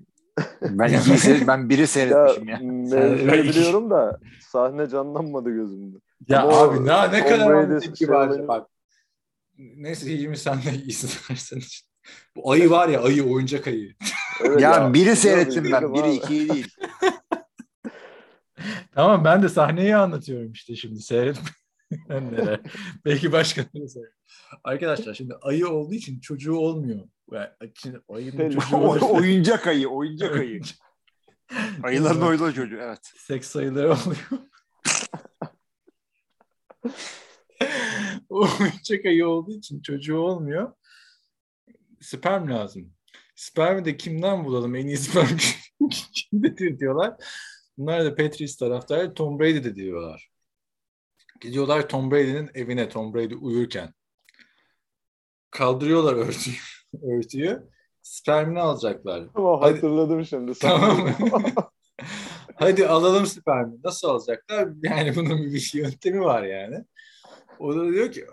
Ben 0.62 0.88
ikiyi 0.88 1.18
seyret- 1.18 1.48
ben 1.48 1.70
biri 1.70 1.82
Ya 1.82 1.88
seyretmişim 1.88 2.48
ya. 2.50 2.60
mevzuyu 2.62 3.44
biliyorum 3.44 3.90
da 3.90 4.20
sahne 4.52 4.90
canlanmadı 4.90 5.50
gözümde. 5.50 5.98
Ya 6.28 6.42
Ama 6.42 6.58
abi 6.58 6.86
ne, 6.86 7.12
ne 7.12 7.20
Tom 7.20 7.30
kadar 7.30 7.80
tepki 7.80 7.98
şey 7.98 8.10
var 8.10 8.48
bak. 8.48 8.68
Neyse 9.58 10.10
Hilmi 10.10 10.38
sen 10.38 10.58
de 10.58 10.84
istersen. 10.88 11.60
Bu 12.36 12.52
ayı 12.52 12.70
var 12.70 12.90
ya 12.90 13.02
ayı 13.04 13.24
oyuncak 13.24 13.68
ayı. 13.68 13.94
Evet 14.44 14.62
Ya, 14.62 14.88
biri 14.88 14.94
biliyorum, 14.94 15.16
seyrettim 15.16 15.72
ben. 15.72 15.94
Biri 15.94 16.14
ikiyi 16.16 16.50
değil. 16.50 16.68
Tamam 18.96 19.26
ben 19.26 19.44
de 19.44 19.50
sahneyi 19.50 19.96
anlatıyorum 19.96 20.52
işte 20.52 20.76
şimdi 20.76 21.00
seyretmeyenlere. 21.02 22.62
Belki 23.06 23.32
başkaları 23.32 23.90
söylüyor. 23.90 24.14
Arkadaşlar 24.64 25.14
şimdi 25.14 25.34
ayı 25.42 25.68
olduğu 25.68 25.94
için 25.94 26.20
çocuğu 26.20 26.56
olmuyor. 26.56 27.00
Yani 27.32 27.72
Şimdi 27.76 28.02
ayının 28.10 28.40
Belli. 28.40 28.54
çocuğu 28.60 28.78
O- 28.78 28.80
olursa- 28.80 29.06
oyuncak 29.06 29.68
ayı, 29.68 29.88
oyuncak 29.90 30.36
ayı. 30.36 30.62
Ayıların 31.84 32.22
oyunu 32.22 32.54
çocuğu 32.54 32.78
evet. 32.82 33.00
Seks 33.18 33.48
sayıları 33.48 33.88
oluyor. 33.94 34.30
oyuncak 38.30 39.06
ayı 39.06 39.28
olduğu 39.28 39.52
için 39.52 39.82
çocuğu 39.82 40.18
olmuyor. 40.18 40.74
Sperm 42.02 42.50
lazım. 42.50 42.94
Spermi 43.36 43.86
de 43.86 43.98
kimden 43.98 44.46
bulalım? 44.46 44.76
En 44.76 44.88
iyi 44.88 44.98
sperm 44.98 45.38
kimdedir 46.14 46.80
diyorlar. 46.80 47.16
Bunlar 47.78 48.06
da 48.06 48.16
Patriots 48.16 48.56
taraftarı 48.58 49.14
Tom 49.14 49.40
Brady 49.40 49.64
de 49.64 49.76
diyorlar. 49.76 50.30
Gidiyorlar 51.42 51.90
Tom 51.90 52.12
Brady'nin 52.12 52.50
evine 52.54 52.90
Tom 52.90 53.14
Brady 53.14 53.36
uyurken. 53.42 53.94
Kaldırıyorlar 55.52 56.14
örtüyü. 56.14 56.56
Örtüyü. 57.04 57.64
Spermini 58.02 58.60
alacaklar. 58.60 59.24
Tamam 59.34 59.62
Hadi. 59.62 59.74
hatırladım 59.74 60.26
şimdi. 60.26 60.54
Tamam? 60.60 61.10
Hadi 62.56 62.88
alalım 62.88 63.26
spermi. 63.26 63.76
Nasıl 63.84 64.08
alacaklar? 64.08 64.70
Yani 64.84 65.16
bunun 65.16 65.54
bir 65.54 65.72
yöntemi 65.74 66.22
var 66.22 66.44
yani. 66.44 66.86
O 67.60 67.76
da 67.76 67.92
diyor 67.92 68.12
ki 68.12 68.26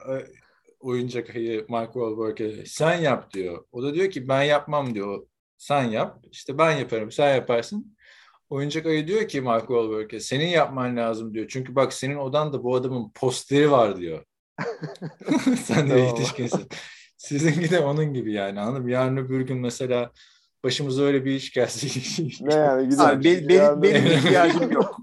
oyuncak 0.80 1.36
ayı 1.36 1.66
Mark 1.68 1.92
Wahlberg'e 1.92 2.66
sen 2.66 3.00
yap 3.00 3.32
diyor. 3.32 3.64
O 3.72 3.82
da 3.82 3.94
diyor 3.94 4.10
ki 4.10 4.28
ben 4.28 4.42
yapmam 4.42 4.94
diyor. 4.94 5.26
Sen 5.58 5.84
yap. 5.84 6.24
İşte 6.30 6.58
ben 6.58 6.78
yaparım. 6.78 7.12
Sen 7.12 7.34
yaparsın. 7.34 7.96
Oyuncak 8.50 8.86
ayı 8.86 9.06
diyor 9.06 9.28
ki 9.28 9.40
Mark 9.40 9.66
Wahlberg'e 9.66 10.20
senin 10.20 10.46
yapman 10.46 10.96
lazım 10.96 11.34
diyor. 11.34 11.46
Çünkü 11.48 11.74
bak 11.74 11.92
senin 11.92 12.16
odanda 12.16 12.62
bu 12.62 12.74
adamın 12.76 13.10
posteri 13.10 13.70
var 13.70 13.96
diyor. 13.96 14.24
sen 15.64 15.90
de 15.90 15.98
yetişkinsin. 16.00 16.68
Sizinki 17.26 17.70
de 17.70 17.80
onun 17.80 18.14
gibi 18.14 18.32
yani 18.32 18.60
anladın 18.60 18.82
mı? 18.82 18.90
Yarın 18.90 19.16
öbür 19.16 19.40
gün 19.40 19.58
mesela 19.58 20.10
başımıza 20.64 21.02
öyle 21.02 21.24
bir 21.24 21.34
iş 21.34 21.52
gelse. 21.52 21.86
ne 22.40 22.54
yani 22.54 22.88
güzel. 22.88 23.10
Abi, 23.10 23.24
benim, 23.24 23.48
benim, 23.48 23.60
Yani- 23.62 23.82
benim 23.82 24.06
ihtiyacım 24.06 24.72
yok. 24.72 24.96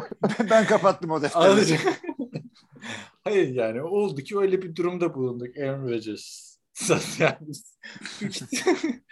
ben 0.50 0.66
kapattım 0.66 1.10
o 1.10 1.22
defteri. 1.22 1.42
Alacak. 1.42 1.80
Hayır 3.24 3.48
yani 3.48 3.82
oldu 3.82 4.20
ki 4.20 4.38
öyle 4.38 4.62
bir 4.62 4.76
durumda 4.76 5.14
bulunduk 5.14 5.58
Aaron 5.58 5.88
Rodgers. 5.88 6.56
Yani 7.18 7.36
büyük, 8.20 8.36
ihtim- 8.36 9.02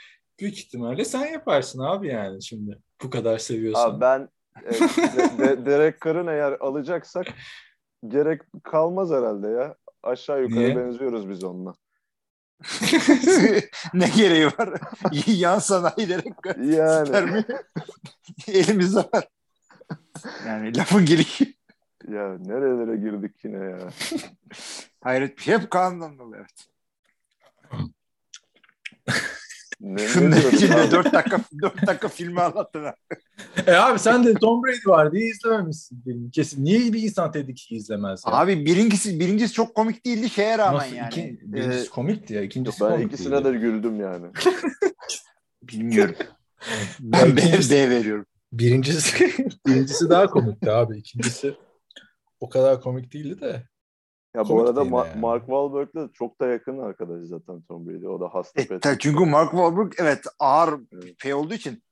büyük 0.40 0.58
ihtimalle 0.58 1.04
sen 1.04 1.26
yaparsın 1.26 1.78
abi 1.78 2.08
yani 2.08 2.42
şimdi 2.42 2.78
bu 3.02 3.10
kadar 3.10 3.38
seviyorsan. 3.38 3.90
Abi 3.90 4.00
ben 4.00 4.28
e, 4.64 4.72
de, 4.72 5.38
de, 5.38 5.66
Derek 5.66 6.00
Carr'ın 6.04 6.26
eğer 6.26 6.52
alacaksak 6.52 7.26
gerek 8.08 8.42
kalmaz 8.62 9.10
herhalde 9.10 9.48
ya. 9.48 9.76
Aşağı 10.02 10.42
yukarı 10.42 10.58
Niye? 10.58 10.76
benziyoruz 10.76 11.28
biz 11.28 11.44
onunla. 11.44 11.74
ne 13.94 14.08
gereği 14.16 14.46
var? 14.46 14.80
Yan 15.26 15.58
sanayilere 15.58 16.22
Yani 16.46 17.12
vermiyor. 17.12 17.44
Elimizde 18.48 18.98
var. 18.98 19.28
Yani 20.46 20.76
lafın 20.76 21.06
gelişi. 21.06 21.56
ya 22.08 22.38
nerelere 22.38 22.96
girdik 22.96 23.44
yine 23.44 23.64
ya. 23.64 23.88
Hayret 25.00 25.38
bir 25.38 25.42
şey. 25.42 25.54
Hep 25.54 25.70
dolayı 26.18 26.42
evet. 26.42 26.68
Ne, 29.80 29.94
ne 29.94 30.08
Şunun 30.08 30.32
diyoruz 30.32 30.54
içinde 30.54 30.74
abi? 30.74 30.90
4 30.90 31.12
dakika 31.12 31.40
4 31.62 31.86
dakika 31.86 32.08
filmi 32.08 32.40
anlattın. 32.40 32.84
E 33.66 33.72
abi 33.72 33.98
sen 33.98 34.24
de 34.26 34.34
Tom 34.34 34.62
Brady 34.62 34.86
var 34.86 35.12
diye 35.12 35.26
izlememişsin 35.30 36.02
filmi. 36.02 36.30
Kesin. 36.30 36.64
Niye 36.64 36.92
bir 36.92 37.02
insan 37.02 37.32
Ted 37.32 37.48
2'yi 37.48 37.78
izlemez 37.80 38.22
ya? 38.26 38.32
Abi 38.32 38.66
birincisi 38.66 39.20
birincisi 39.20 39.52
çok 39.52 39.74
komik 39.74 40.06
değildi 40.06 40.30
şeye 40.30 40.58
rağmen 40.58 40.78
Nasıl? 40.78 40.96
yani. 40.96 41.08
İki, 41.08 41.38
birincisi 41.42 41.86
Ee, 41.86 41.90
komikti 41.90 42.34
ya. 42.34 42.42
ikincisi 42.42 42.80
Ben 42.84 42.90
komik 42.90 43.06
ikisine 43.12 43.34
değildi. 43.44 43.44
de 43.44 43.58
güldüm 43.58 44.00
yani. 44.00 44.26
bilmiyorum. 45.62 46.14
Ben 47.00 47.36
B, 47.36 47.40
B 47.70 47.90
veriyorum. 47.90 48.26
Birincisi, 48.52 49.32
birincisi 49.66 50.10
daha 50.10 50.26
komikti 50.26 50.70
abi. 50.70 50.98
İkincisi 50.98 51.54
o 52.40 52.48
kadar 52.48 52.80
komik 52.80 53.12
değildi 53.12 53.40
de. 53.40 53.62
Ya 54.36 54.44
bu 54.44 54.48
Komik 54.48 54.66
arada 54.68 54.80
değil 54.80 54.92
Ma- 54.92 55.08
yani. 55.08 55.20
Mark 55.20 55.40
Wahlberg'le 55.46 56.12
çok 56.12 56.40
da 56.40 56.46
yakın 56.46 56.78
arkadaş 56.78 57.18
zaten 57.24 57.62
Tom 57.62 57.86
Brady. 57.88 58.06
O 58.08 58.20
da 58.20 58.28
hasta 58.32 58.62
E, 58.62 58.78
ta- 58.80 58.98
çünkü 58.98 59.24
Mark 59.24 59.50
Wahlberg 59.50 59.92
evet 59.98 60.24
ağır 60.38 60.80
şey 61.22 61.34
olduğu 61.34 61.54
için 61.54 61.82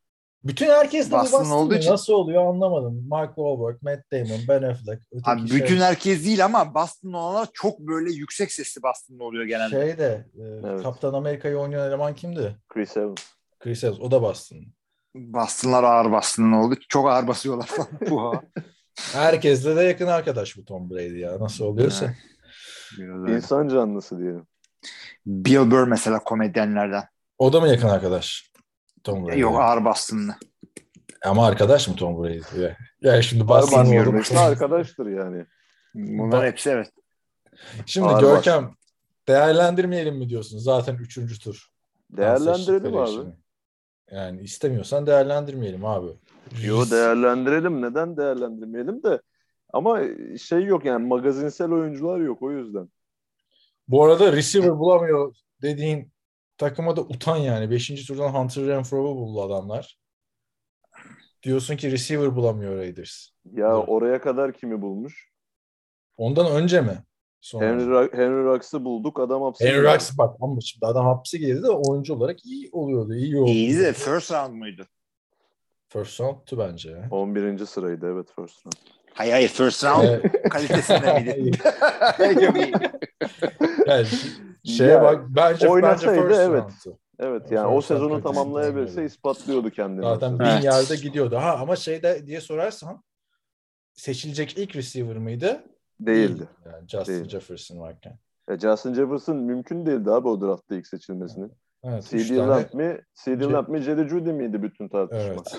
Bütün 0.44 0.66
herkes 0.66 1.10
de 1.10 1.14
bu 1.14 1.18
Boston 1.20 1.40
Boston 1.40 1.56
olduğu 1.56 1.74
için- 1.74 1.90
Nasıl 1.90 2.12
oluyor 2.12 2.46
anlamadım. 2.46 3.04
Mark 3.08 3.28
Wahlberg, 3.36 3.82
Matt 3.82 4.12
Damon, 4.12 4.40
Ben 4.48 4.62
Affleck. 4.62 5.02
Öteki 5.12 5.30
abi 5.30 5.48
şey, 5.48 5.60
bütün 5.60 5.76
herkes 5.76 6.24
değil 6.24 6.44
ama 6.44 6.74
Boston'lı 6.74 7.18
olanlar 7.18 7.48
çok 7.52 7.78
böyle 7.80 8.12
yüksek 8.12 8.52
sesli 8.52 8.82
Boston'lı 8.82 9.24
oluyor 9.24 9.44
genelde. 9.44 9.70
Şey 9.86 9.98
de 9.98 10.26
e, 10.38 10.42
Evet. 10.68 10.82
Kaptan 10.82 11.14
Amerika'yı 11.14 11.56
oynayan 11.58 11.88
eleman 11.88 12.14
kimdi? 12.14 12.56
Chris 12.68 12.96
Evans. 12.96 13.16
Chris 13.60 13.84
Evans. 13.84 14.00
O 14.00 14.10
da 14.10 14.22
Boston. 14.22 14.58
Boston'lar 15.14 15.84
ağır 15.84 16.12
Boston'lı 16.12 16.56
oldu. 16.56 16.74
Çok 16.88 17.08
ağır 17.08 17.28
basıyorlar 17.28 17.66
falan. 17.66 17.88
Herkesle 19.12 19.76
de 19.76 19.82
yakın 19.82 20.06
arkadaş 20.06 20.56
bu 20.56 20.64
Tom 20.64 20.90
Brady 20.90 21.18
ya. 21.18 21.40
Nasıl 21.40 21.64
oluyorsa. 21.64 22.14
Biraz 22.98 23.22
öyle. 23.22 23.36
İnsan 23.36 23.68
canlısı 23.68 24.18
diyelim. 24.18 24.46
Bill 25.26 25.70
Burr 25.70 25.86
mesela 25.86 26.18
komedyenlerden. 26.18 27.04
O 27.38 27.52
da 27.52 27.60
mı 27.60 27.68
yakın 27.68 27.88
arkadaş? 27.88 28.50
Tom 29.04 29.26
Brady. 29.26 29.38
Yok 29.38 29.60
ağır 29.60 29.84
Boston'lı. 29.84 30.34
Ama 31.24 31.46
arkadaş 31.46 31.88
mı 31.88 31.96
Tom 31.96 32.24
Brady? 32.24 32.62
Ya, 32.62 32.76
ya 33.00 33.22
şimdi 33.22 33.44
oldum. 33.44 34.20
işte 34.20 34.38
arkadaştır 34.38 35.06
yani. 35.06 35.46
Bunlar 35.94 36.42
Ba- 36.42 36.46
hepsi 36.46 36.70
evet. 36.70 36.90
Şimdi 37.86 38.08
Ağır 38.08 38.20
Görkem 38.20 38.74
değerlendirmeyelim 39.28 40.16
mi 40.16 40.28
diyorsun? 40.28 40.58
Zaten 40.58 40.94
üçüncü 40.94 41.38
tur. 41.38 41.66
Değerlendirelim 42.10 42.96
abi. 42.96 43.10
işini. 43.10 43.32
Yani 44.10 44.42
istemiyorsan 44.42 45.06
değerlendirmeyelim 45.06 45.84
abi. 45.84 46.10
Yo 46.64 46.90
değerlendirelim. 46.90 47.82
Neden 47.82 48.16
değerlendirmeyelim 48.16 49.02
de 49.02 49.20
ama 49.72 50.02
şey 50.38 50.64
yok 50.64 50.84
yani 50.84 51.06
magazinsel 51.06 51.70
oyuncular 51.72 52.20
yok 52.20 52.42
o 52.42 52.52
yüzden. 52.52 52.88
Bu 53.88 54.04
arada 54.04 54.32
receiver 54.32 54.78
bulamıyor 54.78 55.34
dediğin 55.62 56.12
takıma 56.58 56.96
da 56.96 57.00
utan 57.00 57.36
yani. 57.36 57.70
Beşinci 57.70 58.06
turdan 58.06 58.28
Hunter 58.28 58.66
Renfro'yu 58.66 59.16
buldu 59.16 59.42
adamlar. 59.42 59.98
Diyorsun 61.42 61.76
ki 61.76 61.92
receiver 61.92 62.36
bulamıyor 62.36 62.76
Raiders. 62.76 63.28
Ya 63.52 63.72
Evet. 63.76 63.84
oraya 63.88 64.20
kadar 64.20 64.52
kimi 64.52 64.82
bulmuş? 64.82 65.30
Ondan 66.16 66.52
önce 66.62 66.80
mi? 66.80 67.04
Sonra. 67.40 67.64
Henry, 67.66 68.12
Henry 68.12 68.44
Rux'ı 68.44 68.84
bulduk 68.84 69.20
adam 69.20 69.42
hapse 69.42 69.68
Henry. 69.68 69.94
Rux 69.94 70.18
bak 70.18 70.36
ama 70.40 70.60
şimdi 70.60 70.86
adam 70.86 71.06
hapse 71.06 71.38
girdi 71.38 71.62
de 71.62 71.70
oyuncu 71.70 72.14
olarak 72.14 72.46
iyi 72.46 72.68
oluyordu. 72.72 73.14
iyi 73.14 73.36
oldu. 73.38 73.50
İyi 73.50 73.78
de 73.78 73.92
first 73.92 74.32
round 74.32 74.54
muydu? 74.54 74.86
First 75.96 76.20
round'tu 76.20 76.58
bence 76.58 76.90
ya. 76.90 77.08
11. 77.10 77.66
sıraydı 77.66 78.06
evet 78.12 78.26
first 78.36 78.66
round. 78.66 78.74
Hayır 79.14 79.32
hayır 79.32 79.48
first 79.48 79.84
round 79.84 80.04
Evet. 80.04 80.42
kalitesinde 80.50 81.20
miydi? 81.20 81.58
Yani 83.86 84.06
şeye 84.64 84.90
Ya, 84.90 85.02
bak 85.02 85.24
bence 85.28 85.68
bence 85.82 86.06
first 86.06 86.40
evet. 86.40 86.62
round'tu. 86.62 86.98
Evet 87.18 87.50
yani 87.50 87.66
o 87.66 87.80
First 87.80 87.90
round 87.90 88.00
sezonu 88.02 88.22
tamamlayabilse 88.22 89.04
ispatlıyordu 89.04 89.70
kendini. 89.70 90.02
Zaten 90.04 90.38
bin 90.38 90.44
Evet. 90.44 90.64
yerde 90.64 90.96
gidiyordu. 90.96 91.36
Ha 91.36 91.58
ama 91.60 91.76
şeyde 91.76 92.26
diye 92.26 92.40
sorarsan 92.40 93.02
seçilecek 93.94 94.58
ilk 94.58 94.76
receiver 94.76 95.16
mıydı? 95.16 95.62
Değildi. 96.00 96.48
Yani 96.66 96.88
Justin 96.88 97.12
Değil. 97.12 97.28
Jefferson 97.28 97.80
varken. 97.80 98.18
E, 98.50 98.58
Justin 98.58 98.94
Jefferson 98.94 99.36
mümkün 99.36 99.86
değildi 99.86 100.10
abi 100.10 100.28
o 100.28 100.40
draftta 100.40 100.74
ilk 100.74 100.86
seçilmesini. 100.86 101.48
Evet, 101.84 102.04
CD. 102.04 102.36
Lamb 102.36 102.74
mi? 102.74 103.00
CD 103.24 103.52
Lamb 103.52 103.68
mi? 103.68 103.80
Jerry 103.80 104.08
Judy 104.08 104.32
miydi 104.32 104.62
bütün 104.62 104.88
tartışma? 104.88 105.22
Evet. 105.32 105.58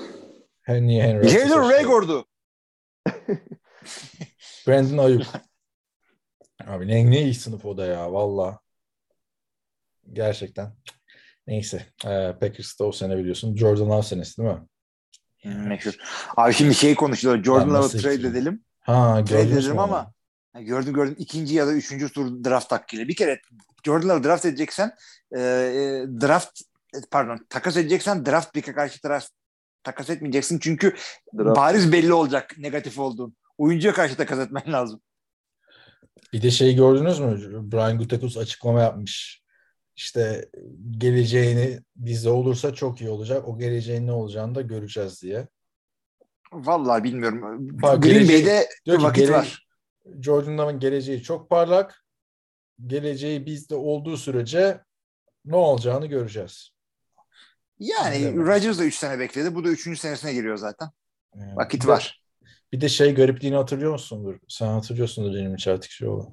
Henry 0.68 1.02
Henry. 1.02 1.30
Jalen. 1.30 1.70
Raygord'u. 1.70 2.26
Brandon 4.68 4.98
Ayuk. 4.98 5.24
Abi 6.66 6.88
ne, 6.88 7.12
ne 7.12 7.22
iyi 7.22 7.34
sınıf 7.34 7.66
o 7.66 7.78
da 7.78 7.86
ya 7.86 8.14
valla. 8.14 8.60
Gerçekten. 10.14 10.74
Neyse. 11.48 11.86
Ee, 12.06 12.36
Packers'ta 12.40 12.86
o 12.86 12.92
sene 12.92 13.18
biliyorsun. 13.18 13.56
Jordan 13.56 13.90
Love 13.90 14.04
senesi 14.04 14.38
değil 14.38 14.50
mi? 14.50 14.60
Meşhur. 15.68 15.94
Abi 16.38 16.54
şimdi 16.54 16.76
şey 16.76 16.96
konuşuyorlar. 16.96 17.44
Jordan 17.44 17.70
Love'ı 17.70 17.90
trade 17.90 18.16
içeyim? 18.16 18.32
edelim. 18.32 18.64
Ha 18.80 19.24
Trade 19.26 19.42
edelim 19.42 19.80
ama 19.80 20.14
gördüm 20.54 20.94
gördüm 20.94 21.16
ikinci 21.20 21.56
ya 21.56 21.68
da 21.68 21.74
üçüncü 21.74 22.10
tur 22.12 22.44
draft 22.44 22.72
hakkıyla. 22.72 23.08
Bir 23.08 23.16
kere 23.16 23.42
Jordan 23.86 24.10
Love'ı 24.10 24.24
draft 24.24 24.46
edeceksen 24.46 24.92
e, 25.36 25.40
e, 25.42 26.06
draft 26.22 26.62
e, 26.96 26.98
pardon 27.12 27.46
takas 27.50 27.78
edeceksen 27.78 28.26
draft 28.26 28.54
pick'e 28.54 28.74
karşı 28.74 29.04
draft 29.04 29.37
takas 29.84 30.10
etmeyeceksin. 30.10 30.60
Çünkü 30.60 30.96
Draft. 31.38 31.58
bariz 31.58 31.92
belli 31.92 32.14
olacak 32.14 32.56
negatif 32.58 33.00
olduğun. 33.00 33.36
Oyuncuya 33.58 33.94
karşı 33.94 34.18
takas 34.18 34.40
etmen 34.40 34.74
lazım. 34.74 35.02
Bir 36.34 36.42
de 36.42 36.52
şey 36.52 36.76
gördünüz 36.76 37.20
mü? 37.20 37.40
Brian 37.72 37.98
Gutekunst 37.98 38.38
açıklama 38.38 38.82
yapmış. 38.82 39.42
İşte 39.96 40.50
geleceğini 40.98 41.80
bizde 41.96 42.30
olursa 42.30 42.74
çok 42.74 43.02
iyi 43.02 43.10
olacak. 43.10 43.48
O 43.48 43.58
geleceğin 43.58 44.08
ne 44.08 44.12
olacağını 44.12 44.56
da 44.56 44.62
göreceğiz 44.62 45.22
diye. 45.22 45.48
Vallahi 46.52 47.04
bilmiyorum. 47.04 47.42
Bak, 47.82 48.04
Green 48.04 48.14
geleceği- 48.14 48.46
Bay'de 48.46 48.68
Diyor 48.86 48.98
ki 48.98 49.04
vakit 49.04 49.24
gele- 49.24 49.32
var. 49.38 49.68
Jordan 50.22 50.58
Love'ın 50.58 50.80
geleceği 50.80 51.24
çok 51.24 51.50
parlak. 51.50 52.04
Geleceği 52.88 53.46
bizde 53.46 53.76
olduğu 53.76 54.18
sürece 54.18 54.82
ne 55.46 55.56
olacağını 55.56 56.06
göreceğiz. 56.06 56.70
Yani. 57.80 58.38
Rodgers 58.38 58.80
da 58.80 58.84
3 58.84 58.96
sene 58.96 59.20
bekledi. 59.20 59.56
Bu 59.56 59.64
da 59.64 59.70
3. 59.70 60.00
senesine 60.00 60.34
giriyor 60.34 60.58
zaten. 60.58 60.90
Yani 61.36 61.56
Vakit 61.56 61.82
bir 61.82 61.88
de- 61.88 61.92
var. 61.92 62.24
Bir 62.72 62.82
de 62.82 62.90
şey 62.90 63.16
garipliğini 63.16 63.56
hatırlıyor 63.56 63.92
musundur? 63.92 64.40
Sen 64.48 64.68
hatırlıyorsundur 64.68 65.34
benim 65.34 65.56
Çeltikçioğlu. 65.56 66.32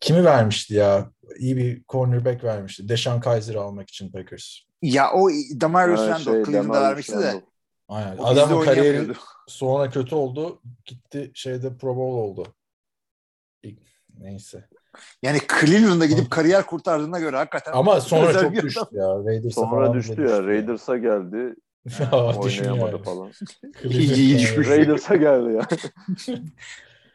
Kimi 0.00 0.24
vermişti 0.24 0.74
ya? 0.74 1.10
İyi 1.38 1.56
bir 1.56 1.82
cornerback 1.88 2.44
vermişti. 2.44 2.88
Deshaun 2.88 3.20
Kaiser'ı 3.20 3.60
almak 3.60 3.88
için 3.88 4.12
Packers. 4.12 4.58
Ya 4.82 5.12
o 5.12 5.30
Damarius 5.60 6.00
Randall 6.00 6.18
şey, 6.18 6.44
Cleveland'da 6.44 6.82
vermişti 6.82 7.18
de. 7.18 7.44
Aynen. 7.88 8.16
O 8.16 8.26
Adamın 8.26 8.64
kariyeri 8.64 9.12
sonra 9.48 9.90
kötü 9.90 10.14
oldu. 10.14 10.62
Gitti 10.84 11.30
şeyde 11.34 11.76
Pro 11.76 11.96
Bowl 11.96 12.18
oldu. 12.18 12.54
Neyse. 14.18 14.68
Yani 15.22 15.38
Cleveland'a 15.60 16.06
gidip 16.06 16.30
kariyer 16.30 16.66
kurtardığına 16.66 17.20
göre 17.20 17.36
hakikaten. 17.36 17.72
Ama 17.72 18.00
sonra 18.00 18.32
çok 18.32 18.52
bir 18.52 18.62
düştü 18.62 18.80
ya. 18.92 19.08
Raiders'a 19.08 19.60
Sonra 19.60 19.94
düştü 19.94 20.22
ya. 20.22 20.42
Raiders'a 20.42 20.96
geldi. 20.96 21.54
Ya, 22.00 22.36
Oynayamadı 22.36 22.92
yani. 22.92 23.02
falan. 23.02 23.32
İyi, 23.84 24.14
iyi 24.14 24.38
düşmüş. 24.38 24.68
Raiders'a 24.68 25.16
geldi 25.16 25.52
ya. 25.52 25.68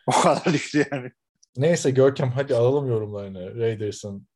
O 0.07 0.11
kadar 0.11 0.45
düştü 0.45 0.85
yani. 0.91 1.11
Neyse 1.57 1.91
Görkem 1.91 2.31
hadi 2.31 2.55
alalım 2.55 2.87
yorumlarını. 2.87 3.55
Raiders'ın 3.55 4.27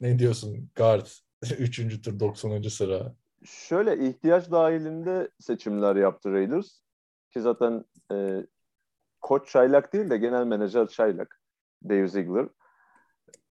ne 0.00 0.18
diyorsun? 0.18 0.70
Guard. 0.76 1.06
Üçüncü 1.58 2.02
tur 2.02 2.20
90. 2.20 2.62
sıra. 2.62 3.14
Şöyle 3.44 4.08
ihtiyaç 4.08 4.50
dahilinde 4.50 5.28
seçimler 5.40 5.96
yaptı 5.96 6.32
Raiders. 6.32 6.66
Ki 7.32 7.40
zaten 7.40 7.84
e, 8.12 8.46
koç 9.20 9.48
Çaylak 9.50 9.92
değil 9.92 10.10
de 10.10 10.18
genel 10.18 10.44
menajer 10.46 10.86
Çaylak. 10.86 11.40
Dave 11.84 12.08
Ziegler. 12.08 12.46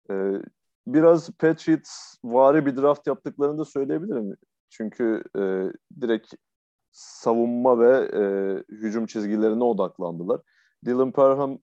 E, 0.10 0.42
biraz 0.88 1.30
Patriots 1.32 2.16
vari 2.24 2.66
bir 2.66 2.78
draft 2.78 3.08
yaptıklarını 3.08 3.58
da 3.58 3.66
söyleyebilirim. 3.66 4.38
Çünkü 4.70 5.24
e, 5.36 5.42
direkt 6.02 6.34
savunma 6.92 7.80
ve 7.80 8.10
e, 8.14 8.24
hücum 8.76 9.06
çizgilerine 9.06 9.64
odaklandılar. 9.64 10.42
Dylan 10.86 11.12
Parham 11.12 11.60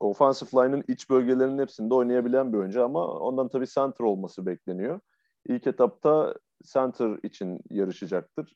offensive 0.00 0.50
line'ın 0.64 0.84
iç 0.88 1.10
bölgelerinin 1.10 1.58
hepsinde 1.58 1.94
oynayabilen 1.94 2.52
bir 2.52 2.58
oyuncu 2.58 2.84
ama 2.84 3.06
ondan 3.06 3.48
tabii 3.48 3.66
center 3.66 4.04
olması 4.04 4.46
bekleniyor. 4.46 5.00
İlk 5.46 5.66
etapta 5.66 6.34
center 6.72 7.18
için 7.22 7.60
yarışacaktır. 7.70 8.54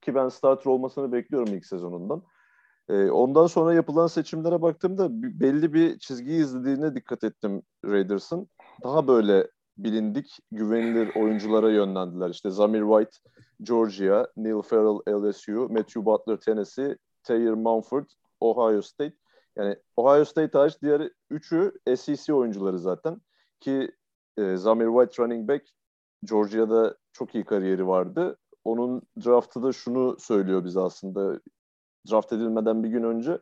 Ki 0.00 0.14
ben 0.14 0.28
starter 0.28 0.70
olmasını 0.70 1.12
bekliyorum 1.12 1.54
ilk 1.54 1.66
sezonundan. 1.66 2.22
E, 2.88 3.10
ondan 3.10 3.46
sonra 3.46 3.74
yapılan 3.74 4.06
seçimlere 4.06 4.62
baktığımda 4.62 5.08
belli 5.12 5.72
bir 5.72 5.98
çizgiyi 5.98 6.40
izlediğine 6.40 6.94
dikkat 6.94 7.24
ettim 7.24 7.62
Raiders'ın. 7.84 8.48
Daha 8.82 9.08
böyle 9.08 9.48
bilindik, 9.78 10.38
güvenilir 10.50 11.16
oyunculara 11.16 11.70
yönlendiler. 11.70 12.30
İşte 12.30 12.50
Zamir 12.50 12.80
White, 12.80 13.18
Georgia, 13.62 14.26
Neil 14.36 14.62
Farrell, 14.62 15.28
LSU, 15.28 15.68
Matthew 15.70 16.04
Butler, 16.04 16.36
Tennessee, 16.36 16.96
Taylor 17.22 17.54
Mumford, 17.54 18.06
Ohio 18.40 18.82
State. 18.82 19.16
Yani 19.56 19.76
Ohio 19.96 20.24
State 20.24 20.58
hariç 20.58 20.82
diğer 20.82 21.10
üçü 21.30 21.72
SEC 21.96 22.34
oyuncuları 22.34 22.78
zaten. 22.78 23.20
Ki 23.60 23.90
e, 24.36 24.56
Zamir 24.56 24.86
White 24.86 25.22
running 25.22 25.48
back 25.48 25.66
Georgia'da 26.24 26.96
çok 27.12 27.34
iyi 27.34 27.44
kariyeri 27.44 27.86
vardı. 27.86 28.38
Onun 28.64 29.02
draftı 29.24 29.62
da 29.62 29.72
şunu 29.72 30.16
söylüyor 30.18 30.64
bize 30.64 30.80
aslında. 30.80 31.40
Draft 32.10 32.32
edilmeden 32.32 32.84
bir 32.84 32.88
gün 32.88 33.02
önce 33.02 33.38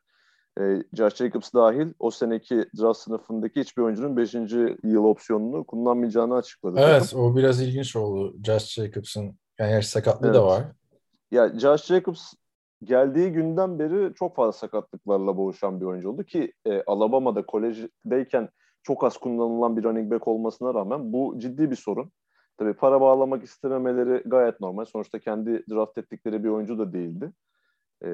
e, 0.60 0.82
Josh 0.92 1.14
Jacobs 1.14 1.54
dahil 1.54 1.92
o 1.98 2.10
seneki 2.10 2.66
draft 2.80 2.98
sınıfındaki 2.98 3.60
hiçbir 3.60 3.82
oyuncunun 3.82 4.16
5. 4.16 4.34
yıl 4.84 5.04
opsiyonunu 5.04 5.64
kullanmayacağını 5.64 6.34
açıkladı. 6.36 6.80
Evet 6.80 7.14
o 7.16 7.36
biraz 7.36 7.62
ilginç 7.62 7.96
oldu. 7.96 8.36
Josh 8.44 8.74
Jacobs'ın 8.74 9.38
yani 9.58 9.82
sakatlığı 9.82 10.34
da 10.34 10.38
Evet. 10.38 10.46
var. 10.46 10.64
Ya 11.30 11.58
Josh 11.58 11.84
Jacobs 11.84 12.32
geldiği 12.84 13.32
günden 13.32 13.78
beri 13.78 14.14
çok 14.14 14.36
fazla 14.36 14.52
sakatlıklarla 14.52 15.36
boğuşan 15.36 15.80
bir 15.80 15.86
oyuncu 15.86 16.10
oldu 16.10 16.24
ki 16.24 16.52
e, 16.66 16.82
Alabama'da 16.82 17.46
kolejdeyken 17.46 18.48
çok 18.82 19.04
az 19.04 19.16
kullanılan 19.16 19.76
bir 19.76 19.84
running 19.84 20.12
back 20.12 20.28
olmasına 20.28 20.74
rağmen 20.74 21.12
bu 21.12 21.34
ciddi 21.38 21.70
bir 21.70 21.76
sorun. 21.76 22.12
Tabii 22.58 22.74
para 22.74 23.00
bağlamak 23.00 23.44
istememeleri 23.44 24.22
gayet 24.26 24.60
normal. 24.60 24.84
Sonuçta 24.84 25.18
kendi 25.18 25.64
draft 25.70 25.98
ettikleri 25.98 26.44
bir 26.44 26.48
oyuncu 26.48 26.78
da 26.78 26.92
değildi. 26.92 27.32
E, 28.04 28.08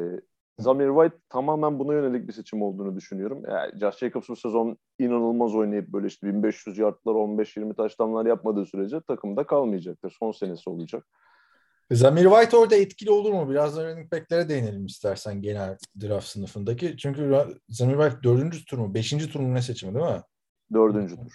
Zamir 0.58 0.88
White 0.88 1.16
tamamen 1.28 1.78
buna 1.78 1.94
yönelik 1.94 2.28
bir 2.28 2.32
seçim 2.32 2.62
olduğunu 2.62 2.96
düşünüyorum. 2.96 3.42
Yani 3.48 3.80
Josh 3.80 3.98
Jacobs 3.98 4.28
bu 4.28 4.36
sezon 4.36 4.76
inanılmaz 4.98 5.54
oynayıp 5.54 5.88
böyle 5.88 6.06
işte 6.06 6.26
1500 6.26 6.78
yardlar 6.78 7.12
15-20 7.12 7.76
taşlamlar 7.76 8.26
yapmadığı 8.26 8.66
sürece 8.66 9.00
takımda 9.00 9.46
kalmayacaktır. 9.46 10.16
Son 10.18 10.32
senesi 10.32 10.70
olacak. 10.70 11.06
Zamir 11.92 12.24
White 12.24 12.56
orada 12.56 12.76
etkili 12.76 13.10
olur 13.10 13.32
mu? 13.32 13.50
Biraz 13.50 13.76
da 13.76 13.90
running 13.90 14.12
back'lere 14.12 14.48
değinelim 14.48 14.86
istersen 14.86 15.42
genel 15.42 15.76
draft 16.00 16.26
sınıfındaki. 16.26 16.96
Çünkü 16.96 17.46
Zamir 17.68 17.94
White 17.94 18.22
dördüncü 18.22 18.64
tur 18.64 18.78
mu? 18.78 18.94
Beşinci 18.94 19.30
tur 19.32 19.40
mu 19.40 19.54
ne 19.54 19.62
seçimi 19.62 19.94
değil 19.94 20.06
mi? 20.06 20.22
Dördüncü 20.72 21.16
tur. 21.16 21.32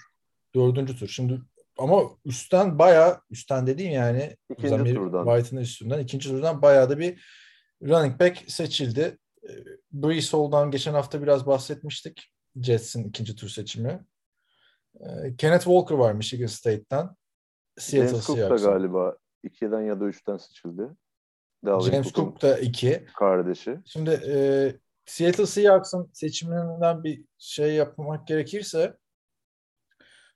Dördüncü 0.56 0.98
tur. 0.98 1.07
Şimdi 1.07 1.41
ama 1.77 2.03
üstten 2.26 2.80
bayağı 2.80 3.22
üstten 3.30 3.68
dediğim 3.68 3.94
yani 3.94 4.35
İkinci 4.52 4.69
Zamir 4.69 4.95
turdan. 4.95 5.26
White'ın 5.26 5.61
üstünden 5.61 5.99
ikinci 5.99 6.30
turdan 6.30 6.61
bayağı 6.61 6.89
da 6.89 6.99
bir 6.99 7.23
running 7.82 8.20
back 8.20 8.52
seçildi. 8.52 9.18
Ee, 9.44 9.49
Brees 9.91 10.34
Hall'dan 10.34 10.72
geçen 10.72 10.94
hafta 10.94 11.22
biraz 11.22 11.48
bahsetmiştik. 11.48 12.34
Jets'in 12.56 13.10
ikinci 13.10 13.36
tur 13.36 13.49
seçimi. 13.49 14.06
Ee, 14.99 15.36
Kenneth 15.38 15.64
Walker 15.64 15.95
var 15.95 16.14
Michigan 16.14 16.48
State'ten. 16.48 17.10
Seattle 17.78 18.10
James 18.10 18.28
Cook 18.28 18.38
da 18.40 18.56
galiba 18.56 19.18
2'den 19.44 19.82
ya 19.82 19.99
da 19.99 20.04
3'ten 20.04 20.38
seçildi. 20.38 20.90
Dalvin 21.66 21.91
James 21.91 22.14
Cook 22.14 22.41
da 22.41 22.60
iki. 22.60 23.06
kardeşi. 23.16 23.80
Şimdi 23.86 24.10
e, 24.10 24.36
Seattle 25.06 25.45
Seahawks'ın 25.45 26.10
seçiminden 26.14 27.04
bir 27.04 27.26
şey 27.38 27.74
yapmak 27.74 28.28
gerekirse 28.28 28.98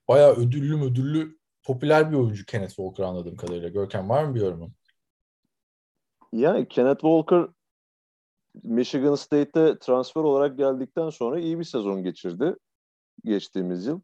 bayağı 0.08 0.34
ödüllü 0.34 0.84
ödüllü 0.84 1.38
popüler 1.64 2.12
bir 2.12 2.18
oyuncu 2.18 2.46
Kenneth 2.46 2.76
Walker 2.76 3.04
anladığım 3.04 3.36
kadarıyla. 3.36 3.70
Görkem 3.70 4.10
var 4.10 4.24
mı 4.24 4.36
bir 4.36 4.42
yorumun? 4.42 4.74
Yani 6.32 6.68
Kenneth 6.68 7.02
Walker 7.02 7.48
Michigan 8.64 9.16
State'te 9.16 9.80
transfer 9.80 10.22
olarak 10.22 10.58
geldikten 10.58 11.10
sonra 11.10 11.40
iyi 11.40 11.60
bir 11.60 11.64
sezon 11.64 12.04
geçirdi 12.04 12.56
geçtiğimiz 13.26 13.86
yıl. 13.86 14.02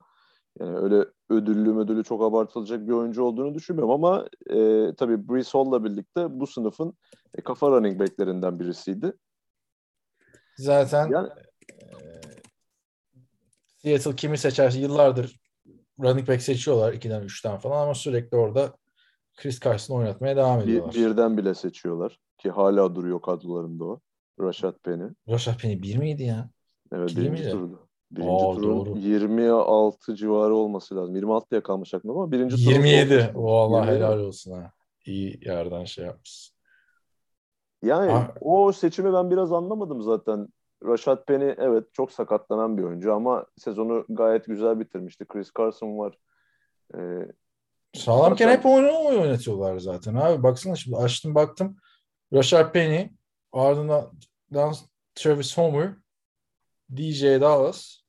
Yani 0.59 0.77
öyle 0.77 1.05
ödüllü 1.29 1.77
ödülü 1.77 2.03
çok 2.03 2.23
abartılacak 2.23 2.87
bir 2.87 2.93
oyuncu 2.93 3.23
olduğunu 3.23 3.55
düşünmüyorum 3.55 3.91
ama 3.91 4.27
e, 4.49 4.55
tabii 4.97 5.29
Brees 5.29 5.53
Hall'la 5.53 5.83
birlikte 5.83 6.39
bu 6.39 6.47
sınıfın 6.47 6.93
e, 7.37 7.41
kafa 7.41 7.71
running 7.71 7.99
back'lerinden 7.99 8.59
birisiydi. 8.59 9.13
Zaten 10.57 11.09
Yani 11.11 11.29
e, 13.83 13.97
Seattle 13.97 14.15
kimi 14.15 14.37
seçerse 14.37 14.79
yıllardır 14.79 15.39
running 15.99 16.27
back 16.27 16.41
seçiyorlar 16.41 16.93
2'den 16.93 17.23
3'ten 17.23 17.57
falan 17.57 17.83
ama 17.83 17.95
sürekli 17.95 18.37
orada 18.37 18.73
Chris 19.37 19.59
Carson 19.59 19.95
oynatmaya 19.95 20.35
devam 20.35 20.59
bir, 20.59 20.63
ediyorlar. 20.63 20.95
birden 20.95 21.37
bile 21.37 21.53
seçiyorlar 21.53 22.19
ki 22.37 22.49
hala 22.49 22.95
duruyor 22.95 23.21
kadrolarında 23.21 23.85
o. 23.85 23.99
Rashad 24.39 24.75
Penny. 24.83 25.09
Rashad 25.29 25.59
Penny 25.59 25.81
1 25.81 25.97
miydi 25.97 26.23
ya? 26.23 26.49
Evet 26.91 27.11
İkili 27.11 27.23
birinci 27.23 27.43
miydi? 27.43 27.51
turda. 27.51 27.77
Birinci 28.11 28.45
Aa, 28.45 28.55
turun 28.55 28.85
doğru. 28.85 28.97
26 28.99 30.15
civarı 30.15 30.55
olması 30.55 30.95
lazım. 30.95 31.15
26 31.15 31.51
diye 31.51 31.61
kalmış 31.63 31.93
aklımda 31.93 32.13
ama 32.19 32.31
birinci 32.31 32.55
turun 32.55 32.71
27. 32.71 33.09
sonrası. 33.09 33.39
O 33.39 33.53
Allah 33.57 33.77
27. 33.77 33.95
helal 34.05 34.19
olsun 34.19 34.51
ha. 34.51 34.71
İyi 35.05 35.39
yerden 35.45 35.85
şey 35.85 36.05
yapmışsın. 36.05 36.55
Yani 37.83 38.11
Ha. 38.11 38.33
o 38.41 38.71
seçimi 38.71 39.13
ben 39.13 39.31
biraz 39.31 39.51
anlamadım 39.51 40.01
zaten. 40.01 40.47
Rashad 40.83 41.25
Penny 41.25 41.53
evet 41.57 41.83
çok 41.93 42.11
sakatlanan 42.11 42.77
bir 42.77 42.83
oyuncu 42.83 43.13
ama 43.13 43.45
sezonu 43.57 44.05
gayet 44.09 44.45
güzel 44.45 44.79
bitirmişti. 44.79 45.25
Chris 45.25 45.51
Carson 45.57 45.97
var. 45.97 46.17
Ee, 46.95 47.27
Sağlamken 47.93 48.49
hep 48.49 48.65
oyunu 48.65 49.05
oynatıyorlar 49.05 49.79
zaten 49.79 50.15
abi. 50.15 50.43
Baksana 50.43 50.75
şimdi 50.75 50.97
açtım 50.97 51.35
baktım. 51.35 51.77
Rashard 52.33 52.71
Penny, 52.73 53.09
ardından 53.51 54.11
Travis 55.15 55.57
Homer, 55.57 55.93
DJ 56.95 57.23
Dallas, 57.23 57.99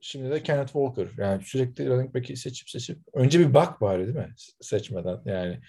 şimdi 0.00 0.30
de 0.30 0.42
Kenneth 0.42 0.72
Walker. 0.72 1.08
Yani 1.16 1.42
sürekli 1.42 1.88
running 1.90 2.14
back'i 2.14 2.36
seçip 2.36 2.70
seçip. 2.70 2.98
Önce 3.14 3.40
bir 3.40 3.54
bak 3.54 3.80
bari 3.80 4.06
değil 4.06 4.16
mi? 4.16 4.32
Se- 4.36 4.64
Seçmeden 4.64 5.20
yani 5.24 5.60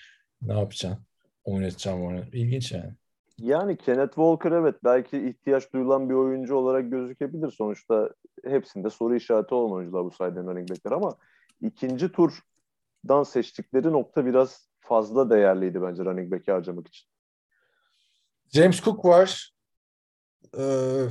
ne 0.41 0.59
yapacaksın? 0.59 1.05
Oynatacağım 1.43 2.01
onu. 2.05 2.19
İlginç 2.33 2.71
yani. 2.71 2.93
yani 3.37 3.77
Kenneth 3.77 4.15
Walker 4.15 4.51
evet 4.51 4.75
belki 4.83 5.29
ihtiyaç 5.29 5.73
duyulan 5.73 6.09
bir 6.09 6.13
oyuncu 6.13 6.55
olarak 6.55 6.91
gözükebilir. 6.91 7.51
Sonuçta 7.51 8.09
hepsinde 8.45 8.89
soru 8.89 9.15
işareti 9.15 9.53
olan 9.55 9.71
oyuncular 9.71 10.03
bu 10.05 10.11
saydığım 10.11 10.47
running 10.47 10.69
backler 10.69 10.91
ama 10.91 11.15
ikinci 11.61 12.11
turdan 13.01 13.23
seçtikleri 13.23 13.91
nokta 13.91 14.25
biraz 14.25 14.69
fazla 14.79 15.29
değerliydi 15.29 15.81
bence 15.81 16.05
running 16.05 16.31
back'i 16.31 16.51
harcamak 16.51 16.87
için. 16.87 17.07
James 18.53 18.81
Cook 18.81 19.05
var. 19.05 19.53
Ee, 20.57 21.07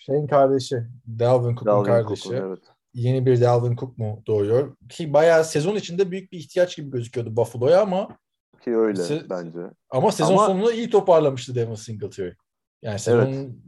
şeyin 0.00 0.26
kardeşi. 0.26 0.76
Dalvin 1.18 1.54
Cook'un 1.54 1.66
Dalvin 1.66 1.84
kardeşi. 1.84 2.22
Cook'un, 2.28 2.46
evet. 2.48 2.58
yeni 2.94 3.26
bir 3.26 3.40
Dalvin 3.40 3.76
Cook 3.76 3.98
mu 3.98 4.22
doğuyor? 4.26 4.76
Ki 4.88 5.12
bayağı 5.12 5.44
sezon 5.44 5.76
içinde 5.76 6.10
büyük 6.10 6.32
bir 6.32 6.38
ihtiyaç 6.38 6.76
gibi 6.76 6.90
gözüküyordu 6.90 7.36
Buffalo'ya 7.36 7.80
ama 7.82 8.08
Ki 8.64 8.76
öyle 8.76 9.00
Se- 9.00 9.30
bence. 9.30 9.58
ama 9.90 10.12
sezon 10.12 10.32
Ama- 10.32 10.46
sonunda 10.46 10.72
iyi 10.72 10.90
toparlamıştı 10.90 11.54
Devin 11.54 11.74
Singletary. 11.74 12.32
Yani 12.82 12.98
sezonun 12.98 13.64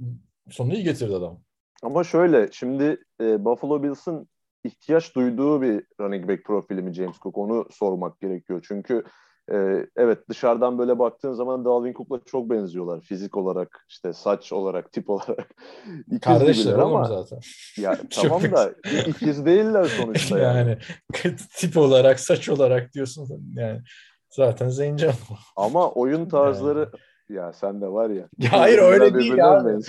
sonunu 0.51 0.75
iyi 0.75 0.85
getirdi 0.85 1.15
adam. 1.15 1.41
Ama 1.83 2.05
şöyle 2.05 2.53
şimdi 2.53 3.05
e, 3.21 3.45
Buffalo 3.45 3.83
Bills'ın 3.83 4.29
ihtiyaç 4.67 5.15
duyduğu 5.15 5.63
bir 5.63 5.85
running 6.01 6.29
back 6.29 6.45
profili 6.45 6.83
mi 6.83 6.95
James 6.95 7.19
Cook 7.19 7.39
onu 7.39 7.67
sormak 7.71 8.21
gerekiyor. 8.21 8.65
Çünkü 8.69 9.05
e, 9.53 9.87
evet 9.97 10.29
dışarıdan 10.29 10.79
böyle 10.79 10.99
baktığın 10.99 11.33
zaman 11.33 11.65
Dalvin 11.65 11.93
Cook'la 11.93 12.21
çok 12.25 12.51
benziyorlar. 12.51 13.01
Fizik 13.01 13.37
olarak 13.37 13.85
işte 13.89 14.13
saç 14.13 14.53
olarak 14.53 14.93
tip 14.93 15.11
olarak. 15.11 15.55
İkiz 16.07 16.21
Kardeşler 16.21 16.79
ama 16.79 17.05
zaten. 17.05 17.39
ya 17.83 17.99
tamam 18.11 18.43
da 18.43 18.73
ikiz 19.07 19.47
değiller 19.47 19.85
sonuçta 19.85 20.39
yani. 20.39 20.79
yani 21.25 21.37
tip 21.57 21.77
olarak, 21.77 22.21
saç 22.21 22.49
olarak 22.49 22.95
diyorsun 22.95 23.53
yani 23.57 23.83
zaten 24.31 24.69
zenci 24.69 25.07
adam. 25.07 25.39
Ama 25.57 25.91
oyun 25.91 26.29
tarzları 26.29 26.91
ya 27.29 27.53
sen 27.53 27.81
de 27.81 27.89
var 27.89 28.11
ya. 28.11 28.29
Ya 28.39 28.53
hayır, 28.53 28.79
öyle 28.79 29.15
değil 29.15 29.49
abi. 29.53 29.69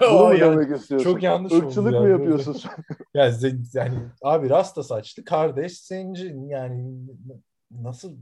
Bunu 0.00 0.28
mu 0.28 0.34
yani- 0.34 0.40
demek 0.40 0.76
istiyorsun? 0.80 1.12
çok 1.12 1.22
yanlış 1.22 1.52
Irkçılık 1.52 1.94
ya. 1.94 2.00
mı 2.00 2.08
yapıyorsun 2.08 2.52
sen? 2.62 2.70
Yani, 3.14 3.34
yani 3.74 3.98
abi 4.22 4.50
rasta 4.50 4.82
saçlı 4.82 5.24
kardeş 5.24 5.78
zenci 5.80 6.36
yani 6.46 6.94
nasıl 7.70 8.16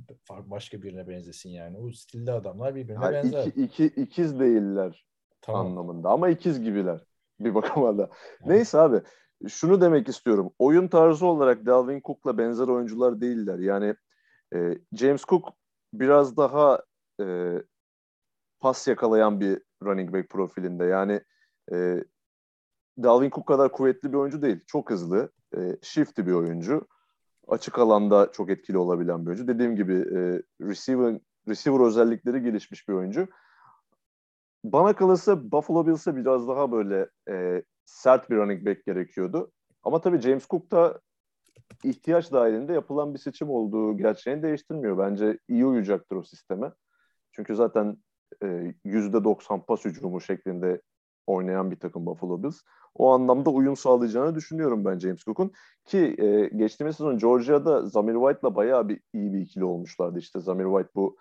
başka 0.46 0.82
birine 0.82 1.08
benzesin 1.08 1.50
yani. 1.50 1.78
O 1.78 1.92
stilde 1.92 2.32
adamlar 2.32 2.74
birbirine 2.74 2.98
Ha, 2.98 3.12
benzer. 3.12 3.46
iki, 3.46 3.62
iki, 3.62 3.84
ikiz 3.86 4.40
değiller. 4.40 5.06
Tamam. 5.42 5.66
anlamında 5.66 6.08
ama 6.10 6.28
ikiz 6.28 6.60
gibiler 6.62 7.00
bir 7.40 7.54
bakıma 7.54 7.98
da. 7.98 8.10
Neyse 8.46 8.78
abi 8.78 9.00
şunu 9.48 9.80
demek 9.80 10.08
istiyorum. 10.08 10.50
Oyun 10.58 10.88
tarzı 10.88 11.26
olarak 11.26 11.66
Dalvin 11.66 12.00
Cook'la 12.00 12.38
benzer 12.38 12.68
oyuncular 12.68 13.20
değiller. 13.20 13.58
Yani 13.58 13.94
e, 14.54 14.78
James 14.92 15.24
Cook 15.24 15.48
biraz 15.92 16.36
daha 16.36 16.82
e, 17.20 17.24
pas 18.60 18.88
yakalayan 18.88 19.40
bir 19.40 19.62
running 19.82 20.12
back 20.12 20.30
profilinde. 20.30 20.84
Yani 20.84 21.20
e, 21.72 22.04
Dalvin 23.02 23.30
Cook 23.30 23.46
kadar 23.48 23.72
kuvvetli 23.72 24.12
bir 24.12 24.18
oyuncu 24.18 24.42
değil. 24.42 24.60
Çok 24.66 24.90
hızlı, 24.90 25.30
e, 25.56 25.76
shifty 25.82 26.22
bir 26.22 26.32
oyuncu. 26.32 26.86
Açık 27.48 27.78
alanda 27.78 28.32
çok 28.32 28.50
etkili 28.50 28.78
olabilen 28.78 29.22
bir 29.22 29.26
oyuncu. 29.26 29.48
Dediğim 29.48 29.76
gibi 29.76 29.94
e, 29.94 30.42
receiver, 30.60 31.20
receiver 31.48 31.80
özellikleri 31.86 32.42
gelişmiş 32.42 32.88
bir 32.88 32.94
oyuncu. 32.94 33.28
bana 34.64 34.96
kalırsa 34.96 35.52
Buffalo 35.52 35.86
Bills'e 35.86 36.16
biraz 36.16 36.48
daha 36.48 36.72
böyle 36.72 37.08
e, 37.30 37.62
sert 37.84 38.30
bir 38.30 38.36
running 38.36 38.66
back 38.66 38.86
gerekiyordu. 38.86 39.52
Ama 39.82 40.00
tabii 40.00 40.20
James 40.20 40.48
Cook 40.48 40.70
da 40.70 41.00
ihtiyaç 41.84 42.32
dahilinde 42.32 42.72
yapılan 42.72 43.14
bir 43.14 43.18
seçim 43.18 43.50
olduğu 43.50 43.96
gerçeğini 43.96 44.42
değiştirmiyor. 44.42 44.98
Bence 44.98 45.38
iyi 45.48 45.66
uyacaktır 45.66 46.16
o 46.16 46.22
sisteme. 46.22 46.72
Çünkü 47.32 47.54
zaten 47.54 47.96
%90 48.42 49.64
pas 49.64 49.84
hücumu 49.84 50.20
şeklinde 50.20 50.82
oynayan 51.26 51.70
bir 51.70 51.80
takım 51.80 52.06
Buffalo 52.06 52.42
Bills. 52.42 52.60
O 52.94 53.12
anlamda 53.12 53.50
uyum 53.50 53.76
sağlayacağını 53.76 54.34
düşünüyorum 54.34 54.84
ben 54.84 54.98
James 54.98 55.24
Cook'un. 55.24 55.52
Ki 55.84 56.16
e, 56.18 56.56
geçtiğimiz 56.56 56.96
sezon 56.96 57.18
Georgia'da 57.18 57.86
Zamir 57.86 58.14
White'la 58.14 58.56
bayağı 58.56 58.88
bir 58.88 59.00
iyi 59.12 59.32
bir 59.32 59.38
ikili 59.38 59.64
olmuşlardı. 59.64 60.18
İşte 60.18 60.40
Zamir 60.40 60.64
White 60.64 60.90
bu 60.94 61.16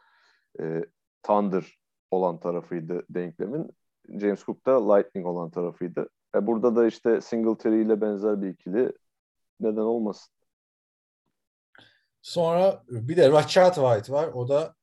e, 0.59 0.85
Thunder 1.23 1.79
olan 2.11 2.39
tarafıydı 2.39 3.05
denklemin. 3.09 3.69
James 4.09 4.45
Cook 4.45 4.65
da 4.65 4.93
Lightning 4.93 5.27
olan 5.27 5.49
tarafıydı. 5.49 6.09
E, 6.35 6.47
burada 6.47 6.75
da 6.75 6.87
işte 6.87 7.21
Singletary 7.21 7.81
ile 7.81 8.01
benzer 8.01 8.41
bir 8.41 8.49
ikili 8.49 8.91
neden 9.59 9.81
olmasın. 9.81 10.33
Sonra 12.21 12.83
bir 12.89 13.17
de 13.17 13.31
Rashad 13.31 13.75
White 13.75 14.13
var. 14.13 14.27
O 14.33 14.47
da 14.47 14.75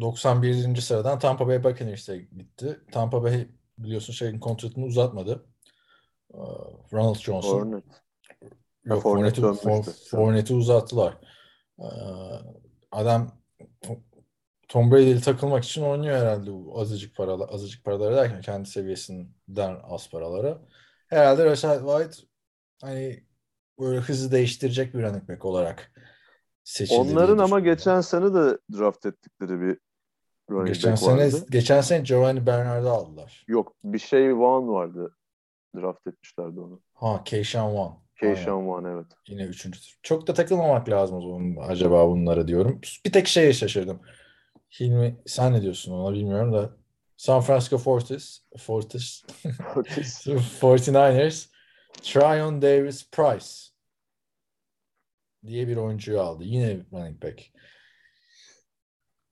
91. 0.00 0.80
sıradan 0.80 1.18
Tampa 1.18 1.46
Bay 1.46 1.64
Buccaneers'e 1.64 2.18
gitti. 2.18 2.80
Tampa 2.92 3.22
Bay 3.22 3.48
biliyorsun 3.78 4.12
şeyin 4.12 4.40
kontratını 4.40 4.84
uzatmadı. 4.84 5.46
Ee, 6.34 6.38
Ronald 6.92 7.16
Johnson. 7.16 7.60
Hornet. 7.60 7.84
Yok, 8.84 9.02
Fournette 9.02 9.40
Fournette'i 9.40 9.66
dönmüştü. 9.72 9.92
Fournette'i 10.10 10.56
uzattılar. 10.56 11.18
Ee, 11.78 11.84
Adam 12.92 13.38
Tom 14.68 14.92
Brady 14.92 15.10
ile 15.10 15.20
takılmak 15.20 15.64
için 15.64 15.82
oynuyor 15.82 16.16
herhalde 16.16 16.52
bu 16.52 16.80
azıcık 16.80 17.16
paralar, 17.16 17.48
azıcık 17.52 17.84
paraları 17.84 18.16
derken 18.16 18.40
kendi 18.40 18.68
seviyesinden 18.68 19.76
az 19.82 20.10
paralara. 20.10 20.58
Herhalde 21.06 21.44
Rashad 21.44 21.78
White 21.78 22.28
hani 22.82 23.24
böyle 23.80 24.00
hızı 24.00 24.32
değiştirecek 24.32 24.94
bir 24.94 25.02
running 25.02 25.28
back 25.28 25.44
olarak 25.44 25.92
seçildi. 26.64 27.00
Onların 27.00 27.38
ama 27.38 27.60
geçen 27.60 28.00
sene 28.00 28.34
de 28.34 28.58
draft 28.72 29.06
ettikleri 29.06 29.60
bir 29.60 29.78
running 30.50 30.68
geçen 30.68 30.90
back 30.90 31.02
sene 31.02 31.24
vardı. 31.24 31.46
geçen 31.50 31.80
sene 31.80 32.02
Giovanni 32.02 32.46
Bernard'ı 32.46 32.90
aldılar. 32.90 33.44
Yok 33.48 33.74
bir 33.84 33.98
şey 33.98 34.36
Vaughn 34.38 34.68
vardı. 34.68 35.14
Draft 35.76 36.06
etmişlerdi 36.06 36.60
onu. 36.60 36.80
Ha 36.94 37.24
Keyshawn 37.24 37.76
Vaughn. 37.76 37.94
Keyshawn 38.20 38.66
Vaughn 38.66 38.84
evet. 38.84 39.06
Yine 39.28 39.42
üçüncü. 39.42 39.78
Çok 40.02 40.26
da 40.26 40.34
takılmamak 40.34 40.88
lazım 40.88 41.16
o 41.16 41.20
zaman 41.20 41.56
acaba 41.68 42.08
bunlara 42.08 42.48
diyorum. 42.48 42.80
Bir 43.06 43.12
tek 43.12 43.26
şeye 43.26 43.52
şaşırdım. 43.52 44.00
Hilmi 44.80 45.16
sen 45.26 45.52
ne 45.52 45.62
diyorsun 45.62 45.92
ona 45.92 46.14
bilmiyorum 46.14 46.52
da. 46.52 46.70
San 47.16 47.40
Francisco 47.40 47.78
Fortis, 47.78 48.42
Fortis, 48.58 49.24
Curtis. 49.74 50.26
49ers 50.26 51.46
Tryon 52.02 52.62
Davis 52.62 53.10
Price 53.10 53.46
diye 55.46 55.68
bir 55.68 55.76
oyuncuyu 55.76 56.20
aldı. 56.20 56.44
Yine 56.44 56.76
running 56.92 57.22
back. 57.22 57.42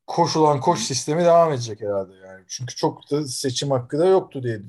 Koşulan 0.06 0.60
koş 0.60 0.80
sistemi 0.80 1.24
devam 1.24 1.52
edecek 1.52 1.80
herhalde 1.80 2.14
yani. 2.14 2.44
Çünkü 2.48 2.74
çok 2.74 3.10
da 3.10 3.26
seçim 3.26 3.70
hakkı 3.70 3.98
da 3.98 4.06
yoktu 4.06 4.42
diye. 4.42 4.62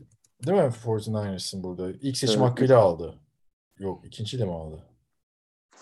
Değil 0.47 0.57
mi 0.57 0.72
49ers'ın 0.85 1.64
burada? 1.64 1.91
İlk 1.91 2.18
seçim 2.18 2.41
Evet. 2.41 2.51
hakkıyla 2.51 2.80
aldı. 2.80 3.15
Yok 3.80 4.05
ikinci 4.05 4.39
de 4.39 4.45
mi 4.45 4.53
aldı? 4.53 4.84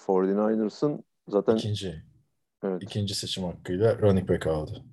49ers'ın 0.08 1.04
zaten 1.28 1.56
İkinci. 1.56 2.04
evet. 2.64 2.84
İkinci 2.84 3.16
seçim 3.16 3.44
hakkıyla 3.44 3.98
running 3.98 4.30
back 4.30 4.48
aldı. 4.48 4.84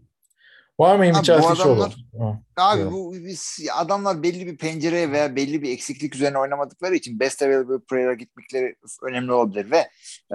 Var 0.80 0.96
mı 0.96 1.04
Abi 1.04 1.12
bu 1.42 1.48
adamlar- 1.48 1.96
Ha, 2.18 2.40
Abi 2.56 2.92
bu 2.92 3.14
biz, 3.14 3.58
adamlar 3.74 4.22
belli 4.22 4.46
bir 4.46 4.56
pencereye 4.56 5.12
veya 5.12 5.36
belli 5.36 5.62
bir 5.62 5.70
eksiklik 5.70 6.14
üzerine 6.14 6.38
oynamadıkları 6.38 6.94
için 6.94 7.20
best 7.20 7.42
available 7.42 7.78
player'a 7.90 8.14
gitmekleri 8.14 8.76
önemli 9.02 9.32
olabilir 9.32 9.70
ve 9.70 9.76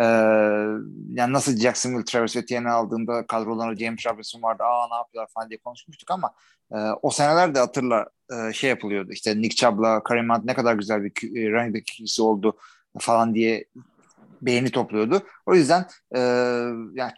e, 0.01 0.03
yani 1.13 1.33
nasıl 1.33 1.57
Jacksonville 1.57 2.05
Travis 2.05 2.35
Etienne'i 2.35 2.71
aldığında 2.71 3.27
kadrolarında 3.27 3.75
James 3.75 4.05
Robinson 4.07 4.41
vardı 4.41 4.63
aa 4.63 4.87
ne 4.91 4.95
yapıyorlar? 4.95 5.31
falan 5.33 5.49
diye 5.49 5.59
konuşmuştuk 5.59 6.11
ama 6.11 6.33
e, 6.71 6.77
o 7.01 7.09
senelerde 7.09 7.59
hatırla 7.59 8.09
e, 8.33 8.53
şey 8.53 8.69
yapılıyordu 8.69 9.11
işte 9.11 9.41
Nick 9.41 9.55
Chubb'la 9.55 10.03
Kareem 10.03 10.29
Hunt 10.29 10.45
ne 10.45 10.53
kadar 10.53 10.75
güzel 10.75 11.03
bir 11.03 11.11
e, 11.37 11.51
running 11.51 11.75
back 11.75 12.19
oldu 12.21 12.57
falan 12.99 13.35
diye 13.35 13.65
beğeni 14.41 14.71
topluyordu. 14.71 15.21
O 15.45 15.55
yüzden 15.55 15.85
e, 16.15 16.19
yani 16.93 17.11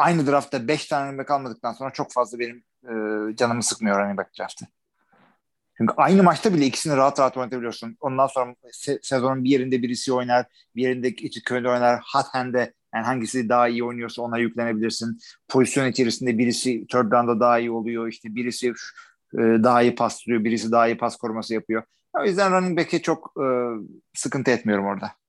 aynı 0.00 0.26
draftta 0.26 0.68
5 0.68 0.86
tane 0.86 1.04
running 1.04 1.20
back 1.20 1.30
almadıktan 1.30 1.72
sonra 1.72 1.90
çok 1.90 2.12
fazla 2.12 2.38
benim 2.38 2.64
e, 2.84 2.92
canımı 3.36 3.62
sıkmıyor 3.62 3.98
running 3.98 4.18
back 4.18 4.38
draftı. 4.38 4.66
Çünkü 5.80 5.94
aynı 5.96 6.22
maçta 6.22 6.54
bile 6.54 6.66
ikisini 6.66 6.96
rahat 6.96 7.20
rahat 7.20 7.36
oynatabiliyorsun. 7.36 7.96
Ondan 8.00 8.26
sonra 8.26 8.54
se- 8.72 8.98
sezonun 9.02 9.44
bir 9.44 9.50
yerinde 9.50 9.82
birisi 9.82 10.12
oynar, 10.12 10.46
bir 10.76 10.82
yerinde 10.82 11.08
iki 11.08 11.42
köyde 11.42 11.68
oynar. 11.68 12.00
Hot 12.14 12.26
hand'e 12.32 12.72
yani 12.94 13.04
hangisi 13.04 13.48
daha 13.48 13.68
iyi 13.68 13.84
oynuyorsa 13.84 14.22
ona 14.22 14.38
yüklenebilirsin. 14.38 15.18
Pozisyon 15.48 15.86
içerisinde 15.86 16.38
birisi 16.38 16.86
third 16.86 17.12
down'da 17.12 17.40
daha 17.40 17.58
iyi 17.58 17.70
oluyor. 17.70 18.08
İşte 18.08 18.34
birisi 18.34 18.68
e, 19.34 19.38
daha 19.38 19.82
iyi 19.82 19.94
paslıyor, 19.94 20.44
birisi 20.44 20.72
daha 20.72 20.88
iyi 20.88 20.96
pas 20.96 21.16
koruması 21.16 21.54
yapıyor. 21.54 21.82
O 22.18 22.24
yüzden 22.24 22.52
running 22.52 22.78
back'e 22.78 23.02
çok 23.02 23.32
e, 23.36 23.46
sıkıntı 24.14 24.50
etmiyorum 24.50 24.86
orada. 24.86 25.19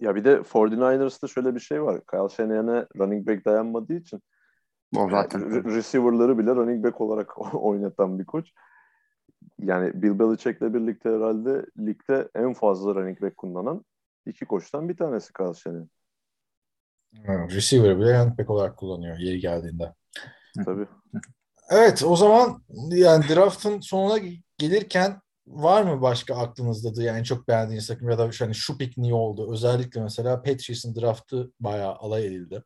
Ya 0.00 0.14
bir 0.14 0.24
de 0.24 0.42
49ers'ta 0.44 1.26
şöyle 1.28 1.54
bir 1.54 1.60
şey 1.60 1.82
var. 1.82 2.00
Kyle 2.10 2.28
Shanahan'e 2.28 2.86
running 2.98 3.28
back 3.28 3.44
dayanmadığı 3.44 3.94
için 3.94 4.22
O 4.96 5.10
zaten. 5.10 5.40
yani 5.40 5.52
re- 5.54 5.74
receiver'ları 5.76 6.38
bile 6.38 6.50
running 6.50 6.84
back 6.84 7.00
olarak 7.00 7.54
oynatan 7.54 8.18
bir 8.18 8.24
koç. 8.24 8.52
Yani 9.58 10.02
Bill 10.02 10.18
Belichick'le 10.18 10.74
birlikte 10.74 11.08
herhalde 11.08 11.66
ligde 11.78 12.28
en 12.34 12.54
fazla 12.54 12.94
running 12.94 13.22
back 13.22 13.36
kullanan 13.36 13.84
iki 14.26 14.44
koçtan 14.44 14.88
bir 14.88 14.96
tanesi 14.96 15.32
Kyle 15.32 15.54
Shanahan. 15.54 15.88
ha, 17.26 17.46
receiver 17.54 17.98
bile 17.98 18.18
running 18.18 18.38
back 18.38 18.50
olarak 18.50 18.76
kullanıyor 18.76 19.18
yeri 19.18 19.40
geldiğinde. 19.40 19.94
Tabii. 20.64 20.86
Evet 21.70 22.02
o 22.06 22.16
zaman 22.16 22.62
yani 22.90 23.24
draftın 23.28 23.80
sonuna 23.80 24.18
gelirken 24.58 25.20
var 25.48 25.82
mı 25.82 26.02
başka 26.02 26.36
aklınızda 26.36 26.96
da 26.96 27.02
yani 27.02 27.24
çok 27.24 27.48
beğendiğiniz 27.48 27.86
takım 27.86 28.10
ya 28.10 28.18
da 28.18 28.32
şu, 28.32 28.44
hani 28.44 28.54
şu 28.54 28.78
pick 28.78 28.98
niye 28.98 29.14
oldu? 29.14 29.52
Özellikle 29.52 30.00
mesela 30.00 30.42
Patriots'ın 30.42 30.94
draftı 30.94 31.52
bayağı 31.60 31.94
alay 31.94 32.26
edildi. 32.26 32.64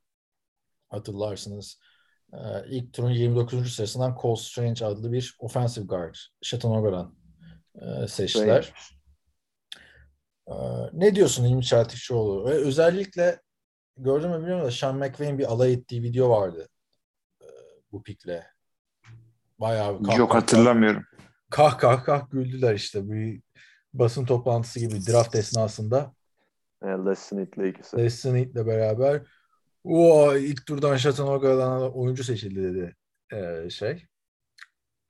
Hatırlarsınız. 0.88 1.80
Ee, 2.32 2.38
ilk 2.68 2.92
turun 2.92 3.10
29. 3.10 3.74
sırasından 3.74 4.18
Cole 4.22 4.40
Strange 4.40 4.84
adlı 4.84 5.12
bir 5.12 5.36
offensive 5.38 5.84
guard 5.84 6.14
Chattanoogha'dan 6.42 7.14
e, 7.74 8.08
seçtiler. 8.08 8.72
Ee, 10.48 10.54
ne 10.92 11.14
diyorsun 11.14 11.44
İlmi 11.44 11.64
Çeltikçioğlu? 11.64 12.44
Ve 12.44 12.50
özellikle 12.50 13.40
gördün 13.96 14.30
mü 14.30 14.38
bilmiyorum 14.38 14.66
da 14.66 14.70
Sean 14.70 14.96
McVay'in 14.96 15.38
bir 15.38 15.52
alay 15.52 15.72
ettiği 15.72 16.02
video 16.02 16.30
vardı 16.30 16.68
e, 17.42 17.46
bu 17.92 18.02
pikle. 18.02 18.46
Bayağı 19.58 20.04
bir 20.04 20.12
Yok 20.12 20.34
hatırlamıyorum. 20.34 21.04
Kah 21.52 21.78
kah 21.78 22.04
kah 22.04 22.30
güldüler 22.30 22.74
işte 22.74 23.10
bir 23.10 23.42
basın 23.94 24.24
toplantısı 24.24 24.80
gibi 24.80 25.06
draft 25.06 25.34
esnasında. 25.34 26.14
E, 26.82 26.86
Les 26.86 27.18
Smith'le 27.18 27.66
ikisi. 27.68 27.96
Les 27.96 28.14
Snead'le 28.14 28.66
beraber 28.66 29.22
o 29.84 30.34
ilk 30.36 30.66
turdan 30.66 30.96
Chattanoogha'dan 30.96 31.96
oyuncu 31.96 32.24
seçildi 32.24 32.62
dedi 32.62 32.96
ee, 33.32 33.70
şey. 33.70 34.06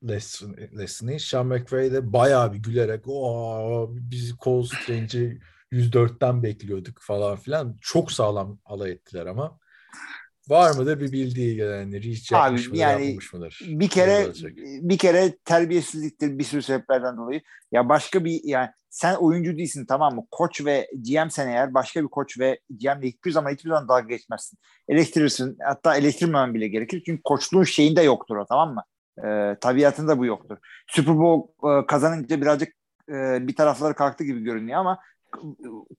Les, 0.03 0.43
Les 0.77 0.91
Snead. 0.91 1.19
Sean 1.19 1.47
McVay 1.47 1.91
de 1.91 2.13
bayağı 2.13 2.53
bir 2.53 2.57
gülerek 2.57 3.03
o 3.07 3.89
biz 3.91 4.37
Cole 4.37 4.67
Strange'i 4.67 5.39
104'ten 5.71 6.43
bekliyorduk 6.43 6.97
falan 7.01 7.35
filan. 7.35 7.77
Çok 7.81 8.11
sağlam 8.11 8.59
alay 8.65 8.91
ettiler 8.91 9.25
ama. 9.25 9.59
Var 10.49 10.75
mıdır 10.75 10.99
bir 10.99 11.11
bildiği 11.11 11.57
yani 11.57 12.03
reach 12.03 12.33
Abi, 12.33 12.43
yapmış 12.43 12.67
mıdır 12.67 12.79
yani 12.79 13.01
yapmamış 13.05 13.33
mıdır? 13.33 13.59
bir 13.61 13.89
kere 13.89 14.27
bir 14.81 14.97
kere 14.97 15.37
terbiyesizliktir 15.37 16.39
bir 16.39 16.43
sürü 16.43 16.61
sebeplerden 16.61 17.17
dolayı. 17.17 17.41
Ya 17.71 17.89
başka 17.89 18.25
bir 18.25 18.41
yani 18.43 18.69
sen 18.89 19.15
oyuncu 19.15 19.57
değilsin 19.57 19.85
tamam 19.85 20.15
mı? 20.15 20.25
Koç 20.31 20.65
ve 20.65 20.89
GM 20.93 21.29
sen 21.29 21.47
eğer 21.47 21.73
başka 21.73 22.03
bir 22.03 22.07
koç 22.07 22.39
ve 22.39 22.59
GM'le 22.69 23.03
hiçbir 23.03 23.31
zaman 23.31 23.51
hiçbir 23.51 23.69
zaman 23.69 23.87
dalga 23.87 24.07
geçmezsin. 24.07 24.59
Eleştirirsin. 24.87 25.57
Hatta 25.65 25.95
eleştirmemen 25.97 26.53
bile 26.53 26.67
gerekir. 26.67 27.03
Çünkü 27.05 27.21
koçluğun 27.23 27.63
şeyinde 27.63 28.01
yoktur 28.01 28.37
o 28.37 28.45
tamam 28.45 28.73
mı? 28.73 28.83
Ee, 29.25 29.57
tabiatında 29.61 30.17
bu 30.17 30.25
yoktur. 30.25 30.57
Super 30.87 31.17
Bowl 31.17 31.67
e, 31.67 31.85
kazanınca 31.85 32.41
birazcık 32.41 32.73
e, 33.09 33.47
bir 33.47 33.55
tarafları 33.55 33.95
kalktı 33.95 34.23
gibi 34.23 34.43
görünüyor 34.43 34.79
ama 34.79 34.99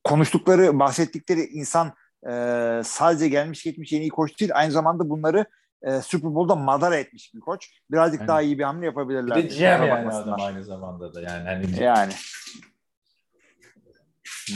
konuştukları, 0.05 0.79
bahsettikleri 0.79 1.41
insan 1.41 1.93
e, 2.31 2.83
sadece 2.85 3.29
gelmiş 3.29 3.65
geçmiş 3.65 3.93
en 3.93 4.01
iyi 4.01 4.11
koç 4.11 4.41
değil. 4.41 4.51
Aynı 4.55 4.73
zamanda 4.73 5.09
bunları 5.11 5.47
e, 5.83 6.01
Super 6.01 6.35
Bowl'da 6.35 6.57
madara 6.57 6.97
etmiş 6.97 7.35
bir 7.35 7.41
koç. 7.41 7.71
Birazcık 7.91 8.21
Aynen. 8.21 8.29
daha 8.29 8.43
iyi 8.43 8.59
bir 8.59 8.65
hamle 8.65 8.81
Bir 8.83 8.87
yapabilirler. 8.87 9.37
de 9.37 9.43
GM 9.43 9.63
yani 9.63 9.93
adam 9.93 10.41
aynı 10.41 10.65
zamanda 10.65 11.15
da 11.15 11.21
yani. 11.21 11.49
Hani 11.49 11.83
Yani. 11.83 12.13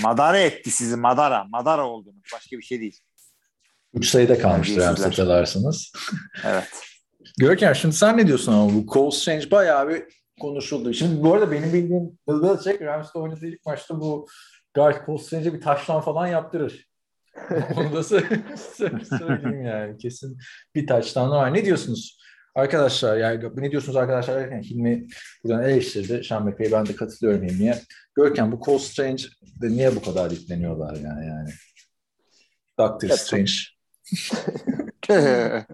Madara 0.03 0.39
etti 0.39 0.71
sizi 0.71 0.97
madara. 0.97 1.45
Madara 1.45 1.87
oldunuz. 1.87 2.23
Başka 2.35 2.57
bir 2.57 2.63
şey 2.63 2.81
değil. 2.81 3.01
Üç 3.95 4.09
sayıda 4.09 4.39
kalmıştır. 4.39 4.81
Rams 4.81 5.05
hatırlarsınız. 5.05 5.93
Evet. 6.45 6.83
Görkem 7.39 7.75
şimdi 7.75 7.95
sen 7.95 8.17
ne 8.17 8.27
diyorsun 8.27 8.53
ama 8.53 8.75
bu 8.75 8.87
Cole 8.93 9.11
Strange 9.11 9.51
bayağı 9.51 9.89
bir 9.89 10.05
konuşuldu. 10.41 10.95
Şimdi 10.95 11.23
bu 11.23 11.35
arada 11.35 11.53
benim 11.53 11.73
bildiğim 11.73 12.19
Bill 12.29 12.43
Belichick 12.43 12.83
Rams'te 12.83 13.19
oynadığı 13.19 13.47
ilk 13.47 13.67
maçta 13.67 14.01
bu 14.01 14.27
guard 14.75 15.07
Cole 15.07 15.23
Strange'e 15.23 15.55
bir 15.55 15.61
taşlan 15.61 16.01
falan 16.01 16.27
yaptırır. 16.27 16.88
Onu 17.77 17.93
da 17.93 18.01
sö- 18.01 19.19
söyleyeyim 19.19 19.65
yani. 19.65 19.99
Kesin 19.99 20.39
bir 20.75 20.87
taştan 20.87 21.31
var. 21.31 21.55
Ne 21.55 21.65
diyorsunuz? 21.65 22.19
Arkadaşlar 22.55 23.17
yani 23.17 23.45
ne 23.57 23.71
diyorsunuz 23.71 23.97
arkadaşlar 23.97 24.37
derken 24.37 24.63
Hilmi 24.63 25.07
buradan 25.45 25.63
eleştirdi. 25.63 26.23
McVay'e 26.31 26.73
ben 26.73 26.87
de 26.87 26.97
katılıyorum 26.97 27.43
Hilmi'ye. 27.43 27.81
Görkem 28.15 28.53
bu 28.53 28.61
Cole 28.65 28.79
Strange 28.79 29.23
de 29.63 29.69
niye 29.69 29.97
bu 29.97 30.03
kadar 30.03 30.31
yükleniyorlar 30.31 30.97
yani 30.97 31.27
yani? 31.27 31.51
Doctor 32.79 33.09
Strange. 33.09 33.53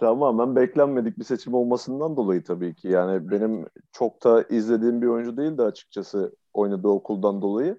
Tamamen 0.00 0.56
beklenmedik 0.56 1.18
bir 1.18 1.24
seçim 1.24 1.54
olmasından 1.54 2.16
dolayı 2.16 2.44
tabii 2.44 2.74
ki. 2.74 2.88
Yani 2.88 3.30
benim 3.30 3.66
çok 3.92 4.24
da 4.24 4.42
izlediğim 4.42 5.02
bir 5.02 5.06
oyuncu 5.06 5.36
değildi 5.36 5.62
açıkçası 5.62 6.36
oynadığı 6.52 6.88
okuldan 6.88 7.42
dolayı. 7.42 7.78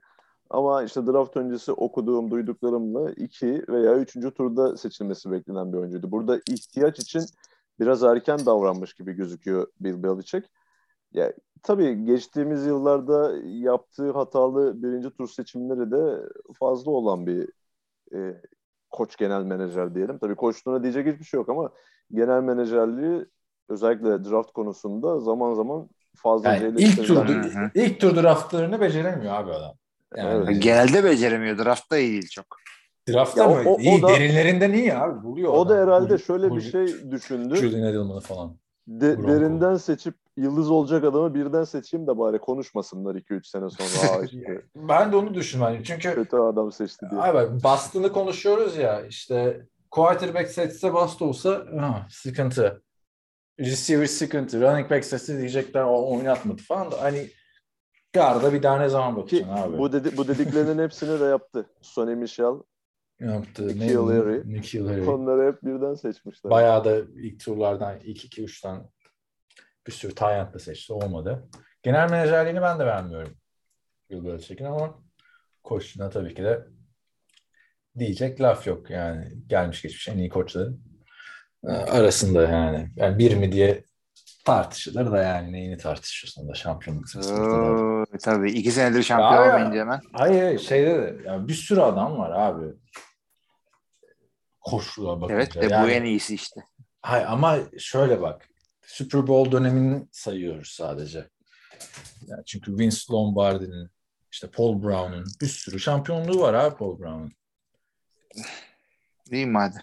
Ama 0.49 0.84
işte 0.84 1.07
draft 1.07 1.38
öncesi 1.38 1.72
okuduğum, 1.72 2.32
duyduklarımla 2.32 3.11
iki 3.11 3.65
veya 3.70 3.95
üçüncü 3.95 4.32
turda 4.32 4.78
seçilmesi 4.78 5.32
beklenen 5.32 5.74
bir 5.74 5.78
oyuncuydu. 5.78 6.11
Burada 6.11 6.38
ihtiyaç 6.38 6.99
için 6.99 7.26
biraz 7.80 8.03
erken 8.03 8.45
davranmış 8.45 8.94
gibi 8.94 9.14
gözüküyor 9.14 9.68
Bill 9.80 10.03
Belichick. 10.03 10.49
Ya, 11.14 11.34
tabii 11.64 12.06
geçtiğimiz 12.06 12.65
yıllarda 12.65 13.34
yaptığı 13.45 14.11
hatalı 14.11 14.84
birinci 14.84 15.10
tur 15.10 15.28
seçimleri 15.28 15.91
de 15.91 16.30
fazla 16.60 16.91
olan 16.91 17.28
bir 17.28 17.49
e, 18.14 18.41
koç 18.90 19.18
genel 19.18 19.44
menajer 19.44 19.95
diyelim. 19.95 20.18
Tabii 20.18 20.36
koçluğuna 20.36 20.84
diyecek 20.84 21.07
hiçbir 21.07 21.26
şey 21.26 21.38
yok 21.38 21.49
ama 21.49 21.70
genel 22.11 22.41
menajerliği 22.41 23.26
özellikle 23.70 24.24
draft 24.24 24.52
konusunda 24.52 25.20
zaman 25.20 25.53
zaman 25.53 25.90
fazla 26.15 26.53
Yani 26.53 26.82
ilk 26.82 27.07
tur 27.07 27.28
ilk 27.76 27.99
tur 27.99 28.15
draftlarını 28.15 28.82
beceremiyor 28.82 29.34
abi 29.34 29.52
adam. 29.52 29.74
Yani 30.18 30.44
Evet. 30.49 30.64
Genelde 30.64 31.03
beceremiyor. 31.03 31.57
Draftta 31.57 31.98
iyi 31.98 32.11
değil 32.11 32.30
çok. 32.30 32.45
draftta 33.10 33.41
Ya 33.44 33.49
mı? 33.49 33.69
o- 33.69 33.73
o 33.76 33.80
iyi 33.80 34.02
da- 34.02 34.07
derinlerinden 34.07 34.73
iyi 34.73 34.94
abi 34.94 35.23
buluyor. 35.23 35.53
O 35.53 35.69
da 35.69 35.73
adam. 35.73 35.84
herhalde 35.88 36.14
Bu- 36.14 36.19
şöyle 36.19 36.49
bu- 36.49 36.56
bir 36.56 36.61
şey 36.61 37.11
düşündü. 37.11 37.56
Julian 37.56 37.84
Edelman'ı 37.90 38.19
falan. 38.19 38.57
De- 38.88 39.18
Bronco. 39.18 39.27
derinden 39.31 39.76
seçip 39.76 40.15
yıldız 40.38 40.72
olacak 40.72 41.03
adamı 41.03 41.34
birden 41.34 41.64
seçeyim 41.64 42.07
de 42.07 42.18
bari 42.18 42.40
konuşmasınlar 42.40 43.15
2-3 43.15 43.48
sene 43.48 43.69
sonra. 43.69 44.14
Aa 44.14 44.23
işte 44.31 44.61
Ben 44.76 45.11
de 45.11 45.15
onu 45.15 45.34
düşünmedim. 45.34 45.84
Çünkü 45.84 46.14
kötü 46.15 46.38
adam 46.38 46.72
seçti 46.72 47.06
diye. 47.11 47.22
abi 47.22 47.64
Boston'ı 47.64 48.11
konuşuyoruz 48.11 48.77
ya 48.77 49.02
işte 49.06 49.61
quarterback 49.91 50.49
seçse 50.49 50.94
Bast 50.94 51.22
olsa 51.22 51.65
ha, 51.80 52.07
sıkıntı. 52.10 52.81
Receiver 53.60 54.06
sıkıntı. 54.06 54.61
Running 54.61 54.91
back 54.91 55.06
seçse 55.06 55.38
diyecekler 55.38 55.84
o 55.84 56.15
oynatmadı 56.18 56.61
falan 56.61 56.91
da 56.91 57.02
hani 57.02 57.27
Garda 58.14 58.53
bir 58.53 58.64
daha 58.64 58.77
ne 58.80 58.90
zaman 58.90 59.15
Ki 59.15 59.22
bakacaksın 59.22 59.69
abi? 59.72 59.77
bu, 59.77 59.94
dedi, 59.94 60.18
bu 60.18 60.27
dediklerinin 60.27 60.84
hepsini 60.84 61.19
de 61.19 61.23
yaptı. 61.26 61.65
Sonny 61.81 62.15
Michel 62.15 62.53
yaptı. 63.19 63.68
Nikhil 63.68 63.95
Harry. 63.95 64.53
Nikhil 64.53 64.88
Harry. 64.88 65.10
onları 65.10 65.52
hep 65.52 65.64
birden 65.64 65.94
seçmişler. 65.94 66.52
Bayağı 66.52 66.84
da 66.85 66.98
ilk 67.15 67.40
turlardan 67.40 67.99
ilk 68.03 68.26
iki 68.26 68.44
üçten 68.44 68.90
bir 69.88 69.91
sürü 69.91 70.15
Tayland'da 70.15 70.60
seçti. 70.60 70.94
Olmadı. 70.94 71.49
Genel 71.84 72.10
menajerliğini 72.11 72.61
ben 72.61 72.80
de 72.80 72.85
beğenmiyorum. 72.85 73.34
Bill 74.10 74.26
Belichick'in 74.26 74.65
ama 74.65 74.99
koçluğuna 75.64 76.10
tabii 76.10 76.35
ki 76.35 76.44
de 76.44 76.68
diyecek 77.99 78.41
laf 78.41 78.68
yok. 78.68 78.90
Yani 78.90 79.34
gelmiş 79.48 79.81
geçmiş 79.81 80.07
en 80.07 80.18
iyi 80.18 80.30
koçların 80.30 80.84
e, 81.64 81.68
arasında 81.72 82.41
yani. 82.44 82.90
Yani 82.95 83.18
bir 83.18 83.35
mi 83.35 83.52
diye 83.52 83.84
tartışılır 84.44 85.11
da 85.11 85.22
yani 85.24 85.52
neyini 85.53 85.78
tartışıyorsun 85.78 86.49
da 86.49 86.53
şampiyonluk 86.53 87.10
sırasında. 87.10 88.06
tabii. 88.24 88.52
iki 88.52 88.72
senedir 88.72 89.03
şampiyon 89.03 89.44
Ya, 89.45 89.53
olmayınca 89.53 89.80
hemen. 89.80 90.02
Hayır 90.14 90.60
şeyde 90.60 90.95
de 90.95 91.18
yani 91.26 91.48
bir 91.48 91.53
sürü 91.53 91.80
adam 91.82 92.18
var 92.18 92.32
abi. 92.32 92.74
Koşluğa 94.61 95.22
bakınca. 95.22 95.36
Evet 95.36 95.56
de 95.56 95.68
bu 95.70 95.72
Yani- 95.74 95.91
en 95.91 96.03
iyisi 96.03 96.36
işte. 96.36 96.61
Hayır 97.02 97.26
ama 97.30 97.57
şöyle 97.78 98.22
bak. 98.22 98.48
Super 98.86 99.28
Bowl 99.28 99.52
dönemini 99.52 100.07
sayıyoruz 100.11 100.70
sadece. 100.70 101.30
Yani 102.28 102.45
çünkü 102.45 102.78
Vince 102.78 102.98
Lombardi'nin 103.11 103.90
işte 104.32 104.48
Paul 104.52 104.84
Brown'un 104.84 105.26
bir 105.41 105.48
sürü 105.48 105.80
şampiyonluğu 105.80 106.40
var 106.41 106.53
abi 106.53 106.76
Paul 106.76 106.99
Brown'un. 106.99 107.32
Değil 109.32 109.48
mi 109.48 109.57
hadi? 109.57 109.78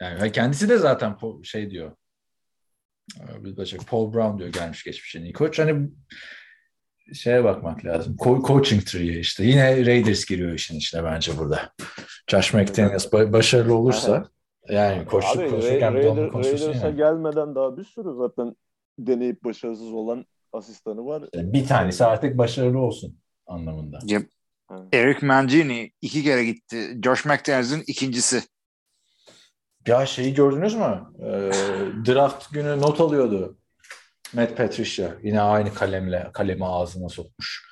Yani 0.00 0.32
kendisi 0.32 0.68
de 0.68 0.78
zaten 0.78 1.16
şey 1.42 1.70
diyor. 1.70 1.92
Ee, 3.16 3.44
Bir 3.44 3.56
bacak 3.56 3.86
Paul 3.86 4.12
Brown 4.14 4.38
diyor 4.38 4.52
gelmiş 4.52 4.84
geçmiş 4.84 5.16
en 5.16 5.22
iyi 5.22 5.32
koç. 5.32 5.58
Hani 5.58 5.88
şeye 7.14 7.44
bakmak 7.44 7.84
lazım. 7.84 8.16
Co- 8.16 8.46
coaching 8.46 8.84
tree'ye 8.84 9.20
işte. 9.20 9.44
Yine 9.44 9.86
Raiders 9.86 10.24
giriyor 10.24 10.52
işin 10.52 10.76
içine 10.76 11.04
bence 11.04 11.38
burada. 11.38 11.72
Josh 12.30 12.54
McDaniels 12.54 13.06
ba- 13.06 13.32
başarılı 13.32 13.74
olursa 13.74 14.28
yani 14.68 15.04
koçluk 15.06 15.42
Abi 15.42 15.50
konuşurken 15.50 15.94
Raider, 15.94 16.28
konuşursun 16.30 16.66
Raiders'a 16.66 16.86
yani. 16.86 16.96
gelmeden 16.96 17.54
daha 17.54 17.76
bir 17.76 17.84
sürü 17.84 18.08
zaten 18.18 18.56
deneyip 18.98 19.44
başarısız 19.44 19.92
olan 19.92 20.26
asistanı 20.52 21.06
var. 21.06 21.24
Yani 21.34 21.52
bir 21.52 21.66
tanesi 21.66 22.04
artık 22.04 22.38
başarılı 22.38 22.78
olsun 22.78 23.18
anlamında. 23.46 23.98
Ha. 24.68 24.84
Eric 24.92 25.26
Mangini 25.26 25.92
iki 26.00 26.22
kere 26.22 26.44
gitti. 26.44 27.00
Josh 27.04 27.24
McDaniels'in 27.24 27.82
ikincisi. 27.86 28.42
Ya 29.88 30.06
şeyi 30.06 30.34
gördünüz 30.34 30.74
mü? 30.74 31.02
Ee, 31.22 31.50
draft 32.06 32.52
günü 32.52 32.80
not 32.80 33.00
alıyordu. 33.00 33.56
Matt 34.34 34.56
Patricia. 34.56 35.08
Yine 35.22 35.40
aynı 35.40 35.74
kalemle 35.74 36.30
kalemi 36.32 36.66
ağzına 36.66 37.08
sokmuş. 37.08 37.68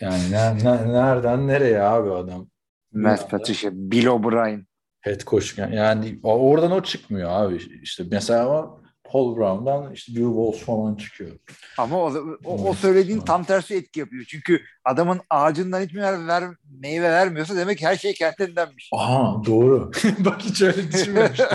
Yani 0.00 0.30
ne, 0.30 0.58
ne- 0.64 0.92
nereden 0.92 1.48
nereye 1.48 1.82
abi 1.82 2.10
adam? 2.12 2.48
Matt 2.92 3.30
Patricia, 3.30 3.70
Bill 3.74 4.06
O'Brien. 4.06 4.66
Head 5.00 5.20
coach. 5.20 5.58
Yani 5.58 6.20
oradan 6.22 6.70
o 6.70 6.82
çıkmıyor 6.82 7.30
abi. 7.30 7.56
İşte 7.82 8.04
mesela 8.10 8.46
ama 8.46 8.80
Paul 9.14 9.36
Brown'dan 9.36 9.92
işte 9.92 10.12
Bill 10.14 10.24
Walsh 10.34 10.58
falan 10.66 10.94
çıkıyor. 10.94 11.30
Ama 11.78 11.98
o, 11.98 12.12
o, 12.44 12.68
o 12.68 12.74
söylediğin 12.74 13.20
tam 13.20 13.44
tersi 13.44 13.74
etki 13.74 14.00
yapıyor. 14.00 14.24
Çünkü 14.28 14.60
adamın 14.84 15.20
ağacından 15.30 15.80
hiç 15.80 15.92
meyve, 15.92 16.26
ver, 16.26 16.44
meyve 16.80 17.10
vermiyorsa 17.10 17.56
demek 17.56 17.78
ki 17.78 17.86
her 17.86 17.96
şey 17.96 18.14
kendindenmiş. 18.14 18.90
Aha 18.92 19.42
doğru. 19.46 19.90
Bak 20.18 20.40
hiç 20.42 20.62
öyle 20.62 20.92
düşünmemiştim. 20.92 21.46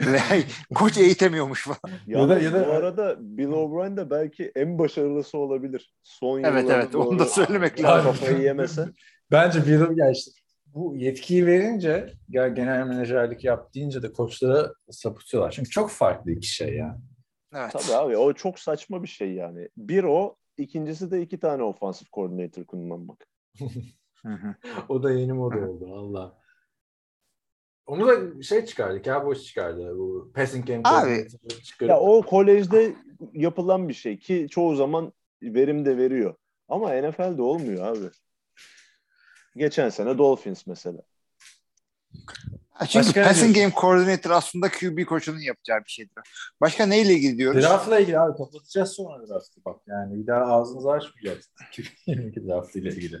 Ve 0.06 0.20
koç 0.74 0.98
eğitemiyormuş 0.98 1.64
falan. 1.66 1.96
Ya 2.06 2.28
da- 2.28 2.38
ya 2.38 2.52
da- 2.52 2.66
bu 2.68 2.72
arada 2.72 3.16
Bill 3.20 3.48
O'Brien 3.52 3.96
de 3.96 4.10
belki 4.10 4.52
en 4.56 4.78
başarılısı 4.78 5.38
olabilir. 5.38 5.92
Son 6.02 6.42
Evet, 6.42 6.66
evet, 6.70 6.94
onu 6.94 7.18
da 7.18 7.24
söylemek 7.26 7.82
lazım. 7.82 8.12
Kafayı 8.12 8.38
yemese. 8.38 8.88
Bence 9.30 9.66
Bill 9.66 9.96
ya 9.96 10.10
işte 10.10 10.30
bu 10.78 10.96
yetkiyi 10.96 11.46
verince 11.46 12.12
ya 12.28 12.48
genel 12.48 12.86
menajerlik 12.86 13.44
yap 13.44 13.74
deyince 13.74 14.02
de 14.02 14.12
koçlara 14.12 14.72
sapıtıyorlar. 14.90 15.50
Çünkü 15.50 15.70
çok 15.70 15.90
farklı 15.90 16.30
iki 16.30 16.46
şey 16.46 16.74
ya. 16.74 16.98
Evet. 17.54 17.72
Tabii 17.72 17.96
abi 17.96 18.16
o 18.16 18.32
çok 18.32 18.58
saçma 18.58 19.02
bir 19.02 19.08
şey 19.08 19.32
yani. 19.32 19.68
Bir 19.76 20.04
o, 20.04 20.36
ikincisi 20.56 21.10
de 21.10 21.22
iki 21.22 21.40
tane 21.40 21.62
offensive 21.62 22.08
coordinator 22.12 22.64
kullanmak. 22.64 23.26
Hı 24.22 24.28
hı. 24.28 24.54
O 24.88 25.02
da 25.02 25.12
yeni 25.12 25.32
moda 25.32 25.70
oldu 25.70 25.90
valla. 25.90 26.38
Onu 27.86 28.06
da 28.08 28.42
şey 28.42 28.64
çıkardık 28.64 29.06
ya 29.06 29.26
boş 29.26 29.42
çıkardı. 29.42 29.98
Bu 29.98 30.32
passing 30.34 30.66
game 30.66 30.82
Abi, 30.84 31.28
çıkarıp, 31.64 31.90
Ya 31.90 32.00
o 32.00 32.22
kolejde 32.22 32.94
yapılan 33.32 33.88
bir 33.88 33.94
şey 33.94 34.18
ki 34.18 34.46
çoğu 34.50 34.74
zaman 34.74 35.12
verim 35.42 35.84
de 35.84 35.96
veriyor. 35.96 36.34
Ama 36.68 36.92
NFL'de 36.92 37.42
olmuyor 37.42 37.86
abi. 37.86 38.10
Geçen 39.58 39.88
sene 39.88 40.18
Dolphins 40.18 40.66
mesela. 40.66 41.02
Çünkü 42.88 43.06
Başka 43.06 43.22
passing 43.22 43.56
game 43.56 43.72
coordinator 43.80 44.30
aslında 44.30 44.68
QB 44.68 45.04
koçunun 45.04 45.40
yapacağı 45.40 45.78
bir 45.78 45.90
şeydir. 45.90 46.14
Başka 46.60 46.86
neyle 46.86 47.12
ilgili 47.12 47.38
diyoruz? 47.38 47.62
Draft'la 47.62 47.98
ilgili 47.98 48.18
abi 48.18 48.36
kapatacağız 48.36 48.90
sonra 48.90 49.28
draft'ı 49.28 49.64
bak 49.64 49.80
yani 49.86 50.20
bir 50.20 50.26
daha 50.26 50.44
ağzınızı 50.44 50.90
açmayacaksınız 50.90 51.56
2022 51.68 52.46
draft'ıyla 52.46 52.90
ilgili. 52.90 53.20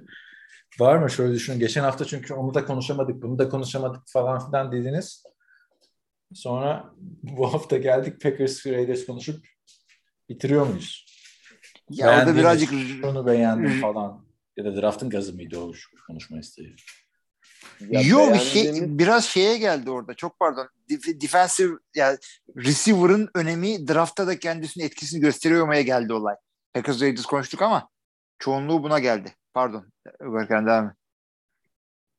Var 0.80 0.96
mı 0.96 1.10
şöyle 1.10 1.34
düşünün 1.34 1.58
geçen 1.58 1.82
hafta 1.82 2.04
çünkü 2.04 2.34
onu 2.34 2.54
da 2.54 2.64
konuşamadık 2.64 3.22
bunu 3.22 3.38
da 3.38 3.48
konuşamadık 3.48 4.02
falan 4.06 4.46
filan 4.46 4.72
dediniz. 4.72 5.24
Sonra 6.34 6.90
bu 7.22 7.54
hafta 7.54 7.76
geldik 7.76 8.20
Packers 8.20 8.66
Raiders 8.66 9.06
konuşup 9.06 9.46
bitiriyor 10.28 10.66
muyuz? 10.66 11.06
ya 11.90 12.18
orada 12.18 12.36
birazcık 12.36 12.70
Şunu 12.70 13.26
beğendim 13.26 13.80
falan 13.80 14.27
ya 14.58 14.64
da 14.64 14.76
draft'ın 14.76 15.10
gazı 15.10 15.34
mıydı 15.34 15.58
o 15.58 15.72
konuşma 16.06 16.38
isteği? 16.38 16.76
Ya 17.80 18.00
Yok 18.00 18.34
bir 18.34 18.38
şey 18.38 18.98
biraz 18.98 19.24
şeye 19.24 19.58
geldi 19.58 19.90
orada. 19.90 20.14
Çok 20.14 20.38
pardon. 20.38 20.68
Def- 20.90 21.20
defensive 21.20 21.78
yani 21.94 22.18
receiver'ın 22.56 23.28
önemi 23.34 23.88
draftta 23.88 24.26
da 24.26 24.38
kendisinin 24.38 24.84
etkisini 24.84 25.20
gösteriyor 25.20 25.62
olmaya 25.62 25.82
geldi 25.82 26.12
olay. 26.12 26.34
Packers 26.74 27.02
Raiders 27.02 27.26
konuştuk 27.26 27.62
ama 27.62 27.88
çoğunluğu 28.38 28.82
buna 28.82 28.98
geldi. 28.98 29.32
Pardon. 29.54 29.86
Berkan 30.20 30.66
devam 30.66 30.86
et. 30.86 30.96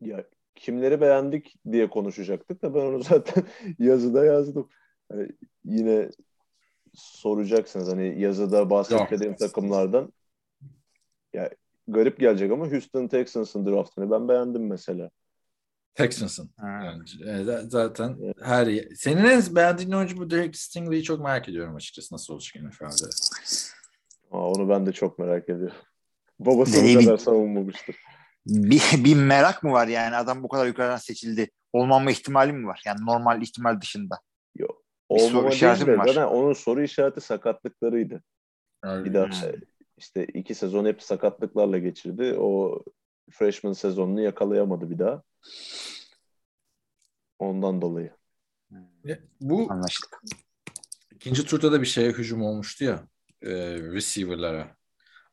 Ya 0.02 0.24
kimleri 0.56 1.02
beğendik 1.02 1.56
diye 1.72 1.90
konuşacaktık 1.90 2.61
da 2.61 2.76
ben 2.76 2.80
onu 2.80 3.03
zaten 3.03 3.44
yazıda 3.80 4.26
yazdım. 4.26 4.70
Yine 5.66 6.10
soracaksınız 6.94 7.88
hani 7.88 8.22
yazıda 8.22 8.70
bahsettiğim 8.70 9.36
takımlardan. 9.36 10.14
Ya 11.34 11.49
garip 11.91 12.20
gelecek 12.20 12.52
ama 12.52 12.72
Houston 12.72 13.07
Texans'ın 13.07 13.66
draftını 13.66 14.11
ben 14.11 14.28
beğendim 14.28 14.68
mesela. 14.68 15.10
Texans'ın. 15.95 16.49
Yani, 16.61 17.03
e, 17.28 17.44
zaten 17.70 18.18
her 18.41 18.68
ye- 18.68 18.90
senin 18.95 19.26
en 19.26 19.56
beğendiğin 19.56 19.91
oyuncu 19.91 20.18
bu 20.18 20.30
Derek 20.30 20.56
Stingley'i 20.57 21.03
çok 21.03 21.20
merak 21.20 21.49
ediyorum 21.49 21.76
açıkçası 21.76 22.14
nasıl 22.16 22.34
olacak 22.34 22.64
NFL'de. 22.64 23.10
Aa, 24.32 24.49
onu 24.52 24.70
ben 24.70 24.86
de 24.86 24.91
çok 24.91 25.20
merak 25.20 25.49
ediyorum. 25.49 25.76
Babası 26.40 26.84
bir- 26.84 27.06
kadar 27.06 27.18
savunmamıştır. 27.18 27.95
Bir, 28.48 28.84
bir 29.03 29.16
merak 29.16 29.64
mı 29.64 29.72
var 29.72 29.88
yani 29.88 30.16
adam 30.16 30.44
bu 30.44 30.48
kadar 30.48 30.66
yukarıdan 30.68 30.98
seçildi. 30.98 31.52
Olmama 31.74 32.11
ihtimali 32.11 32.53
mi 32.53 32.68
var? 32.68 32.82
Yani 32.86 33.06
normal 33.06 33.41
ihtimal 33.41 33.82
dışında. 33.82 34.20
Bir 35.11 35.20
soru 35.20 35.48
işareti 35.53 35.86
mi 35.86 35.98
var? 35.98 36.07
zaten 36.07 36.28
onun 36.28 36.53
soru 36.53 36.84
işareti 36.84 37.22
sakatlıklarıydı. 37.22 38.24
Bir 38.86 39.14
daha 39.14 39.26
Hmm. 39.26 39.32
İşte 39.99 40.26
iki 40.26 40.55
sezon 40.55 40.85
hep 40.85 41.03
sakatlıklarla 41.03 41.77
geçirdi. 41.77 42.35
O 42.39 42.84
freshman 43.31 43.73
sezonunu 43.73 44.21
yakalayamadı 44.21 44.89
bir 44.89 44.99
daha. 44.99 45.23
Ondan 47.39 47.81
dolayı. 47.81 48.11
Bu 49.41 49.67
Anlaşıldı. 49.71 50.15
ikinci 51.11 51.45
turda 51.45 51.71
da 51.71 51.81
bir 51.81 51.88
şeye 51.88 52.11
hücum 52.11 52.41
olmuştu 52.41 52.84
ya 52.84 53.07
e, 53.41 53.49
receiver'lara. 53.80 54.76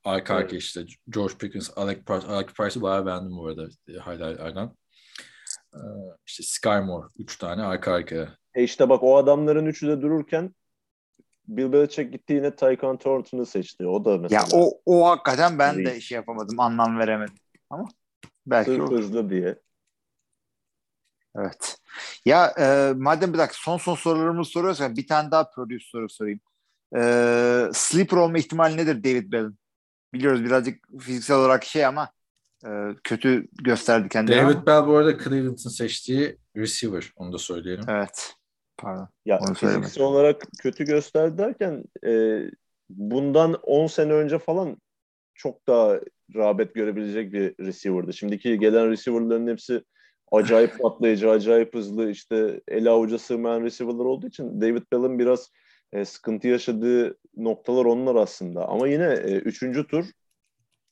Arka 0.05 0.35
Evet. 0.35 0.45
arka 0.45 0.57
işte 0.57 0.85
George 1.09 1.35
Pickens, 1.39 1.71
Alec 1.77 2.03
Price. 2.05 2.27
Alec 2.27 2.47
Price'ı 2.53 2.83
bayağı 2.83 3.07
beğendim 3.07 3.37
bu 3.37 3.47
arada 3.47 3.69
e, 3.89 3.93
highlightlardan. 3.93 4.77
E, 5.75 5.81
işte 6.27 6.43
Sky 6.43 6.69
Moore. 6.69 7.07
Üç 7.19 7.39
tane 7.39 7.63
arka 7.63 7.93
arkaya. 7.93 8.37
E 8.55 8.63
işte 8.63 8.89
bak 8.89 9.03
o 9.03 9.17
adamların 9.17 9.67
üçü 9.67 9.89
de 9.89 10.01
dururken 10.03 10.55
Bill 11.49 11.73
Belichick 11.73 12.13
gitti 12.13 12.33
yine 12.33 12.57
Tyson 12.57 12.97
Thornton'ı 12.97 13.47
seçti. 13.47 13.87
O 13.87 14.05
da 14.05 14.19
mesela 14.19 14.43
Ya 14.43 14.49
o, 14.61 14.81
o 14.87 15.07
hakikaten 15.09 15.59
ben 15.59 15.79
de 15.79 15.85
Değil. 15.85 16.01
şey 16.01 16.17
yapamadım. 16.17 16.61
Anlam 16.61 16.99
veremedim. 16.99 17.35
Ama 17.71 17.89
belki 18.47 18.71
sırf 18.71 18.81
olur. 18.83 18.99
hızlı 18.99 19.31
diye. 19.31 19.59
Evet. 21.37 21.79
Ya 22.25 22.55
e, 22.59 22.93
madem 22.97 23.33
bir 23.33 23.39
dakika 23.39 23.59
son 23.61 23.79
son 23.79 23.95
sorularımızı 23.95 24.51
soruyorsan 24.51 24.97
bir 24.97 25.07
tane 25.07 25.31
daha 25.31 25.51
produce 25.51 25.85
soru 25.89 26.09
sorayım. 26.09 26.41
E, 26.97 27.01
sleeper 27.73 28.17
olma 28.17 28.39
ihtimali 28.39 28.77
nedir 28.77 29.05
David 29.05 29.33
Bell'in? 29.33 29.59
Biliyoruz 30.15 30.45
birazcık 30.45 30.89
fiziksel 31.01 31.37
olarak 31.37 31.65
şey 31.65 31.87
ama 31.87 32.11
e, 32.67 32.71
kötü 33.05 33.49
gösterdi 33.53 34.09
kendini. 34.09 34.41
ama- 34.41 34.53
David 34.55 34.67
Bell 34.67 34.87
bu 34.87 34.97
arada 34.97 35.19
Cleveland'ın 35.19 35.71
seçtiği 35.71 36.39
receiver. 36.57 37.13
Onu 37.17 37.33
da 37.33 37.39
söyleyelim. 37.39 37.85
Evet. 37.89 38.35
Pardon. 38.79 39.09
Ya 39.27 39.41
fiziksel 39.55 40.05
olarak 40.05 40.43
kötü 40.59 40.85
gösterdi 40.85 41.39
derken 41.39 41.85
e, 42.07 42.43
bundan 42.91 43.55
10 43.55 43.87
sene 43.87 44.13
önce 44.13 44.39
falan 44.39 44.77
çok 45.35 45.67
daha 45.67 46.01
rağbet 46.35 46.75
görebilecek 46.75 47.33
bir 47.33 47.55
receiver'dı. 47.67 48.13
Şimdiki 48.13 48.59
gelen 48.59 48.91
receiver'ların 48.91 49.47
hepsi 49.47 49.83
acayip 50.33 50.79
patlayıcı, 50.83 51.31
acayip 51.31 51.75
hızlı, 51.75 52.11
işte 52.11 52.61
ele 52.69 52.91
avuca 52.91 53.19
sığmayan 53.19 53.63
receiver'lar 53.63 54.05
olduğu 54.05 54.27
için 54.27 54.61
David 54.61 54.83
Bell'in 54.93 55.19
biraz 55.19 55.51
e, 55.93 56.05
sıkıntı 56.05 56.49
yaşadığı 56.49 57.19
noktalar 57.37 57.85
onlar 57.85 58.15
aslında. 58.15 58.69
Ama 58.69 58.89
yine 58.89 59.13
e, 59.13 59.37
üçüncü 59.37 59.87
tur 59.87 60.05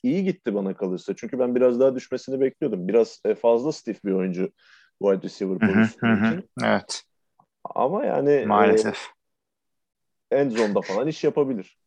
iyi 0.03 0.25
gitti 0.25 0.55
bana 0.55 0.75
kalırsa. 0.75 1.17
Çünkü 1.17 1.39
ben 1.39 1.55
biraz 1.55 1.81
daha 1.81 1.95
düşmesini 1.95 2.41
bekliyordum. 2.41 2.89
Biraz 2.89 3.21
e, 3.25 3.35
fazla 3.35 3.73
stiff 3.73 4.05
bir 4.05 4.13
oyuncu 4.13 4.53
wide 5.03 5.23
receiver 5.23 5.59
pozisyonu 5.59 6.27
için. 6.27 6.51
Evet. 6.65 7.03
Ama 7.75 8.05
yani 8.05 8.31
e, 8.31 8.47
Maalesef. 8.47 8.99
end 10.31 10.51
zone'da 10.51 10.81
falan 10.81 11.07
iş 11.09 11.25
yapabilir. 11.25 11.79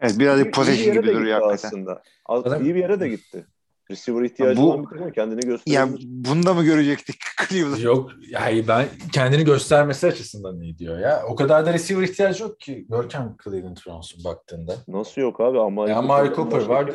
Evet 0.00 0.18
birazcık 0.18 0.54
possession 0.54 0.94
gibi 0.94 1.06
duruyor 1.14 1.40
hakikaten. 1.42 1.68
aslında. 1.68 2.02
Az, 2.26 2.42
Zaten- 2.42 2.64
iyi 2.64 2.74
bir 2.74 2.80
yere 2.80 3.00
de 3.00 3.08
gitti. 3.08 3.46
Receiver 3.90 4.22
ihtiyacı 4.22 4.60
Bu- 4.62 4.72
olan 4.72 4.84
bir 4.84 4.88
takım 4.88 5.12
kendini 5.12 5.46
Ya 5.46 5.50
gösterebilir. 5.50 6.04
bunu 6.08 6.46
da 6.46 6.54
mı 6.54 6.64
görecektik 6.64 7.16
Cleveland? 7.48 7.78
Yok 7.82 8.10
yani 8.30 8.68
ben 8.68 8.86
kendini 9.12 9.44
göstermesi 9.44 10.06
açısından 10.06 10.60
iyi 10.60 10.78
diyor 10.78 10.98
ya. 10.98 11.22
O 11.28 11.34
kadar 11.34 11.66
da 11.66 11.72
receiver 11.72 12.02
ihtiyacı 12.02 12.42
yok 12.42 12.60
ki. 12.60 12.86
Görkem 12.88 13.36
Cleveland 13.44 13.76
Browns'un 13.86 14.24
baktığında. 14.24 14.76
Nasıl 14.88 15.20
yok 15.20 15.40
abi? 15.40 15.58
Ama 15.60 15.88
Ya 15.88 15.96
Amari 15.96 16.34
Cooper 16.34 16.62
var. 16.66 16.92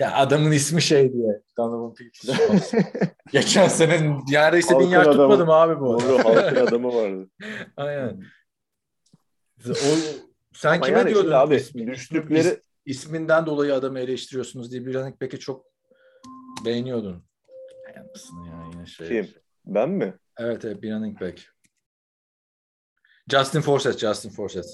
Ya 0.00 0.14
adamın 0.16 0.52
ismi 0.52 0.82
şey 0.82 1.12
diye. 1.12 1.42
Donovan 1.56 1.94
Peoples. 1.94 2.72
Geçen 3.32 3.68
sene 3.68 4.16
neredeyse 4.30 4.78
bin 4.78 4.86
yer 4.88 5.04
tutmadım 5.04 5.50
abi 5.50 5.80
bu 5.80 5.84
Doğru 6.00 6.18
halkın 6.18 6.56
adamı 6.66 6.94
vardı. 6.94 7.28
Aynen. 7.76 8.22
O, 9.68 9.72
sen 10.52 10.72
Ama 10.74 10.86
kime 10.86 10.98
yani 10.98 11.10
diyordun? 11.10 11.30
abi 11.32 11.54
İsmi- 11.56 11.86
düştükleri 11.86 12.48
is- 12.48 12.60
isminden 12.86 13.46
dolayı 13.46 13.74
adamı 13.74 13.98
eleştiriyorsunuz 13.98 14.72
diye 14.72 14.86
bir 14.86 14.94
Running 14.94 15.20
Back'i 15.22 15.38
çok 15.38 15.66
beğeniyordun. 16.64 17.24
Beğenmişsin 17.88 18.44
ya 18.44 18.64
yine 18.72 18.86
şey. 18.86 19.08
kim? 19.08 19.28
Ben 19.66 19.90
mi? 19.90 20.14
Evet 20.38 20.64
evet 20.64 20.82
bir 20.82 20.92
running 20.92 21.20
back. 21.20 21.40
Justin 23.30 23.60
Forsett, 23.60 23.98
Justin 23.98 24.30
Forsett. 24.30 24.66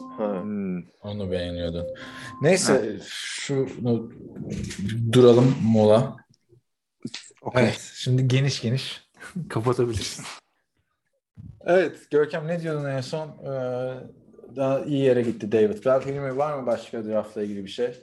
Ha. 0.00 0.42
Hmm. 0.42 0.78
Onu 1.02 1.30
beğeniyordun. 1.30 1.86
Neyse 2.42 2.98
şunu 3.06 4.12
duralım 5.12 5.56
mola. 5.62 6.16
Okey. 7.42 7.62
Evet 7.62 7.92
şimdi 7.94 8.28
geniş 8.28 8.62
geniş 8.62 9.08
kapatabiliriz. 9.48 10.20
Evet 11.64 12.10
Görkem 12.10 12.46
ne 12.46 12.60
diyordun 12.60 12.84
en 12.84 13.00
son? 13.00 13.28
Ee, 13.28 13.94
daha 14.56 14.80
iyi 14.80 15.02
yere 15.04 15.22
gitti 15.22 15.52
David. 15.52 16.06
Hilmi 16.06 16.36
var 16.36 16.58
mı 16.58 16.66
başka 16.66 17.04
draftla 17.04 17.42
ilgili 17.42 17.64
bir 17.64 17.70
şey? 17.70 17.94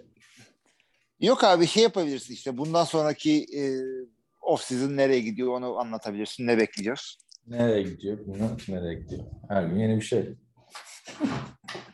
Yok 1.20 1.44
abi 1.44 1.68
şey 1.68 1.84
yapabilirsin 1.84 2.34
işte 2.34 2.58
bundan 2.58 2.84
sonraki 2.84 3.46
e, 3.58 3.64
off 4.42 4.62
season 4.62 4.98
nereye 4.98 5.20
gidiyor 5.20 5.54
onu 5.54 5.78
anlatabilirsin. 5.78 6.48
Ne 6.48 6.58
bekliyoruz? 6.58 7.18
Nereye 7.48 7.84
gidiyor? 7.84 8.18
Ki 8.58 8.74
nereye 8.74 8.94
gidiyor. 8.94 9.24
Her 9.50 9.64
gün 9.64 9.80
yeni 9.80 9.96
bir 9.96 10.02
şey. 10.06 10.30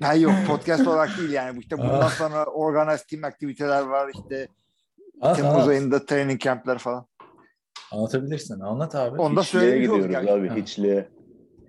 Ha 0.02 0.14
yok 0.16 0.34
podcast 0.48 0.88
olarak 0.88 1.18
değil 1.18 1.32
yani. 1.32 1.60
İşte 1.60 1.78
bundan 1.78 2.02
Aa. 2.02 2.10
sonra 2.10 2.46
organized 2.46 3.06
team 3.10 3.24
aktiviteler 3.24 3.82
var 3.82 4.12
işte 4.20 4.48
Anlat, 5.22 5.38
Temmuz 5.38 5.54
anlat. 5.56 5.68
ayında 5.68 6.06
training 6.06 6.42
campler 6.42 6.78
falan. 6.78 7.08
Anlatabilirsin. 7.92 8.60
Anlat 8.60 8.96
abi. 8.96 9.22
Onu 9.22 9.36
da 9.36 9.42
Hiçliğe 9.42 9.78
gidiyoruz 9.78 10.14
yani. 10.14 10.32
abi. 10.32 10.50
Hiçliğe. 10.62 11.10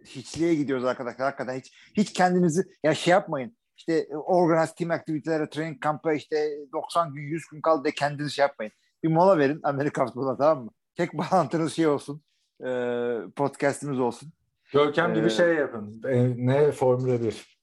Hiçliğe 0.05 0.55
gidiyoruz 0.55 0.85
arkadaşlar. 0.85 1.25
Hakikaten 1.27 1.59
hiç 1.59 1.73
hiç 1.97 2.13
kendinizi 2.13 2.63
ya 2.85 2.95
şey 2.95 3.13
yapmayın. 3.13 3.57
İşte 3.77 3.93
e, 3.95 4.17
organized 4.17 4.75
team 4.77 4.91
aktivitelere, 4.91 5.51
training 5.51 5.81
kamp'a 5.81 6.13
işte 6.13 6.49
90 6.73 7.15
gün 7.15 7.23
100 7.23 7.43
gün 7.53 7.61
kaldı 7.61 7.85
diye 7.85 7.93
kendiniz 7.95 8.33
şey 8.33 8.43
yapmayın. 8.43 8.73
Bir 9.05 9.09
mola 9.09 9.39
verin 9.39 9.61
Amerika 9.63 10.07
futboluna 10.07 10.37
tamam 10.37 10.65
mı? 10.65 10.71
Tek 10.97 11.13
bağlantınız 11.19 11.73
şey 11.73 11.87
olsun. 11.87 12.23
E, 12.61 12.69
podcastimiz 13.37 14.01
olsun. 14.01 14.33
Görkem 14.73 15.15
gibi 15.15 15.27
Ee, 15.27 15.31
şey 15.31 15.55
yapın. 15.55 16.03
E, 16.09 16.47
ne 16.47 16.73
Formula 16.73 17.21
1. 17.23 17.56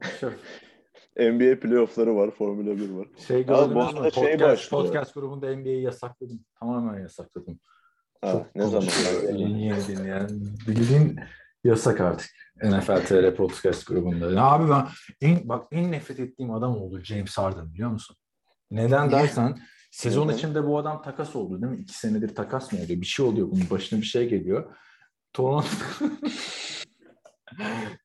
NBA 1.18 1.60
playoff'ları 1.60 2.16
var. 2.16 2.30
Formula 2.30 2.76
1 2.76 2.90
var. 2.90 3.08
Şey 3.26 3.46
gördünüz 3.46 3.94
mü? 3.94 4.10
şey 4.14 4.22
Podcast, 4.22 4.40
başlıyor. 4.40 4.84
podcast 4.84 5.14
grubunda 5.14 5.56
NBA'yi 5.56 5.82
yasakladım. 5.82 6.40
Tamamen 6.60 7.00
yasakladım. 7.00 7.60
Ha, 8.20 8.32
Çok 8.32 8.56
ne 8.56 8.66
zaman? 8.66 8.88
Yeni 9.36 9.64
yeni 9.64 9.86
dinleyen. 9.88 10.28
Bildiğin 10.68 11.20
yasak 11.64 12.00
artık. 12.00 12.30
NFL 12.62 13.06
TR 13.06 13.34
podcast 13.34 13.86
grubunda. 13.86 14.30
Ya 14.30 14.42
abi 14.42 14.70
ben 14.70 14.86
en, 15.20 15.48
bak 15.48 15.66
en 15.72 15.92
nefret 15.92 16.20
ettiğim 16.20 16.50
adam 16.50 16.76
oldu 16.76 17.00
James 17.00 17.38
Harden 17.38 17.74
biliyor 17.74 17.90
musun? 17.90 18.16
Neden 18.70 19.10
dersen 19.10 19.58
sezon 19.90 20.28
içinde 20.28 20.66
bu 20.66 20.78
adam 20.78 21.02
takas 21.02 21.36
oldu 21.36 21.62
değil 21.62 21.72
mi? 21.72 21.78
İki 21.78 21.98
senedir 21.98 22.34
takas 22.34 22.72
mı 22.72 22.78
oluyor? 22.78 23.00
Bir 23.00 23.06
şey 23.06 23.26
oluyor. 23.26 23.50
Bunun 23.50 23.70
başına 23.70 24.00
bir 24.00 24.06
şey 24.06 24.28
geliyor. 24.28 24.76
Toronto 25.32 25.66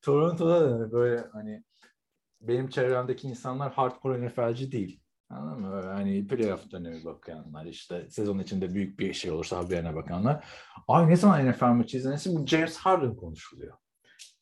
Toronto'da 0.02 0.80
da 0.80 0.92
böyle 0.92 1.24
hani 1.32 1.64
benim 2.48 2.68
çevremdeki 2.68 3.28
insanlar 3.28 3.72
hardcore 3.72 4.26
NFL'ci 4.26 4.72
değil. 4.72 5.00
Anladın 5.30 5.60
mı? 5.60 5.82
Hani 5.94 6.26
playoff 6.26 6.70
dönemi 6.70 7.04
bakanlar 7.04 7.66
işte 7.66 8.10
sezon 8.10 8.38
içinde 8.38 8.74
büyük 8.74 8.98
bir 8.98 9.12
şey 9.12 9.30
olursa 9.30 9.56
haberine 9.56 9.94
bakanlar. 9.94 10.44
Ay 10.88 11.08
ne 11.08 11.16
zaman 11.16 11.50
NFL 11.50 11.64
maçı 11.64 11.96
izlenirse 11.96 12.30
bu 12.30 12.46
James 12.46 12.76
Harden 12.76 13.16
konuşuluyor. 13.16 13.76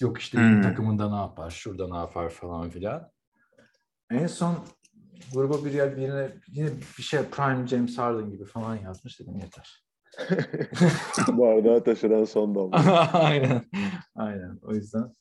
Yok 0.01 0.19
işte 0.19 0.39
hmm. 0.39 0.63
takımında 0.63 1.11
ne 1.11 1.17
yapar, 1.17 1.51
şurada 1.51 1.89
ne 1.89 1.97
yapar 1.97 2.31
falan 2.31 2.71
filan. 2.71 3.11
En 4.11 4.27
son 4.27 4.65
gruba 5.35 5.65
bir 5.65 5.73
yer 5.73 5.97
birine 5.97 6.33
yine 6.49 6.71
bir 6.99 7.03
şey 7.03 7.23
Prime 7.23 7.67
James 7.67 7.99
Harden 7.99 8.31
gibi 8.31 8.45
falan 8.45 8.77
yazmış 8.77 9.21
dedim 9.21 9.37
yeter. 9.37 9.85
Bardağı 11.29 11.85
taşıran 11.85 12.25
son 12.25 12.55
damla. 12.55 13.11
aynen. 13.13 13.65
Aynen. 14.15 14.59
O 14.63 14.75
yüzden 14.75 15.15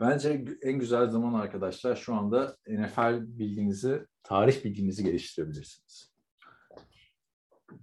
bence 0.00 0.44
en 0.62 0.78
güzel 0.78 1.10
zaman 1.10 1.34
arkadaşlar 1.34 1.96
şu 1.96 2.14
anda 2.14 2.56
NFL 2.68 3.38
bilginizi, 3.38 4.06
tarih 4.22 4.64
bilginizi 4.64 5.04
geliştirebilirsiniz. 5.04 6.12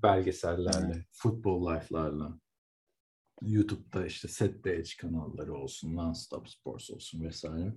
Belgesellerle, 0.04 1.06
futbol 1.12 1.76
life'larla. 1.76 2.40
YouTube'da 3.42 4.06
işte 4.06 4.28
Set 4.28 4.68
Edge 4.68 4.90
kanalları 5.02 5.54
olsun, 5.54 5.96
Nonstop 5.96 6.50
Sports 6.50 6.92
olsun 6.92 7.24
vesaire. 7.24 7.74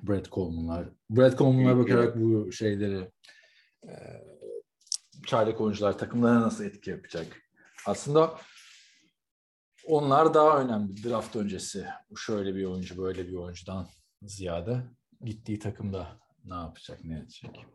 Brad 0.00 0.26
Coleman'lar. 0.30 0.88
Brad 1.10 1.38
Coleman'lara 1.38 1.78
bakarak 1.78 2.20
bu 2.20 2.52
şeyleri 2.52 3.10
e, 3.88 3.92
çaylak 5.26 5.60
oyuncular 5.60 5.98
takımlara 5.98 6.40
nasıl 6.40 6.64
etki 6.64 6.90
yapacak? 6.90 7.42
Aslında 7.86 8.38
onlar 9.86 10.34
daha 10.34 10.60
önemli 10.60 11.04
draft 11.04 11.36
öncesi. 11.36 11.86
Bu 12.10 12.16
şöyle 12.16 12.54
bir 12.54 12.64
oyuncu, 12.64 12.98
böyle 12.98 13.28
bir 13.28 13.34
oyuncudan 13.34 13.86
ziyade 14.22 14.82
gittiği 15.20 15.58
takımda 15.58 16.20
ne 16.44 16.54
yapacak, 16.54 17.04
ne 17.04 17.18
edecek. 17.18 17.66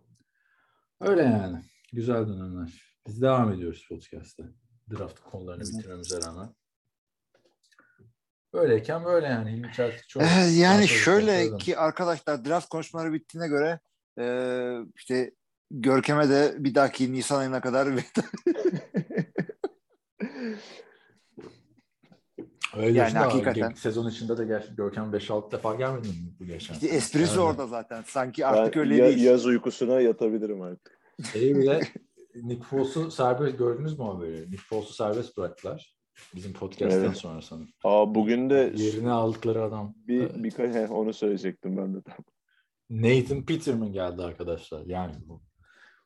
Öyle 1.02 1.22
yani. 1.22 1.64
Güzel 1.94 2.28
dönemler. 2.28 2.96
Biz 3.08 3.22
devam 3.22 3.54
ediyoruz 3.54 3.86
podcast'te. 3.90 4.44
Draft 4.92 5.20
konularını 5.20 5.64
bitirmemize 5.64 6.22
rağmen. 6.22 6.56
Böyleyken 8.54 9.06
böyle 9.06 9.28
yani. 9.28 9.52
Hilmi 9.52 9.72
Çeltik 9.74 10.10
çok... 10.10 10.24
Ee, 10.24 10.26
yani 10.54 10.88
şöyle 10.88 11.58
ki 11.58 11.78
arkadaşlar 11.78 12.46
draft 12.46 12.70
konuşmaları 12.70 13.14
bittiğine 13.14 13.48
göre 13.48 13.80
e, 14.20 14.26
işte 14.96 15.32
Görkem'e 15.72 16.30
de 16.30 16.56
bir 16.58 16.76
dahaki 16.76 17.14
Nisan 17.14 17.40
ayına 17.40 17.62
kadar 17.62 17.88
Öyle 22.78 22.98
Yani 23.00 23.12
hakikaten. 23.18 23.72
ge- 23.72 23.76
Sezon 23.76 24.10
içinde 24.10 24.38
de 24.38 24.46
gel, 24.46 24.68
Görkem 24.78 25.12
5-6 25.14 25.52
defa 25.52 25.76
gelmedi 25.76 26.08
mi 26.08 26.14
bu 26.40 26.46
geçen? 26.46 26.74
işte 26.74 26.88
esprisi 26.88 27.32
Yani 27.32 27.42
orada 27.42 27.68
zaten. 27.68 28.04
Sanki 28.08 28.46
artık 28.46 28.74
Ben 28.76 28.80
öyle 28.82 28.96
ya- 28.96 29.06
değil. 29.10 29.24
yaz 29.24 29.46
uykusuna 29.46 30.02
yatabilirim 30.02 30.62
artık. 30.62 31.00
Şeyi 31.34 31.56
bile 31.58 31.82
Nick 32.36 32.64
Foles'u 32.64 33.12
serbest 33.12 33.58
gördünüz 33.58 34.00
mü 34.00 34.06
haberi? 34.06 34.42
Nick 34.52 34.58
Foles'u 34.70 34.94
serbest 34.94 35.38
bıraktılar. 35.38 35.96
Bizim 36.36 36.54
podcast'ten 36.54 37.00
Evet. 37.06 37.18
sonra 37.18 37.42
sanırım. 37.42 37.70
Aa 37.84 38.16
bugün 38.16 38.50
de 38.50 38.74
Yerini 38.76 39.12
aldıkları 39.12 39.64
adam. 39.64 39.94
bir 40.08 40.44
birkaç 40.44 40.76
he, 40.76 40.88
onu 40.88 41.14
söyleyecektim 41.14 41.78
ben 41.78 41.96
de. 41.96 42.00
Nathan 42.90 43.46
Peterman 43.46 43.92
geldi 43.94 44.22
arkadaşlar. 44.24 44.86
Yani 44.86 45.14
bu 45.28 45.42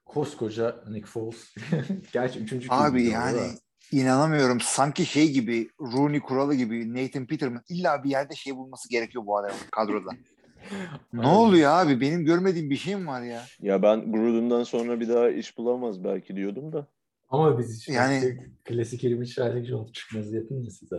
koskoca 0.05 0.75
Nick 0.89 1.05
Foles. 1.07 1.55
Gerçi 2.13 2.39
üçüncü 2.39 2.67
Abi 2.71 3.03
yani 3.03 3.37
da. 3.37 3.45
İnanamıyorum. 3.91 4.61
Sanki 4.61 5.05
şey 5.05 5.31
gibi 5.31 5.69
Rooney 5.81 6.19
kuralı 6.19 6.55
gibi 6.55 6.93
Nathan 6.93 7.25
Peterman 7.25 7.63
illa 7.69 8.03
bir 8.03 8.09
yerde 8.09 8.35
şey 8.35 8.55
bulması 8.55 8.89
gerekiyor 8.89 9.25
bu 9.25 9.37
adamın 9.37 9.55
kadroda. 9.71 10.09
ne 11.13 11.27
oluyor 11.27 11.71
abi? 11.71 12.01
Benim 12.01 12.25
görmediğim 12.25 12.69
bir 12.69 12.77
şey 12.77 12.95
mi 12.95 13.07
var 13.07 13.21
ya? 13.21 13.43
Ya 13.59 13.81
ben 13.81 14.11
Gruden'dan 14.11 14.63
sonra 14.63 14.99
bir 14.99 15.09
daha 15.09 15.29
iş 15.29 15.57
bulamaz 15.57 16.03
belki 16.03 16.35
diyordum 16.35 16.73
da. 16.73 16.87
Ama 17.29 17.59
biz 17.59 17.75
hiç 17.77 17.89
Yani- 17.89 18.51
klasik 18.65 19.03
20 19.03 19.27
şahitlik 19.27 19.73
olup 19.75 19.93
çıkmaz 19.93 20.33
yapın 20.33 20.63
ya 20.63 20.69
size. 20.71 20.95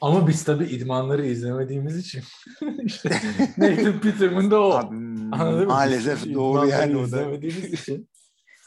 Ama 0.00 0.28
biz 0.28 0.44
tabii 0.44 0.64
idmanları 0.64 1.26
izlemediğimiz 1.26 1.96
için 1.98 2.22
işte 2.84 3.08
Nathan 3.58 4.00
Peterman 4.00 4.50
da 4.50 4.60
o. 4.60 4.70
Abi, 4.70 4.96
Anladın 5.32 5.58
mı? 5.60 5.66
maalesef 5.66 6.24
Biz 6.24 6.34
doğru 6.34 6.66
yani 6.68 6.96
o 6.96 7.00
da. 7.00 7.04
izlemediğimiz 7.04 7.72
için. 7.72 8.08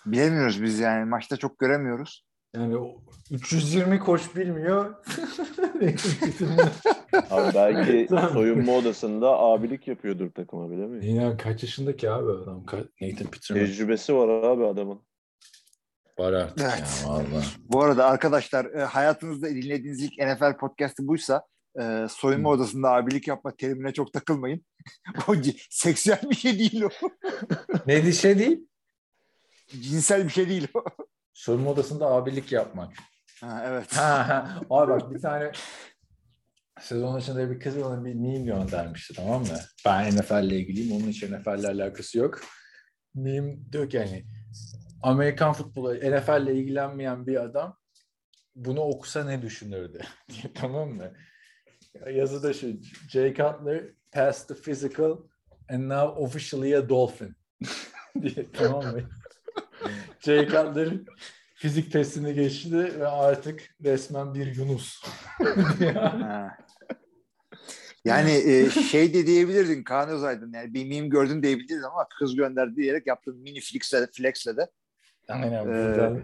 Bilemiyoruz 0.06 0.64
biz 0.64 0.80
yani. 0.80 1.06
Maçta 1.06 1.38
çok 1.38 1.60
göremiyoruz. 1.60 2.26
Yani 2.56 2.78
o 2.78 3.02
320 3.32 4.00
koç 4.00 4.36
bilmiyor. 4.36 4.96
Abi 7.30 7.56
belki 7.56 8.08
soyunma 8.34 8.72
odasında 8.76 9.30
abilik 9.40 9.88
yapıyordur 9.88 10.32
takıma 10.32 10.72
bilemeyiz. 10.72 11.06
Yine 11.06 11.38
kaç 11.38 11.64
yaşındaki 11.64 12.10
abi 12.12 12.32
adam? 12.32 12.64
Ka- 12.66 12.90
Nathan 13.02 13.28
Peterman. 13.28 13.66
Tecrübesi 13.66 14.16
var 14.16 14.28
abi 14.30 14.66
adamın. 14.66 15.00
Var 16.20 16.34
artık 16.34 16.62
Evet. 16.62 17.04
ya 17.04 17.10
valla. 17.10 17.44
Bu 17.60 17.84
arada 17.84 18.06
arkadaşlar 18.06 18.66
e, 18.66 18.84
hayatınızda 18.84 19.50
dinlediğiniz 19.50 20.04
ilk 20.04 20.18
NFL 20.20 20.58
podcastı 20.58 21.08
buysa 21.08 21.44
e, 21.82 22.06
soyunma 22.10 22.50
Hı. 22.50 22.54
odasında 22.54 22.92
abilik 22.92 23.28
yapma 23.28 23.56
terimine 23.56 23.94
çok 23.94 24.14
takılmayın. 24.14 24.66
o 25.28 25.36
c- 25.36 25.56
seksüel 25.70 26.22
bir 26.30 26.36
şey 26.36 26.60
değil 26.60 26.82
o. 26.82 26.90
Ne 27.88 28.12
şey 28.12 28.40
değil? 28.40 28.68
Cinsel 29.68 30.24
bir 30.24 30.30
şey 30.30 30.50
değil 30.50 30.68
o. 30.74 30.84
Soyunma 31.40 31.70
odasında 31.70 32.08
abilik 32.08 32.52
yapmak. 32.52 32.94
Ha, 33.42 33.64
evet. 33.68 33.98
Ha, 33.98 34.28
ha. 34.28 34.62
Abi 34.70 34.92
bak 34.92 35.12
bir 35.12 35.20
tane 35.22 35.52
sezon 36.80 37.20
içinde 37.20 37.50
bir 37.50 37.60
kız 37.60 37.84
bana 37.84 38.06
bir 38.06 38.14
meme 38.14 38.46
göndermişti 38.46 39.14
tamam 39.14 39.42
mı? 39.42 39.60
Ben 39.86 40.16
NFL 40.16 40.44
ile 40.44 40.60
ilgiliyim. 40.60 40.96
Onun 40.96 41.08
için 41.08 41.34
NFL 41.34 41.60
ile 41.60 41.68
alakası 41.68 42.18
yok. 42.18 42.42
Meme 43.16 43.58
diyor 43.72 43.90
ki 43.90 43.98
yani 43.98 44.26
Amerikan 45.02 45.54
futbolu 45.54 45.94
NFL 45.96 46.44
ile 46.44 46.56
ilgilenmeyen 46.56 47.28
bir 47.28 47.44
adam 47.44 47.78
bunu 48.56 48.82
okusa 48.82 49.24
ne 49.24 49.42
düşünürdü? 49.42 50.00
tamam 50.54 50.90
mı? 50.90 51.14
Yazıda 52.14 52.54
şu 52.54 52.68
Jay 53.10 53.34
Cutler 53.34 53.84
passed 54.12 54.48
the 54.48 54.62
physical 54.62 55.18
and 55.70 55.90
now 55.90 56.24
officially 56.24 56.78
a 56.78 56.90
dolphin 56.90 57.36
diye 58.22 58.52
tamam 58.54 58.86
mı? 58.86 59.10
Jay 60.30 60.46
Cutler 60.46 60.90
fizik 61.56 61.92
testini 61.92 62.34
geçti 62.34 63.00
ve 63.00 63.08
artık 63.08 63.76
resmen 63.84 64.34
bir 64.34 64.56
Yunus. 64.56 65.04
Yani 68.06 68.32
e, 68.32 68.70
şey 68.70 69.14
de 69.14 69.28
diyebilirdin 69.28 69.84
Kaan 69.84 70.10
Özaydın 70.10 70.54
yani 70.54 70.74
bir 70.74 70.88
meme 70.88 71.08
gördün 71.08 71.44
diyebilirdin 71.44 71.82
ama 71.82 72.08
kız 72.20 72.36
gönderdi 72.36 72.76
diyerek 72.76 73.08
yaptığın 73.08 73.38
mini 73.38 73.60
flexle 73.62 74.02
de, 74.02 74.08
flexle 74.14 74.58
de 74.58 74.68
Aynen 75.28 75.54
Ee, 75.54 75.68
buradan 75.68 76.24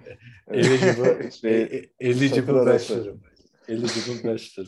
eligible, 0.51 1.31
Şey, 1.31 1.61
e- 1.61 1.89
eligible 1.99 2.65
bachelor'ım. 2.65 3.23
Eligible 3.67 4.33
bachelor. 4.33 4.67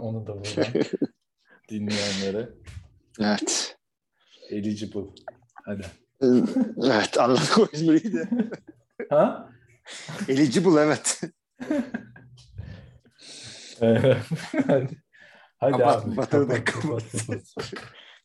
Onu 0.00 0.26
da 0.26 0.34
buradan 0.34 0.82
dinleyenlere. 1.68 2.48
Evet. 3.20 3.76
Eligible. 4.50 5.00
Hadi. 5.64 5.86
Evet 6.22 7.18
anladık 7.20 7.58
o 7.58 7.68
espriyi 7.72 8.12
de. 8.14 8.28
Ha? 9.10 9.48
Eligible 10.28 10.80
evet. 10.80 11.20
Ee, 13.82 14.16
Hadi. 14.66 14.88
Hadi 15.58 15.72
Kapat, 15.72 16.06
abi. 16.06 16.16
Batır'ı 16.16 16.48
da 16.48 16.64
kapat, 16.64 16.82
kapat. 16.82 17.02
kapat, 17.12 17.42
kapat. 17.54 17.72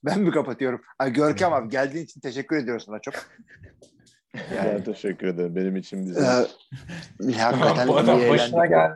Ben 0.05 0.19
mi 0.19 0.31
kapatıyorum? 0.31 0.81
Ay 0.99 1.13
Görkem 1.13 1.53
abi 1.53 1.69
geldiğin 1.69 2.05
için 2.05 2.21
teşekkür 2.21 2.55
ediyoruz 2.57 2.83
sana 2.85 2.99
çok. 3.01 3.13
Ben 4.51 4.83
teşekkür 4.83 5.27
ederim. 5.27 5.55
Benim 5.55 5.75
için 5.75 6.05
bize. 6.05 6.19
Ee, 7.29 7.31
hakikaten 7.33 7.87
Bu 7.87 7.97
adam 7.97 8.19
başına 8.29 8.65
geldi. 8.65 8.93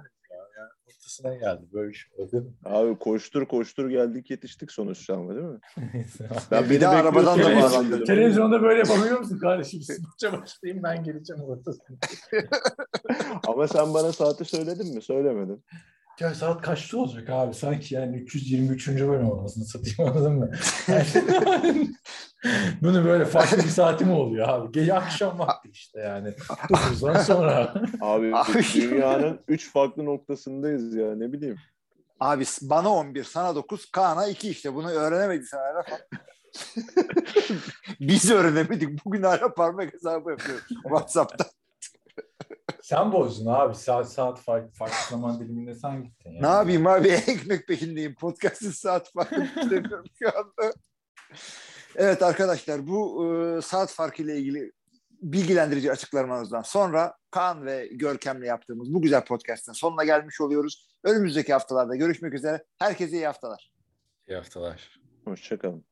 Ortasına 1.23 1.35
geldi. 1.35 1.65
Böyle 1.73 1.89
bir 1.89 1.93
şey 1.93 2.11
oldu. 2.17 2.53
Abi 2.65 2.99
koştur 2.99 3.45
koştur 3.45 3.89
geldik 3.89 4.31
yetiştik 4.31 4.71
sonuçta 4.71 5.13
ama 5.13 5.35
değil 5.35 5.45
mi? 5.45 5.59
Neyse. 5.93 6.29
Ben 6.51 6.69
Bir 6.69 6.81
de 6.81 6.87
arabadan 6.87 7.39
da 7.39 7.49
bekliyorsun. 7.49 7.71
bağlandı. 7.71 8.03
Televizyonda 8.03 8.61
böyle 8.61 8.79
yapabiliyor 8.79 9.19
musun 9.19 9.39
kardeşim? 9.39 9.81
Siz 9.81 9.99
maça 10.03 10.41
başlayayım 10.41 10.83
ben 10.83 11.03
geleceğim 11.03 11.43
ortasına. 11.43 11.97
Ama 13.47 13.67
sen 13.67 13.93
bana 13.93 14.11
saati 14.13 14.45
söyledin 14.45 14.95
mi? 14.95 15.01
Söylemedin. 15.01 15.63
Ya 16.19 16.35
saat 16.35 16.61
kaçta 16.61 16.97
olacak 16.97 17.29
abi? 17.29 17.53
Sanki 17.53 17.95
yani 17.95 18.17
323. 18.17 18.87
bölüm 18.87 19.29
olmasını 19.29 19.65
satayım 19.65 20.11
anladın 20.11 20.33
mı? 20.33 20.51
Bunu 22.81 23.05
böyle 23.05 23.25
farklı 23.25 23.57
bir 23.57 23.63
saati 23.63 24.05
mi 24.05 24.11
oluyor 24.11 24.49
abi? 24.49 24.71
Gece 24.71 24.93
akşam 24.93 25.39
vakti 25.39 25.54
işte 25.75 25.99
yani. 25.99 26.29
9'dan 26.69 27.21
sonra. 27.21 27.73
Abi 28.01 28.35
Abi. 28.35 28.63
dünyanın 28.73 29.39
üç 29.47 29.71
farklı 29.71 30.05
noktasındayız 30.05 30.95
ya 30.95 31.15
ne 31.15 31.33
bileyim. 31.33 31.57
Abi 32.19 32.45
bana 32.61 32.89
11, 32.89 33.23
sana 33.23 33.55
9, 33.55 33.91
Kaan'a 33.91 34.27
2 34.27 34.49
işte. 34.49 34.75
Bunu 34.75 34.91
öğrenemedin 34.91 35.45
sen 35.45 35.57
hala. 35.57 35.83
Biz 37.99 38.31
öğrenemedik. 38.31 39.05
Bugün 39.05 39.23
hala 39.23 39.53
parmak 39.53 39.93
hesabı 39.93 40.29
yapıyoruz 40.29 40.67
WhatsApp'ta. 40.67 41.45
Sen 42.81 43.11
bozdun 43.11 43.45
abi. 43.45 43.75
Saat 43.75 44.11
saat 44.11 44.39
farklı, 44.39 44.71
farklı 44.71 45.09
zaman 45.09 45.39
diliminde 45.39 45.75
sen 45.75 46.03
gittin. 46.03 46.31
Yani. 46.31 46.41
Ne 46.41 46.47
yapayım 46.47 46.87
abi 46.87 47.07
ekmek 47.07 47.67
peşindeyim. 47.67 48.15
Podcast'ın 48.15 48.71
saat 48.71 49.11
farkı 49.11 49.47
şu 50.19 50.27
anda. 50.27 50.73
Evet 51.95 52.23
arkadaşlar 52.23 52.87
bu 52.87 53.25
e, 53.25 53.61
saat 53.61 53.91
farkı 53.91 54.23
ile 54.23 54.37
ilgili 54.37 54.71
bilgilendirici 55.25 55.91
açıklamalarımızdan 55.91 56.61
sonra 56.61 57.13
Kaan 57.31 57.65
ve 57.65 57.87
Görkem'le 57.91 58.43
yaptığımız 58.43 58.93
bu 58.93 59.01
güzel 59.01 59.25
podcast'ın 59.25 59.73
sonuna 59.73 60.03
gelmiş 60.03 60.41
oluyoruz. 60.41 60.87
Önümüzdeki 61.03 61.53
haftalarda 61.53 61.95
görüşmek 61.95 62.33
üzere. 62.33 62.63
Herkese 62.79 63.15
iyi 63.15 63.25
haftalar. 63.25 63.71
İyi 64.27 64.35
haftalar. 64.35 64.99
Hoşçakalın. 65.25 65.85